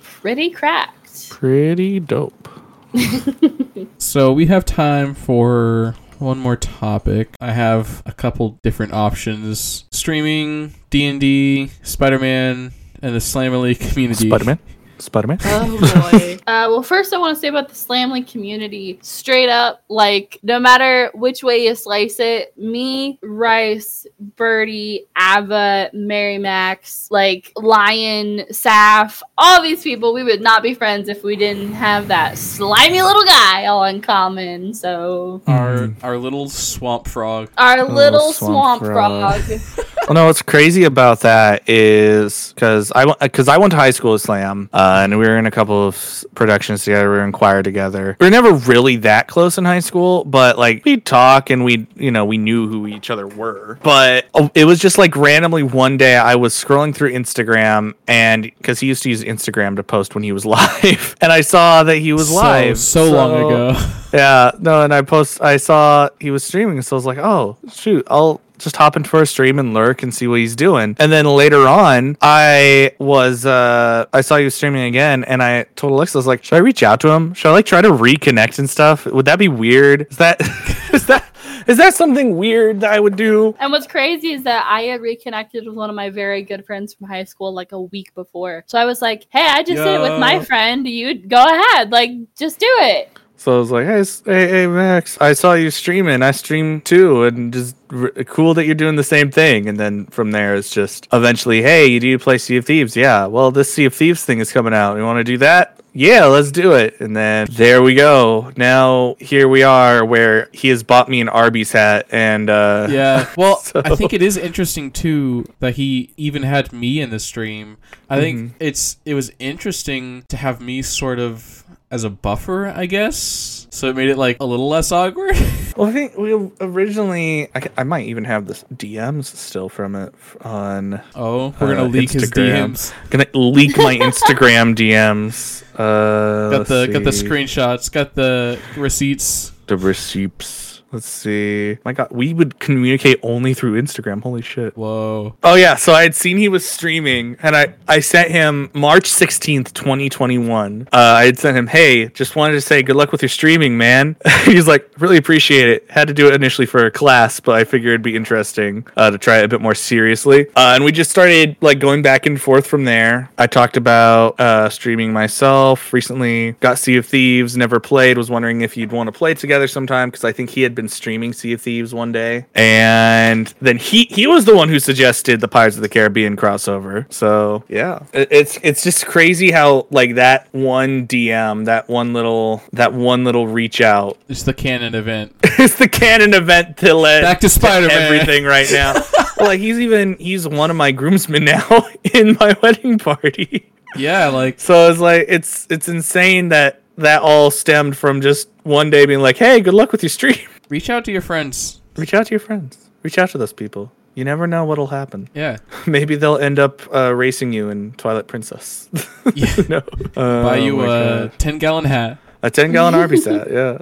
Pretty 0.02 0.50
cracked. 0.50 1.28
Pretty 1.30 2.00
dope. 2.00 2.48
So 3.98 4.32
we 4.32 4.46
have 4.46 4.64
time 4.64 5.14
for 5.14 5.94
one 6.18 6.38
more 6.38 6.56
topic. 6.56 7.34
I 7.40 7.52
have 7.52 8.02
a 8.04 8.12
couple 8.12 8.58
different 8.62 8.92
options: 8.92 9.84
streaming, 9.90 10.74
D 10.90 11.06
and 11.06 11.20
D, 11.20 11.70
Spider 11.82 12.18
Man, 12.18 12.72
and 13.02 13.14
the 13.14 13.18
Slamily 13.18 13.78
community. 13.78 14.28
Spider 14.28 14.44
Man. 14.44 14.58
Spider 15.02 15.28
Man. 15.28 15.38
Oh 15.44 16.10
boy. 16.10 16.34
uh, 16.46 16.66
well, 16.70 16.82
first 16.82 17.12
I 17.12 17.18
want 17.18 17.36
to 17.36 17.40
say 17.40 17.48
about 17.48 17.68
the 17.68 17.74
Slamily 17.74 18.28
community. 18.30 18.98
Straight 19.02 19.48
up, 19.48 19.82
like 19.88 20.38
no 20.42 20.58
matter 20.58 21.10
which 21.14 21.42
way 21.42 21.64
you 21.66 21.74
slice 21.74 22.18
it, 22.20 22.56
me, 22.58 23.18
Rice, 23.22 24.06
Birdie, 24.36 25.06
Ava, 25.18 25.90
Mary 25.92 26.38
Max, 26.38 27.08
like 27.10 27.52
Lion, 27.56 28.40
Saf, 28.50 29.22
all 29.38 29.62
these 29.62 29.82
people, 29.82 30.12
we 30.14 30.22
would 30.24 30.40
not 30.40 30.62
be 30.62 30.74
friends 30.74 31.08
if 31.08 31.22
we 31.24 31.36
didn't 31.36 31.72
have 31.72 32.08
that 32.08 32.38
slimy 32.38 33.02
little 33.02 33.24
guy 33.24 33.66
all 33.66 33.84
in 33.84 34.00
common. 34.00 34.74
So 34.74 35.42
Our 35.46 35.90
our 36.02 36.16
little 36.18 36.48
swamp 36.48 37.08
frog. 37.08 37.50
our 37.58 37.80
Oh, 37.80 37.84
little 37.86 38.32
swamp 38.32 38.80
swamp, 38.80 38.92
frog. 38.92 39.40
frog. 39.42 39.60
well, 40.08 40.14
no, 40.14 40.26
what's 40.26 40.42
crazy 40.42 40.84
about 40.84 41.20
that 41.20 41.68
is 41.68 42.52
because 42.54 42.92
I 42.94 43.04
because 43.20 43.48
I 43.48 43.56
went 43.58 43.70
to 43.72 43.76
high 43.76 43.90
school 43.90 44.12
with 44.12 44.22
Slam, 44.22 44.68
uh, 44.72 44.91
and 45.02 45.18
we 45.18 45.26
were 45.26 45.38
in 45.38 45.46
a 45.46 45.50
couple 45.50 45.86
of 45.86 46.24
productions 46.34 46.84
together. 46.84 47.10
We 47.10 47.16
were 47.18 47.24
in 47.24 47.32
choir 47.32 47.62
together. 47.62 48.16
We 48.20 48.26
were 48.26 48.30
never 48.30 48.52
really 48.52 48.96
that 48.96 49.28
close 49.28 49.58
in 49.58 49.64
high 49.64 49.80
school, 49.80 50.24
but 50.24 50.58
like 50.58 50.84
we'd 50.84 51.04
talk 51.04 51.50
and 51.50 51.64
we, 51.64 51.86
you 51.96 52.10
know, 52.10 52.24
we 52.24 52.38
knew 52.38 52.68
who 52.68 52.86
each 52.86 53.10
other 53.10 53.26
were. 53.26 53.78
But 53.82 54.26
oh, 54.34 54.50
it 54.54 54.64
was 54.64 54.78
just 54.78 54.98
like 54.98 55.16
randomly 55.16 55.62
one 55.62 55.96
day 55.96 56.16
I 56.16 56.34
was 56.36 56.54
scrolling 56.54 56.94
through 56.94 57.12
Instagram, 57.12 57.94
and 58.06 58.42
because 58.44 58.80
he 58.80 58.86
used 58.88 59.02
to 59.04 59.08
use 59.10 59.22
Instagram 59.24 59.76
to 59.76 59.82
post 59.82 60.14
when 60.14 60.24
he 60.24 60.32
was 60.32 60.44
live, 60.46 61.16
and 61.20 61.32
I 61.32 61.40
saw 61.40 61.82
that 61.84 61.96
he 61.96 62.12
was 62.12 62.28
So- 62.28 62.34
live 62.34 62.78
so, 62.78 63.10
long 63.10 63.32
ago. 63.34 63.92
yeah, 64.12 64.52
no, 64.58 64.82
and 64.82 64.92
I 64.92 65.02
post 65.02 65.40
I 65.42 65.56
saw 65.56 66.08
he 66.20 66.30
was 66.30 66.44
streaming, 66.44 66.80
so 66.82 66.96
I 66.96 66.98
was 66.98 67.06
like, 67.06 67.18
oh 67.18 67.56
shoot, 67.72 68.06
I'll 68.10 68.40
just 68.62 68.76
hop 68.76 68.96
into 68.96 69.16
a 69.18 69.26
stream 69.26 69.58
and 69.58 69.74
lurk 69.74 70.02
and 70.02 70.14
see 70.14 70.26
what 70.26 70.40
he's 70.40 70.56
doing. 70.56 70.96
And 70.98 71.12
then 71.12 71.26
later 71.26 71.66
on, 71.66 72.16
I 72.20 72.92
was 72.98 73.44
uh 73.46 74.06
I 74.12 74.20
saw 74.20 74.36
you 74.36 74.50
streaming 74.50 74.84
again 74.84 75.24
and 75.24 75.42
I 75.42 75.64
told 75.76 75.92
Alexa, 75.92 76.16
I 76.16 76.20
was 76.20 76.26
like, 76.26 76.44
should 76.44 76.56
I 76.56 76.58
reach 76.58 76.82
out 76.82 77.00
to 77.00 77.08
him? 77.08 77.34
Should 77.34 77.48
I 77.48 77.52
like 77.52 77.66
try 77.66 77.80
to 77.80 77.90
reconnect 77.90 78.58
and 78.58 78.68
stuff? 78.68 79.06
Would 79.06 79.26
that 79.26 79.38
be 79.38 79.48
weird? 79.48 80.06
Is 80.10 80.16
that 80.18 80.40
is 80.92 81.06
that 81.06 81.24
is 81.66 81.78
that 81.78 81.94
something 81.94 82.36
weird 82.36 82.80
that 82.80 82.92
I 82.92 83.00
would 83.00 83.16
do? 83.16 83.54
And 83.58 83.72
what's 83.72 83.86
crazy 83.86 84.32
is 84.32 84.42
that 84.44 84.66
I 84.68 84.82
had 84.82 85.00
reconnected 85.00 85.66
with 85.66 85.74
one 85.74 85.90
of 85.90 85.96
my 85.96 86.10
very 86.10 86.42
good 86.42 86.66
friends 86.66 86.94
from 86.94 87.08
high 87.08 87.24
school 87.24 87.52
like 87.52 87.72
a 87.72 87.80
week 87.80 88.14
before. 88.14 88.64
So 88.66 88.78
I 88.78 88.84
was 88.84 89.02
like, 89.02 89.26
hey, 89.30 89.46
I 89.46 89.62
just 89.62 89.82
did 89.82 89.94
it 89.94 90.00
with 90.00 90.18
my 90.18 90.44
friend. 90.44 90.86
You 90.86 91.14
go 91.14 91.44
ahead. 91.44 91.90
Like, 91.90 92.10
just 92.36 92.58
do 92.58 92.66
it. 92.68 93.11
So 93.42 93.56
I 93.56 93.58
was 93.58 93.72
like, 93.72 93.86
hey, 93.86 94.04
hey, 94.24 94.48
hey, 94.48 94.66
Max, 94.68 95.18
I 95.20 95.32
saw 95.32 95.54
you 95.54 95.72
streaming. 95.72 96.22
I 96.22 96.30
stream 96.30 96.80
too, 96.80 97.24
and 97.24 97.52
just 97.52 97.74
r- 97.90 98.10
cool 98.24 98.54
that 98.54 98.66
you're 98.66 98.76
doing 98.76 98.94
the 98.94 99.02
same 99.02 99.32
thing. 99.32 99.68
And 99.68 99.80
then 99.80 100.06
from 100.06 100.30
there, 100.30 100.54
it's 100.54 100.70
just 100.70 101.08
eventually, 101.12 101.60
hey, 101.60 101.86
you 101.88 101.98
do 101.98 102.06
you 102.06 102.20
play 102.20 102.38
Sea 102.38 102.58
of 102.58 102.66
Thieves? 102.66 102.96
Yeah. 102.96 103.26
Well, 103.26 103.50
this 103.50 103.74
Sea 103.74 103.86
of 103.86 103.94
Thieves 103.94 104.24
thing 104.24 104.38
is 104.38 104.52
coming 104.52 104.72
out. 104.72 104.96
You 104.96 105.02
want 105.02 105.18
to 105.18 105.24
do 105.24 105.38
that? 105.38 105.80
Yeah, 105.92 106.24
let's 106.26 106.50
do 106.52 106.72
it. 106.72 107.00
And 107.00 107.16
then 107.16 107.48
there 107.50 107.82
we 107.82 107.94
go. 107.96 108.52
Now 108.56 109.16
here 109.18 109.48
we 109.48 109.64
are, 109.64 110.04
where 110.04 110.48
he 110.52 110.68
has 110.68 110.84
bought 110.84 111.08
me 111.08 111.20
an 111.20 111.28
Arby's 111.28 111.72
hat, 111.72 112.06
and 112.12 112.48
uh, 112.48 112.86
Yeah. 112.90 113.28
Well, 113.36 113.56
So- 113.56 113.82
I 113.84 113.96
think 113.96 114.12
it 114.12 114.22
is 114.22 114.36
interesting 114.36 114.92
too 114.92 115.46
that 115.58 115.74
he 115.74 116.10
even 116.16 116.44
had 116.44 116.72
me 116.72 117.00
in 117.00 117.10
the 117.10 117.18
stream. 117.18 117.76
I 118.08 118.20
think 118.20 118.38
Mhm. 118.38 118.54
it's 118.60 118.98
it 119.04 119.14
was 119.14 119.32
interesting 119.40 120.24
to 120.28 120.36
have 120.36 120.60
me 120.60 120.80
sort 120.82 121.18
of 121.18 121.61
as 121.92 122.02
a 122.02 122.10
buffer, 122.10 122.66
I 122.66 122.86
guess. 122.86 123.68
So 123.70 123.88
it 123.88 123.94
made 123.96 124.08
it 124.08 124.18
like 124.18 124.38
a 124.40 124.44
little 124.44 124.68
less 124.68 124.90
awkward. 124.90 125.36
Well, 125.74 125.88
I 125.88 125.92
think 125.92 126.18
we 126.18 126.34
originally, 126.60 127.48
I, 127.54 127.62
I 127.78 127.84
might 127.84 128.04
even 128.04 128.24
have 128.24 128.46
the 128.46 128.52
DMs 128.74 129.24
still 129.24 129.70
from 129.70 129.94
it 129.94 130.14
on. 130.42 131.00
oh, 131.14 131.54
we're 131.58 131.68
gonna 131.74 131.84
Uh, 131.84 131.88
leak 131.88 132.10
his 132.10 132.30
DMs. 132.30 132.92
Gonna 133.08 133.24
leak 133.32 133.78
my 133.78 133.96
Instagram 134.08 134.74
DMs. 134.76 135.62
Uh, 135.72 136.50
Got 136.58 136.66
the 136.66 136.88
got 136.92 137.04
the 137.04 137.10
screenshots. 137.10 137.90
Got 137.90 138.14
the 138.14 138.58
receipts. 138.76 139.52
the 139.66 139.78
receipts. 139.78 140.71
Let's 140.92 141.08
see. 141.08 141.78
My 141.84 141.94
God, 141.94 142.08
we 142.10 142.34
would 142.34 142.58
communicate 142.58 143.18
only 143.22 143.54
through 143.54 143.80
Instagram. 143.80 144.22
Holy 144.22 144.42
shit. 144.42 144.76
Whoa. 144.76 145.34
Oh 145.42 145.54
yeah, 145.54 145.76
so 145.76 145.94
I 145.94 146.02
had 146.02 146.14
seen 146.14 146.36
he 146.36 146.48
was 146.48 146.68
streaming, 146.68 147.36
and 147.42 147.56
I 147.56 147.74
I 147.88 148.00
sent 148.00 148.30
him 148.30 148.70
March 148.74 149.06
sixteenth, 149.06 149.72
twenty 149.72 150.10
twenty 150.10 150.36
one. 150.36 150.88
Uh, 150.92 151.16
I 151.18 151.24
had 151.24 151.38
sent 151.38 151.56
him, 151.56 151.66
hey, 151.66 152.08
just 152.08 152.36
wanted 152.36 152.52
to 152.54 152.60
say 152.60 152.82
good 152.82 152.96
luck 152.96 153.10
with 153.10 153.22
your 153.22 153.30
streaming, 153.30 153.78
man. 153.78 154.16
He's 154.44 154.68
like, 154.68 154.90
really 154.98 155.16
appreciate 155.16 155.68
it. 155.68 155.90
Had 155.90 156.08
to 156.08 156.14
do 156.14 156.28
it 156.28 156.34
initially 156.34 156.66
for 156.66 156.84
a 156.84 156.90
class, 156.90 157.40
but 157.40 157.54
I 157.54 157.64
figured 157.64 157.92
it'd 157.92 158.02
be 158.02 158.14
interesting 158.14 158.86
uh, 158.96 159.10
to 159.10 159.18
try 159.18 159.38
it 159.38 159.44
a 159.44 159.48
bit 159.48 159.62
more 159.62 159.74
seriously. 159.74 160.48
Uh, 160.50 160.72
and 160.74 160.84
we 160.84 160.92
just 160.92 161.10
started 161.10 161.56
like 161.62 161.78
going 161.78 162.02
back 162.02 162.26
and 162.26 162.40
forth 162.40 162.66
from 162.66 162.84
there. 162.84 163.30
I 163.38 163.46
talked 163.46 163.78
about 163.78 164.38
uh, 164.38 164.68
streaming 164.68 165.12
myself 165.12 165.92
recently. 165.92 166.52
Got 166.60 166.78
Sea 166.78 166.96
of 166.98 167.06
Thieves, 167.06 167.56
never 167.56 167.80
played. 167.80 168.18
Was 168.18 168.30
wondering 168.30 168.60
if 168.60 168.76
you'd 168.76 168.92
want 168.92 169.08
to 169.08 169.12
play 169.12 169.32
together 169.32 169.66
sometime 169.66 170.10
because 170.10 170.24
I 170.24 170.32
think 170.32 170.50
he 170.50 170.62
had 170.62 170.74
been 170.74 170.81
streaming 170.88 171.32
Sea 171.32 171.52
of 171.54 171.60
Thieves 171.62 171.92
one 171.94 172.12
day, 172.12 172.46
and 172.54 173.52
then 173.60 173.76
he 173.78 174.04
he 174.10 174.26
was 174.26 174.44
the 174.44 174.54
one 174.54 174.68
who 174.68 174.78
suggested 174.78 175.40
the 175.40 175.48
Pirates 175.48 175.76
of 175.76 175.82
the 175.82 175.88
Caribbean 175.88 176.36
crossover. 176.36 177.10
So 177.12 177.64
yeah, 177.68 178.00
It- 178.12 178.28
it's 178.30 178.58
it's 178.62 178.82
just 178.82 179.06
crazy 179.06 179.50
how 179.50 179.86
like 179.90 180.14
that 180.16 180.48
one 180.52 181.06
DM, 181.06 181.64
that 181.66 181.88
one 181.88 182.12
little 182.12 182.62
that 182.72 182.92
one 182.92 183.24
little 183.24 183.46
reach 183.46 183.80
out 183.80 184.18
It's 184.28 184.42
the 184.44 184.54
canon 184.54 184.94
event. 184.94 185.34
it's 185.44 185.76
the 185.76 185.88
canon 185.88 186.34
event 186.34 186.76
to 186.78 186.94
let 186.94 187.22
Back 187.22 187.40
to 187.40 187.48
Spider-Man. 187.48 187.96
everything 188.02 188.44
right 188.44 188.68
now. 188.70 188.94
like 189.40 189.60
he's 189.60 189.78
even 189.80 190.16
he's 190.18 190.46
one 190.46 190.70
of 190.70 190.76
my 190.76 190.92
groomsmen 190.92 191.44
now 191.44 191.86
in 192.14 192.36
my 192.40 192.56
wedding 192.62 192.98
party. 192.98 193.70
Yeah, 193.96 194.28
like 194.28 194.58
So 194.58 194.90
it's 194.90 195.00
like 195.00 195.26
it's 195.28 195.66
it's 195.70 195.88
insane 195.88 196.48
that 196.48 196.80
that 196.98 197.22
all 197.22 197.50
stemmed 197.50 197.96
from 197.96 198.20
just 198.20 198.48
one 198.64 198.90
day 198.90 199.06
being 199.06 199.20
like, 199.20 199.36
"Hey, 199.38 199.60
good 199.60 199.74
luck 199.74 199.92
with 199.92 200.02
your 200.02 200.10
stream." 200.10 200.36
Reach 200.72 200.88
out 200.88 201.04
to 201.04 201.12
your 201.12 201.20
friends. 201.20 201.82
Reach 201.96 202.14
out 202.14 202.26
to 202.26 202.30
your 202.30 202.40
friends. 202.40 202.88
Reach 203.02 203.18
out 203.18 203.28
to 203.30 203.38
those 203.38 203.52
people. 203.52 203.92
You 204.14 204.24
never 204.24 204.46
know 204.46 204.64
what'll 204.64 204.86
happen. 204.86 205.28
Yeah. 205.34 205.58
Maybe 205.86 206.16
they'll 206.16 206.38
end 206.38 206.58
up 206.58 206.80
uh, 206.94 207.14
racing 207.14 207.52
you 207.52 207.68
in 207.68 207.92
Twilight 207.92 208.26
Princess. 208.26 208.88
Yeah. 209.34 209.54
no. 209.68 209.80
Buy 210.14 210.58
Oh 210.58 210.64
you 210.64 210.76
my 210.78 210.96
a 210.96 211.28
10 211.28 211.58
gallon 211.58 211.84
hat. 211.84 212.18
a 212.42 212.50
ten 212.50 212.72
gallon 212.72 212.94
Arby's 212.94 213.24
hat. 213.26 213.48
Yeah. 213.50 213.78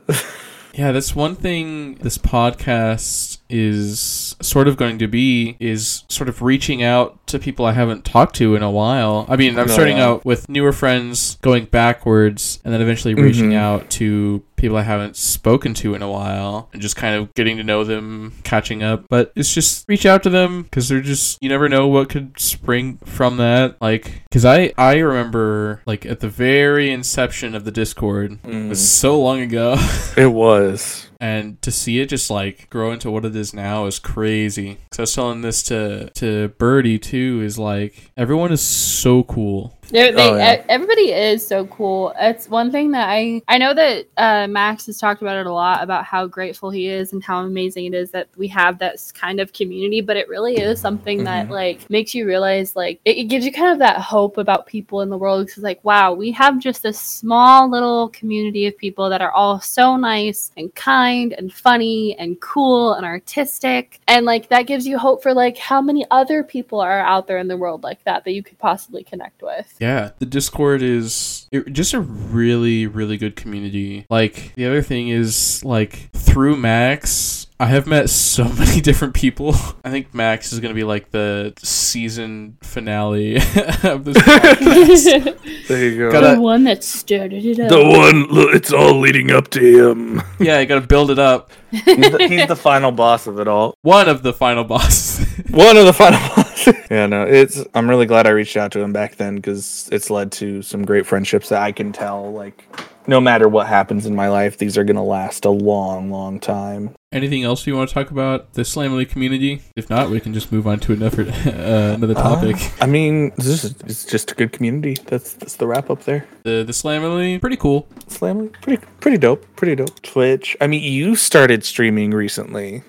Yeah, 0.75 0.93
that's 0.93 1.17
one 1.17 1.35
thing 1.35 1.95
this 1.97 2.17
podcast 2.19 3.39
is 3.49 4.37
sort 4.41 4.69
of 4.69 4.77
going 4.77 4.99
to 4.99 5.09
be 5.09 5.57
is 5.59 6.05
sort 6.09 6.29
of 6.29 6.43
reaching 6.43 6.83
out 6.83 7.27
to 7.29 7.39
people 7.41 7.65
I 7.65 7.73
haven't 7.73 8.05
talked 8.05 8.37
to 8.37 8.55
in 8.55 8.63
a 8.63 8.71
while. 8.71 9.27
I 9.29 9.35
mean, 9.37 9.59
I'm 9.59 9.67
No, 9.67 9.73
starting 9.73 9.97
yeah. 9.97 10.07
out 10.09 10.25
with 10.25 10.49
newer 10.49 10.73
friends, 10.73 11.39
going 11.43 11.65
backwards, 11.65 12.61
and 12.65 12.73
then 12.73 12.81
eventually 12.81 13.15
reaching 13.15 13.51
Mhm. 13.51 13.57
out 13.57 13.91
to 13.99 14.43
people 14.61 14.77
I 14.77 14.83
haven't 14.83 15.17
spoken 15.17 15.75
to 15.75 15.95
in 15.95 16.03
a 16.03 16.11
while 16.11 16.69
and 16.73 16.83
just 16.83 16.97
kind 16.97 17.17
of 17.17 17.33
getting 17.35 17.57
to 17.57 17.65
know 17.65 17.83
them, 17.83 18.35
catching 18.45 18.83
up. 18.83 19.07
But 19.09 19.33
it's 19.35 19.53
just 19.53 19.89
reach 19.89 20.07
out 20.07 20.23
to 20.25 20.31
them 20.31 20.63
because 20.63 20.89
they're 20.89 21.01
just 21.01 21.43
you 21.43 21.49
never 21.49 21.69
know 21.69 21.89
what 21.89 22.11
could 22.11 22.39
spring 22.39 22.99
from 23.05 23.39
that. 23.39 23.81
Like, 23.81 24.23
because 24.25 24.45
I 24.45 24.73
I 24.77 24.99
remember 24.99 25.83
like 25.87 26.05
at 26.07 26.21
the 26.21 26.29
very 26.29 26.91
inception 26.91 27.55
of 27.55 27.65
the 27.65 27.71
Discord 27.71 28.39
it 28.45 28.69
was 28.69 28.81
mm. 28.81 28.83
so 28.83 29.21
long 29.21 29.41
ago. 29.41 29.77
It 30.17 30.33
was. 30.33 31.09
and 31.21 31.61
to 31.63 31.71
see 31.71 32.01
it 32.01 32.09
just 32.09 32.31
like 32.31 32.69
grow 32.69 32.91
into 32.93 33.11
what 33.11 33.25
it 33.25 33.37
is 33.37 33.55
now 33.55 33.87
is 33.87 33.99
crazy. 33.99 34.79
Because 34.85 34.99
I 34.99 35.03
was 35.03 35.15
telling 35.15 35.41
this 35.41 35.63
to 35.65 36.11
to 36.11 36.49
Birdie 36.59 36.99
too. 36.99 37.41
Is 37.43 37.59
like 37.59 38.11
everyone 38.17 38.53
is 38.53 38.61
so 38.61 39.23
cool. 39.23 39.79
They're, 39.91 40.13
they, 40.13 40.31
Oh, 40.31 40.37
yeah. 40.37 40.65
everybody 40.69 41.13
is 41.13 41.47
so 41.47 41.67
cool. 41.67 42.13
It's 42.19 42.49
one 42.49 42.71
thing 42.71 42.91
that 42.93 43.09
I 43.09 43.43
I 43.49 43.59
know 43.59 43.75
that 43.75 44.07
uh, 44.17 44.47
Max 44.49 44.87
has 44.87 44.99
talked 44.99 45.23
about 45.23 45.37
it 45.37 45.47
a 45.47 45.53
lot 45.53 45.83
about 45.83 46.05
how 46.05 46.27
grateful 46.27 46.71
he 46.71 46.87
is 46.89 47.13
and 47.13 47.23
how 47.23 47.41
amazing 47.45 47.87
it 47.87 47.95
is 47.95 48.11
that 48.13 48.29
we 48.37 48.47
have 48.49 48.79
this 48.79 49.11
kind 49.13 49.41
of 49.41 49.53
community. 49.53 50.01
But 50.01 50.17
it 50.17 50.29
really 50.29 50.57
is 50.59 50.81
something 50.81 51.25
that 51.25 51.49
Mhm. 51.49 51.51
like 51.51 51.91
makes 51.91 52.15
you 52.15 52.27
realize 52.27 52.77
like 52.77 53.01
it, 53.05 53.17
it 53.19 53.25
gives 53.25 53.45
you 53.45 53.53
kind 53.53 53.73
of 53.73 53.79
that 53.81 54.01
hope 54.01 54.39
about 54.39 54.67
people 54.67 55.01
in 55.01 55.11
the 55.11 55.19
world. 55.19 55.47
Because 55.47 55.59
it's 55.59 55.65
like 55.65 55.85
wow, 55.85 56.13
we 56.13 56.31
have 56.33 56.59
just 56.61 56.83
this 56.83 57.01
small 57.01 57.69
little 57.69 58.09
community 58.11 58.67
of 58.67 58.77
people 58.77 59.09
that 59.11 59.21
are 59.23 59.33
all 59.33 59.61
so 59.61 59.97
nice 59.97 60.53
and 60.57 60.73
kind 60.75 61.33
and 61.33 61.53
funny 61.53 62.17
and 62.19 62.41
cool 62.41 62.95
and 62.95 63.05
artistic, 63.07 64.01
and 64.07 64.25
like 64.27 64.49
that 64.49 64.63
gives 64.67 64.87
you 64.87 64.99
hope 64.99 65.23
for 65.23 65.35
like 65.35 65.57
how 65.59 65.81
many 65.81 66.07
other 66.11 66.45
people 66.45 66.81
are 66.81 67.01
out 67.01 67.27
there 67.27 67.39
in 67.39 67.49
the 67.49 67.57
world 67.57 67.83
like 67.83 68.03
that 68.05 68.25
that 68.25 68.33
you 68.33 68.43
could 68.43 68.59
possibly 68.59 69.03
connect 69.03 69.43
with. 69.43 69.75
Yeah, 69.81 70.11
the 70.19 70.27
Discord 70.27 70.83
is 70.83 71.47
it, 71.51 71.73
just 71.73 71.95
a 71.95 72.01
really 72.01 72.87
really 72.87 73.17
good 73.17 73.35
community. 73.37 74.07
Like 74.11 74.53
the 74.55 74.67
other 74.67 74.83
thing 74.83 75.09
is 75.09 75.65
like 75.65 76.11
through 76.13 76.57
Max. 76.57 77.47
I 77.59 77.67
have 77.67 77.87
met 77.87 78.09
so 78.09 78.45
many 78.59 78.81
different 78.81 79.13
people. 79.15 79.55
I 79.85 79.91
think 79.91 80.15
Max 80.15 80.51
is 80.53 80.61
going 80.61 80.71
to 80.71 80.75
be 80.75 80.85
like 80.85 81.11
the 81.11 81.53
season 81.59 82.57
finale 82.63 83.37
of 83.83 84.05
this 84.05 84.17
podcast. 84.17 85.37
There 85.69 85.85
you 85.89 85.99
go. 85.99 86.11
Gotta- 86.11 86.35
the 86.37 86.41
one 86.41 86.65
that 86.65 86.83
started 86.83 87.45
it 87.45 87.61
up. 87.61 87.69
the 87.69 87.85
one. 87.85 88.25
Look, 88.29 88.55
it's 88.55 88.73
all 88.73 88.99
leading 88.99 89.31
up 89.31 89.49
to 89.51 89.61
him. 89.91 90.21
yeah, 90.41 90.59
you 90.59 90.67
got 90.67 90.81
to 90.81 90.87
build 90.87 91.11
it 91.13 91.19
up. 91.21 91.51
he's, 91.71 91.85
the, 91.85 92.27
he's 92.29 92.49
the 92.49 92.57
final 92.57 92.91
boss 92.91 93.27
of 93.29 93.39
it 93.39 93.47
all. 93.47 93.75
One 93.83 94.09
of 94.09 94.23
the 94.25 94.33
final 94.33 94.65
bosses. 94.65 95.25
One 95.51 95.77
of 95.77 95.85
the 95.87 95.93
final 95.93 96.19
bosses. 96.35 96.50
yeah, 96.91 97.07
no, 97.07 97.23
it's. 97.25 97.65
I'm 97.75 97.89
really 97.89 98.07
glad 98.07 98.27
I 98.27 98.31
reached 98.31 98.57
out 98.57 98.73
to 98.73 98.81
him 98.81 98.93
back 98.93 99.17
then 99.17 99.37
because 99.37 99.89
it's 99.93 100.11
led 100.11 100.33
to 100.33 100.63
some 100.63 100.85
great 100.85 101.07
friendships 101.07 101.49
that 101.51 101.63
I 101.63 101.73
can 101.73 101.93
tell. 101.93 102.33
Like, 102.33 102.65
no 103.07 103.21
matter 103.21 103.49
what 103.49 103.67
happens 103.67 104.07
in 104.07 104.15
my 104.15 104.29
life, 104.29 104.59
these 104.59 104.77
are 104.77 104.85
gonna 104.85 105.05
last 105.05 105.45
a 105.45 105.51
long, 105.51 106.11
long 106.11 106.41
time. 106.41 106.95
Anything 107.13 107.43
else 107.43 107.67
you 107.67 107.75
want 107.75 107.89
to 107.89 107.95
talk 107.95 108.11
about 108.11 108.53
the 108.55 108.63
Slamily 108.63 109.09
community? 109.09 109.63
If 109.75 109.91
not, 109.91 110.11
we 110.11 110.21
can 110.21 110.33
just 110.33 110.53
move 110.53 110.67
on 110.67 110.79
to 110.81 110.93
another 110.93 111.23
uh, 111.47 111.95
another 111.95 112.15
topic. 112.15 112.57
Uh, 112.57 112.85
I 112.85 112.87
mean, 112.87 113.33
this 113.37 113.65
is 113.65 113.75
it's 113.85 114.05
just 114.05 114.33
a 114.33 114.35
good 114.35 114.53
community. 114.53 114.97
That's 115.07 115.35
that's 115.35 115.57
the 115.57 115.67
wrap 115.67 115.91
up 115.91 116.05
there. 116.05 116.27
the 116.45 116.65
the 116.65 116.73
Slamily, 116.73 117.41
pretty 117.41 117.57
cool. 117.57 117.89
Slamily, 118.09 118.53
pretty 118.61 118.85
pretty 119.01 119.19
dope, 119.19 119.45
pretty 119.57 119.77
dope. 119.77 120.01
Twitch. 120.03 120.57
I 120.61 120.67
mean, 120.67 120.83
you 120.83 121.17
started 121.17 121.65
streaming 121.65 122.11
recently, 122.13 122.83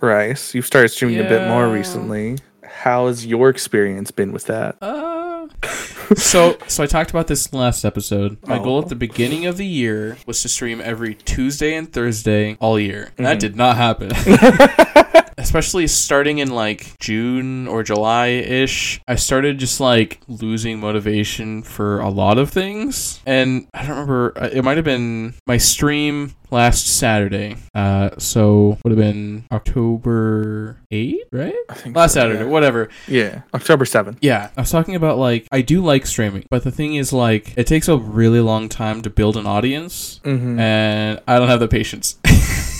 Rice. 0.00 0.54
You've 0.54 0.66
started 0.66 0.88
streaming 0.88 1.20
a 1.20 1.28
bit 1.28 1.48
more 1.48 1.68
recently. 1.68 2.38
How 2.82 3.06
has 3.06 3.24
your 3.26 3.48
experience 3.48 4.10
been 4.10 4.32
with 4.32 4.44
that? 4.46 4.76
Uh, 4.82 5.48
so 6.14 6.56
so 6.66 6.82
I 6.82 6.86
talked 6.86 7.10
about 7.10 7.26
this 7.26 7.52
last 7.52 7.84
episode. 7.84 8.36
My 8.46 8.58
Oh. 8.58 8.64
goal 8.64 8.78
at 8.82 8.88
the 8.88 8.94
beginning 8.94 9.46
of 9.46 9.56
the 9.56 9.66
year 9.66 10.18
was 10.26 10.42
to 10.42 10.48
stream 10.48 10.80
every 10.84 11.14
Tuesday 11.14 11.74
and 11.74 11.92
Thursday 11.92 12.56
all 12.60 12.78
year. 12.78 13.10
And 13.16 13.26
that 13.26 13.38
Mhm. 13.38 13.40
did 13.40 13.56
not 13.56 13.76
happen. 13.76 14.10
Especially 15.38 15.86
starting 15.86 16.38
in 16.38 16.50
like 16.50 16.98
June 16.98 17.68
or 17.68 17.82
July 17.82 18.28
ish, 18.28 19.00
I 19.06 19.16
started 19.16 19.58
just 19.58 19.80
like 19.80 20.20
losing 20.28 20.80
motivation 20.80 21.62
for 21.62 22.00
a 22.00 22.08
lot 22.08 22.38
of 22.38 22.50
things. 22.50 23.20
And 23.26 23.66
I 23.74 23.80
don't 23.82 23.90
remember, 23.90 24.32
uh, 24.36 24.48
it 24.52 24.62
might 24.64 24.76
have 24.78 24.84
been 24.86 25.34
my 25.46 25.58
stream 25.58 26.34
last 26.50 26.86
Saturday. 26.86 27.56
Uh, 27.74 28.10
so 28.18 28.78
would 28.84 28.90
have 28.92 28.98
been 28.98 29.44
October 29.52 30.78
8th, 30.92 31.16
right? 31.32 31.54
I 31.68 31.74
think 31.74 31.96
Last 31.96 32.14
so, 32.14 32.20
Saturday, 32.20 32.38
yeah. 32.40 32.46
whatever. 32.46 32.88
Yeah, 33.08 33.42
October 33.52 33.84
seventh. 33.84 34.18
Yeah, 34.22 34.50
I 34.56 34.60
was 34.62 34.70
talking 34.70 34.94
about 34.94 35.18
like 35.18 35.46
I 35.52 35.60
do 35.62 35.82
like 35.82 36.06
streaming, 36.06 36.44
but 36.50 36.62
the 36.64 36.70
thing 36.70 36.94
is 36.94 37.12
like 37.12 37.52
it 37.56 37.66
takes 37.66 37.88
a 37.88 37.96
really 37.96 38.40
long 38.40 38.68
time 38.68 39.02
to 39.02 39.10
build 39.10 39.36
an 39.36 39.46
audience, 39.46 40.20
Mm-hmm. 40.24 40.58
and 40.58 41.20
I 41.26 41.38
don't 41.38 41.48
have 41.48 41.60
the 41.60 41.68
patience. 41.68 42.16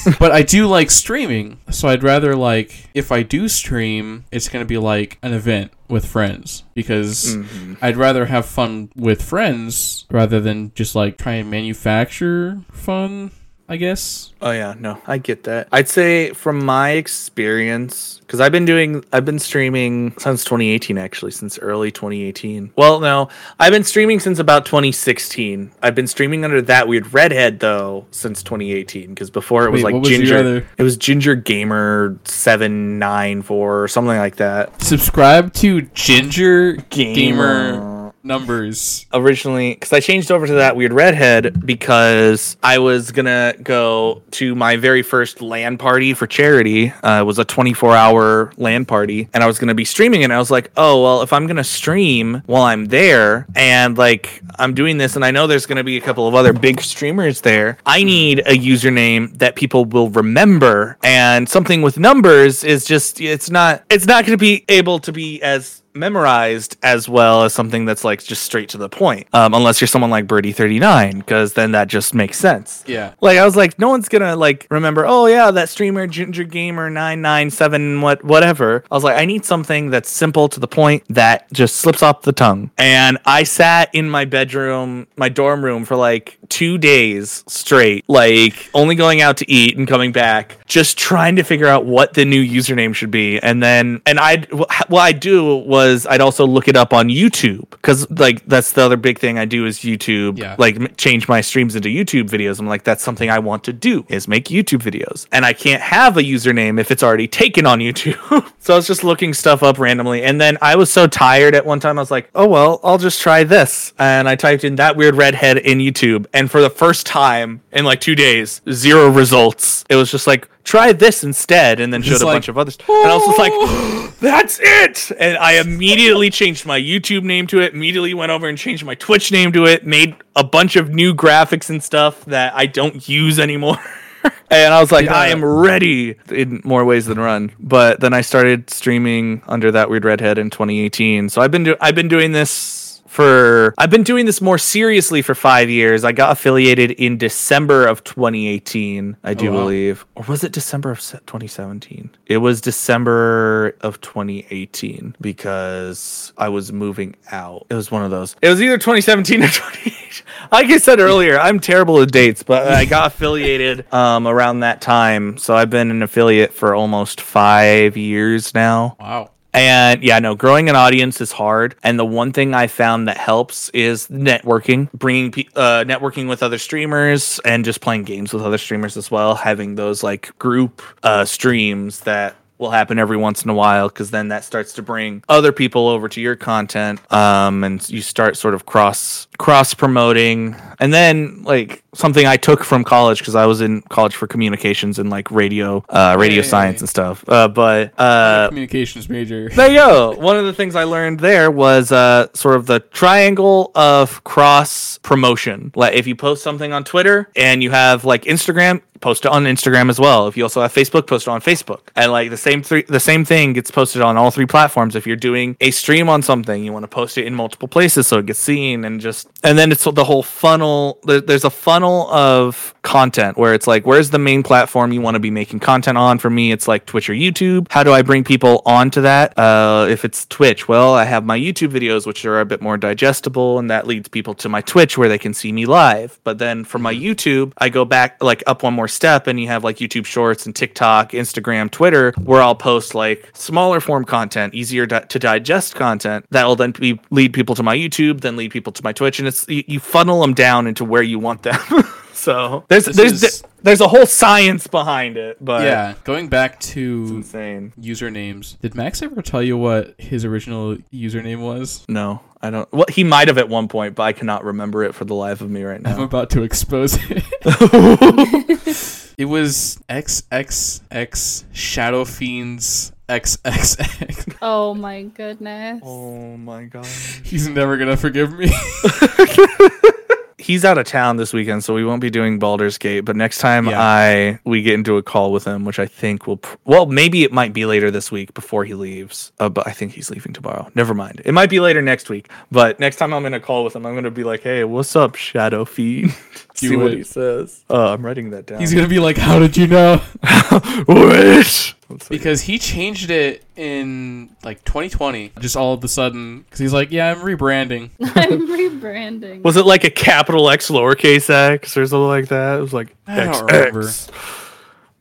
but 0.19 0.33
I 0.33 0.43
do 0.43 0.67
like 0.67 0.91
streaming, 0.91 1.59
so 1.71 1.89
I'd 1.89 2.03
rather 2.03 2.35
like 2.37 2.89
if 2.95 3.11
I 3.13 3.23
do 3.23 3.49
stream, 3.49 4.25
it's 4.31 4.49
gonna 4.49 4.65
be 4.65 4.79
like 4.79 5.19
an 5.23 5.33
event 5.33 5.73
with 5.89 6.07
friends 6.07 6.65
because 6.75 7.37
Mm-hmm. 7.37 7.75
I'd 7.81 7.97
rather 7.97 8.27
have 8.27 8.47
fun 8.47 8.91
with 8.97 9.23
friends 9.23 10.05
rather 10.11 10.41
than 10.41 10.73
just 10.75 10.95
like 10.95 11.17
try 11.19 11.35
and 11.35 11.51
manufacture 11.51 12.61
fun. 12.73 13.31
I 13.69 13.77
guess. 13.77 14.33
Oh 14.41 14.53
yeah, 14.53 14.75
no, 14.79 15.01
I 15.07 15.19
get 15.19 15.45
that. 15.45 15.69
I'd 15.73 15.89
say 15.89 16.31
from 16.31 16.65
my 16.65 16.91
experience, 16.91 18.21
because 18.21 18.41
I've 18.41 18.53
been 18.53 18.65
doing, 18.65 19.05
I've 19.13 19.25
been 19.25 19.41
streaming 19.41 20.15
since 20.19 20.45
2018, 20.45 20.99
actually, 20.99 21.33
since 21.33 21.59
early 21.59 21.91
2018. 21.91 22.73
Well, 22.77 23.01
no, 23.01 23.29
I've 23.59 23.73
been 23.73 23.83
streaming 23.83 24.21
since 24.21 24.39
about 24.39 24.67
2016. 24.67 25.73
I've 25.83 25.97
been 25.97 26.07
streaming 26.07 26.45
under 26.45 26.63
that 26.63 26.87
weird 26.87 27.13
redhead 27.13 27.59
though 27.59 28.07
since 28.13 28.43
2018, 28.45 29.11
because 29.11 29.31
before 29.31 29.67
it 29.67 29.71
was 29.71 29.83
Wait, 29.83 29.95
like 29.95 30.01
was 30.03 30.09
Ginger. 30.11 30.67
It 30.79 30.83
was 30.83 30.97
Ginger 30.97 31.35
Gamer 31.35 32.19
seven 32.25 33.01
nine 33.01 33.43
four 33.43 33.83
or 33.83 33.89
something 33.89 34.17
like 34.17 34.37
that. 34.37 34.81
Subscribe 34.81 35.53
to 35.55 35.83
Ginger 35.83 36.75
Gamer 36.91 37.81
oh. 37.83 37.96
Numbers. 38.27 39.07
originally 39.13 39.75
because 39.75 39.93
I 39.93 40.01
changed 40.01 40.31
over 40.31 40.47
to 40.47 40.55
that 40.55 40.77
weird 40.77 40.93
redhead 40.93 41.65
because 41.65 42.57
I 42.63 42.79
was 42.79 43.13
gonna 43.13 43.55
go 43.63 44.23
to 44.33 44.55
my 44.55 44.77
very 44.77 45.03
first 45.03 45.41
LAN 45.41 45.79
party 45.79 46.15
for 46.15 46.27
charity. 46.27 46.91
Uh, 47.03 47.21
it 47.21 47.25
was 47.25 47.39
a 47.39 47.45
24 47.45 47.97
hour 47.97 48.53
LAN 48.57 48.85
party, 48.85 49.29
and 49.33 49.43
I 49.43 49.47
was 49.47 49.59
gonna 49.59 49.75
be 49.75 49.85
streaming. 49.85 50.25
And 50.25 50.33
I 50.33 50.39
was 50.39 50.51
like, 50.51 50.71
oh 50.77 51.03
well, 51.03 51.23
if 51.23 51.33
I'm 51.33 51.47
gonna 51.47 51.65
stream 51.65 52.43
while 52.47 52.65
I'm 52.65 52.87
there, 52.87 53.47
and 53.55 53.97
like 53.97 54.43
I'm 54.59 54.75
doing 54.75 54.99
this, 54.99 55.17
and 55.17 55.25
I 55.25 55.31
know 55.31 55.47
there's 55.47 55.67
gonna 55.67 55.85
be 55.85 55.97
a 55.97 56.01
couple 56.01 56.27
of 56.27 56.35
other 56.35 56.53
big 56.53 56.81
streamers 56.81 57.41
there, 57.43 57.79
I 57.87 58.03
need 58.03 58.41
a 58.41 58.57
username 58.57 59.39
that 59.39 59.57
people 59.57 59.85
will 59.85 60.11
remember. 60.11 60.99
And 61.03 61.49
something 61.49 61.83
with 61.83 61.99
numbers 61.99 62.65
is 62.65 62.85
just 62.85 63.21
it's 63.21 63.51
not 63.51 63.85
it's 63.91 64.07
not 64.07 64.25
gonna 64.25 64.37
be 64.37 64.65
able 64.69 64.99
to 65.01 65.13
be 65.13 65.41
as 65.43 65.83
memorized 65.97 66.77
as 66.83 67.09
well 67.09 67.45
as 67.45 67.53
something 67.53 67.85
that's 67.85 68.05
like 68.05 68.23
just 68.23 68.43
straight 68.43 68.69
to 68.71 68.79
the 68.79 68.89
point. 68.89 69.27
Um, 69.33 69.55
unless 69.55 69.81
you're 69.81 69.89
someone 69.89 70.11
like 70.11 70.27
Birdie 70.27 70.53
thirty 70.53 70.79
nine, 70.79 71.19
because 71.19 71.55
then 71.55 71.73
that 71.73 71.89
just 71.89 72.15
makes 72.15 72.39
sense. 72.39 72.85
Yeah. 72.87 73.15
Like 73.21 73.39
I 73.39 73.45
was 73.45 73.57
like, 73.57 73.79
no 73.79 73.89
one's 73.89 74.09
gonna 74.09 74.37
like 74.37 74.67
remember. 74.71 75.07
Oh 75.07 75.27
yeah, 75.27 75.51
that 75.51 75.69
streamer 75.69 76.07
Ginger 76.07 76.45
Gamer 76.45 76.91
nine 76.91 77.23
nine 77.23 77.51
seven 77.51 78.01
what 78.01 78.23
whatever. 78.25 78.85
I 78.91 78.95
was 78.95 79.05
like, 79.05 79.17
I 79.17 79.25
need 79.25 79.45
something 79.45 79.91
that's 79.91 80.11
simple 80.11 80.49
to 80.51 80.61
the 80.61 80.69
point 80.69 81.05
that 81.09 81.51
just 81.53 81.77
slips 81.77 82.03
off 82.03 82.23
the 82.23 82.33
tongue. 82.33 82.71
And 82.79 83.19
I 83.25 83.43
sat 83.45 83.95
in 83.95 84.11
my 84.11 84.25
bedroom, 84.25 85.07
my 85.17 85.29
dorm 85.29 85.65
room 85.65 85.85
for 85.85 85.97
like 85.97 86.39
two 86.49 86.79
days 86.79 87.45
straight, 87.49 88.05
like 88.09 88.71
only 88.75 88.95
going 88.95 89.21
out 89.21 89.37
to 89.39 89.51
eat 89.51 89.77
and 89.77 89.89
coming 89.89 90.13
back, 90.13 90.59
just 90.67 90.99
trying 90.99 91.37
to 91.37 91.43
figure 91.43 91.67
out 91.67 91.85
what 91.87 92.15
the 92.15 92.25
new 92.25 92.43
username 92.45 92.95
should 92.95 93.11
be. 93.11 93.39
And 93.41 93.63
then, 93.63 94.03
and 94.07 94.19
I, 94.21 94.47
what 94.89 95.01
I 95.01 95.13
do 95.13 95.57
was 95.57 95.86
I'd 96.07 96.21
also 96.21 96.47
look 96.47 96.69
it 96.69 96.77
up 96.77 96.93
on 96.93 97.09
YouTube 97.09 97.71
because 97.71 98.11
like 98.11 98.45
that's 98.47 98.73
the 98.73 98.83
other 98.83 98.97
big 98.97 99.19
thing 99.19 99.39
I 99.39 99.45
do 99.45 99.67
is 99.67 99.81
YouTube. 99.81 100.39
Yeah. 100.39 100.57
Like 100.59 100.77
m- 100.77 100.89
change 100.97 101.29
my 101.29 101.41
streams 101.41 101.77
into 101.77 101.89
YouTube 101.89 102.29
videos. 102.29 102.59
I'm 102.59 102.67
like, 102.67 102.83
that's 102.85 103.03
something 103.03 103.31
I 103.31 103.39
want 103.39 103.65
to 103.65 103.73
do 103.73 104.05
is 104.09 104.27
make 104.27 104.47
YouTube 104.47 104.83
videos. 104.83 105.27
And 105.33 105.45
I 105.45 105.53
can't 105.53 105.83
have 105.83 106.17
a 106.17 106.23
username 106.23 106.81
if 106.81 106.91
it's 106.91 107.03
already 107.03 107.29
taken 107.29 107.67
on 107.67 107.79
YouTube. 107.79 108.53
so 108.59 108.75
I 108.75 108.77
was 108.77 108.87
just 108.87 109.05
looking 109.05 109.33
stuff 109.35 109.63
up 109.63 109.79
randomly. 109.79 110.23
And 110.23 110.41
then 110.41 110.59
I 110.61 110.77
was 110.77 110.91
so 110.91 111.07
tired 111.07 111.55
at 111.55 111.65
one 111.65 111.81
time, 111.81 111.99
I 111.99 112.03
was 112.03 112.11
like, 112.11 112.31
oh, 112.35 112.49
well, 112.49 112.81
I'll 112.83 112.99
just 112.99 113.21
try 113.21 113.45
this. 113.45 113.93
And 113.99 114.29
I 114.29 114.37
typed 114.37 114.65
in 114.65 114.77
that 114.77 114.97
weird 114.97 115.15
redhead 115.15 115.59
in 115.59 115.79
YouTube. 115.79 116.27
And 116.33 116.51
for 116.51 116.61
the 116.61 116.71
first 116.71 117.07
time 117.07 117.63
in 117.73 117.85
like 117.85 118.01
two 118.01 118.15
days, 118.15 118.61
zero 118.71 119.09
results. 119.09 119.85
It 119.89 119.97
was 119.97 120.11
just 120.11 120.27
like, 120.27 120.49
try 120.67 120.93
this 120.93 121.25
instead. 121.25 121.81
And 121.81 121.93
then 121.93 122.03
showed 122.03 122.21
a 122.21 122.27
like, 122.27 122.35
bunch 122.35 122.49
of 122.49 122.59
others. 122.59 122.77
And 122.87 123.11
I 123.11 123.17
was 123.17 123.25
just 123.25 123.39
like, 123.39 124.19
that's 124.21 124.59
it. 124.61 125.17
And 125.19 125.39
I 125.39 125.59
immediately 125.59 126.29
changed 126.29 126.67
my 126.67 126.79
YouTube 126.79 127.23
name 127.23 127.47
to 127.47 127.61
it, 127.61 127.73
immediately 127.73 128.13
went 128.13 128.33
over 128.33 128.49
and 128.49 128.59
changed 128.59 128.85
my 128.85 128.95
Twitch 128.97 129.33
name 129.33 129.53
to 129.53 129.65
it, 129.65 129.87
made 129.87 130.17
a 130.35 130.45
bunch 130.45 130.77
of 130.77 130.91
new 130.91 131.15
graphics 131.15 131.71
and 131.71 131.83
stuff 131.83 132.25
that 132.27 132.55
I 132.55 132.67
don't 132.67 133.09
use 133.09 133.39
anymore. 133.39 133.79
and 134.51 134.75
I 134.75 134.81
was 134.81 134.93
like, 134.93 135.09
I 135.09 135.29
am 135.29 135.45
ready 135.45 136.17
in 136.31 136.61
more 136.65 136.85
ways 136.85 137.07
than 137.07 137.19
run. 137.19 137.53
But 137.59 138.01
then 138.01 138.13
I 138.13 138.21
started 138.21 138.69
streaming 138.69 139.43
under 139.47 139.71
that 139.71 139.89
weird 139.89 140.05
redhead 140.05 140.37
in 140.37 140.51
2018. 140.51 141.29
So 141.29 141.41
I've 141.41 141.51
been 141.51 141.65
do- 141.65 141.77
I've 141.81 141.95
been 141.95 142.09
doing 142.09 142.33
this 142.33 142.86
for 143.17 143.73
I've 143.79 143.89
been 143.89 144.03
doing 144.03 144.27
this 144.27 144.43
more 144.43 144.59
seriously 144.59 145.23
for 145.23 145.35
five 145.35 145.71
years. 145.71 146.05
I 146.05 146.13
got 146.13 146.33
affiliated 146.33 146.91
in 146.91 147.17
December 147.17 147.87
of 147.87 148.05
2018, 148.05 149.17
I 149.25 149.33
do 149.33 149.51
wow. 149.51 149.61
believe, 149.61 150.05
or 150.15 150.25
was 150.29 150.45
it 150.45 150.53
December 150.53 150.91
of 150.91 150.99
2017? 151.01 152.11
It 152.27 152.37
was 152.39 152.61
December 152.61 153.75
of 153.81 154.03
2018 154.03 155.17
because 155.19 156.35
I 156.37 156.51
was 156.51 156.75
moving 156.75 157.17
out. 157.31 157.67
It 157.71 157.75
was 157.75 157.91
one 157.91 158.05
of 158.05 158.11
those. 158.11 158.37
It 158.43 158.51
was 158.51 158.61
either 158.61 158.77
2017 158.77 159.43
or 159.43 159.47
2018. 159.49 160.27
Like 160.53 160.67
I 160.67 160.77
said 160.77 161.01
earlier, 161.01 161.41
I'm 161.41 161.59
terrible 161.59 161.95
with 161.95 162.13
dates, 162.13 162.43
but 162.43 162.69
I 162.69 162.85
got 162.85 163.07
affiliated 163.15 163.91
um, 163.95 164.27
around 164.27 164.61
that 164.61 164.83
time. 164.83 165.39
So 165.39 165.57
I've 165.57 165.71
been 165.71 165.91
an 165.91 166.03
affiliate 166.03 166.53
for 166.53 166.75
almost 166.75 167.23
five 167.23 167.97
years 167.97 168.55
now. 168.55 168.97
Wow. 169.01 169.31
And 169.57 170.03
yeah, 170.03 170.19
no, 170.19 170.35
growing 170.35 170.69
an 170.69 170.77
audience 170.77 171.23
is 171.23 171.33
hard. 171.33 171.77
And 171.83 171.99
the 171.99 172.05
one 172.05 172.31
thing 172.33 172.53
I 172.53 172.67
found 172.67 173.09
that 173.09 173.17
helps 173.17 173.71
is 173.71 174.07
networking, 174.09 174.93
bringing 174.93 175.33
uh, 175.55 175.85
networking 175.87 176.29
with 176.29 176.43
other 176.43 176.59
streamers 176.59 177.41
and 177.43 177.65
just 177.65 177.81
playing 177.81 178.05
games 178.05 178.35
with 178.35 178.43
other 178.43 178.59
streamers 178.59 178.99
as 178.99 179.11
well. 179.11 179.35
Having 179.35 179.77
those 179.77 180.03
like 180.03 180.39
group 180.39 180.83
uh, 181.03 181.25
streams 181.25 182.01
that 182.01 182.37
will 182.59 182.71
happen 182.71 182.99
every 182.99 183.17
once 183.17 183.43
in 183.45 183.51
a 183.51 183.55
while 183.55 183.89
because 183.89 184.11
then 184.11 184.29
that 184.29 184.45
starts 184.45 184.73
to 184.75 184.83
bring 184.83 185.23
other 185.29 185.53
people 185.53 185.89
over 185.89 186.09
to 186.09 186.21
your 186.21 186.37
content 186.37 187.01
um 187.13 187.65
and 187.65 187.89
you 187.91 188.01
start 188.01 188.37
sort 188.37 188.55
of 188.55 188.67
cross 188.67 189.27
cross 189.39 189.75
promoting 189.75 190.57
and 190.81 190.93
then 190.93 191.43
like 191.45 191.83
something 191.95 192.27
i 192.27 192.37
took 192.37 192.65
from 192.65 192.85
college 192.85 193.19
because 193.19 193.35
i 193.35 193.45
was 193.47 193.61
in 193.61 193.83
college 193.83 194.15
for 194.15 194.27
communications 194.27 194.99
and 194.99 195.11
like 195.11 195.31
radio 195.31 195.85
uh 195.89 196.17
radio 196.19 196.43
Hey. 196.43 196.49
science 196.49 196.81
and 196.81 196.89
stuff 196.89 197.25
uh 197.29 197.49
but 197.49 197.93
uh 197.99 198.49
Communications 198.49 199.09
major. 199.09 199.49
there 199.55 199.71
you 199.71 199.77
go. 199.79 200.13
One 200.17 200.37
of 200.37 200.45
the 200.45 200.53
things 200.53 200.75
I 200.77 200.85
learned 200.85 201.21
there 201.21 201.51
was 201.51 201.91
uh, 201.93 202.29
sort 202.35 202.57
of 202.57 202.67
the 202.67 202.81
triangle 202.81 203.71
of 203.75 204.23
cross 204.25 204.99
promotion. 204.99 205.73
Like 205.75 205.95
if 205.95 206.07
you 206.07 206.15
post 206.15 206.43
something 206.43 206.73
on 206.73 206.85
Twitter 206.85 207.29
and 207.35 207.63
you 207.63 207.71
have 207.71 208.05
like 208.05 208.23
Instagram, 208.25 208.83
post 209.07 209.25
it 209.25 209.31
on 209.31 209.45
Instagram 209.45 209.89
as 209.89 210.01
well. 210.01 210.27
If 210.27 210.37
you 210.37 210.43
also 210.43 210.63
have 210.63 210.75
Facebook, 210.75 211.07
post 211.07 211.29
it 211.29 211.31
on 211.31 211.41
Facebook. 211.41 211.83
And 211.95 212.11
like 212.11 212.29
the 212.29 212.37
same 212.37 212.61
three, 212.61 212.83
the 212.83 212.99
same 212.99 213.25
thing 213.25 213.53
gets 213.53 213.71
posted 213.71 214.03
on 214.03 214.17
all 214.17 214.33
three 214.33 214.47
platforms. 214.47 214.97
If 214.97 215.07
you're 215.07 215.15
doing 215.15 215.57
a 215.61 215.71
stream 215.71 216.09
on 216.09 216.23
something, 216.23 216.65
you 216.65 216.73
want 216.73 216.83
to 216.83 216.89
post 216.89 217.17
it 217.17 217.25
in 217.25 217.33
multiple 217.33 217.69
places 217.69 218.09
so 218.09 218.19
it 218.19 218.27
gets 218.27 218.41
seen 218.41 218.85
and 218.85 219.01
just 219.01 219.29
and 219.45 219.57
then 219.57 219.71
it's 219.71 219.85
the 219.85 220.03
whole 220.03 220.25
funnel. 220.25 220.99
There's 221.05 221.45
a 221.45 221.51
funnel 221.51 222.11
of 222.11 222.75
content 222.83 223.37
where 223.37 223.55
it's 223.55 223.69
like, 223.69 223.87
where's 223.87 224.11
the 224.11 224.19
main 224.19 224.43
platform 224.43 224.93
you 224.93 225.01
want 225.01 225.15
to 225.15 225.21
be 225.21 225.31
making 225.31 225.61
content 225.61 225.97
on? 225.97 226.19
For 226.19 226.29
me, 226.29 226.51
it's 226.51 226.67
like 226.67 226.85
Twitch 226.87 227.09
or 227.09 227.15
YouTube. 227.15 227.71
How 227.71 227.85
do 227.85 227.93
I 227.93 228.03
bring 228.03 228.25
people 228.25 228.61
onto 228.67 229.03
that? 229.03 229.39
Uh, 229.39 229.87
if 229.89 230.05
it's 230.05 230.27
Twitch, 230.27 230.67
well, 230.67 230.95
I 230.95 231.05
have 231.05 231.25
my 231.25 231.39
YouTube 231.39 231.71
videos, 231.71 232.07
which 232.07 232.25
are 232.25 232.41
a 232.41 232.45
bit 232.45 232.61
more 232.61 232.77
digestible, 232.77 233.61
and 233.61 233.71
that 233.71 233.87
leads 233.87 234.09
people 234.09 234.35
to 234.35 234.49
my 234.49 234.63
Twitch 234.63 234.99
where 234.99 235.09
they 235.09 235.19
can 235.19 235.33
see 235.33 235.53
me 235.53 235.65
live. 235.65 236.19
But 236.25 236.39
then 236.39 236.65
for 236.65 236.81
my 236.81 236.93
YouTube, 236.93 237.53
I 237.59 237.69
go 237.69 237.85
back 237.85 238.21
like 238.21 238.43
up 238.49 238.65
one 238.65 238.75
more 238.75 238.89
step, 238.97 239.27
and 239.29 239.39
you 239.39 239.47
have 239.47 239.63
like 239.63 239.77
YouTube 239.77 240.07
Shorts 240.07 240.47
and 240.47 240.57
TikTok, 240.57 241.13
Instagram, 241.13 241.71
Twitter, 241.71 242.13
where 242.25 242.43
I'll 242.43 242.55
post 242.57 242.95
like 242.95 243.31
smaller 243.35 243.79
form 243.81 244.05
content, 244.05 244.55
easier 244.55 244.87
di- 244.87 245.01
to 245.01 245.19
digest 245.19 245.75
content 245.77 246.27
that 246.31 246.45
will 246.47 246.57
then 246.57 246.73
be 246.73 246.99
lead 247.11 247.33
people 247.33 247.55
to 247.55 247.63
my 247.63 247.77
YouTube, 247.77 248.23
then 248.23 248.37
lead 248.37 248.51
people 248.51 248.73
to 248.73 248.83
my 248.83 248.93
Twitch, 248.93 249.19
and 249.21 249.29
it's 249.29 249.47
you, 249.49 249.63
you 249.69 249.79
funnel 249.79 250.21
them 250.21 250.35
down 250.35 250.67
into 250.67 250.85
where 250.85 251.03
you 251.03 251.19
want 251.19 251.43
them. 251.45 251.61
so 252.13 252.65
there's 252.69 252.87
This 252.87 252.97
there's 252.97 253.23
is- 253.23 253.43
there's 253.63 253.81
a 253.81 253.89
whole 253.89 254.07
science 254.07 254.67
behind 254.69 255.17
it, 255.17 255.45
but 255.45 255.63
Yeah, 255.63 255.95
going 256.05 256.29
back 256.29 256.61
to 256.61 257.07
insane. 257.17 257.73
usernames. 257.81 258.59
Did 258.61 258.77
Max 258.77 259.03
ever 259.03 259.23
tell 259.23 259.43
you 259.43 259.57
what 259.57 259.95
his 259.99 260.25
original 260.25 260.77
username 260.93 261.41
was? 261.41 261.85
No, 261.89 262.21
I 262.47 262.51
don't. 262.51 262.73
Well, 262.73 262.87
he 262.89 263.03
might 263.03 263.29
have 263.29 263.39
at 263.39 263.49
one 263.49 263.67
point, 263.69 263.95
but 263.97 264.05
I 264.05 264.13
cannot 264.13 264.45
remember 264.45 264.85
it 264.85 264.95
for 264.95 265.05
the 265.05 265.15
life 265.15 265.41
of 265.41 265.51
me 265.51 265.65
right 265.65 265.81
now. 265.81 265.97
I'm 265.97 266.03
about 266.03 266.31
to 266.31 266.43
expose 266.43 266.97
it. 267.11 267.25
it 269.19 269.25
was 269.25 269.79
XXX 269.89 271.45
Shadow 271.53 272.05
Fiends 272.05 272.93
XXX. 273.09 274.37
Oh 274.43 274.75
my 274.75 275.03
goodness. 275.03 275.81
oh 275.85 276.37
my 276.37 276.65
god. 276.65 276.87
He's 277.23 277.49
never 277.49 277.77
gonna 277.77 277.97
forgive 277.97 278.33
me. 278.33 278.51
He's 280.39 280.67
out 280.67 280.77
of 280.77 280.85
town 280.87 281.17
this 281.17 281.33
weekend, 281.33 281.65
so 281.65 281.73
we 281.73 281.83
won't 281.83 282.03
be 282.03 282.11
doing 282.11 282.39
Baldur's 282.39 282.77
Gate. 282.77 283.01
But 283.01 283.17
next 283.17 283.39
time 283.39 283.67
Yeah. 283.69 283.81
I 283.81 284.39
we 284.45 284.61
get 284.61 284.75
into 284.75 284.99
a 284.99 285.03
call 285.03 285.33
with 285.33 285.45
him, 285.47 285.65
which 285.65 285.79
I 285.79 285.87
think 285.87 286.27
will, 286.27 286.37
pr- 286.37 286.57
well, 286.67 286.85
maybe 286.85 287.25
it 287.25 287.33
might 287.33 287.55
be 287.55 287.65
later 287.65 287.91
this 287.91 288.13
week 288.13 288.35
before 288.35 288.65
he 288.67 288.75
leaves. 288.75 289.33
Uh, 289.41 289.49
but 289.49 289.67
I 289.67 289.71
think 289.73 289.93
he's 289.93 290.11
leaving 290.11 290.35
tomorrow. 290.35 290.71
Never 290.75 290.93
mind. 290.93 291.23
It 291.25 291.33
might 291.33 291.49
be 291.49 291.59
later 291.61 291.81
next 291.81 292.11
week. 292.11 292.29
But 292.53 292.79
next 292.79 292.97
time 292.97 293.15
I'm 293.15 293.25
in 293.25 293.33
a 293.33 293.41
call 293.41 293.65
with 293.65 293.75
him, 293.75 293.87
I'm 293.87 293.95
gonna 293.95 294.11
be 294.11 294.25
like, 294.25 294.43
"Hey, 294.43 294.63
what's 294.65 294.95
up, 294.95 295.15
Shadow 295.15 295.65
Fiend?" 295.65 296.15
See 296.57 296.69
Do 296.69 296.79
what 296.81 296.93
he 296.93 297.03
says. 297.05 297.65
Uh, 297.69 297.93
I'm 297.93 298.05
writing 298.05 298.31
that 298.31 298.47
down. 298.47 298.61
He's 298.61 298.73
gonna 298.75 298.89
be 298.89 298.99
like, 298.99 299.17
"How 299.17 299.39
did 299.39 299.57
you 299.57 299.67
know?" 299.67 300.01
Wait. 300.89 301.75
Because 302.09 302.41
he 302.43 302.59
changed 302.59 303.11
it 303.11 303.45
in 303.55 304.35
like 304.43 304.65
2020, 304.65 305.33
just 305.39 305.57
all 305.57 305.73
of 305.75 305.85
a 305.85 305.89
sudden. 305.89 306.41
Because 306.43 306.59
he's 306.59 306.73
like, 306.73 306.91
"Yeah, 306.91 307.13
I'm 307.13 307.19
rebranding." 307.21 307.91
I'm 308.01 308.49
rebranding. 308.49 309.43
Was 309.43 309.57
it 309.57 309.67
like 309.67 309.85
a 309.85 309.91
capital 309.91 310.51
X 310.51 310.69
lowercase 310.69 311.31
x 311.31 311.77
or 311.77 311.87
something 311.87 312.07
like 312.09 312.29
that? 312.29 312.59
It 312.59 312.63
was 312.63 312.73
like 312.73 312.95
I 313.07 313.25
don't 313.25 313.49
XX. 313.49 314.11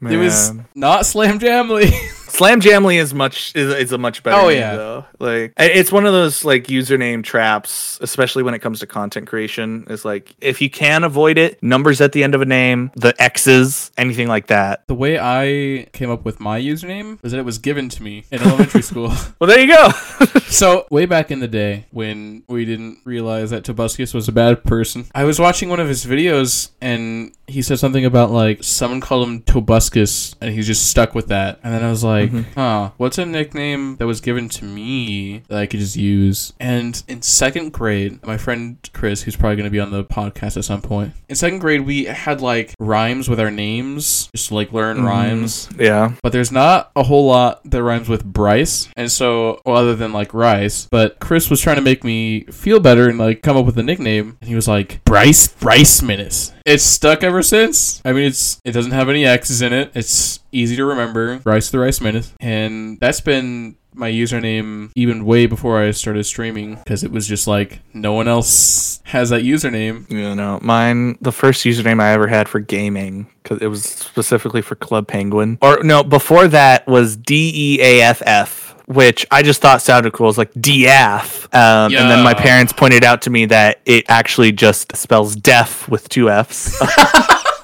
Man. 0.02 0.14
It 0.14 0.18
was 0.18 0.52
not 0.76 1.06
Slam 1.06 1.40
Jamly. 1.40 1.90
Slam 2.30 2.60
Jamly 2.60 2.99
is 2.99 3.14
much 3.14 3.56
is, 3.56 3.73
is 3.73 3.91
a 3.94 3.98
much 3.98 4.22
better 4.23 4.38
Oh, 4.41 4.49
name, 4.49 4.57
yeah. 4.60 4.76
though. 4.76 5.06
Like 5.26 5.54
it's 5.58 5.92
one 5.92 6.06
of 6.06 6.14
those 6.14 6.46
like 6.46 6.66
username 6.68 7.24
traps, 7.24 8.00
especially 8.02 8.44
when 8.44 8.54
it 8.54 8.60
comes 8.60 8.80
to 8.80 8.88
content 8.88 9.28
creation. 9.28 9.86
Is 9.90 10.06
like 10.06 10.36
if 10.40 10.62
you 10.62 10.70
can 10.70 11.04
avoid 11.04 11.38
it, 11.38 11.62
numbers 11.62 12.02
at 12.02 12.12
the 12.12 12.24
end 12.24 12.36
of 12.36 12.42
a 12.42 12.46
name, 12.46 12.92
the 12.96 13.20
X's, 13.22 13.92
anything 13.98 14.28
like 14.28 14.48
that. 14.48 14.88
The 14.88 14.96
way 14.96 15.20
I 15.20 15.88
came 15.92 16.10
up 16.10 16.26
with 16.26 16.40
my 16.40 16.60
username 16.60 17.22
was 17.22 17.32
that 17.32 17.40
it 17.40 17.46
was 17.46 17.58
given 17.58 17.90
to 17.90 18.04
me 18.04 18.26
in 18.32 18.42
elementary 18.42 18.82
school. 18.84 19.12
Well, 19.40 19.48
there 19.48 19.60
you 19.60 19.68
go. 19.68 19.90
So, 20.56 20.88
way 20.90 21.06
back 21.06 21.32
in 21.32 21.42
the 21.42 21.50
day 21.50 21.86
when 21.92 22.44
we 22.48 22.64
didn't 22.64 23.00
realize 23.04 23.50
that 23.50 23.66
Tobuscus 23.66 24.14
was 24.14 24.30
a 24.30 24.32
bad 24.32 24.64
person, 24.64 25.06
I 25.14 25.26
was 25.26 25.38
watching 25.38 25.68
one 25.68 25.82
of 25.82 25.90
his 25.90 26.06
videos 26.06 26.70
and 26.80 27.36
he 27.48 27.62
said 27.62 27.78
something 27.78 28.06
about 28.06 28.32
like 28.32 28.64
someone 28.64 29.02
called 29.02 29.28
him 29.28 29.42
Tobuscus 29.42 30.36
and 30.40 30.54
he's 30.54 30.68
just 30.68 30.90
stuck 30.90 31.14
with 31.14 31.28
that. 31.28 31.60
And 31.62 31.74
then 31.74 31.84
I 31.84 31.90
was 31.90 32.06
like, 32.06 32.32
mm-hmm. 32.32 32.58
huh, 32.58 32.92
what's 32.96 33.18
a 33.18 33.26
nickname 33.26 33.98
that 33.98 34.08
was 34.08 34.22
given 34.22 34.48
to 34.50 34.64
me 34.64 35.15
that 35.48 35.58
I 35.58 35.66
could 35.66 35.80
just 35.80 35.96
use? 35.96 36.54
And 36.60 37.02
in 37.08 37.22
second 37.22 37.74
grade, 37.74 38.26
my 38.26 38.38
friend 38.38 38.78
Chris, 38.94 39.22
who's 39.22 39.36
probably 39.36 39.56
going 39.56 39.66
to 39.66 39.72
be 39.72 39.80
on 39.80 39.92
the 39.92 40.04
podcast 40.04 40.58
at 40.58 40.66
some 40.66 40.82
point, 40.82 41.14
in 41.30 41.36
second 41.36 41.60
grade, 41.60 41.82
we 41.82 42.06
had 42.06 42.42
like 42.42 42.74
rhymes 42.80 43.30
with 43.30 43.40
our 43.40 43.52
names, 43.52 44.30
just 44.36 44.52
like 44.52 44.72
learn 44.74 44.98
mm-hmm. 44.98 45.08
rhymes 45.08 45.70
yeah. 45.78 46.14
but 46.22 46.32
there's 46.32 46.52
not 46.52 46.92
a 46.96 47.04
whole 47.04 47.28
lot 47.28 47.62
that 47.70 47.84
rhymes 47.84 48.10
with 48.10 48.24
Bryce. 48.24 48.88
And 48.96 49.12
so, 49.12 49.62
well, 49.66 49.78
other 49.78 49.96
than 49.96 50.14
like 50.14 50.34
Rice, 50.34 50.88
but 50.90 51.20
Chris 51.20 51.50
was 51.50 51.62
trying 51.62 51.78
to 51.78 51.82
make 51.82 52.04
me 52.04 52.46
feel 52.46 52.80
better 52.80 53.10
and 53.10 53.18
like 53.18 53.42
come 53.42 53.58
up 53.58 53.66
with 53.66 53.78
a 53.78 53.84
nickname. 53.84 54.38
And 54.42 54.48
he 54.48 54.56
was 54.56 54.68
like, 54.68 55.04
Bryce 55.06 55.48
Bryce 55.48 56.02
Minutes. 56.02 56.52
It's 56.66 56.84
stuck 56.84 57.24
ever 57.24 57.44
since. 57.44 58.02
I 58.04 58.12
mean, 58.12 58.24
it's 58.24 58.60
it 58.66 58.72
doesn't 58.72 58.92
have 58.92 59.08
any 59.08 59.26
X's 59.26 59.62
in 59.62 59.72
it. 59.72 59.92
It's 59.94 60.40
easy 60.52 60.76
to 60.78 60.86
remember. 60.86 61.40
Rice 61.46 61.70
the 61.70 61.80
Rice 61.80 62.02
Minute. 62.02 62.32
And 62.40 63.00
that's 63.00 63.22
been 63.22 63.78
my 63.94 64.12
username 64.12 64.92
even 64.96 65.26
way 65.26 65.46
before 65.46 65.82
I 65.82 65.92
started 65.92 66.26
streaming 66.26 66.76
because 66.76 67.04
it 67.04 67.12
was 67.12 67.28
just 67.28 67.48
like 67.48 67.80
no 67.94 68.14
one 68.14 68.28
else 68.28 69.00
has 69.06 69.30
that 69.30 69.44
username. 69.44 70.10
You 70.10 70.34
know, 70.36 70.60
mine, 70.62 71.18
the 71.22 71.32
first 71.32 71.64
username 71.66 72.02
I 72.02 72.12
ever 72.14 72.28
had 72.28 72.50
for 72.50 72.60
gaming, 72.60 73.28
because 73.44 73.62
it 73.62 73.68
was 73.68 73.84
specifically 73.84 74.62
for 74.62 74.76
Club 74.76 75.08
Penguin. 75.08 75.60
Or 75.62 75.84
no, 75.84 76.04
before 76.04 76.48
that 76.48 76.88
was 76.88 77.16
D 77.16 77.52
E 77.54 77.82
A 77.82 78.02
F 78.02 78.24
F, 78.26 78.65
which 78.88 79.26
I 79.32 79.41
just 79.44 79.62
thought 79.62 79.82
sounded 79.82 80.14
cool. 80.14 80.30
It's 80.30 80.38
like 80.38 80.53
DF. 80.53 81.53
Um, 81.56 81.94
And 81.95 82.10
then 82.12 82.24
my 82.24 82.34
parents 82.34 82.74
pointed 82.74 83.03
out 83.03 83.22
to 83.24 83.30
me 83.30 83.45
that 83.48 83.80
it 83.86 84.06
actually 84.10 84.52
just 84.52 84.95
spells 84.95 85.36
deaf 85.36 85.88
with 85.90 86.07
two 86.10 86.30
F's. 86.30 86.80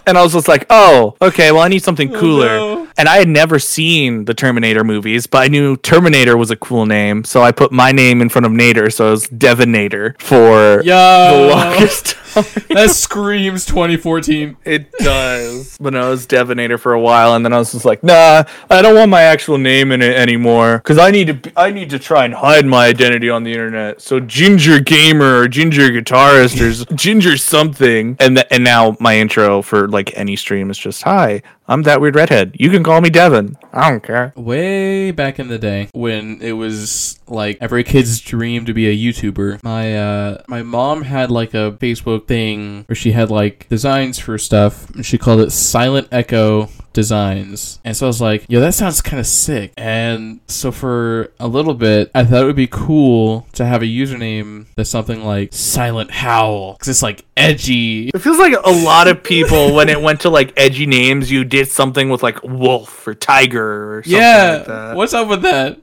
And 0.07 0.18
I 0.18 0.23
was 0.23 0.34
just 0.34 0.48
like, 0.48 0.65
oh, 0.72 1.15
okay, 1.22 1.52
well, 1.52 1.61
I 1.61 1.68
need 1.68 1.84
something 1.84 2.11
cooler. 2.11 2.48
no. 2.57 2.88
And 2.98 3.07
I 3.07 3.18
had 3.18 3.27
never 3.30 3.60
seen 3.60 4.26
the 4.26 4.34
Terminator 4.34 4.84
movies, 4.84 5.27
but 5.27 5.43
I 5.43 5.48
knew 5.48 5.77
Terminator 5.77 6.35
was 6.35 6.49
a 6.49 6.56
cool 6.56 6.88
name. 6.88 7.23
So 7.23 7.43
I 7.43 7.52
put 7.52 7.72
my 7.72 7.91
name 7.91 8.19
in 8.19 8.27
front 8.27 8.48
of 8.48 8.52
Nader. 8.52 8.91
So 8.91 9.07
it 9.10 9.11
was 9.11 9.27
Devonator 9.27 10.19
for 10.19 10.77
the 10.77 10.85
Yo, 10.85 11.49
longest 11.53 12.15
time. 12.15 12.20
that 12.70 12.90
screams 12.91 13.66
2014. 13.66 14.58
It 14.64 14.91
does. 14.99 15.78
but 15.80 15.94
no, 15.94 16.08
it 16.08 16.10
was 16.12 16.28
Devonator 16.28 16.80
for 16.80 16.94
a 16.94 16.99
while, 16.99 17.36
and 17.36 17.44
then 17.44 17.53
I 17.53 17.58
was 17.58 17.72
just 17.72 17.86
like, 17.86 18.03
nah, 18.03 18.44
I 18.70 18.82
don't 18.82 18.95
want 18.95 19.10
my 19.12 19.22
actual 19.24 19.58
name 19.58 19.91
in 19.91 20.02
it 20.02 20.16
anymore. 20.16 20.78
Because 20.78 20.98
I 20.98 21.12
need 21.12 21.28
to 21.28 21.34
be- 21.36 21.52
I 21.58 21.72
need 21.72 21.90
to 21.91 21.99
try 21.99 22.26
and 22.26 22.34
hide 22.34 22.66
my 22.66 22.86
identity 22.88 23.30
on 23.30 23.44
the 23.44 23.52
internet. 23.52 24.02
So 24.02 24.20
Ginger 24.20 24.80
Gamer 24.80 25.40
or 25.40 25.48
Ginger 25.48 25.90
Guitarist 25.90 26.60
or 26.62 26.95
Ginger 26.95 27.38
something. 27.38 28.16
And 28.20 28.38
th- 28.38 28.48
and 28.52 28.64
now 28.64 28.95
my 28.99 29.18
intro 29.18 29.62
for 29.62 29.88
like 29.88 30.12
any 30.18 30.36
stream 30.36 30.70
is 30.70 30.78
just 30.78 31.02
hi, 31.03 31.41
I'm 31.72 31.84
that 31.84 32.02
weird 32.02 32.15
redhead. 32.15 32.57
You 32.60 32.69
can 32.69 32.84
call 32.84 32.99
me 32.99 33.10
Devin. 33.10 33.56
I 33.72 33.89
don't 33.89 34.03
care. 34.03 34.34
way 34.35 35.11
back 35.11 35.39
in 35.39 35.48
the 35.48 35.57
day 35.57 35.88
when 35.93 36.41
it 36.41 36.52
was 36.52 37.18
like 37.27 37.57
every 37.61 37.85
kid's 37.85 38.19
dream 38.19 38.65
to 38.65 38.73
be 38.73 38.88
a 38.88 38.95
YouTuber. 38.95 39.64
My 39.64 39.98
uh 39.98 40.43
my 40.49 40.64
mom 40.64 41.03
had 41.03 41.31
like 41.31 41.53
a 41.53 41.77
Facebook 41.80 42.27
thing 42.27 42.84
where 42.89 42.95
she 42.95 43.14
had 43.14 43.31
like 43.31 43.69
designs 43.69 44.19
for 44.19 44.38
stuff 44.38 44.89
and 44.89 45.06
she 45.06 45.18
called 45.18 45.39
it 45.39 45.52
Silent 45.52 46.10
Echo 46.11 46.68
Designs. 46.91 47.80
And 47.85 47.95
so 47.95 48.06
I 48.06 48.10
was 48.10 48.19
like, 48.19 48.45
yo, 48.49 48.60
that 48.60 48.73
sounds 48.73 49.02
kind 49.02 49.22
of 49.22 49.26
sick. 49.26 49.72
And 49.77 50.41
so 50.48 50.73
for 50.73 51.31
a 51.39 51.48
little 51.48 51.73
bit, 51.73 52.11
I 52.14 52.26
thought 52.26 52.43
it 52.43 52.45
would 52.48 52.56
be 52.57 52.68
cool 52.68 53.48
to 53.53 53.65
have 53.65 53.81
a 53.81 53.85
username 53.85 54.65
that's 54.76 54.89
something 54.89 55.23
like 55.23 55.53
Silent 55.53 56.11
Howl 56.11 56.76
cuz 56.76 56.89
it's 56.89 57.02
like 57.02 57.23
edgy. 57.41 58.09
It 58.09 58.19
feels 58.19 58.38
like 58.38 58.53
a 58.63 58.69
lot 58.72 59.07
of 59.07 59.23
people 59.23 59.73
when 59.76 59.89
it 59.89 60.01
went 60.01 60.22
to 60.22 60.30
like 60.30 60.53
edgy 60.57 60.85
names, 60.85 61.31
you 61.31 61.43
did 61.43 61.68
something 61.68 62.09
with 62.09 62.22
like 62.23 62.41
wolf 62.43 63.07
or 63.07 63.13
tiger 63.13 63.97
or 63.97 64.03
something 64.03 64.19
Yeah. 64.19 64.55
like 64.57 64.65
that. 64.68 64.95
What's 64.95 65.13
up 65.13 65.27
with 65.27 65.41
that? 65.41 65.80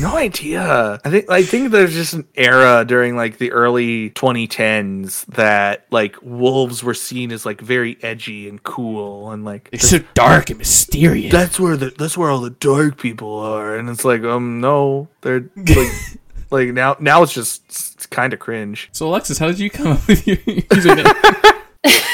No 0.00 0.16
idea. 0.16 1.00
I 1.04 1.10
think 1.10 1.30
I 1.30 1.42
think 1.42 1.70
there's 1.70 1.94
just 1.94 2.14
an 2.14 2.26
era 2.34 2.84
during 2.86 3.16
like 3.16 3.38
the 3.38 3.52
early 3.52 4.10
2010s 4.10 5.26
that 5.26 5.86
like 5.90 6.16
wolves 6.22 6.82
were 6.82 6.94
seen 6.94 7.32
as 7.32 7.46
like 7.46 7.60
very 7.60 7.96
edgy 8.02 8.48
and 8.48 8.62
cool 8.62 9.30
and 9.30 9.44
like 9.44 9.68
It's 9.72 9.88
so 9.88 9.98
dark 10.14 10.50
and 10.50 10.58
mysterious. 10.58 11.32
that's 11.32 11.58
where 11.58 11.76
the 11.76 11.90
that's 11.98 12.16
where 12.16 12.30
all 12.30 12.40
the 12.40 12.50
dark 12.50 12.98
people 12.98 13.38
are 13.38 13.76
and 13.76 13.88
it's 13.88 14.04
like 14.04 14.22
um 14.24 14.60
no 14.60 15.08
they're 15.20 15.48
like 15.56 15.92
like 16.50 16.68
now 16.68 16.96
now 17.00 17.22
it's 17.22 17.32
just 17.34 17.91
kind 18.12 18.32
of 18.32 18.38
cringe. 18.38 18.88
So 18.92 19.08
Alexis, 19.08 19.38
how 19.38 19.46
did 19.48 19.58
you 19.58 19.70
come 19.70 19.88
up 19.88 20.06
with 20.06 20.26
your 20.26 20.36
username? 20.36 21.48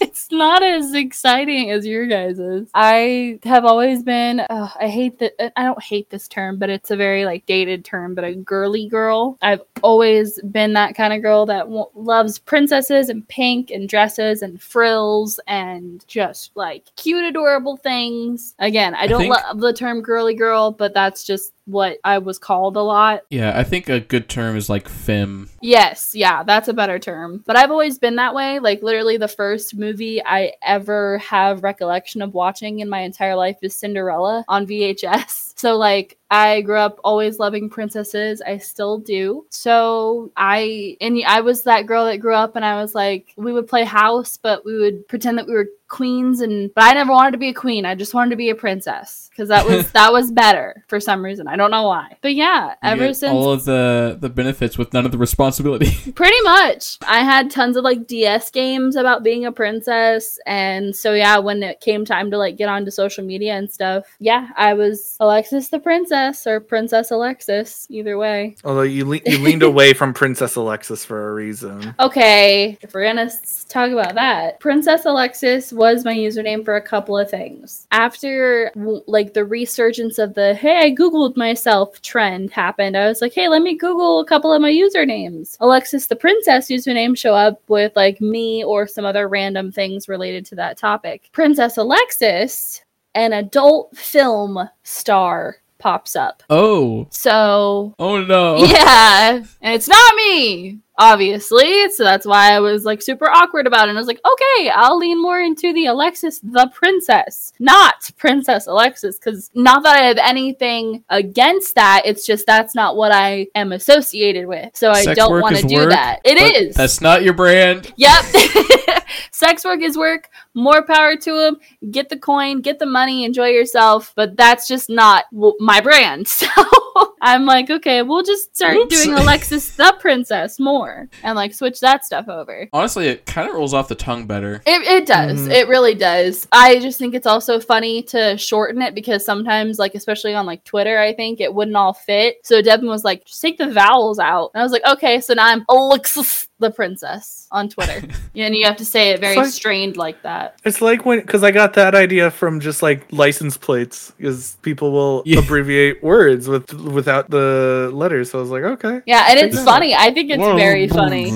It's 0.00 0.30
not 0.30 0.62
as 0.62 0.92
exciting 0.94 1.70
as 1.70 1.86
your 1.86 2.06
guys's. 2.06 2.68
I 2.74 3.38
have 3.44 3.64
always 3.64 4.02
been. 4.02 4.40
Uh, 4.40 4.68
I 4.78 4.88
hate 4.88 5.18
that. 5.18 5.52
I 5.58 5.64
don't 5.64 5.82
hate 5.82 6.10
this 6.10 6.28
term, 6.28 6.58
but 6.58 6.68
it's 6.70 6.90
a 6.90 6.96
very 6.96 7.24
like 7.24 7.46
dated 7.46 7.84
term. 7.84 8.14
But 8.14 8.24
a 8.24 8.34
girly 8.34 8.88
girl. 8.88 9.38
I've 9.42 9.60
always 9.82 10.40
been 10.42 10.72
that 10.74 10.94
kind 10.94 11.12
of 11.12 11.22
girl 11.22 11.46
that 11.46 11.64
w- 11.64 11.88
loves 11.94 12.38
princesses 12.38 13.08
and 13.08 13.26
pink 13.28 13.70
and 13.70 13.88
dresses 13.88 14.42
and 14.42 14.60
frills 14.60 15.38
and 15.46 16.04
just 16.06 16.52
like 16.54 16.84
cute, 16.96 17.24
adorable 17.24 17.76
things. 17.76 18.54
Again, 18.58 18.94
I 18.94 19.06
don't 19.06 19.20
think- 19.20 19.34
love 19.34 19.60
the 19.60 19.72
term 19.72 20.00
girly 20.00 20.34
girl, 20.34 20.70
but 20.70 20.94
that's 20.94 21.24
just 21.24 21.52
what 21.66 21.98
I 22.04 22.18
was 22.18 22.38
called 22.38 22.76
a 22.76 22.82
lot. 22.82 23.22
yeah, 23.30 23.58
I 23.58 23.64
think 23.64 23.88
a 23.88 24.00
good 24.00 24.28
term 24.28 24.56
is 24.56 24.68
like 24.68 24.88
femme. 24.88 25.48
Yes, 25.62 26.12
yeah, 26.14 26.42
that's 26.42 26.68
a 26.68 26.74
better 26.74 26.98
term. 26.98 27.42
But 27.46 27.56
I've 27.56 27.70
always 27.70 27.98
been 27.98 28.16
that 28.16 28.34
way. 28.34 28.58
Like 28.58 28.82
literally 28.82 29.16
the 29.16 29.28
first 29.28 29.74
movie 29.76 30.22
I 30.24 30.52
ever 30.62 31.18
have 31.18 31.62
recollection 31.62 32.22
of 32.22 32.34
watching 32.34 32.80
in 32.80 32.88
my 32.88 33.00
entire 33.00 33.36
life 33.36 33.56
is 33.62 33.74
Cinderella 33.74 34.44
on 34.48 34.66
VHS. 34.66 35.42
So 35.56 35.76
like 35.76 36.18
I 36.30 36.62
grew 36.62 36.78
up 36.78 36.98
always 37.04 37.38
loving 37.38 37.70
princesses. 37.70 38.42
I 38.42 38.58
still 38.58 38.98
do. 38.98 39.46
So 39.50 40.32
I 40.36 40.96
and 41.00 41.18
I 41.26 41.42
was 41.42 41.64
that 41.64 41.86
girl 41.86 42.06
that 42.06 42.18
grew 42.18 42.34
up 42.34 42.56
and 42.56 42.64
I 42.64 42.80
was 42.80 42.94
like 42.94 43.32
we 43.36 43.52
would 43.52 43.68
play 43.68 43.84
house, 43.84 44.36
but 44.36 44.64
we 44.64 44.78
would 44.78 45.06
pretend 45.06 45.38
that 45.38 45.46
we 45.46 45.54
were 45.54 45.68
queens 45.86 46.40
and 46.40 46.72
but 46.74 46.84
I 46.84 46.94
never 46.94 47.12
wanted 47.12 47.32
to 47.32 47.38
be 47.38 47.50
a 47.50 47.54
queen. 47.54 47.84
I 47.84 47.94
just 47.94 48.14
wanted 48.14 48.30
to 48.30 48.36
be 48.36 48.50
a 48.50 48.54
princess 48.54 49.28
because 49.30 49.48
that 49.48 49.66
was 49.66 49.92
that 49.92 50.12
was 50.12 50.32
better 50.32 50.84
for 50.88 50.98
some 50.98 51.24
reason. 51.24 51.46
I 51.46 51.56
don't 51.56 51.70
know 51.70 51.84
why. 51.86 52.16
But 52.20 52.34
yeah, 52.34 52.74
ever 52.82 53.12
since 53.14 53.32
all 53.32 53.52
of 53.52 53.64
the 53.64 54.16
the 54.18 54.28
benefits 54.28 54.78
with 54.78 54.92
none 54.92 55.04
of 55.04 55.12
the 55.12 55.18
responsibility. 55.18 56.12
Pretty 56.12 56.40
much. 56.42 56.98
I 57.06 57.20
had 57.20 57.50
tons 57.50 57.76
of 57.76 57.84
like 57.84 58.06
DS 58.06 58.50
games 58.50 58.96
about 58.96 59.22
being 59.22 59.44
a 59.44 59.52
princess. 59.52 60.38
And 60.46 60.96
so, 60.96 61.12
yeah, 61.12 61.38
when 61.38 61.62
it 61.62 61.80
came 61.80 62.04
time 62.04 62.30
to 62.30 62.38
like 62.38 62.56
get 62.56 62.68
onto 62.68 62.90
social 62.90 63.24
media 63.24 63.54
and 63.54 63.70
stuff, 63.70 64.06
yeah, 64.18 64.48
I 64.56 64.74
was 64.74 65.16
Alexis 65.20 65.68
the 65.68 65.78
princess 65.78 66.13
or 66.46 66.60
Princess 66.60 67.10
Alexis, 67.10 67.86
either 67.90 68.16
way. 68.18 68.56
Although 68.64 68.82
you 68.82 69.04
le- 69.04 69.20
you 69.26 69.38
leaned 69.38 69.62
away 69.72 69.92
from 69.92 70.14
Princess 70.14 70.56
Alexis 70.56 71.04
for 71.04 71.30
a 71.30 71.34
reason. 71.34 71.94
Okay, 72.00 72.78
if 72.82 72.94
we're 72.94 73.04
gonna 73.04 73.30
talk 73.68 73.90
about 73.90 74.14
that, 74.14 74.60
Princess 74.60 75.04
Alexis 75.04 75.72
was 75.72 76.04
my 76.04 76.14
username 76.14 76.64
for 76.64 76.76
a 76.76 76.82
couple 76.82 77.18
of 77.18 77.30
things. 77.30 77.86
After 77.90 78.70
like 79.06 79.34
the 79.34 79.44
resurgence 79.44 80.18
of 80.18 80.34
the 80.34 80.54
"Hey, 80.54 80.78
I 80.78 80.94
googled 80.94 81.36
myself" 81.36 82.00
trend 82.02 82.50
happened, 82.50 82.96
I 82.96 83.08
was 83.08 83.20
like, 83.20 83.34
"Hey, 83.34 83.48
let 83.48 83.62
me 83.62 83.76
Google 83.76 84.20
a 84.20 84.26
couple 84.26 84.52
of 84.52 84.62
my 84.62 84.70
usernames." 84.70 85.56
Alexis 85.60 86.06
the 86.06 86.16
Princess 86.16 86.68
username 86.68 87.16
show 87.16 87.34
up 87.34 87.60
with 87.68 87.92
like 87.96 88.20
me 88.20 88.64
or 88.64 88.86
some 88.86 89.04
other 89.04 89.28
random 89.28 89.72
things 89.72 90.08
related 90.08 90.44
to 90.46 90.54
that 90.56 90.78
topic. 90.78 91.30
Princess 91.32 91.76
Alexis, 91.76 92.82
an 93.14 93.32
adult 93.32 93.96
film 93.96 94.68
star, 94.82 95.56
pops 95.84 96.16
up. 96.16 96.42
oh, 96.48 97.06
So 97.10 97.94
oh 97.98 98.22
no! 98.24 98.56
yeah, 98.56 99.32
and 99.60 99.74
it's 99.74 99.86
not 99.86 100.14
me. 100.16 100.78
Obviously. 100.98 101.90
So 101.90 102.04
that's 102.04 102.26
why 102.26 102.52
I 102.52 102.60
was 102.60 102.84
like 102.84 103.02
super 103.02 103.28
awkward 103.28 103.66
about 103.66 103.86
it. 103.86 103.90
And 103.90 103.98
I 103.98 104.00
was 104.00 104.06
like, 104.06 104.20
okay, 104.24 104.70
I'll 104.70 104.98
lean 104.98 105.20
more 105.20 105.40
into 105.40 105.72
the 105.72 105.86
Alexis 105.86 106.40
the 106.40 106.70
princess, 106.72 107.52
not 107.58 108.10
Princess 108.16 108.66
Alexis, 108.66 109.18
because 109.18 109.50
not 109.54 109.82
that 109.82 109.96
I 109.96 110.02
have 110.02 110.18
anything 110.18 111.04
against 111.10 111.74
that. 111.74 112.02
It's 112.04 112.26
just 112.26 112.46
that's 112.46 112.74
not 112.74 112.96
what 112.96 113.12
I 113.12 113.48
am 113.54 113.72
associated 113.72 114.46
with. 114.46 114.76
So 114.76 114.90
I 114.90 115.04
Sex 115.04 115.16
don't 115.16 115.40
want 115.40 115.56
to 115.56 115.66
do 115.66 115.76
work, 115.76 115.90
that. 115.90 116.20
It 116.24 116.38
is. 116.38 116.76
That's 116.76 117.00
not 117.00 117.22
your 117.22 117.34
brand. 117.34 117.92
Yep. 117.96 118.24
Sex 119.30 119.64
work 119.64 119.80
is 119.82 119.98
work. 119.98 120.30
More 120.54 120.84
power 120.84 121.16
to 121.16 121.32
them. 121.32 121.56
Get 121.90 122.08
the 122.08 122.18
coin, 122.18 122.60
get 122.60 122.78
the 122.78 122.86
money, 122.86 123.24
enjoy 123.24 123.48
yourself. 123.48 124.12
But 124.14 124.36
that's 124.36 124.68
just 124.68 124.88
not 124.88 125.24
w- 125.32 125.56
my 125.60 125.80
brand. 125.80 126.28
So 126.44 126.48
I'm 127.20 127.44
like, 127.46 127.70
okay, 127.70 128.02
we'll 128.02 128.22
just 128.22 128.54
start 128.54 128.76
Oops. 128.76 129.04
doing 129.04 129.16
Alexis 129.16 129.76
the 129.76 129.96
princess 130.00 130.60
more 130.60 131.08
and 131.22 131.36
like 131.36 131.54
switch 131.54 131.80
that 131.80 132.04
stuff 132.04 132.28
over. 132.28 132.68
Honestly, 132.72 133.08
it 133.08 133.26
kind 133.26 133.48
of 133.48 133.54
rolls 133.54 133.74
off 133.74 133.88
the 133.88 133.94
tongue 133.94 134.26
better. 134.26 134.62
It, 134.66 134.82
it 134.82 135.06
does. 135.06 135.48
Mhm. 135.48 135.50
It 135.50 135.68
really 135.68 135.94
does. 135.94 136.46
I 136.52 136.78
just 136.80 136.98
think 136.98 137.14
it's 137.14 137.26
also 137.26 137.60
funny 137.60 138.02
to 138.04 138.36
shorten 138.36 138.82
it 138.82 138.94
because 138.94 139.24
sometimes, 139.24 139.78
like, 139.78 139.94
especially 139.94 140.34
on 140.34 140.46
like 140.46 140.64
Twitter, 140.64 140.98
I 140.98 141.14
think 141.14 141.40
it 141.40 141.52
wouldn't 141.52 141.76
all 141.76 141.92
fit. 141.92 142.38
So 142.44 142.60
Devin 142.62 142.88
was 142.88 143.04
like, 143.04 143.24
just 143.24 143.40
take 143.42 143.58
the 143.58 143.70
vowels 143.70 144.18
out. 144.18 144.50
And 144.54 144.60
I 144.60 144.64
was 144.64 144.72
like, 144.72 144.86
okay, 144.86 145.20
so 145.20 145.34
now 145.34 145.46
I'm 145.46 145.64
Alexis 145.68 146.48
the 146.60 146.70
princess 146.70 147.46
on 147.50 147.68
Twitter. 147.68 148.06
yeah, 148.32 148.46
and 148.46 148.54
you 148.54 148.64
have 148.64 148.76
to 148.76 148.84
say 148.84 149.10
it 149.10 149.20
very 149.20 149.36
like- 149.36 149.48
strained 149.50 149.96
like 149.96 150.22
that. 150.22 150.58
It's 150.64 150.80
like 150.80 151.04
when 151.04 151.20
because 151.20 151.42
I 151.42 151.50
got 151.50 151.74
that 151.74 151.94
idea 151.94 152.30
from 152.30 152.60
just 152.60 152.82
like 152.82 153.04
license 153.12 153.56
plates 153.56 154.12
because 154.16 154.56
people 154.62 154.92
will 154.92 155.22
Yeah. 155.26 155.40
abbreviate 155.40 156.02
words 156.02 156.48
with 156.48 156.72
without 156.72 157.30
the 157.30 157.90
letters. 157.92 158.30
So 158.30 158.38
I 158.38 158.42
was 158.42 158.50
like, 158.50 158.62
okay. 158.62 159.02
Yeah, 159.06 159.26
and 159.28 159.38
it's 159.38 159.62
funny. 159.62 159.94
I 159.94 160.12
think 160.12 160.30
it's 160.30 160.42
very 160.42 160.88
funny. 160.88 161.32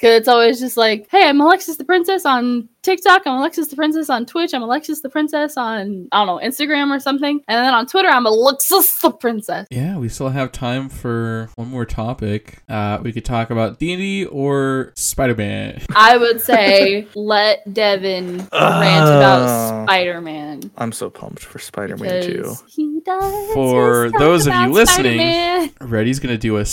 Because 0.00 0.16
it's 0.20 0.28
always 0.28 0.58
just 0.60 0.78
like, 0.78 1.08
hey, 1.10 1.28
I'm 1.28 1.38
Alexis 1.42 1.76
the 1.76 1.84
Princess 1.84 2.24
on 2.24 2.70
TikTok. 2.80 3.26
I'm 3.26 3.36
Alexis 3.36 3.68
the 3.68 3.76
Princess 3.76 4.08
on 4.08 4.24
Twitch. 4.24 4.54
I'm 4.54 4.62
Alexis 4.62 5.02
the 5.02 5.10
Princess 5.10 5.58
on, 5.58 6.08
I 6.10 6.24
don't 6.24 6.26
know, 6.26 6.46
Instagram 6.48 6.88
or 6.90 6.98
something. 6.98 7.42
And 7.46 7.66
then 7.66 7.74
on 7.74 7.84
Twitter, 7.86 8.08
I'm 8.08 8.24
Alexis 8.24 8.98
the 9.00 9.10
Princess. 9.10 9.66
Yeah, 9.70 9.98
we 9.98 10.08
still 10.08 10.30
have 10.30 10.52
time 10.52 10.88
for 10.88 11.50
one 11.56 11.68
more 11.68 11.84
topic. 11.84 12.62
Uh, 12.66 12.98
we 13.02 13.12
could 13.12 13.26
talk 13.26 13.50
about 13.50 13.78
D&D 13.78 14.24
or 14.24 14.94
Spider-Man. 14.96 15.82
I 15.94 16.16
would 16.16 16.40
say 16.40 17.06
let 17.14 17.70
Devin 17.70 18.38
rant 18.38 18.48
Oh. 18.52 19.18
about 19.18 19.84
Spider 19.86 20.22
Man. 20.22 20.70
I'm 20.78 20.92
so 20.92 21.10
pumped 21.10 21.40
for 21.44 21.58
Spider-Man 21.58 22.22
too. 22.22 22.54
He 22.68 23.00
does. 23.04 23.52
For 23.52 24.10
those 24.18 24.46
of 24.46 24.54
you 24.54 24.68
listening- 24.68 25.18
Spider-Man. 25.18 25.70
Reddie's 25.82 26.20
gonna 26.20 26.38
do 26.38 26.56
a 26.56 26.64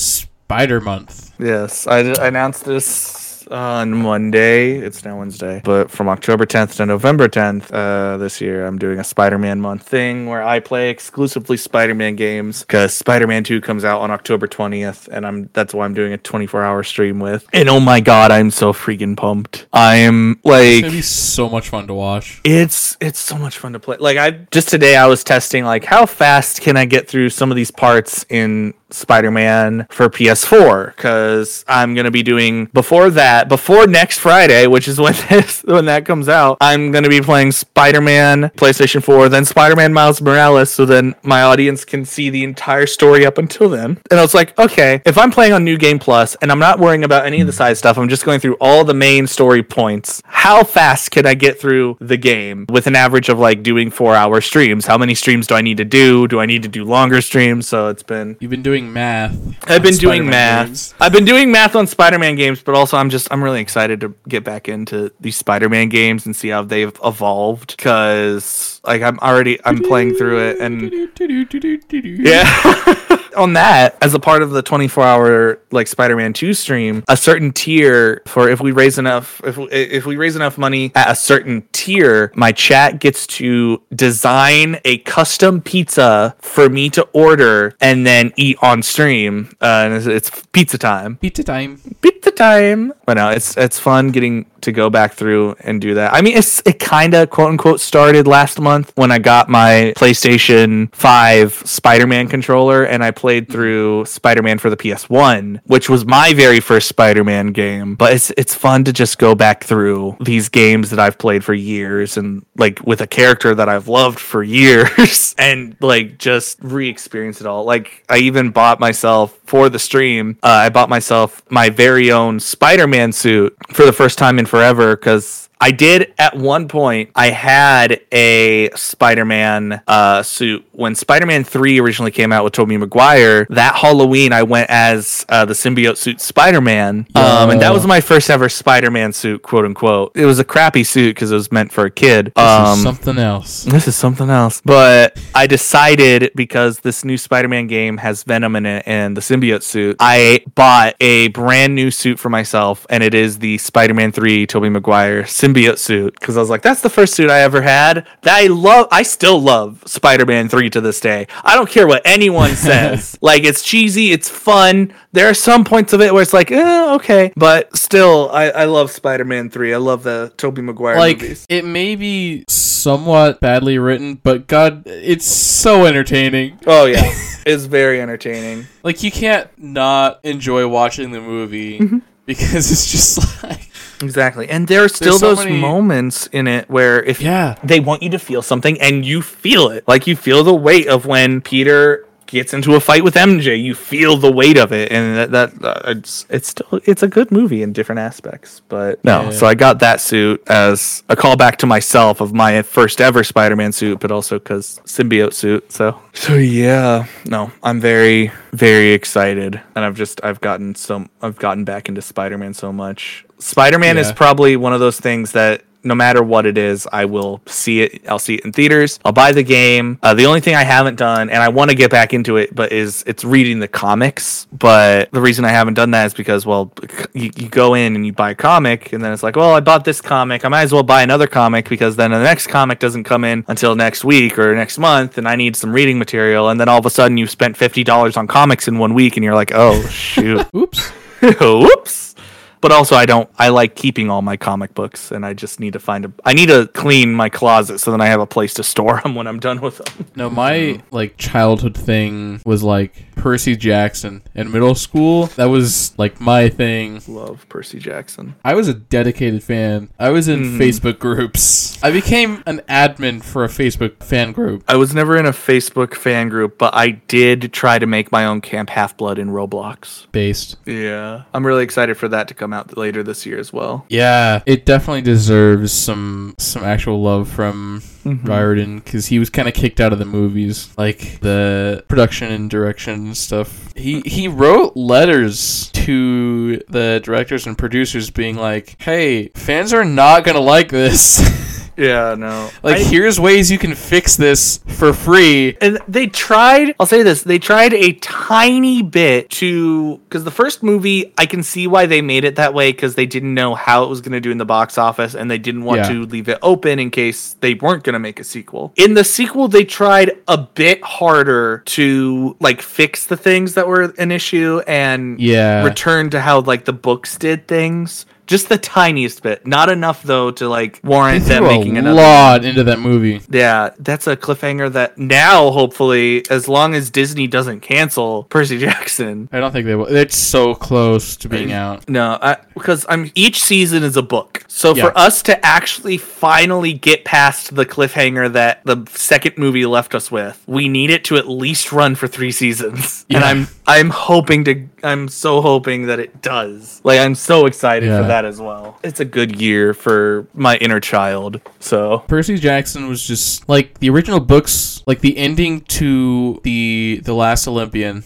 Spider 0.48 0.80
Month. 0.80 1.34
Yes, 1.40 1.88
I, 1.88 1.98
I 2.14 2.28
announced 2.30 2.64
this 2.64 3.46
on 3.52 3.94
Monday. 3.94 4.78
It's 4.78 5.04
now 5.04 5.20
Wednesday, 5.20 5.62
but 5.66 5.92
from 5.92 6.08
October 6.08 6.46
10th 6.46 6.78
to 6.78 6.86
November 6.86 7.28
10th 7.28 7.70
uh, 7.74 8.16
this 8.18 8.40
year, 8.40 8.66
I'm 8.66 8.78
doing 8.78 8.98
a 9.00 9.04
Spider-Man 9.04 9.60
month 9.60 9.84
thing 9.84 10.26
where 10.28 10.42
I 10.42 10.62
play 10.62 10.90
exclusively 10.90 11.58
Spider-Man 11.58 12.16
games 12.16 12.62
because 12.62 12.94
Spider-Man 12.94 13.44
2 13.44 13.60
comes 13.60 13.84
out 13.84 14.00
on 14.00 14.10
October 14.10 14.48
20th, 14.48 15.10
and 15.10 15.26
I'm 15.28 15.50
that's 15.52 15.74
why 15.74 15.84
I'm 15.84 15.94
doing 15.94 16.14
a 16.14 16.18
24-hour 16.18 16.84
stream 16.84 17.20
with. 17.20 17.46
And 17.52 17.68
oh 17.68 17.82
my 17.82 18.00
god, 18.00 18.32
I'm 18.32 18.50
so 18.52 18.72
freaking 18.72 19.18
pumped! 19.18 19.68
I'm 19.74 20.32
It's 20.32 20.46
like. 20.46 20.82
gonna 20.84 20.94
be 20.94 21.02
so 21.02 21.50
much 21.50 21.68
fun 21.68 21.88
to 21.88 21.94
watch. 21.94 22.40
It's 22.46 22.96
it's 23.02 23.20
so 23.20 23.38
much 23.38 23.58
fun 23.58 23.74
to 23.74 23.80
play. 23.80 23.98
Like 24.00 24.18
I 24.18 24.32
just 24.52 24.70
today 24.70 24.96
I 24.96 25.08
was 25.08 25.26
testing 25.26 25.66
like 25.66 25.84
how 25.84 26.06
fast 26.06 26.62
can 26.62 26.78
I 26.78 26.86
get 26.86 27.10
through 27.10 27.32
some 27.32 27.52
of 27.52 27.58
these 27.58 27.72
parts 27.72 28.26
in 28.30 28.74
Spider-Man 28.90 29.88
for 29.90 30.10
PS4 30.10 30.96
cuz 30.96 31.66
I'm 31.68 31.94
going 31.94 32.06
to 32.06 32.12
be 32.12 32.24
doing 32.24 32.66
before 32.74 33.10
that, 33.12 33.50
before 33.50 33.88
next 33.88 34.20
Friday, 34.20 34.68
which 34.68 34.88
is 34.88 35.00
when 35.00 35.14
this 35.30 35.64
when 35.66 35.86
that 35.86 36.06
comes 36.06 36.30
out, 36.30 36.58
I'm 36.62 36.92
going 36.92 37.04
to 37.04 37.10
be 37.10 37.22
playing 37.22 37.52
Spider-Man 37.52 38.52
PlayStation 38.58 39.04
4, 39.04 39.30
then 39.30 39.46
Spider-Man 39.46 39.94
Miles 39.94 40.22
Morales 40.22 40.72
so 40.72 40.86
then 40.86 41.16
my 41.24 41.42
audience 41.42 41.86
can 41.86 42.06
see 42.06 42.30
the 42.30 42.44
entire 42.44 42.86
story 42.86 43.26
up 43.26 43.38
until 43.38 43.70
then. 43.70 44.00
And 44.12 44.20
I 44.20 44.22
was 44.22 44.34
like, 44.34 44.58
okay, 44.60 45.02
if 45.06 45.18
I'm 45.18 45.32
playing 45.32 45.54
on 45.54 45.64
New 45.64 45.78
Game 45.78 46.00
Plus 46.00 46.36
and 46.36 46.52
I'm 46.52 46.60
not 46.60 46.80
worrying 46.80 47.04
about 47.04 47.26
any 47.26 47.42
of 47.42 47.48
the 47.48 47.54
hmm. 47.54 47.58
side 47.58 47.78
stuff, 47.78 47.98
I'm 47.98 48.10
just 48.10 48.26
going 48.26 48.40
through 48.40 48.58
all 48.60 48.84
the 48.84 48.94
main 48.94 49.28
story 49.28 49.64
points. 49.64 50.22
How 50.26 50.64
fast 50.64 51.12
can 51.12 51.26
I 51.26 51.34
get 51.34 51.60
through 51.60 51.98
the 52.00 52.18
game 52.18 52.66
with 52.70 52.88
an 52.88 52.96
average 52.96 53.30
of 53.30 53.40
like 53.40 53.64
doing 53.64 53.92
4-hour 53.92 54.42
streams? 54.42 54.86
How 54.86 54.98
many 54.98 55.16
streams 55.16 55.48
do 55.48 55.56
I 55.56 55.62
need 55.62 55.78
to 55.78 55.86
do? 55.86 56.28
Do 56.28 56.40
I 56.40 56.46
need 56.46 56.64
to 56.64 56.70
do 56.70 56.84
longer 56.84 57.22
streams? 57.22 57.68
So 57.68 57.90
it's 57.90 58.04
been 58.04 58.38
You've 58.40 58.52
been 58.52 58.62
doing 58.62 58.77
math. 58.86 59.34
I've 59.70 59.84
been 59.84 59.96
doing 59.96 60.22
Spider-Man 60.22 60.30
math. 60.30 60.68
games. 60.68 60.94
I've 61.00 61.12
been 61.12 61.26
doing 61.26 61.52
math 61.52 61.76
on 61.76 61.88
Spider-Man 61.88 62.36
games, 62.36 62.62
but 62.62 62.76
also 62.76 62.98
I'm 62.98 63.10
just 63.10 63.28
I'm 63.32 63.44
really 63.44 63.62
excited 63.62 64.00
to 64.02 64.14
get 64.28 64.44
back 64.44 64.70
into 64.70 65.12
these 65.20 65.36
Spider-Man 65.36 65.90
games 65.90 66.26
and 66.26 66.36
see 66.36 66.50
how 66.50 66.64
they've 66.64 66.96
evolved 67.04 67.78
cuz 67.78 68.82
like 68.86 69.02
I'm 69.02 69.20
already 69.20 69.60
I'm 69.66 69.80
playing 69.80 70.16
through 70.16 70.40
it 70.50 70.60
and 70.60 70.92
yeah. 72.26 73.04
On 73.38 73.54
that, 73.54 73.96
as 74.02 74.16
a 74.16 74.20
part 74.20 74.42
of 74.42 74.50
the 74.50 74.64
24-hour 74.64 75.60
like 75.70 75.86
Spider-Man 75.86 76.34
2 76.34 76.56
stream, 76.56 77.04
a 77.08 77.16
certain 77.16 77.52
tier 77.52 78.24
for 78.26 78.50
if 78.50 78.60
we 78.62 78.72
raise 78.72 78.98
enough 78.98 79.40
if 79.44 79.60
if 79.72 80.06
we 80.08 80.16
raise 80.18 80.36
enough 80.36 80.58
money 80.58 80.92
at 80.96 81.12
a 81.12 81.16
certain 81.16 81.68
tier, 81.72 82.32
my 82.36 82.52
chat 82.52 83.00
gets 83.00 83.28
to 83.28 83.82
design 83.94 84.80
a 84.86 84.98
custom 85.00 85.62
pizza 85.62 86.36
for 86.40 86.68
me 86.68 86.90
to 86.90 87.04
order 87.14 87.76
and 87.80 88.08
then 88.08 88.34
eat 88.38 88.58
on 88.68 88.84
stream. 88.84 89.50
Uh, 89.62 89.66
and 89.86 89.94
it's, 89.94 90.06
it's 90.06 90.30
pizza 90.52 90.78
time 90.78 91.18
Pizza 91.18 91.44
time. 91.44 91.80
pizza 92.02 92.32
time. 92.32 92.94
But 93.06 93.16
no, 93.16 93.30
it's 93.30 93.58
it's 93.58 93.80
fun 93.80 94.10
getting 94.12 94.46
to 94.62 94.72
go 94.72 94.90
back 94.90 95.14
through 95.14 95.56
and 95.60 95.82
do 95.82 95.94
that. 95.96 96.14
I 96.14 96.22
mean, 96.22 96.38
it's 96.38 96.62
it 96.66 96.80
kind 96.80 97.14
of 97.14 97.30
quote 97.30 97.50
unquote 97.50 97.80
started 97.80 98.28
last 98.28 98.60
month 98.60 98.92
when 98.96 99.12
I 99.12 99.20
got 99.20 99.50
my 99.50 99.94
PlayStation 99.96 100.94
Five 100.94 101.54
Spider-Man 101.54 102.28
controller 102.28 102.84
and 102.84 103.04
I 103.04 103.12
played 103.12 103.50
through 103.50 104.06
Spider-Man 104.06 104.60
for 104.60 104.70
the 104.70 104.78
PS1, 104.78 105.62
which 105.66 105.90
was 105.90 106.06
my 106.06 106.34
very 106.34 106.60
first 106.60 106.88
Spider-Man 106.90 107.48
game. 107.48 107.96
But 107.96 108.14
it's 108.14 108.32
it's 108.38 108.56
fun 108.56 108.84
to 108.86 108.94
just 108.94 109.18
go 109.18 109.36
back 109.36 109.64
through 109.64 110.18
these 110.22 110.50
games 110.50 110.90
that 110.90 111.00
I've 111.00 111.18
played 111.18 111.44
for 111.44 111.54
years 111.54 112.18
and 112.18 112.46
like 112.58 112.82
with 112.86 113.02
a 113.02 113.08
character 113.08 113.54
that 113.56 113.70
I've 113.70 113.88
loved 113.88 114.20
for 114.20 114.44
years 114.58 115.36
and 115.38 115.76
like 115.80 116.18
just 116.18 116.60
re-experience 116.62 117.42
it 117.42 117.48
all. 117.48 117.64
Like 117.64 118.04
I 118.10 118.18
even 118.20 118.52
bought 118.52 118.80
myself 118.80 119.38
for 119.46 119.70
the 119.70 119.80
stream. 119.80 120.38
Uh, 120.44 120.48
I 120.48 120.70
bought 120.70 120.90
myself 120.90 121.42
my 121.50 121.70
very 121.70 122.12
own 122.12 122.40
Spider-Man 122.40 123.12
suit 123.12 123.56
for 123.72 123.86
the 123.86 123.94
first 123.94 124.18
time 124.18 124.40
in 124.40 124.46
forever 124.48 124.96
because. 124.96 125.47
I 125.60 125.72
did 125.72 126.14
at 126.18 126.36
one 126.38 126.68
point. 126.68 127.10
I 127.16 127.30
had 127.32 128.02
a 128.12 128.70
Spider-Man 128.76 129.82
uh, 129.88 130.24
suit 130.24 130.66
when 130.72 130.96
Spider-Man 130.96 131.44
Three 131.44 131.80
originally 131.80 132.12
came 132.12 132.32
out 132.32 132.44
with 132.44 132.54
Tobey 132.54 132.78
Maguire. 132.78 133.46
That 133.50 133.76
Halloween, 133.76 134.34
I 134.34 134.44
went 134.44 134.70
as 134.70 135.26
uh, 135.30 135.46
the 135.46 135.54
symbiote 135.54 135.98
suit 135.98 136.22
Spider-Man, 136.22 137.08
um, 137.16 137.50
and 137.52 137.62
that 137.62 137.74
was 137.74 137.86
my 137.88 138.02
first 138.02 138.30
ever 138.30 138.50
Spider-Man 138.50 139.14
suit, 139.14 139.42
quote 139.42 139.66
unquote. 139.66 140.12
It 140.16 140.26
was 140.26 140.40
a 140.40 140.44
crappy 140.44 140.84
suit 140.84 141.16
because 141.16 141.32
it 141.32 141.36
was 141.36 141.52
meant 141.52 141.72
for 141.72 141.86
a 141.86 141.92
kid. 141.92 142.28
This 142.36 142.44
Um, 142.44 142.78
is 142.78 142.84
something 142.84 143.18
else. 143.18 143.64
this 143.64 143.88
is 143.88 143.96
something 143.96 144.30
else. 144.30 144.62
But 144.64 145.20
I 145.34 145.48
decided 145.48 146.32
because 146.36 146.80
this 146.82 147.04
new 147.04 147.18
Spider-Man 147.18 147.68
game 147.68 147.98
has 147.98 148.24
Venom 148.24 148.56
in 148.56 148.66
it 148.66 148.84
and 148.86 149.16
the 149.18 149.22
symbiote 149.22 149.64
suit, 149.64 149.96
I 150.00 150.44
bought 150.56 150.96
a 151.00 151.30
brand 151.30 151.76
new 151.76 151.92
suit 151.92 152.20
for 152.20 152.30
myself, 152.30 152.86
and 152.90 153.04
it 153.04 153.14
is 153.14 153.40
the 153.40 153.58
Spider-Man 153.58 154.12
3 154.12 154.46
Tobey 154.48 154.70
Maguire 154.70 155.24
symbiote 155.24 155.47
suit. 155.56 156.14
Because 156.20 156.38
I 156.38 156.40
was 156.40 156.50
like, 156.50 156.62
that's 156.62 156.82
the 156.82 156.90
first 156.90 157.14
suit 157.14 157.30
I 157.30 157.42
ever 157.42 157.62
had. 157.62 158.08
That 158.24 158.36
I 158.38 158.48
love 158.48 158.88
I 158.92 159.04
still 159.04 159.42
love 159.42 159.84
Spider-Man 159.86 160.50
3 160.50 160.70
to 160.72 160.82
this 160.82 161.00
day. 161.00 161.28
I 161.44 161.56
don't 161.56 161.70
care 161.70 161.88
what 161.88 162.02
anyone 162.06 162.52
says. 162.56 163.18
like 163.22 163.44
it's 163.44 163.64
cheesy, 163.64 164.12
it's 164.12 164.30
fun. 164.30 164.94
There 165.12 165.30
are 165.30 165.34
some 165.34 165.64
points 165.64 165.94
of 165.94 166.02
it 166.02 166.14
where 166.14 166.22
it's 166.22 166.34
like, 166.34 166.52
eh, 166.52 166.94
okay. 166.96 167.32
But 167.36 167.76
still, 167.76 168.30
I, 168.32 168.50
I 168.50 168.66
love 168.66 168.92
Spider-Man 168.92 169.50
3. 169.50 169.74
I 169.74 169.78
love 169.78 170.04
the 170.04 170.32
Tobey 170.38 170.62
Maguire 170.62 170.98
Like 170.98 171.22
movies. 171.22 171.46
it 171.50 171.66
may 171.66 171.96
be 171.96 172.46
somewhat 172.48 173.40
badly 173.40 173.80
written, 173.80 174.16
but 174.16 174.48
God, 174.48 174.84
it's 174.86 175.26
so 175.26 175.86
entertaining. 175.86 176.60
Oh 176.68 176.86
yeah. 176.86 177.02
it's 177.46 177.66
very 177.66 178.00
entertaining. 178.02 178.68
Like 178.84 179.04
you 179.04 179.12
can't 179.12 179.50
not 179.58 180.20
enjoy 180.24 180.68
watching 180.68 181.12
the 181.12 181.22
movie 181.22 181.80
Mm-hmm. 181.80 181.98
Because 182.28 182.72
it's 182.72 182.92
just 182.92 183.44
like 183.44 183.68
Exactly. 184.02 184.48
And 184.50 184.68
there 184.68 184.84
are 184.84 184.90
still 184.90 185.18
so 185.18 185.30
those 185.34 185.46
many- 185.46 185.60
moments 185.60 186.28
in 186.28 186.48
it 186.48 186.70
where 186.70 187.02
if 187.02 187.20
yeah. 187.22 187.56
they 187.64 187.80
want 187.80 188.04
you 188.04 188.10
to 188.12 188.20
feel 188.20 188.42
something 188.42 188.80
and 188.80 189.06
you 189.06 189.22
feel 189.22 189.70
it. 189.70 189.88
Like 189.88 190.08
you 190.08 190.16
feel 190.16 190.44
the 190.44 190.54
weight 190.54 190.88
of 190.88 191.06
when 191.06 191.42
Peter 191.42 192.06
gets 192.28 192.54
into 192.54 192.76
a 192.76 192.80
fight 192.80 193.04
with 193.04 193.16
MJ. 193.16 193.62
You 193.62 193.74
feel 193.74 194.18
the 194.18 194.32
weight 194.32 194.58
of 194.58 194.72
it, 194.72 194.92
and 194.92 195.18
that, 195.18 195.32
that 195.32 195.64
uh, 195.66 195.82
it's 195.92 196.26
it's 196.30 196.50
still 196.50 196.80
it's 196.86 197.04
a 197.04 197.08
good 197.08 197.32
movie 197.32 197.64
in 197.64 197.74
different 197.74 198.00
aspects. 198.00 198.62
But 198.70 199.04
no, 199.04 199.24
Yeah. 199.24 199.30
so 199.32 199.48
I 199.48 199.56
got 199.56 199.80
that 199.80 200.02
suit 200.02 200.44
as 200.48 201.04
a 201.10 201.16
callback 201.16 201.56
to 201.58 201.66
myself 201.66 202.22
of 202.22 202.34
my 202.34 202.62
first 202.62 203.02
ever 203.02 203.24
Spider-Man 203.24 203.72
suit, 203.72 204.00
but 204.00 204.12
also 204.12 204.38
because 204.40 204.80
symbiote 204.86 205.34
suit. 205.34 205.72
So 205.72 206.00
so 206.14 206.36
yeah, 206.36 207.06
no, 207.26 207.52
I'm 207.64 207.80
very 207.80 208.32
very 208.54 208.92
excited, 208.94 209.62
and 209.76 209.86
I've 209.86 209.96
just 209.96 210.24
I've 210.24 210.42
gotten 210.42 210.76
some 210.76 211.10
I've 211.22 211.38
gotten 211.38 211.64
back 211.64 211.90
into 211.90 212.02
Spider-Man 212.02 212.54
so 212.54 212.72
much. 212.74 213.26
Spider-Man 213.40 213.98
is 214.00 214.12
probably 214.12 214.56
one 214.58 214.74
of 214.74 214.80
those 214.80 215.00
things 215.00 215.34
that 215.34 215.62
no 215.88 215.96
matter 215.96 216.22
what 216.22 216.46
it 216.46 216.58
is, 216.58 216.88
I 216.92 217.06
will 217.06 217.42
see 217.46 217.82
it. 217.82 218.08
I'll 218.08 218.20
see 218.20 218.36
it 218.36 218.46
in 218.46 218.52
theaters. 218.52 219.00
I'll 219.04 219.12
buy 219.12 219.32
the 219.32 219.44
game. 219.44 219.98
Uh, 220.04 220.14
the 220.14 220.26
only 220.26 220.42
thing 220.42 220.56
I 220.56 220.64
haven't 220.64 220.96
done, 220.96 221.30
and 221.30 221.42
I 221.42 221.50
want 221.50 221.72
to 221.72 221.76
get 221.76 221.90
back 221.90 222.14
into 222.14 222.38
it, 222.38 222.54
but 222.54 222.72
is 222.72 223.04
it's 223.08 223.24
reading 223.24 223.60
the 223.60 223.68
comics. 223.68 224.48
But 224.52 225.12
the 225.12 225.22
reason 225.22 225.46
I 225.46 225.50
haven't 225.50 225.76
done 225.76 225.92
that 225.92 226.08
is 226.08 226.14
because, 226.14 226.46
well, 226.46 226.72
you, 227.14 227.32
you 227.36 227.50
go 227.50 227.74
in 227.74 227.96
and 227.96 228.06
you 228.06 228.14
buy 228.14 228.32
a 228.32 228.36
comic, 228.36 228.94
and 228.94 229.04
then 229.04 229.14
it's 229.14 229.24
like, 229.24 229.36
well, 229.36 229.54
I 229.54 229.60
bought 229.60 229.86
this 229.86 230.02
comic. 230.02 230.46
I 230.46 230.50
might 230.50 230.64
as 230.64 230.74
well 230.74 230.84
buy 230.84 231.02
another 231.02 231.28
comic 231.28 231.70
because 231.70 231.96
then 231.96 232.12
the 232.12 232.22
next 232.22 232.48
comic 232.48 232.80
doesn't 232.80 233.06
come 233.06 233.24
in 233.24 233.46
until 233.48 233.76
next 233.76 234.04
week 234.04 234.38
or 234.38 234.56
next 234.56 234.78
month, 234.78 235.18
and 235.18 235.28
I 235.28 235.36
need 235.36 235.56
some 235.56 235.72
reading 235.72 235.98
material. 235.98 236.50
And 236.50 236.60
then 236.60 236.70
all 236.70 236.80
of 236.80 236.86
a 236.86 236.90
sudden, 236.90 237.18
you've 237.18 237.32
spent 237.32 237.58
fifty 237.58 237.84
dollars 237.84 238.18
on 238.18 238.28
comics 238.28 238.68
in 238.68 238.78
one 238.78 238.94
week, 238.94 239.18
and 239.18 239.24
you're 239.24 239.36
like, 239.36 239.52
oh 239.54 239.82
shoot. 239.88 240.46
Oops. 240.56 240.92
Whoops. 241.22 242.16
But 242.62 242.72
also, 242.72 242.96
I 242.96 243.06
don't. 243.06 243.30
I 243.38 243.50
like 243.50 243.76
keeping 243.76 244.10
all 244.10 244.22
my 244.22 244.36
comic 244.38 244.74
books, 244.74 245.12
and 245.12 245.26
I 245.26 245.34
just 245.34 245.60
need 245.60 245.74
to 245.74 245.80
find 245.80 246.06
a. 246.06 246.12
I 246.26 246.34
need 246.34 246.48
to 246.48 246.68
clean 246.74 247.14
my 247.14 247.30
closet 247.30 247.80
so 247.80 247.92
then 247.92 248.02
I 248.02 248.08
have 248.08 248.20
a 248.20 248.26
place 248.26 248.54
to 248.56 248.64
store 248.64 249.00
them 249.04 249.16
when 249.16 249.28
I'm 249.28 249.40
done 249.40 249.62
with 249.62 249.78
them. 249.78 250.06
No, 250.16 250.30
my 250.30 250.82
like 250.92 251.18
childhood 251.18 251.76
thing 251.78 252.42
was 252.46 252.64
like 252.64 252.94
Percy 253.16 253.56
Jackson 253.56 254.24
in 254.36 254.52
middle 254.52 254.76
school. 254.76 255.28
That 255.38 255.46
was 255.46 255.94
like 256.00 256.20
my 256.20 256.50
thing. 256.50 257.02
Love 257.08 257.48
Percy 257.50 257.80
Jackson. 257.80 258.36
I 258.44 258.54
was 258.56 258.68
a 258.68 258.74
dedicated 258.74 259.44
fan. 259.44 259.90
I 260.00 260.10
was 260.10 260.28
in 260.28 260.44
Mhm. 260.44 260.58
Facebook 260.58 261.00
groups. 261.00 261.78
I 261.84 261.92
became 261.92 262.44
an 262.46 262.62
admin 262.70 263.24
for 263.24 263.44
a 263.44 263.48
Facebook 263.48 264.04
fan 264.04 264.32
group. 264.32 264.64
I 264.68 264.76
was 264.78 264.94
never 264.94 265.16
in 265.18 265.26
a 265.26 265.32
Facebook 265.32 265.94
fan 265.96 266.30
group, 266.30 266.58
but 266.58 266.74
I 266.76 266.92
did 267.08 267.54
try 267.54 267.78
to 267.80 267.86
make 267.86 268.12
my 268.12 268.26
own 268.26 268.42
Camp 268.42 268.70
Half 268.72 268.98
Blood 268.98 269.20
in 269.20 269.30
Roblox. 269.30 270.08
Based. 270.12 270.56
Yeah, 270.66 271.24
I'm 271.34 271.46
really 271.46 271.64
excited 271.64 271.98
for 271.98 272.08
that 272.10 272.28
to 272.30 272.34
come 272.34 272.47
out 272.54 272.78
later 272.78 273.04
this 273.04 273.26
year 273.26 273.40
as 273.40 273.52
well. 273.54 273.86
Yeah, 273.90 274.42
it 274.46 274.66
definitely 274.66 275.02
deserves 275.02 275.72
some 275.72 276.36
some 276.38 276.64
actual 276.64 277.02
love 277.02 277.28
from 277.28 277.82
Mhm. 278.06 278.28
Riordan 278.28 278.80
because 278.80 279.08
he 279.08 279.20
was 279.20 279.30
kind 279.30 279.48
of 279.48 279.54
kicked 279.54 279.82
out 279.82 279.92
of 279.94 280.00
the 280.00 280.06
movies, 280.06 280.70
like 280.78 281.20
the 281.22 281.84
production 281.88 282.32
and 282.32 282.50
direction 282.50 282.94
and 283.08 283.18
stuff. 283.18 283.70
He 283.76 284.02
he 284.06 284.28
wrote 284.28 284.76
letters 284.78 285.70
to 285.74 286.62
the 286.70 287.02
directors 287.04 287.46
and 287.48 287.58
producers, 287.58 288.10
being 288.10 288.36
like, 288.38 288.76
"Hey, 288.80 289.30
fans 289.36 289.74
are 289.74 289.86
not 289.86 290.24
gonna 290.24 290.40
like 290.40 290.70
this. 290.70 291.22
Yeah, 291.78 292.16
no. 292.18 292.50
like, 292.64 292.78
I- 292.78 292.84
here's 292.84 293.20
ways 293.20 293.52
you 293.52 293.58
can 293.60 293.76
fix 293.76 294.16
this 294.18 294.60
for 294.68 294.94
free." 294.94 295.56
and 295.62 295.80
they 295.88 296.08
tried 296.08 296.76
i'll 296.80 296.86
say 296.86 297.04
this 297.04 297.24
they 297.24 297.40
tried 297.40 297.74
a 297.74 297.94
tiny 297.94 298.82
bit 298.82 299.30
to 299.30 299.98
because 300.10 300.24
the 300.24 300.32
first 300.32 300.62
movie 300.64 301.14
i 301.18 301.26
can 301.26 301.42
see 301.44 301.68
why 301.68 301.86
they 301.86 302.02
made 302.02 302.24
it 302.24 302.36
that 302.36 302.54
way 302.54 302.72
because 302.72 302.96
they 302.96 303.06
didn't 303.06 303.34
know 303.34 303.56
how 303.56 303.84
it 303.84 303.90
was 303.90 304.02
going 304.02 304.12
to 304.12 304.20
do 304.20 304.32
in 304.32 304.38
the 304.38 304.46
box 304.46 304.78
office 304.78 305.16
and 305.16 305.30
they 305.32 305.38
didn't 305.38 305.64
want 305.64 305.82
Yeah. 305.82 305.90
to 305.90 306.04
leave 306.06 306.28
it 306.30 306.38
open 306.42 306.80
in 306.80 306.90
case 306.92 307.36
they 307.42 307.54
weren't 307.54 307.84
going 307.84 307.94
to 307.94 308.00
make 308.00 308.20
a 308.20 308.24
sequel 308.24 308.74
in 308.76 308.94
the 308.94 309.04
sequel 309.04 309.48
they 309.48 309.64
tried 309.64 310.12
a 310.28 310.38
bit 310.38 310.84
harder 310.84 311.64
to 311.68 312.36
like 312.40 312.62
fix 312.62 313.06
the 313.06 313.18
things 313.18 313.54
that 313.56 313.68
were 313.68 313.94
an 313.98 314.12
issue 314.12 314.62
and 314.68 315.20
Yeah. 315.20 315.64
return 315.64 316.10
to 316.12 316.22
how 316.22 316.42
like 316.42 316.66
the 316.66 316.74
books 316.74 317.18
did 317.18 317.48
things 317.48 318.06
just 318.28 318.50
the 318.50 318.58
tiniest 318.58 319.24
bit 319.24 319.48
not 319.48 319.70
enough 319.70 320.04
though 320.04 320.30
to 320.32 320.48
like 320.50 320.80
warrant 320.84 321.26
them 321.26 321.44
making 321.44 321.78
a 321.78 321.80
another 321.80 321.96
lot 321.96 322.46
into 322.46 322.64
that 322.66 322.80
movie. 322.80 323.22
yeah, 323.30 323.70
that's 323.80 324.06
a 324.08 324.16
cliffhanger 324.18 324.72
that 324.74 324.98
now, 324.98 325.50
hopefully, 325.52 326.24
as 326.30 326.48
long 326.48 326.76
as 326.76 326.90
Disney 326.90 327.26
doesn't 327.28 327.62
cancel 327.62 328.24
Percy 328.26 328.58
Jackson. 328.68 329.30
I 329.32 329.40
don't 329.40 329.52
think 329.52 329.66
they 329.66 329.76
will. 329.76 329.88
It's 329.88 330.16
so 330.18 330.54
close 330.54 331.16
to 331.18 331.30
being 331.30 331.52
out. 331.52 331.88
No, 331.90 332.18
I, 332.22 332.38
because 332.54 332.86
I'm 332.90 333.12
each 333.16 333.42
season 333.42 333.84
is 333.84 333.96
a 333.98 334.02
book. 334.04 334.44
So 334.48 334.76
Yeah. 334.76 334.86
for 334.90 334.98
us 334.98 335.22
to 335.24 335.46
actually 335.46 335.98
finally 335.98 336.74
get 336.74 337.06
past 337.06 337.56
the 337.56 337.66
cliffhanger 337.66 338.32
that 338.34 338.62
the 338.66 338.86
second 338.92 339.38
movie 339.38 339.66
left 339.66 339.96
us 339.96 340.12
with, 340.12 340.44
we 340.48 340.68
need 340.68 340.90
it 340.90 341.04
to 341.06 341.18
at 341.18 341.28
least 341.30 341.72
run 341.72 341.96
for 341.96 342.08
3 342.08 342.32
seasons. 342.32 343.06
And 343.10 343.24
I'm 343.24 343.48
I'm 343.66 343.90
hoping 343.90 344.44
to 344.46 344.54
I'm 344.88 345.08
so 345.08 345.42
hoping 345.42 345.88
that 345.88 346.00
it 346.00 346.22
does. 346.22 346.82
Like 346.84 347.00
I'm 347.00 347.16
so 347.16 347.46
excited 347.46 347.88
Yeah. 347.88 348.02
for 348.02 348.08
that 348.08 348.26
as 348.26 348.40
well. 348.40 348.80
It's 348.84 349.00
a 349.00 349.06
good 349.06 349.40
year 349.40 349.74
for 349.74 350.28
my 350.34 350.58
inner 350.58 350.80
child. 350.80 351.42
So, 351.60 352.00
Percy 352.08 352.38
Jackson 352.38 352.88
was 352.88 353.06
just 353.06 353.48
like 353.50 353.80
the 353.80 353.90
original 353.90 354.20
books, 354.20 354.82
like 354.88 355.02
the 355.02 355.18
ending 355.18 355.62
to 355.80 356.40
the 356.44 357.02
the 357.04 357.14
Last 357.14 357.48
Olympian 357.48 358.04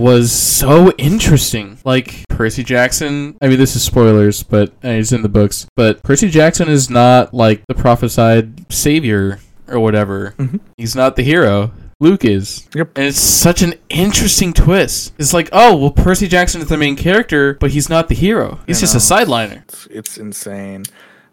was 0.00 0.32
so 0.32 0.92
interesting. 0.92 1.78
Like 1.84 2.24
Percy 2.28 2.62
Jackson, 2.64 3.36
I 3.42 3.48
mean 3.48 3.58
this 3.58 3.76
is 3.76 3.82
spoilers, 3.82 4.42
but 4.42 4.70
uh, 4.84 4.88
it's 4.88 5.12
in 5.12 5.22
the 5.22 5.28
books. 5.28 5.66
But 5.76 6.02
Percy 6.02 6.30
Jackson 6.30 6.68
is 6.68 6.88
not 6.90 7.34
like 7.34 7.62
the 7.68 7.74
prophesied 7.74 8.72
savior 8.72 9.40
or 9.68 9.78
whatever. 9.80 10.34
Mhm. 10.38 10.60
He's 10.76 10.96
not 10.96 11.16
the 11.16 11.22
hero. 11.22 11.72
Luke 12.00 12.24
is. 12.24 12.66
Yep. 12.74 12.96
And 12.96 13.06
it's 13.06 13.20
such 13.20 13.62
an 13.62 13.74
interesting 13.90 14.52
twist. 14.52 15.12
It's 15.18 15.34
like, 15.34 15.50
oh, 15.52 15.76
well, 15.76 15.90
Percy 15.90 16.26
Jackson 16.26 16.62
is 16.62 16.68
the 16.68 16.78
main 16.78 16.96
character, 16.96 17.54
but 17.54 17.70
he's 17.70 17.88
not 17.88 18.08
the 18.08 18.14
hero. 18.14 18.58
He's 18.66 18.78
I 18.78 18.80
just 18.80 18.94
a 18.94 19.14
sideliner. 19.14 19.62
It's, 19.64 19.86
it's 19.86 20.18
insane. 20.18 20.84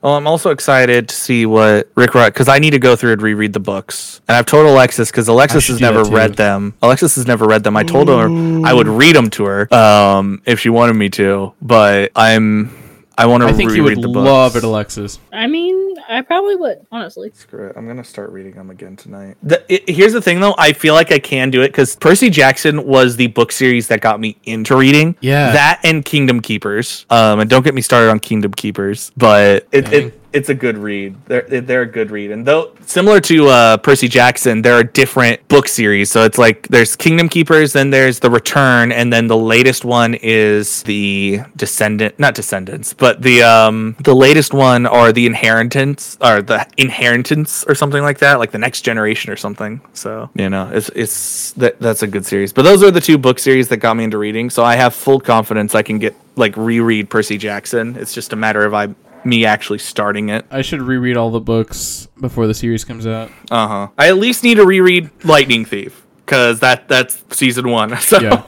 Well, 0.02 0.16
I'm 0.16 0.28
also 0.28 0.52
excited 0.52 1.10
to 1.10 1.16
see 1.16 1.46
what 1.46 1.90
Rick 1.96 2.14
Riordan 2.14 2.32
because 2.32 2.48
I 2.48 2.60
need 2.60 2.72
to 2.72 2.80
go 2.80 2.96
through 2.96 3.14
and 3.14 3.22
reread 3.22 3.54
the 3.54 3.60
books. 3.60 4.22
And 4.28 4.36
I've 4.36 4.46
told 4.46 4.68
Alexis 4.68 5.10
because 5.10 5.28
Alexis 5.28 5.68
has 5.70 5.82
never 5.82 6.04
read 6.04 6.36
them. 6.36 6.76
Alexis 6.84 7.16
has 7.16 7.26
never 7.26 7.48
read 7.48 7.64
them. 7.64 7.76
I 7.76 7.84
told 7.84 8.10
her 8.10 8.30
I 8.66 8.74
would 8.74 8.88
read 8.88 9.16
them 9.16 9.30
to 9.32 9.46
her 9.46 9.74
um, 9.74 10.42
if 10.46 10.60
she 10.60 10.70
wanted 10.70 10.94
me 10.94 11.10
to, 11.10 11.54
but 11.62 12.12
I'm 12.16 12.87
I 13.18 13.26
want 13.26 13.42
to 13.44 13.50
I 13.50 13.54
think 13.54 13.72
you 13.72 13.84
would 13.84 13.98
the 13.98 14.08
books. 14.08 14.26
love 14.26 14.56
it, 14.56 14.64
Alexis. 14.64 15.20
I 15.34 15.48
mean, 15.48 15.96
I 16.08 16.22
probably 16.22 16.56
would, 16.56 16.86
honestly. 16.92 17.32
Screw 17.34 17.68
it. 17.68 17.74
I'm 17.76 17.88
gonna 17.88 18.04
start 18.04 18.30
reading 18.32 18.54
them 18.54 18.70
again 18.70 18.96
tonight. 18.96 19.38
The, 19.42 19.64
it, 19.68 19.90
here's 19.90 20.14
the 20.14 20.22
thing, 20.22 20.40
though. 20.40 20.54
I 20.58 20.74
feel 20.74 20.94
like 20.94 21.12
I 21.12 21.20
can 21.20 21.50
do 21.50 21.62
it 21.64 21.70
because 21.70 21.96
Percy 21.96 22.30
Jackson 22.30 22.86
was 22.86 23.16
the 23.16 23.28
book 23.28 23.52
series 23.52 23.88
that 23.88 24.02
got 24.02 24.20
me 24.20 24.38
into 24.44 24.76
reading. 24.78 25.16
Yeah. 25.20 25.52
that 25.52 25.82
and 25.84 26.06
Kingdom 26.06 26.42
Keepers. 26.42 27.06
Um, 27.10 27.40
and 27.40 27.50
don't 27.50 27.64
get 27.64 27.74
me 27.74 27.82
started 27.82 28.10
on 28.12 28.20
Kingdom 28.20 28.54
Keepers, 28.54 29.12
but 29.18 29.68
it, 29.72 29.92
it 29.92 30.27
it's 30.38 30.50
a 30.50 30.54
good 30.54 30.78
read. 30.78 31.16
They're 31.26 31.42
they're 31.42 31.82
a 31.82 31.88
good 31.88 32.12
read, 32.12 32.30
and 32.30 32.46
though 32.46 32.72
similar 32.86 33.20
to 33.22 33.48
uh, 33.48 33.78
Percy 33.78 34.08
Jackson, 34.08 34.62
there 34.62 34.76
are 34.76 34.84
different 34.84 35.46
book 35.48 35.68
series. 35.68 36.12
So 36.12 36.24
it's 36.24 36.38
like 36.38 36.68
there's 36.68 36.96
Kingdom 36.96 37.28
Keepers, 37.28 37.74
then 37.74 37.90
there's 37.90 38.20
The 38.20 38.30
Return, 38.30 38.92
and 38.92 39.12
then 39.12 39.26
the 39.28 39.38
latest 39.38 39.84
one 39.84 40.14
is 40.14 40.84
the 40.84 41.42
Descendant, 41.56 42.20
not 42.20 42.36
Descendants, 42.36 42.94
but 42.94 43.24
the 43.24 43.42
um 43.42 43.96
the 44.04 44.16
latest 44.16 44.54
one 44.54 44.86
are 44.86 45.12
the 45.12 45.26
Inheritance 45.26 46.18
or 46.22 46.44
the 46.44 46.68
Inheritance 46.78 47.66
or 47.68 47.74
something 47.74 48.04
like 48.04 48.20
that, 48.20 48.38
like 48.38 48.52
the 48.52 48.60
Next 48.60 48.82
Generation 48.82 49.32
or 49.32 49.38
something. 49.38 49.82
So 49.94 50.30
you 50.36 50.50
know, 50.50 50.70
it's 50.72 50.90
it's 50.90 51.52
that 51.54 51.80
that's 51.80 52.04
a 52.04 52.08
good 52.08 52.28
series. 52.28 52.54
But 52.54 52.62
those 52.62 52.84
are 52.84 52.92
the 52.92 53.02
two 53.02 53.18
book 53.18 53.40
series 53.40 53.70
that 53.70 53.78
got 53.78 53.98
me 53.98 54.04
into 54.04 54.20
reading. 54.20 54.52
So 54.52 54.64
I 54.64 54.76
have 54.76 54.94
full 54.94 55.20
confidence 55.20 55.74
I 55.74 55.82
can 55.82 55.98
get 55.98 56.16
like 56.36 56.56
reread 56.56 57.10
Percy 57.10 57.40
Jackson. 57.40 57.96
It's 57.98 58.14
just 58.14 58.32
a 58.34 58.36
matter 58.36 58.64
of 58.64 58.76
I 58.76 58.94
me 59.28 59.46
actually 59.46 59.80
starting 59.80 60.30
it. 60.30 60.46
I 60.50 60.62
should 60.62 60.82
reread 60.82 61.18
all 61.18 61.30
the 61.30 61.40
books 61.40 62.08
before 62.20 62.48
the 62.48 62.54
series 62.54 62.84
comes 62.84 63.06
out. 63.06 63.30
Uh 63.52 63.68
huh. 63.68 63.88
I 63.98 64.08
at 64.08 64.18
least 64.18 64.44
need 64.44 64.56
to 64.56 64.66
reread 64.66 65.10
Lightning 65.26 65.66
Thief 65.66 66.06
because 66.26 66.60
that 66.62 66.88
that's 66.88 67.24
season 67.38 67.70
one. 67.70 67.96
So 68.02 68.20
Yeah. 68.20 68.44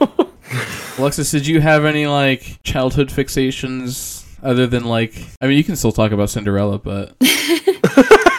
Alexis, 0.98 1.30
did 1.30 1.46
you 1.46 1.60
have 1.60 1.84
any 1.84 2.06
like 2.06 2.60
childhood 2.62 3.08
fixations 3.08 4.24
other 4.42 4.66
than 4.66 4.84
like? 4.84 5.14
I 5.40 5.46
mean, 5.46 5.56
you 5.58 5.64
can 5.64 5.76
still 5.76 5.92
talk 5.92 6.12
about 6.12 6.28
Cinderella, 6.30 6.78
but 6.78 7.14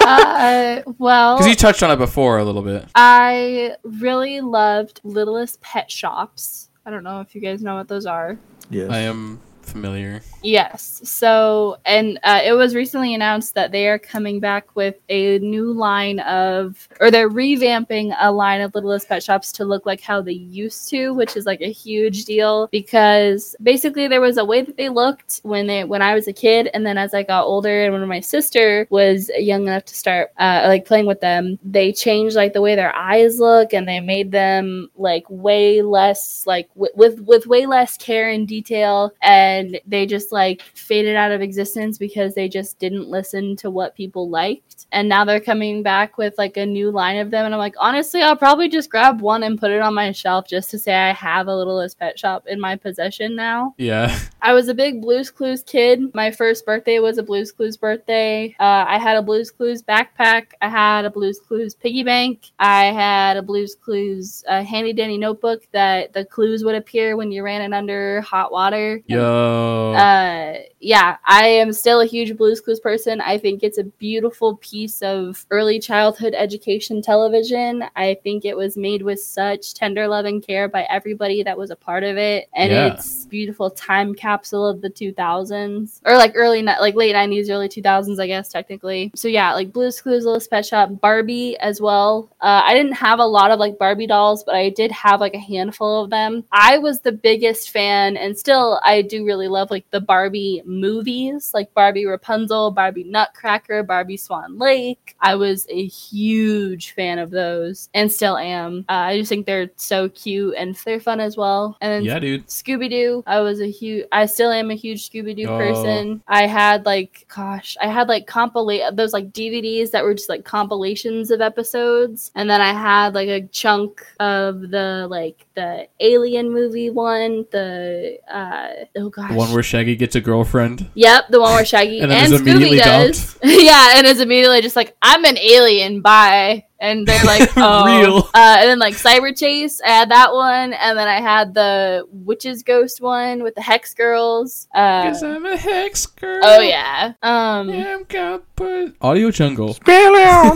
uh, 0.02 0.82
well, 0.98 1.38
because 1.38 1.48
you 1.48 1.56
touched 1.56 1.84
on 1.84 1.92
it 1.92 1.98
before 1.98 2.40
a 2.40 2.44
little 2.44 2.62
bit. 2.62 2.86
I 2.96 3.76
really 3.84 4.42
loved 4.42 5.00
Littlest 5.04 5.62
Pet 5.62 5.90
Shops. 5.90 6.70
I 6.86 6.90
don't 6.92 7.04
know 7.04 7.22
if 7.22 7.34
you 7.36 7.42
guys 7.42 7.62
know 7.62 7.76
what 7.76 7.88
those 7.88 8.06
are. 8.06 8.38
yes. 8.70 8.90
I 8.90 9.00
am 9.00 9.40
familiar. 9.72 10.22
Yes. 10.44 11.02
So, 11.04 11.78
and 11.86 12.20
uh, 12.24 12.42
it 12.44 12.54
was 12.54 12.76
recently 12.76 13.14
announced 13.14 13.54
that 13.56 13.72
they 13.72 13.88
are 13.88 14.00
coming 14.00 14.40
back 14.40 14.76
with 14.76 14.96
a 15.10 15.40
new 15.40 15.72
line 15.72 16.20
of, 16.22 16.90
or 17.00 17.12
they're 17.12 17.30
revamping 17.30 18.16
a 18.20 18.32
line 18.32 18.62
of 18.62 18.74
Littlest 18.74 19.08
Pet 19.08 19.24
Shops 19.24 19.52
to 19.54 19.66
look 19.66 19.86
like 19.86 20.02
how 20.02 20.22
they 20.22 20.34
used 20.34 20.90
to, 20.90 21.14
which 21.14 21.38
is 21.38 21.46
like 21.46 21.62
a 21.62 21.72
huge 21.72 22.26
deal 22.26 22.68
because 22.72 23.56
basically 23.62 24.08
there 24.08 24.22
was 24.22 24.38
a 24.38 24.46
way 24.46 24.62
that 24.62 24.78
they 24.78 24.90
looked 24.90 25.42
when 25.44 25.68
they 25.68 25.84
when 25.84 26.02
I 26.02 26.14
was 26.16 26.28
a 26.28 26.34
kid, 26.34 26.70
and 26.74 26.86
then 26.86 26.98
as 26.98 27.14
I 27.14 27.24
got 27.24 27.46
older 27.46 27.84
and 27.84 27.94
when 27.94 28.08
my 28.08 28.20
sister 28.20 28.88
was 28.90 29.30
young 29.38 29.64
enough 29.64 29.86
to 29.86 29.96
start 29.96 30.32
uh, 30.38 30.64
like 30.66 30.86
playing 30.86 31.06
with 31.06 31.22
them, 31.22 31.60
they 31.64 31.92
changed 31.92 32.36
like 32.36 32.54
the 32.54 32.62
way 32.62 32.76
their 32.76 32.96
eyes 32.96 33.40
look, 33.40 33.74
and 33.74 33.88
they 33.88 34.00
made 34.00 34.32
them 34.32 34.90
like 34.96 35.26
way 35.30 35.82
less 35.82 36.46
like 36.48 36.68
w- 36.74 36.94
with 36.96 37.20
with 37.22 37.46
way 37.46 37.66
less 37.66 37.96
care 37.98 38.30
and 38.30 38.48
detail, 38.48 39.14
and 39.22 39.61
they 39.86 40.06
just 40.06 40.32
like 40.32 40.62
faded 40.62 41.16
out 41.16 41.32
of 41.32 41.42
existence 41.42 41.98
because 41.98 42.36
they 42.36 42.48
just 42.48 42.80
didn't 42.80 43.08
listen 43.10 43.56
to 43.58 43.70
what 43.70 43.96
people 43.96 44.30
liked. 44.30 44.88
And 44.92 45.08
now 45.08 45.26
they're 45.26 45.40
coming 45.40 45.84
back 45.84 46.18
with 46.18 46.38
like 46.38 46.58
a 46.58 46.66
new 46.66 46.92
line 46.92 47.18
of 47.18 47.32
them. 47.32 47.46
And 47.46 47.54
I'm 47.54 47.60
like, 47.60 47.76
honestly, 47.78 48.22
I'll 48.22 48.36
probably 48.36 48.70
just 48.70 48.90
grab 48.90 49.22
one 49.22 49.44
and 49.44 49.60
put 49.60 49.72
it 49.72 49.82
on 49.82 49.94
my 49.94 50.12
shelf 50.12 50.48
just 50.48 50.70
to 50.72 50.80
say 50.80 50.94
I 50.94 51.14
have 51.14 51.48
a 51.48 51.56
Littlest 51.56 52.00
Pet 52.00 52.18
Shop 52.18 52.46
in 52.48 52.60
my 52.60 52.76
possession 52.76 53.36
now. 53.36 53.74
Yeah. 53.78 54.18
I 54.42 54.54
was 54.54 54.68
a 54.68 54.74
big 54.74 55.02
Blues 55.02 55.30
Clues 55.30 55.64
kid. 55.64 56.14
My 56.14 56.32
first 56.32 56.66
birthday 56.66 57.00
was 57.00 57.18
a 57.18 57.24
Blues 57.24 57.52
Clues 57.52 57.78
birthday. 57.78 58.56
Uh, 58.60 58.86
I 58.88 58.98
had 58.98 59.18
a 59.18 59.22
Blues 59.22 59.52
Clues 59.52 59.84
backpack. 59.84 60.48
I 60.62 60.70
had 60.70 61.06
a 61.06 61.10
Blues 61.10 61.40
Clues 61.40 61.76
piggy 61.76 62.04
bank. 62.04 62.52
I 62.60 62.86
had 62.86 63.38
a 63.38 63.42
Blues 63.42 63.76
Clues 63.76 64.44
uh, 64.48 64.64
handy 64.64 64.94
dandy 64.94 65.18
notebook 65.18 65.68
that 65.72 66.14
the 66.14 66.26
clues 66.26 66.64
would 66.64 66.76
appear 66.76 67.16
when 67.16 67.32
you 67.32 67.44
ran 67.44 67.62
it 67.62 67.76
under 67.76 68.22
hot 68.22 68.52
water. 68.52 69.02
Yo. 69.42 69.94
Uh, 69.96 70.71
yeah, 70.82 71.18
I 71.26 71.46
am 71.46 71.72
still 71.74 72.02
a 72.02 72.06
huge 72.06 72.36
Blues 72.36 72.60
Clues 72.60 72.80
person. 72.80 73.22
I 73.22 73.38
think 73.38 73.62
it's 73.62 73.78
a 73.78 73.84
beautiful 73.84 74.58
piece 74.58 75.02
of 75.04 75.46
early 75.52 75.80
childhood 75.80 76.34
education 76.36 77.02
television. 77.04 77.86
I 77.96 78.18
think 78.24 78.46
it 78.46 78.58
was 78.58 78.76
made 78.78 79.04
with 79.04 79.22
such 79.22 79.76
tender 79.76 80.08
love 80.08 80.26
and 80.26 80.42
care 80.46 80.68
by 80.68 80.84
everybody 80.90 81.44
that 81.44 81.58
was 81.58 81.70
a 81.70 81.76
part 81.76 82.04
of 82.04 82.18
it, 82.18 82.48
and 82.56 82.72
Yeah. 82.72 82.94
it's 82.94 83.26
beautiful 83.28 83.70
time 83.70 84.16
capsule 84.16 84.68
of 84.68 84.82
the 84.82 84.90
2000s 84.90 86.02
or 86.06 86.18
like 86.18 86.34
early, 86.36 86.64
like 86.64 86.96
late 86.96 87.16
90s, 87.16 87.50
early 87.50 87.70
2000s, 87.70 88.20
I 88.20 88.28
guess 88.28 88.50
technically. 88.50 89.12
So 89.16 89.28
yeah, 89.28 89.54
like 89.54 89.72
Blues 89.72 90.02
Clues, 90.02 90.26
Little 90.26 90.42
Pet 90.50 90.66
Shop, 90.66 90.90
Barbie 91.00 91.58
as 91.60 91.80
well. 91.80 92.30
Uh, 92.42 92.64
I 92.66 92.74
didn't 92.74 92.94
have 92.94 93.20
a 93.20 93.26
lot 93.26 93.52
of 93.52 93.60
like 93.60 93.78
Barbie 93.78 94.08
dolls, 94.08 94.44
but 94.44 94.56
I 94.56 94.70
did 94.70 94.92
have 94.92 95.20
like 95.22 95.36
a 95.36 95.40
handful 95.40 96.04
of 96.04 96.10
them. 96.10 96.44
I 96.52 96.80
was 96.80 97.02
the 97.02 97.12
biggest 97.12 97.70
fan, 97.70 98.18
and 98.18 98.38
still 98.38 98.80
I 98.84 99.04
do 99.04 99.24
really 99.26 99.48
love 99.48 99.70
like 99.70 99.86
the 99.92 100.02
Barbie 100.02 100.64
movies, 100.72 101.52
like 101.54 101.74
Barbie 101.74 102.06
Rapunzel, 102.06 102.72
Barbie 102.72 103.04
Nutcracker, 103.04 103.84
Barbie 103.84 104.18
Swan 104.18 104.58
Lake. 104.58 105.16
I 105.22 105.36
was 105.36 105.68
a 105.70 105.86
huge 105.88 106.92
fan 106.94 107.20
of 107.20 107.32
those, 107.32 107.90
and 107.94 108.12
still 108.12 108.38
am. 108.38 108.86
Uh, 108.90 108.94
I 109.12 109.18
just 109.18 109.30
think 109.30 109.46
they're 109.46 109.70
so 109.76 110.10
cute 110.10 110.56
and 110.58 110.76
they're 110.86 111.00
fun 111.00 111.20
as 111.20 111.36
well. 111.38 111.78
And 111.82 111.92
then 111.92 112.04
yeah, 112.04 112.20
dude. 112.20 112.48
Scooby 112.48 112.90
Doo. 112.90 113.24
I 113.28 113.40
was 113.42 113.60
a 113.62 113.68
huge. 113.70 114.06
I 114.12 114.26
still 114.26 114.52
am 114.52 114.72
a 114.72 114.76
huge 114.76 115.10
Scooby 115.10 115.36
Doo 115.36 115.48
Oh. 115.48 115.58
person. 115.58 116.22
I 116.28 116.48
had 116.48 116.86
like, 116.86 117.26
gosh, 117.36 117.76
I 117.82 117.88
had 117.88 118.08
like 118.08 118.28
compilate 118.28 118.96
those 118.96 119.14
like 119.14 119.32
DVDs 119.32 119.92
that 119.92 120.04
were 120.04 120.14
just 120.14 120.30
like 120.30 120.46
compilations 120.46 121.32
of 121.32 121.42
episodes, 121.42 122.32
and 122.36 122.50
then 122.50 122.62
I 122.62 122.74
had 122.74 123.14
like 123.16 123.28
a 123.30 123.42
chunk 123.48 124.06
of 124.20 124.62
the 124.72 125.08
like 125.10 125.46
the 125.56 125.88
Alien 126.00 126.52
movie 126.52 126.90
one. 126.90 127.46
The 127.52 128.18
uh 128.32 128.86
oh 128.98 129.10
gosh, 129.10 129.32
The 129.32 129.36
one 129.38 129.52
where 129.54 129.64
Shaggy 129.64 129.96
gets 129.96 130.16
a 130.16 130.22
girlfriend. 130.22 130.61
Yep, 130.96 131.26
the 131.30 131.40
one 131.40 131.54
where 131.54 131.66
Shaggy 131.72 132.00
And 132.00 132.12
and, 132.12 132.34
Scooby 132.34 132.40
immediately 132.40 132.78
does. 132.78 133.38
yeah, 133.44 133.94
and 133.98 134.08
is 134.08 134.20
immediately 134.20 134.62
just 134.62 134.76
like, 134.76 134.96
I'm 135.02 135.26
an 135.26 135.38
alien, 135.38 136.02
bye. 136.02 136.66
And 136.80 137.08
they're 137.08 137.24
like, 137.24 137.50
oh. 137.58 137.86
Real. 137.86 138.18
Uh, 138.34 138.58
and 138.60 138.70
then 138.70 138.80
like 138.80 138.96
Cyber 138.96 139.38
Chase, 139.38 139.82
I 139.86 139.90
had 139.90 140.10
that 140.12 140.34
one, 140.34 140.74
and 140.74 140.98
then 140.98 141.08
I 141.08 141.22
had 141.22 141.54
the 141.54 142.06
Witches 142.12 142.64
Ghost 142.64 143.02
one 143.02 143.44
with 143.44 143.56
the 143.56 143.62
Hex 143.62 143.94
Girls. 143.94 144.68
Uh, 144.74 145.04
Cause 145.04 145.22
I'm 145.24 145.46
a 145.46 145.58
hex 145.58 146.06
girl. 146.08 146.42
oh 146.44 146.60
yeah, 146.60 147.14
um, 147.22 147.70
I'm 147.70 148.04
got 148.06 148.44
put 148.56 148.96
audio 149.02 149.30
jungle. 149.30 149.78
yeah, 149.88 150.52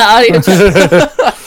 audio. 0.00 1.40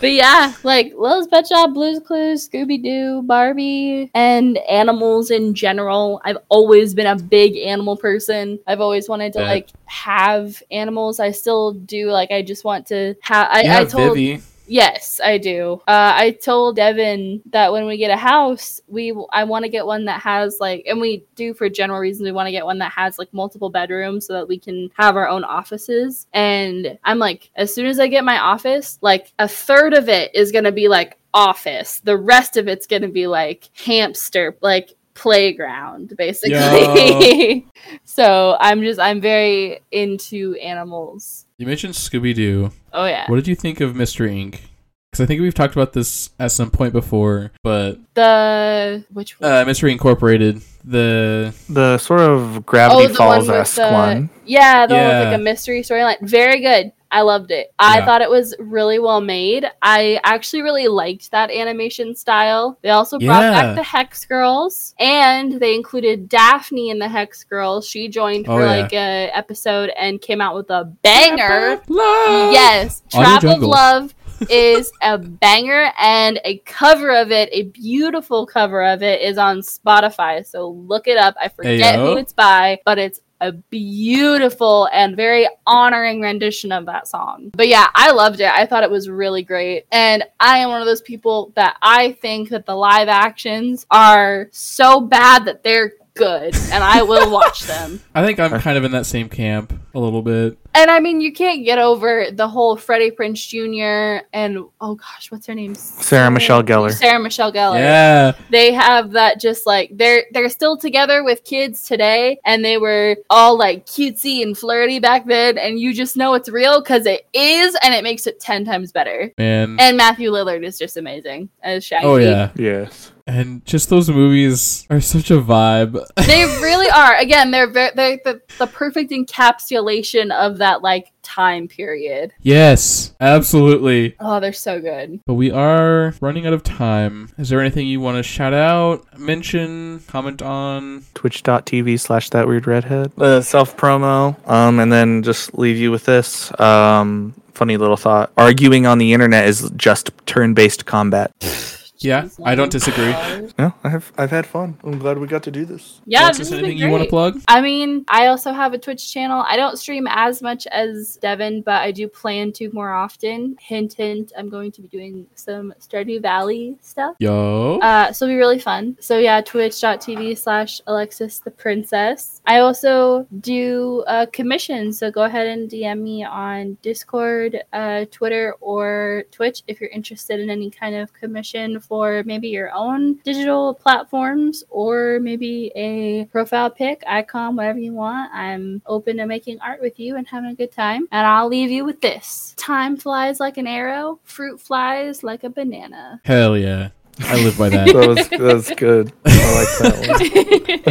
But 0.00 0.12
yeah, 0.12 0.54
like 0.62 0.92
Littlest 0.96 1.30
Pet 1.30 1.46
Shop, 1.46 1.72
Blue's 1.72 2.00
Clues, 2.00 2.48
Scooby 2.48 2.82
Doo, 2.82 3.22
Barbie, 3.22 4.10
and 4.14 4.58
animals 4.58 5.30
in 5.30 5.54
general. 5.54 6.20
I've 6.24 6.38
always 6.48 6.94
been 6.94 7.06
a 7.06 7.16
big 7.16 7.56
animal 7.56 7.96
person. 7.96 8.58
I've 8.66 8.80
always 8.80 9.08
wanted 9.08 9.32
to 9.34 9.38
Bet. 9.38 9.48
like 9.48 9.68
have 9.86 10.62
animals. 10.70 11.18
I 11.18 11.30
still 11.30 11.72
do. 11.72 12.10
Like 12.10 12.30
I 12.30 12.42
just 12.42 12.64
want 12.64 12.86
to 12.88 13.14
have. 13.20 13.48
I, 13.50 13.80
I 13.80 13.84
told 13.86 14.14
Vivi. 14.14 14.42
Yes, 14.66 15.20
I 15.22 15.38
do. 15.38 15.80
Uh, 15.86 16.12
I 16.16 16.30
told 16.32 16.76
Devin 16.76 17.42
that 17.50 17.72
when 17.72 17.86
we 17.86 17.96
get 17.96 18.10
a 18.10 18.16
house, 18.16 18.80
we 18.88 19.14
I 19.32 19.44
want 19.44 19.64
to 19.64 19.70
get 19.70 19.86
one 19.86 20.06
that 20.06 20.22
has 20.22 20.58
like, 20.60 20.84
and 20.86 21.00
we 21.00 21.24
do 21.34 21.54
for 21.54 21.68
general 21.68 22.00
reasons. 22.00 22.24
We 22.26 22.32
want 22.32 22.48
to 22.48 22.52
get 22.52 22.64
one 22.64 22.78
that 22.78 22.92
has 22.92 23.18
like 23.18 23.32
multiple 23.32 23.70
bedrooms 23.70 24.26
so 24.26 24.34
that 24.34 24.48
we 24.48 24.58
can 24.58 24.90
have 24.96 25.16
our 25.16 25.28
own 25.28 25.44
offices. 25.44 26.26
And 26.32 26.98
I'm 27.04 27.18
like, 27.18 27.50
as 27.54 27.74
soon 27.74 27.86
as 27.86 28.00
I 28.00 28.08
get 28.08 28.24
my 28.24 28.38
office, 28.38 28.98
like 29.00 29.32
a 29.38 29.48
third 29.48 29.94
of 29.94 30.08
it 30.08 30.34
is 30.34 30.52
gonna 30.52 30.72
be 30.72 30.88
like 30.88 31.18
office. 31.32 32.00
The 32.00 32.16
rest 32.16 32.56
of 32.56 32.68
it's 32.68 32.86
gonna 32.86 33.08
be 33.08 33.26
like 33.26 33.70
hamster, 33.74 34.56
like 34.60 34.94
playground 35.14 36.14
basically. 36.16 37.66
so 38.04 38.56
I'm 38.60 38.82
just 38.82 39.00
I'm 39.00 39.20
very 39.20 39.80
into 39.90 40.54
animals. 40.56 41.45
You 41.58 41.66
mentioned 41.66 41.94
Scooby 41.94 42.34
Doo. 42.34 42.70
Oh 42.92 43.06
yeah. 43.06 43.24
What 43.28 43.36
did 43.36 43.48
you 43.48 43.54
think 43.54 43.80
of 43.80 43.94
Mr. 43.94 44.28
Ink? 44.30 44.62
Because 45.10 45.24
I 45.24 45.26
think 45.26 45.40
we've 45.40 45.54
talked 45.54 45.74
about 45.74 45.94
this 45.94 46.30
at 46.38 46.52
some 46.52 46.70
point 46.70 46.92
before, 46.92 47.52
but 47.62 47.98
The 48.14 49.04
which 49.12 49.40
one? 49.40 49.50
uh, 49.50 49.64
Mystery 49.64 49.92
Incorporated, 49.92 50.60
the 50.84 51.54
the 51.70 51.96
sort 51.96 52.20
of 52.20 52.66
Gravity 52.66 53.06
Oh, 53.10 53.14
Falls 53.14 53.46
with 53.48 53.56
esque 53.56 53.76
the- 53.76 53.88
one. 53.90 54.28
Yeah, 54.44 54.86
the 54.86 54.94
one 54.94 55.04
with 55.06 55.24
like 55.28 55.34
a 55.36 55.42
mystery 55.42 55.80
storyline. 55.82 56.20
Very 56.20 56.60
good. 56.60 56.92
I 57.10 57.22
loved 57.22 57.50
it. 57.50 57.72
I 57.78 57.98
Yeah. 57.98 58.04
thought 58.04 58.20
it 58.22 58.30
was 58.30 58.54
really 58.58 58.98
well 58.98 59.20
made. 59.20 59.70
I 59.80 60.20
actually 60.24 60.62
really 60.62 60.88
liked 60.88 61.30
that 61.30 61.50
animation 61.50 62.14
style. 62.14 62.78
They 62.82 62.90
also 62.90 63.18
brought 63.18 63.42
Yeah. 63.42 63.50
back 63.50 63.76
the 63.76 63.82
Hex 63.82 64.24
Girls 64.24 64.94
and 64.98 65.52
they 65.52 65.74
included 65.74 66.28
Daphne 66.28 66.90
in 66.90 66.98
the 66.98 67.08
Hex 67.08 67.44
Girls. 67.44 67.86
She 67.88 68.08
joined 68.08 68.46
Oh, 68.48 68.56
for 68.56 68.62
yeah. 68.62 68.66
like 68.82 68.92
a 68.92 69.30
episode 69.34 69.90
and 69.96 70.20
came 70.20 70.40
out 70.40 70.54
with 70.54 70.70
a 70.70 70.84
banger. 71.02 71.80
Love. 71.88 72.52
Yes, 72.52 73.02
Trap 73.10 73.44
of 73.44 73.62
Love 73.62 74.14
is 74.50 74.92
a 75.00 75.16
banger, 75.16 75.90
and 75.98 76.38
a 76.44 76.58
cover 76.66 77.10
of 77.10 77.30
it, 77.32 77.48
a 77.52 77.62
beautiful 77.62 78.44
cover 78.44 78.82
of 78.84 79.02
it, 79.02 79.22
is 79.22 79.38
on 79.38 79.60
Spotify. 79.60 80.44
So 80.46 80.68
look 80.68 81.08
it 81.08 81.16
up. 81.16 81.34
I 81.40 81.48
forget 81.48 81.94
Ayo. 81.94 82.06
who 82.12 82.16
it's 82.18 82.34
by, 82.34 82.78
but 82.84 82.98
it's 82.98 83.20
a 83.40 83.52
beautiful 83.52 84.88
and 84.92 85.16
very 85.16 85.48
honoring 85.66 86.20
rendition 86.20 86.72
of 86.72 86.86
that 86.86 87.08
song. 87.08 87.50
But 87.54 87.68
yeah, 87.68 87.86
I 87.94 88.12
loved 88.12 88.40
it. 88.40 88.50
I 88.50 88.66
thought 88.66 88.82
it 88.82 88.90
was 88.90 89.08
really 89.08 89.42
great. 89.42 89.86
And 89.92 90.24
I 90.40 90.58
am 90.58 90.70
one 90.70 90.80
of 90.80 90.86
those 90.86 91.02
people 91.02 91.52
that 91.56 91.76
I 91.82 92.12
think 92.12 92.50
that 92.50 92.66
the 92.66 92.74
live 92.74 93.08
actions 93.08 93.86
are 93.90 94.48
so 94.52 95.00
bad 95.00 95.44
that 95.46 95.62
they're 95.62 95.92
good 96.14 96.54
and 96.72 96.82
I 96.82 97.02
will 97.02 97.30
watch 97.32 97.62
them. 97.62 98.00
I 98.14 98.24
think 98.24 98.40
I'm 98.40 98.58
kind 98.60 98.76
of 98.76 98.84
in 98.84 98.92
that 98.92 99.06
same 99.06 99.28
camp 99.28 99.78
a 99.94 100.00
little 100.00 100.22
bit. 100.22 100.58
And 100.76 100.90
I 100.90 101.00
mean, 101.00 101.22
you 101.22 101.32
can't 101.32 101.64
get 101.64 101.78
over 101.78 102.26
the 102.30 102.46
whole 102.46 102.76
Freddie 102.76 103.10
Prinze 103.10 103.48
Jr. 103.48 104.26
and 104.34 104.58
oh 104.80 104.94
gosh, 104.94 105.30
what's 105.30 105.46
her 105.46 105.54
name? 105.54 105.74
Sarah 105.74 106.30
Michelle 106.30 106.62
Gellar. 106.62 106.92
Sarah 106.92 107.18
Michelle 107.18 107.50
Gellar. 107.50 107.78
Yeah. 107.78 108.32
They 108.50 108.72
have 108.72 109.12
that 109.12 109.40
just 109.40 109.66
like 109.66 109.90
they're 109.96 110.24
they're 110.32 110.50
still 110.50 110.76
together 110.76 111.24
with 111.24 111.44
kids 111.44 111.80
today, 111.82 112.38
and 112.44 112.62
they 112.62 112.76
were 112.76 113.16
all 113.30 113.56
like 113.56 113.86
cutesy 113.86 114.42
and 114.42 114.56
flirty 114.56 114.98
back 114.98 115.24
then, 115.24 115.56
and 115.56 115.80
you 115.80 115.94
just 115.94 116.14
know 116.14 116.34
it's 116.34 116.50
real 116.50 116.82
because 116.82 117.06
it 117.06 117.26
is, 117.32 117.74
and 117.82 117.94
it 117.94 118.04
makes 118.04 118.26
it 118.26 118.38
ten 118.38 118.64
times 118.66 118.92
better. 118.92 119.32
Man. 119.38 119.78
And 119.80 119.96
Matthew 119.96 120.30
Lillard 120.30 120.62
is 120.62 120.76
just 120.76 120.98
amazing 120.98 121.48
as 121.62 121.86
Shaggy. 121.86 122.06
oh 122.06 122.16
yeah. 122.16 122.50
Yes. 122.54 123.12
And 123.26 123.64
just 123.64 123.90
those 123.90 124.08
movies 124.08 124.86
are 124.88 125.00
such 125.00 125.30
a 125.30 125.40
vibe. 125.40 126.04
they 126.26 126.44
really 126.62 126.88
are. 126.88 127.16
Again, 127.16 127.50
they're 127.50 127.68
very 127.68 127.90
they're 127.94 128.20
the, 128.24 128.40
the 128.58 128.66
perfect 128.66 129.10
encapsulation 129.10 130.30
of 130.32 130.58
that 130.58 130.82
like 130.82 131.12
time 131.22 131.66
period. 131.66 132.32
yes, 132.40 133.12
absolutely. 133.20 134.14
Oh, 134.20 134.38
they're 134.38 134.52
so 134.52 134.80
good. 134.80 135.20
But 135.26 135.34
we 135.34 135.50
are 135.50 136.14
running 136.20 136.46
out 136.46 136.52
of 136.52 136.62
time. 136.62 137.30
Is 137.36 137.48
there 137.48 137.60
anything 137.60 137.88
you 137.88 138.00
want 138.00 138.16
to 138.16 138.22
shout 138.22 138.54
out, 138.54 139.18
mention, 139.18 140.00
comment 140.06 140.40
on? 140.40 141.04
Twitch.tv 141.14 141.98
slash 141.98 142.30
that 142.30 142.46
weird 142.46 142.68
redhead. 142.68 143.12
Uh, 143.18 143.40
Self 143.40 143.76
promo. 143.76 144.36
Um, 144.48 144.78
and 144.78 144.92
then 144.92 145.24
just 145.24 145.58
leave 145.58 145.76
you 145.78 145.90
with 145.90 146.04
this. 146.04 146.58
Um, 146.60 147.34
funny 147.54 147.76
little 147.76 147.96
thought. 147.96 148.30
Arguing 148.36 148.86
on 148.86 148.98
the 148.98 149.12
internet 149.12 149.48
is 149.48 149.68
just 149.76 150.10
turn 150.26 150.54
based 150.54 150.86
combat. 150.86 151.32
Yeah, 151.98 152.28
I 152.44 152.54
don't 152.54 152.70
disagree. 152.70 153.12
No, 153.58 153.72
I 153.82 153.88
have 153.88 154.12
I've 154.18 154.30
had 154.30 154.46
fun. 154.46 154.78
I'm 154.84 154.98
glad 154.98 155.18
we 155.18 155.26
got 155.26 155.42
to 155.44 155.50
do 155.50 155.64
this. 155.64 156.00
Yeah, 156.04 156.24
Alexis, 156.24 156.38
this 156.38 156.48
has 156.50 156.58
anything 156.58 156.78
been 156.78 156.86
you 156.86 156.92
want 156.92 157.04
to 157.04 157.08
plug? 157.08 157.40
I 157.48 157.60
mean, 157.60 158.04
I 158.08 158.26
also 158.26 158.52
have 158.52 158.74
a 158.74 158.78
Twitch 158.78 159.12
channel. 159.12 159.44
I 159.46 159.56
don't 159.56 159.78
stream 159.78 160.06
as 160.10 160.42
much 160.42 160.66
as 160.68 161.18
Devin, 161.20 161.62
but 161.62 161.82
I 161.82 161.90
do 161.92 162.08
plan 162.08 162.52
to 162.52 162.70
more 162.72 162.92
often. 162.92 163.56
Hint, 163.60 163.94
hint. 163.94 164.32
I'm 164.36 164.48
going 164.48 164.72
to 164.72 164.82
be 164.82 164.88
doing 164.88 165.26
some 165.34 165.72
Stardew 165.80 166.20
Valley 166.22 166.76
stuff. 166.82 167.16
Yo. 167.18 167.78
Uh, 167.78 168.12
so 168.12 168.24
it'll 168.24 168.34
be 168.34 168.38
really 168.38 168.58
fun. 168.58 168.96
So 169.00 169.18
yeah, 169.18 169.40
twitch.tv 169.40 170.38
slash 170.38 170.80
Alexis 170.86 171.40
the 171.40 171.50
Princess. 171.50 172.35
I 172.46 172.60
also 172.60 173.26
do 173.40 174.04
uh, 174.06 174.26
commissions, 174.32 174.98
so 174.98 175.10
go 175.10 175.24
ahead 175.24 175.46
and 175.46 175.68
DM 175.68 176.00
me 176.00 176.24
on 176.24 176.78
Discord, 176.80 177.60
uh, 177.72 178.04
Twitter, 178.10 178.54
or 178.60 179.24
Twitch 179.32 179.62
if 179.66 179.80
you're 179.80 179.90
interested 179.90 180.38
in 180.38 180.48
any 180.48 180.70
kind 180.70 180.94
of 180.94 181.12
commission 181.12 181.80
for 181.80 182.22
maybe 182.24 182.48
your 182.48 182.72
own 182.72 183.14
digital 183.24 183.74
platforms 183.74 184.62
or 184.70 185.18
maybe 185.20 185.72
a 185.74 186.26
profile 186.26 186.70
pic, 186.70 187.02
icon, 187.06 187.56
whatever 187.56 187.80
you 187.80 187.92
want. 187.92 188.32
I'm 188.32 188.80
open 188.86 189.16
to 189.16 189.26
making 189.26 189.60
art 189.60 189.80
with 189.80 189.98
you 189.98 190.16
and 190.16 190.26
having 190.26 190.50
a 190.50 190.54
good 190.54 190.72
time. 190.72 191.08
And 191.10 191.26
I'll 191.26 191.48
leave 191.48 191.70
you 191.70 191.84
with 191.84 192.00
this: 192.00 192.54
Time 192.56 192.96
flies 192.96 193.40
like 193.40 193.56
an 193.56 193.66
arrow, 193.66 194.20
fruit 194.22 194.60
flies 194.60 195.24
like 195.24 195.42
a 195.42 195.50
banana. 195.50 196.20
Hell 196.24 196.56
yeah. 196.56 196.90
I 197.20 197.42
live 197.42 197.58
by 197.58 197.70
that. 197.70 197.86
That 197.96 198.08
was 198.08 198.28
that 198.28 198.40
was 198.40 198.70
good. 198.76 199.12
I 199.24 199.54
like 199.54 199.94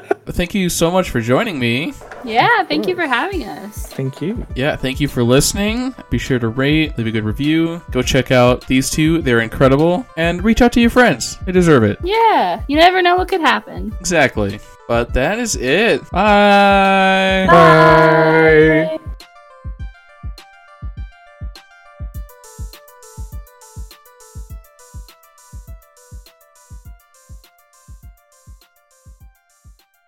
one. 0.00 0.08
Thank 0.32 0.54
you 0.54 0.68
so 0.68 0.90
much 0.90 1.10
for 1.10 1.20
joining 1.20 1.58
me. 1.58 1.94
Yeah, 2.24 2.62
thank 2.64 2.86
you 2.86 2.94
for 2.94 3.06
having 3.06 3.44
us. 3.44 3.86
Thank 3.86 4.20
you. 4.20 4.46
Yeah, 4.54 4.76
thank 4.76 5.00
you 5.00 5.08
for 5.08 5.22
listening. 5.22 5.94
Be 6.10 6.18
sure 6.18 6.38
to 6.38 6.48
rate, 6.48 6.96
leave 6.98 7.06
a 7.06 7.10
good 7.10 7.24
review. 7.24 7.80
Go 7.90 8.02
check 8.02 8.30
out 8.30 8.66
these 8.66 8.90
two, 8.90 9.22
they're 9.22 9.40
incredible. 9.40 10.06
And 10.16 10.42
reach 10.44 10.60
out 10.62 10.72
to 10.72 10.80
your 10.80 10.90
friends, 10.90 11.38
they 11.46 11.52
deserve 11.52 11.84
it. 11.84 11.98
Yeah, 12.02 12.62
you 12.68 12.76
never 12.76 13.02
know 13.02 13.16
what 13.16 13.28
could 13.28 13.40
happen. 13.40 13.94
Exactly. 14.00 14.60
But 14.86 15.12
that 15.14 15.38
is 15.38 15.56
it. 15.56 16.02
Bye. 16.10 17.46
Bye. 17.48 18.98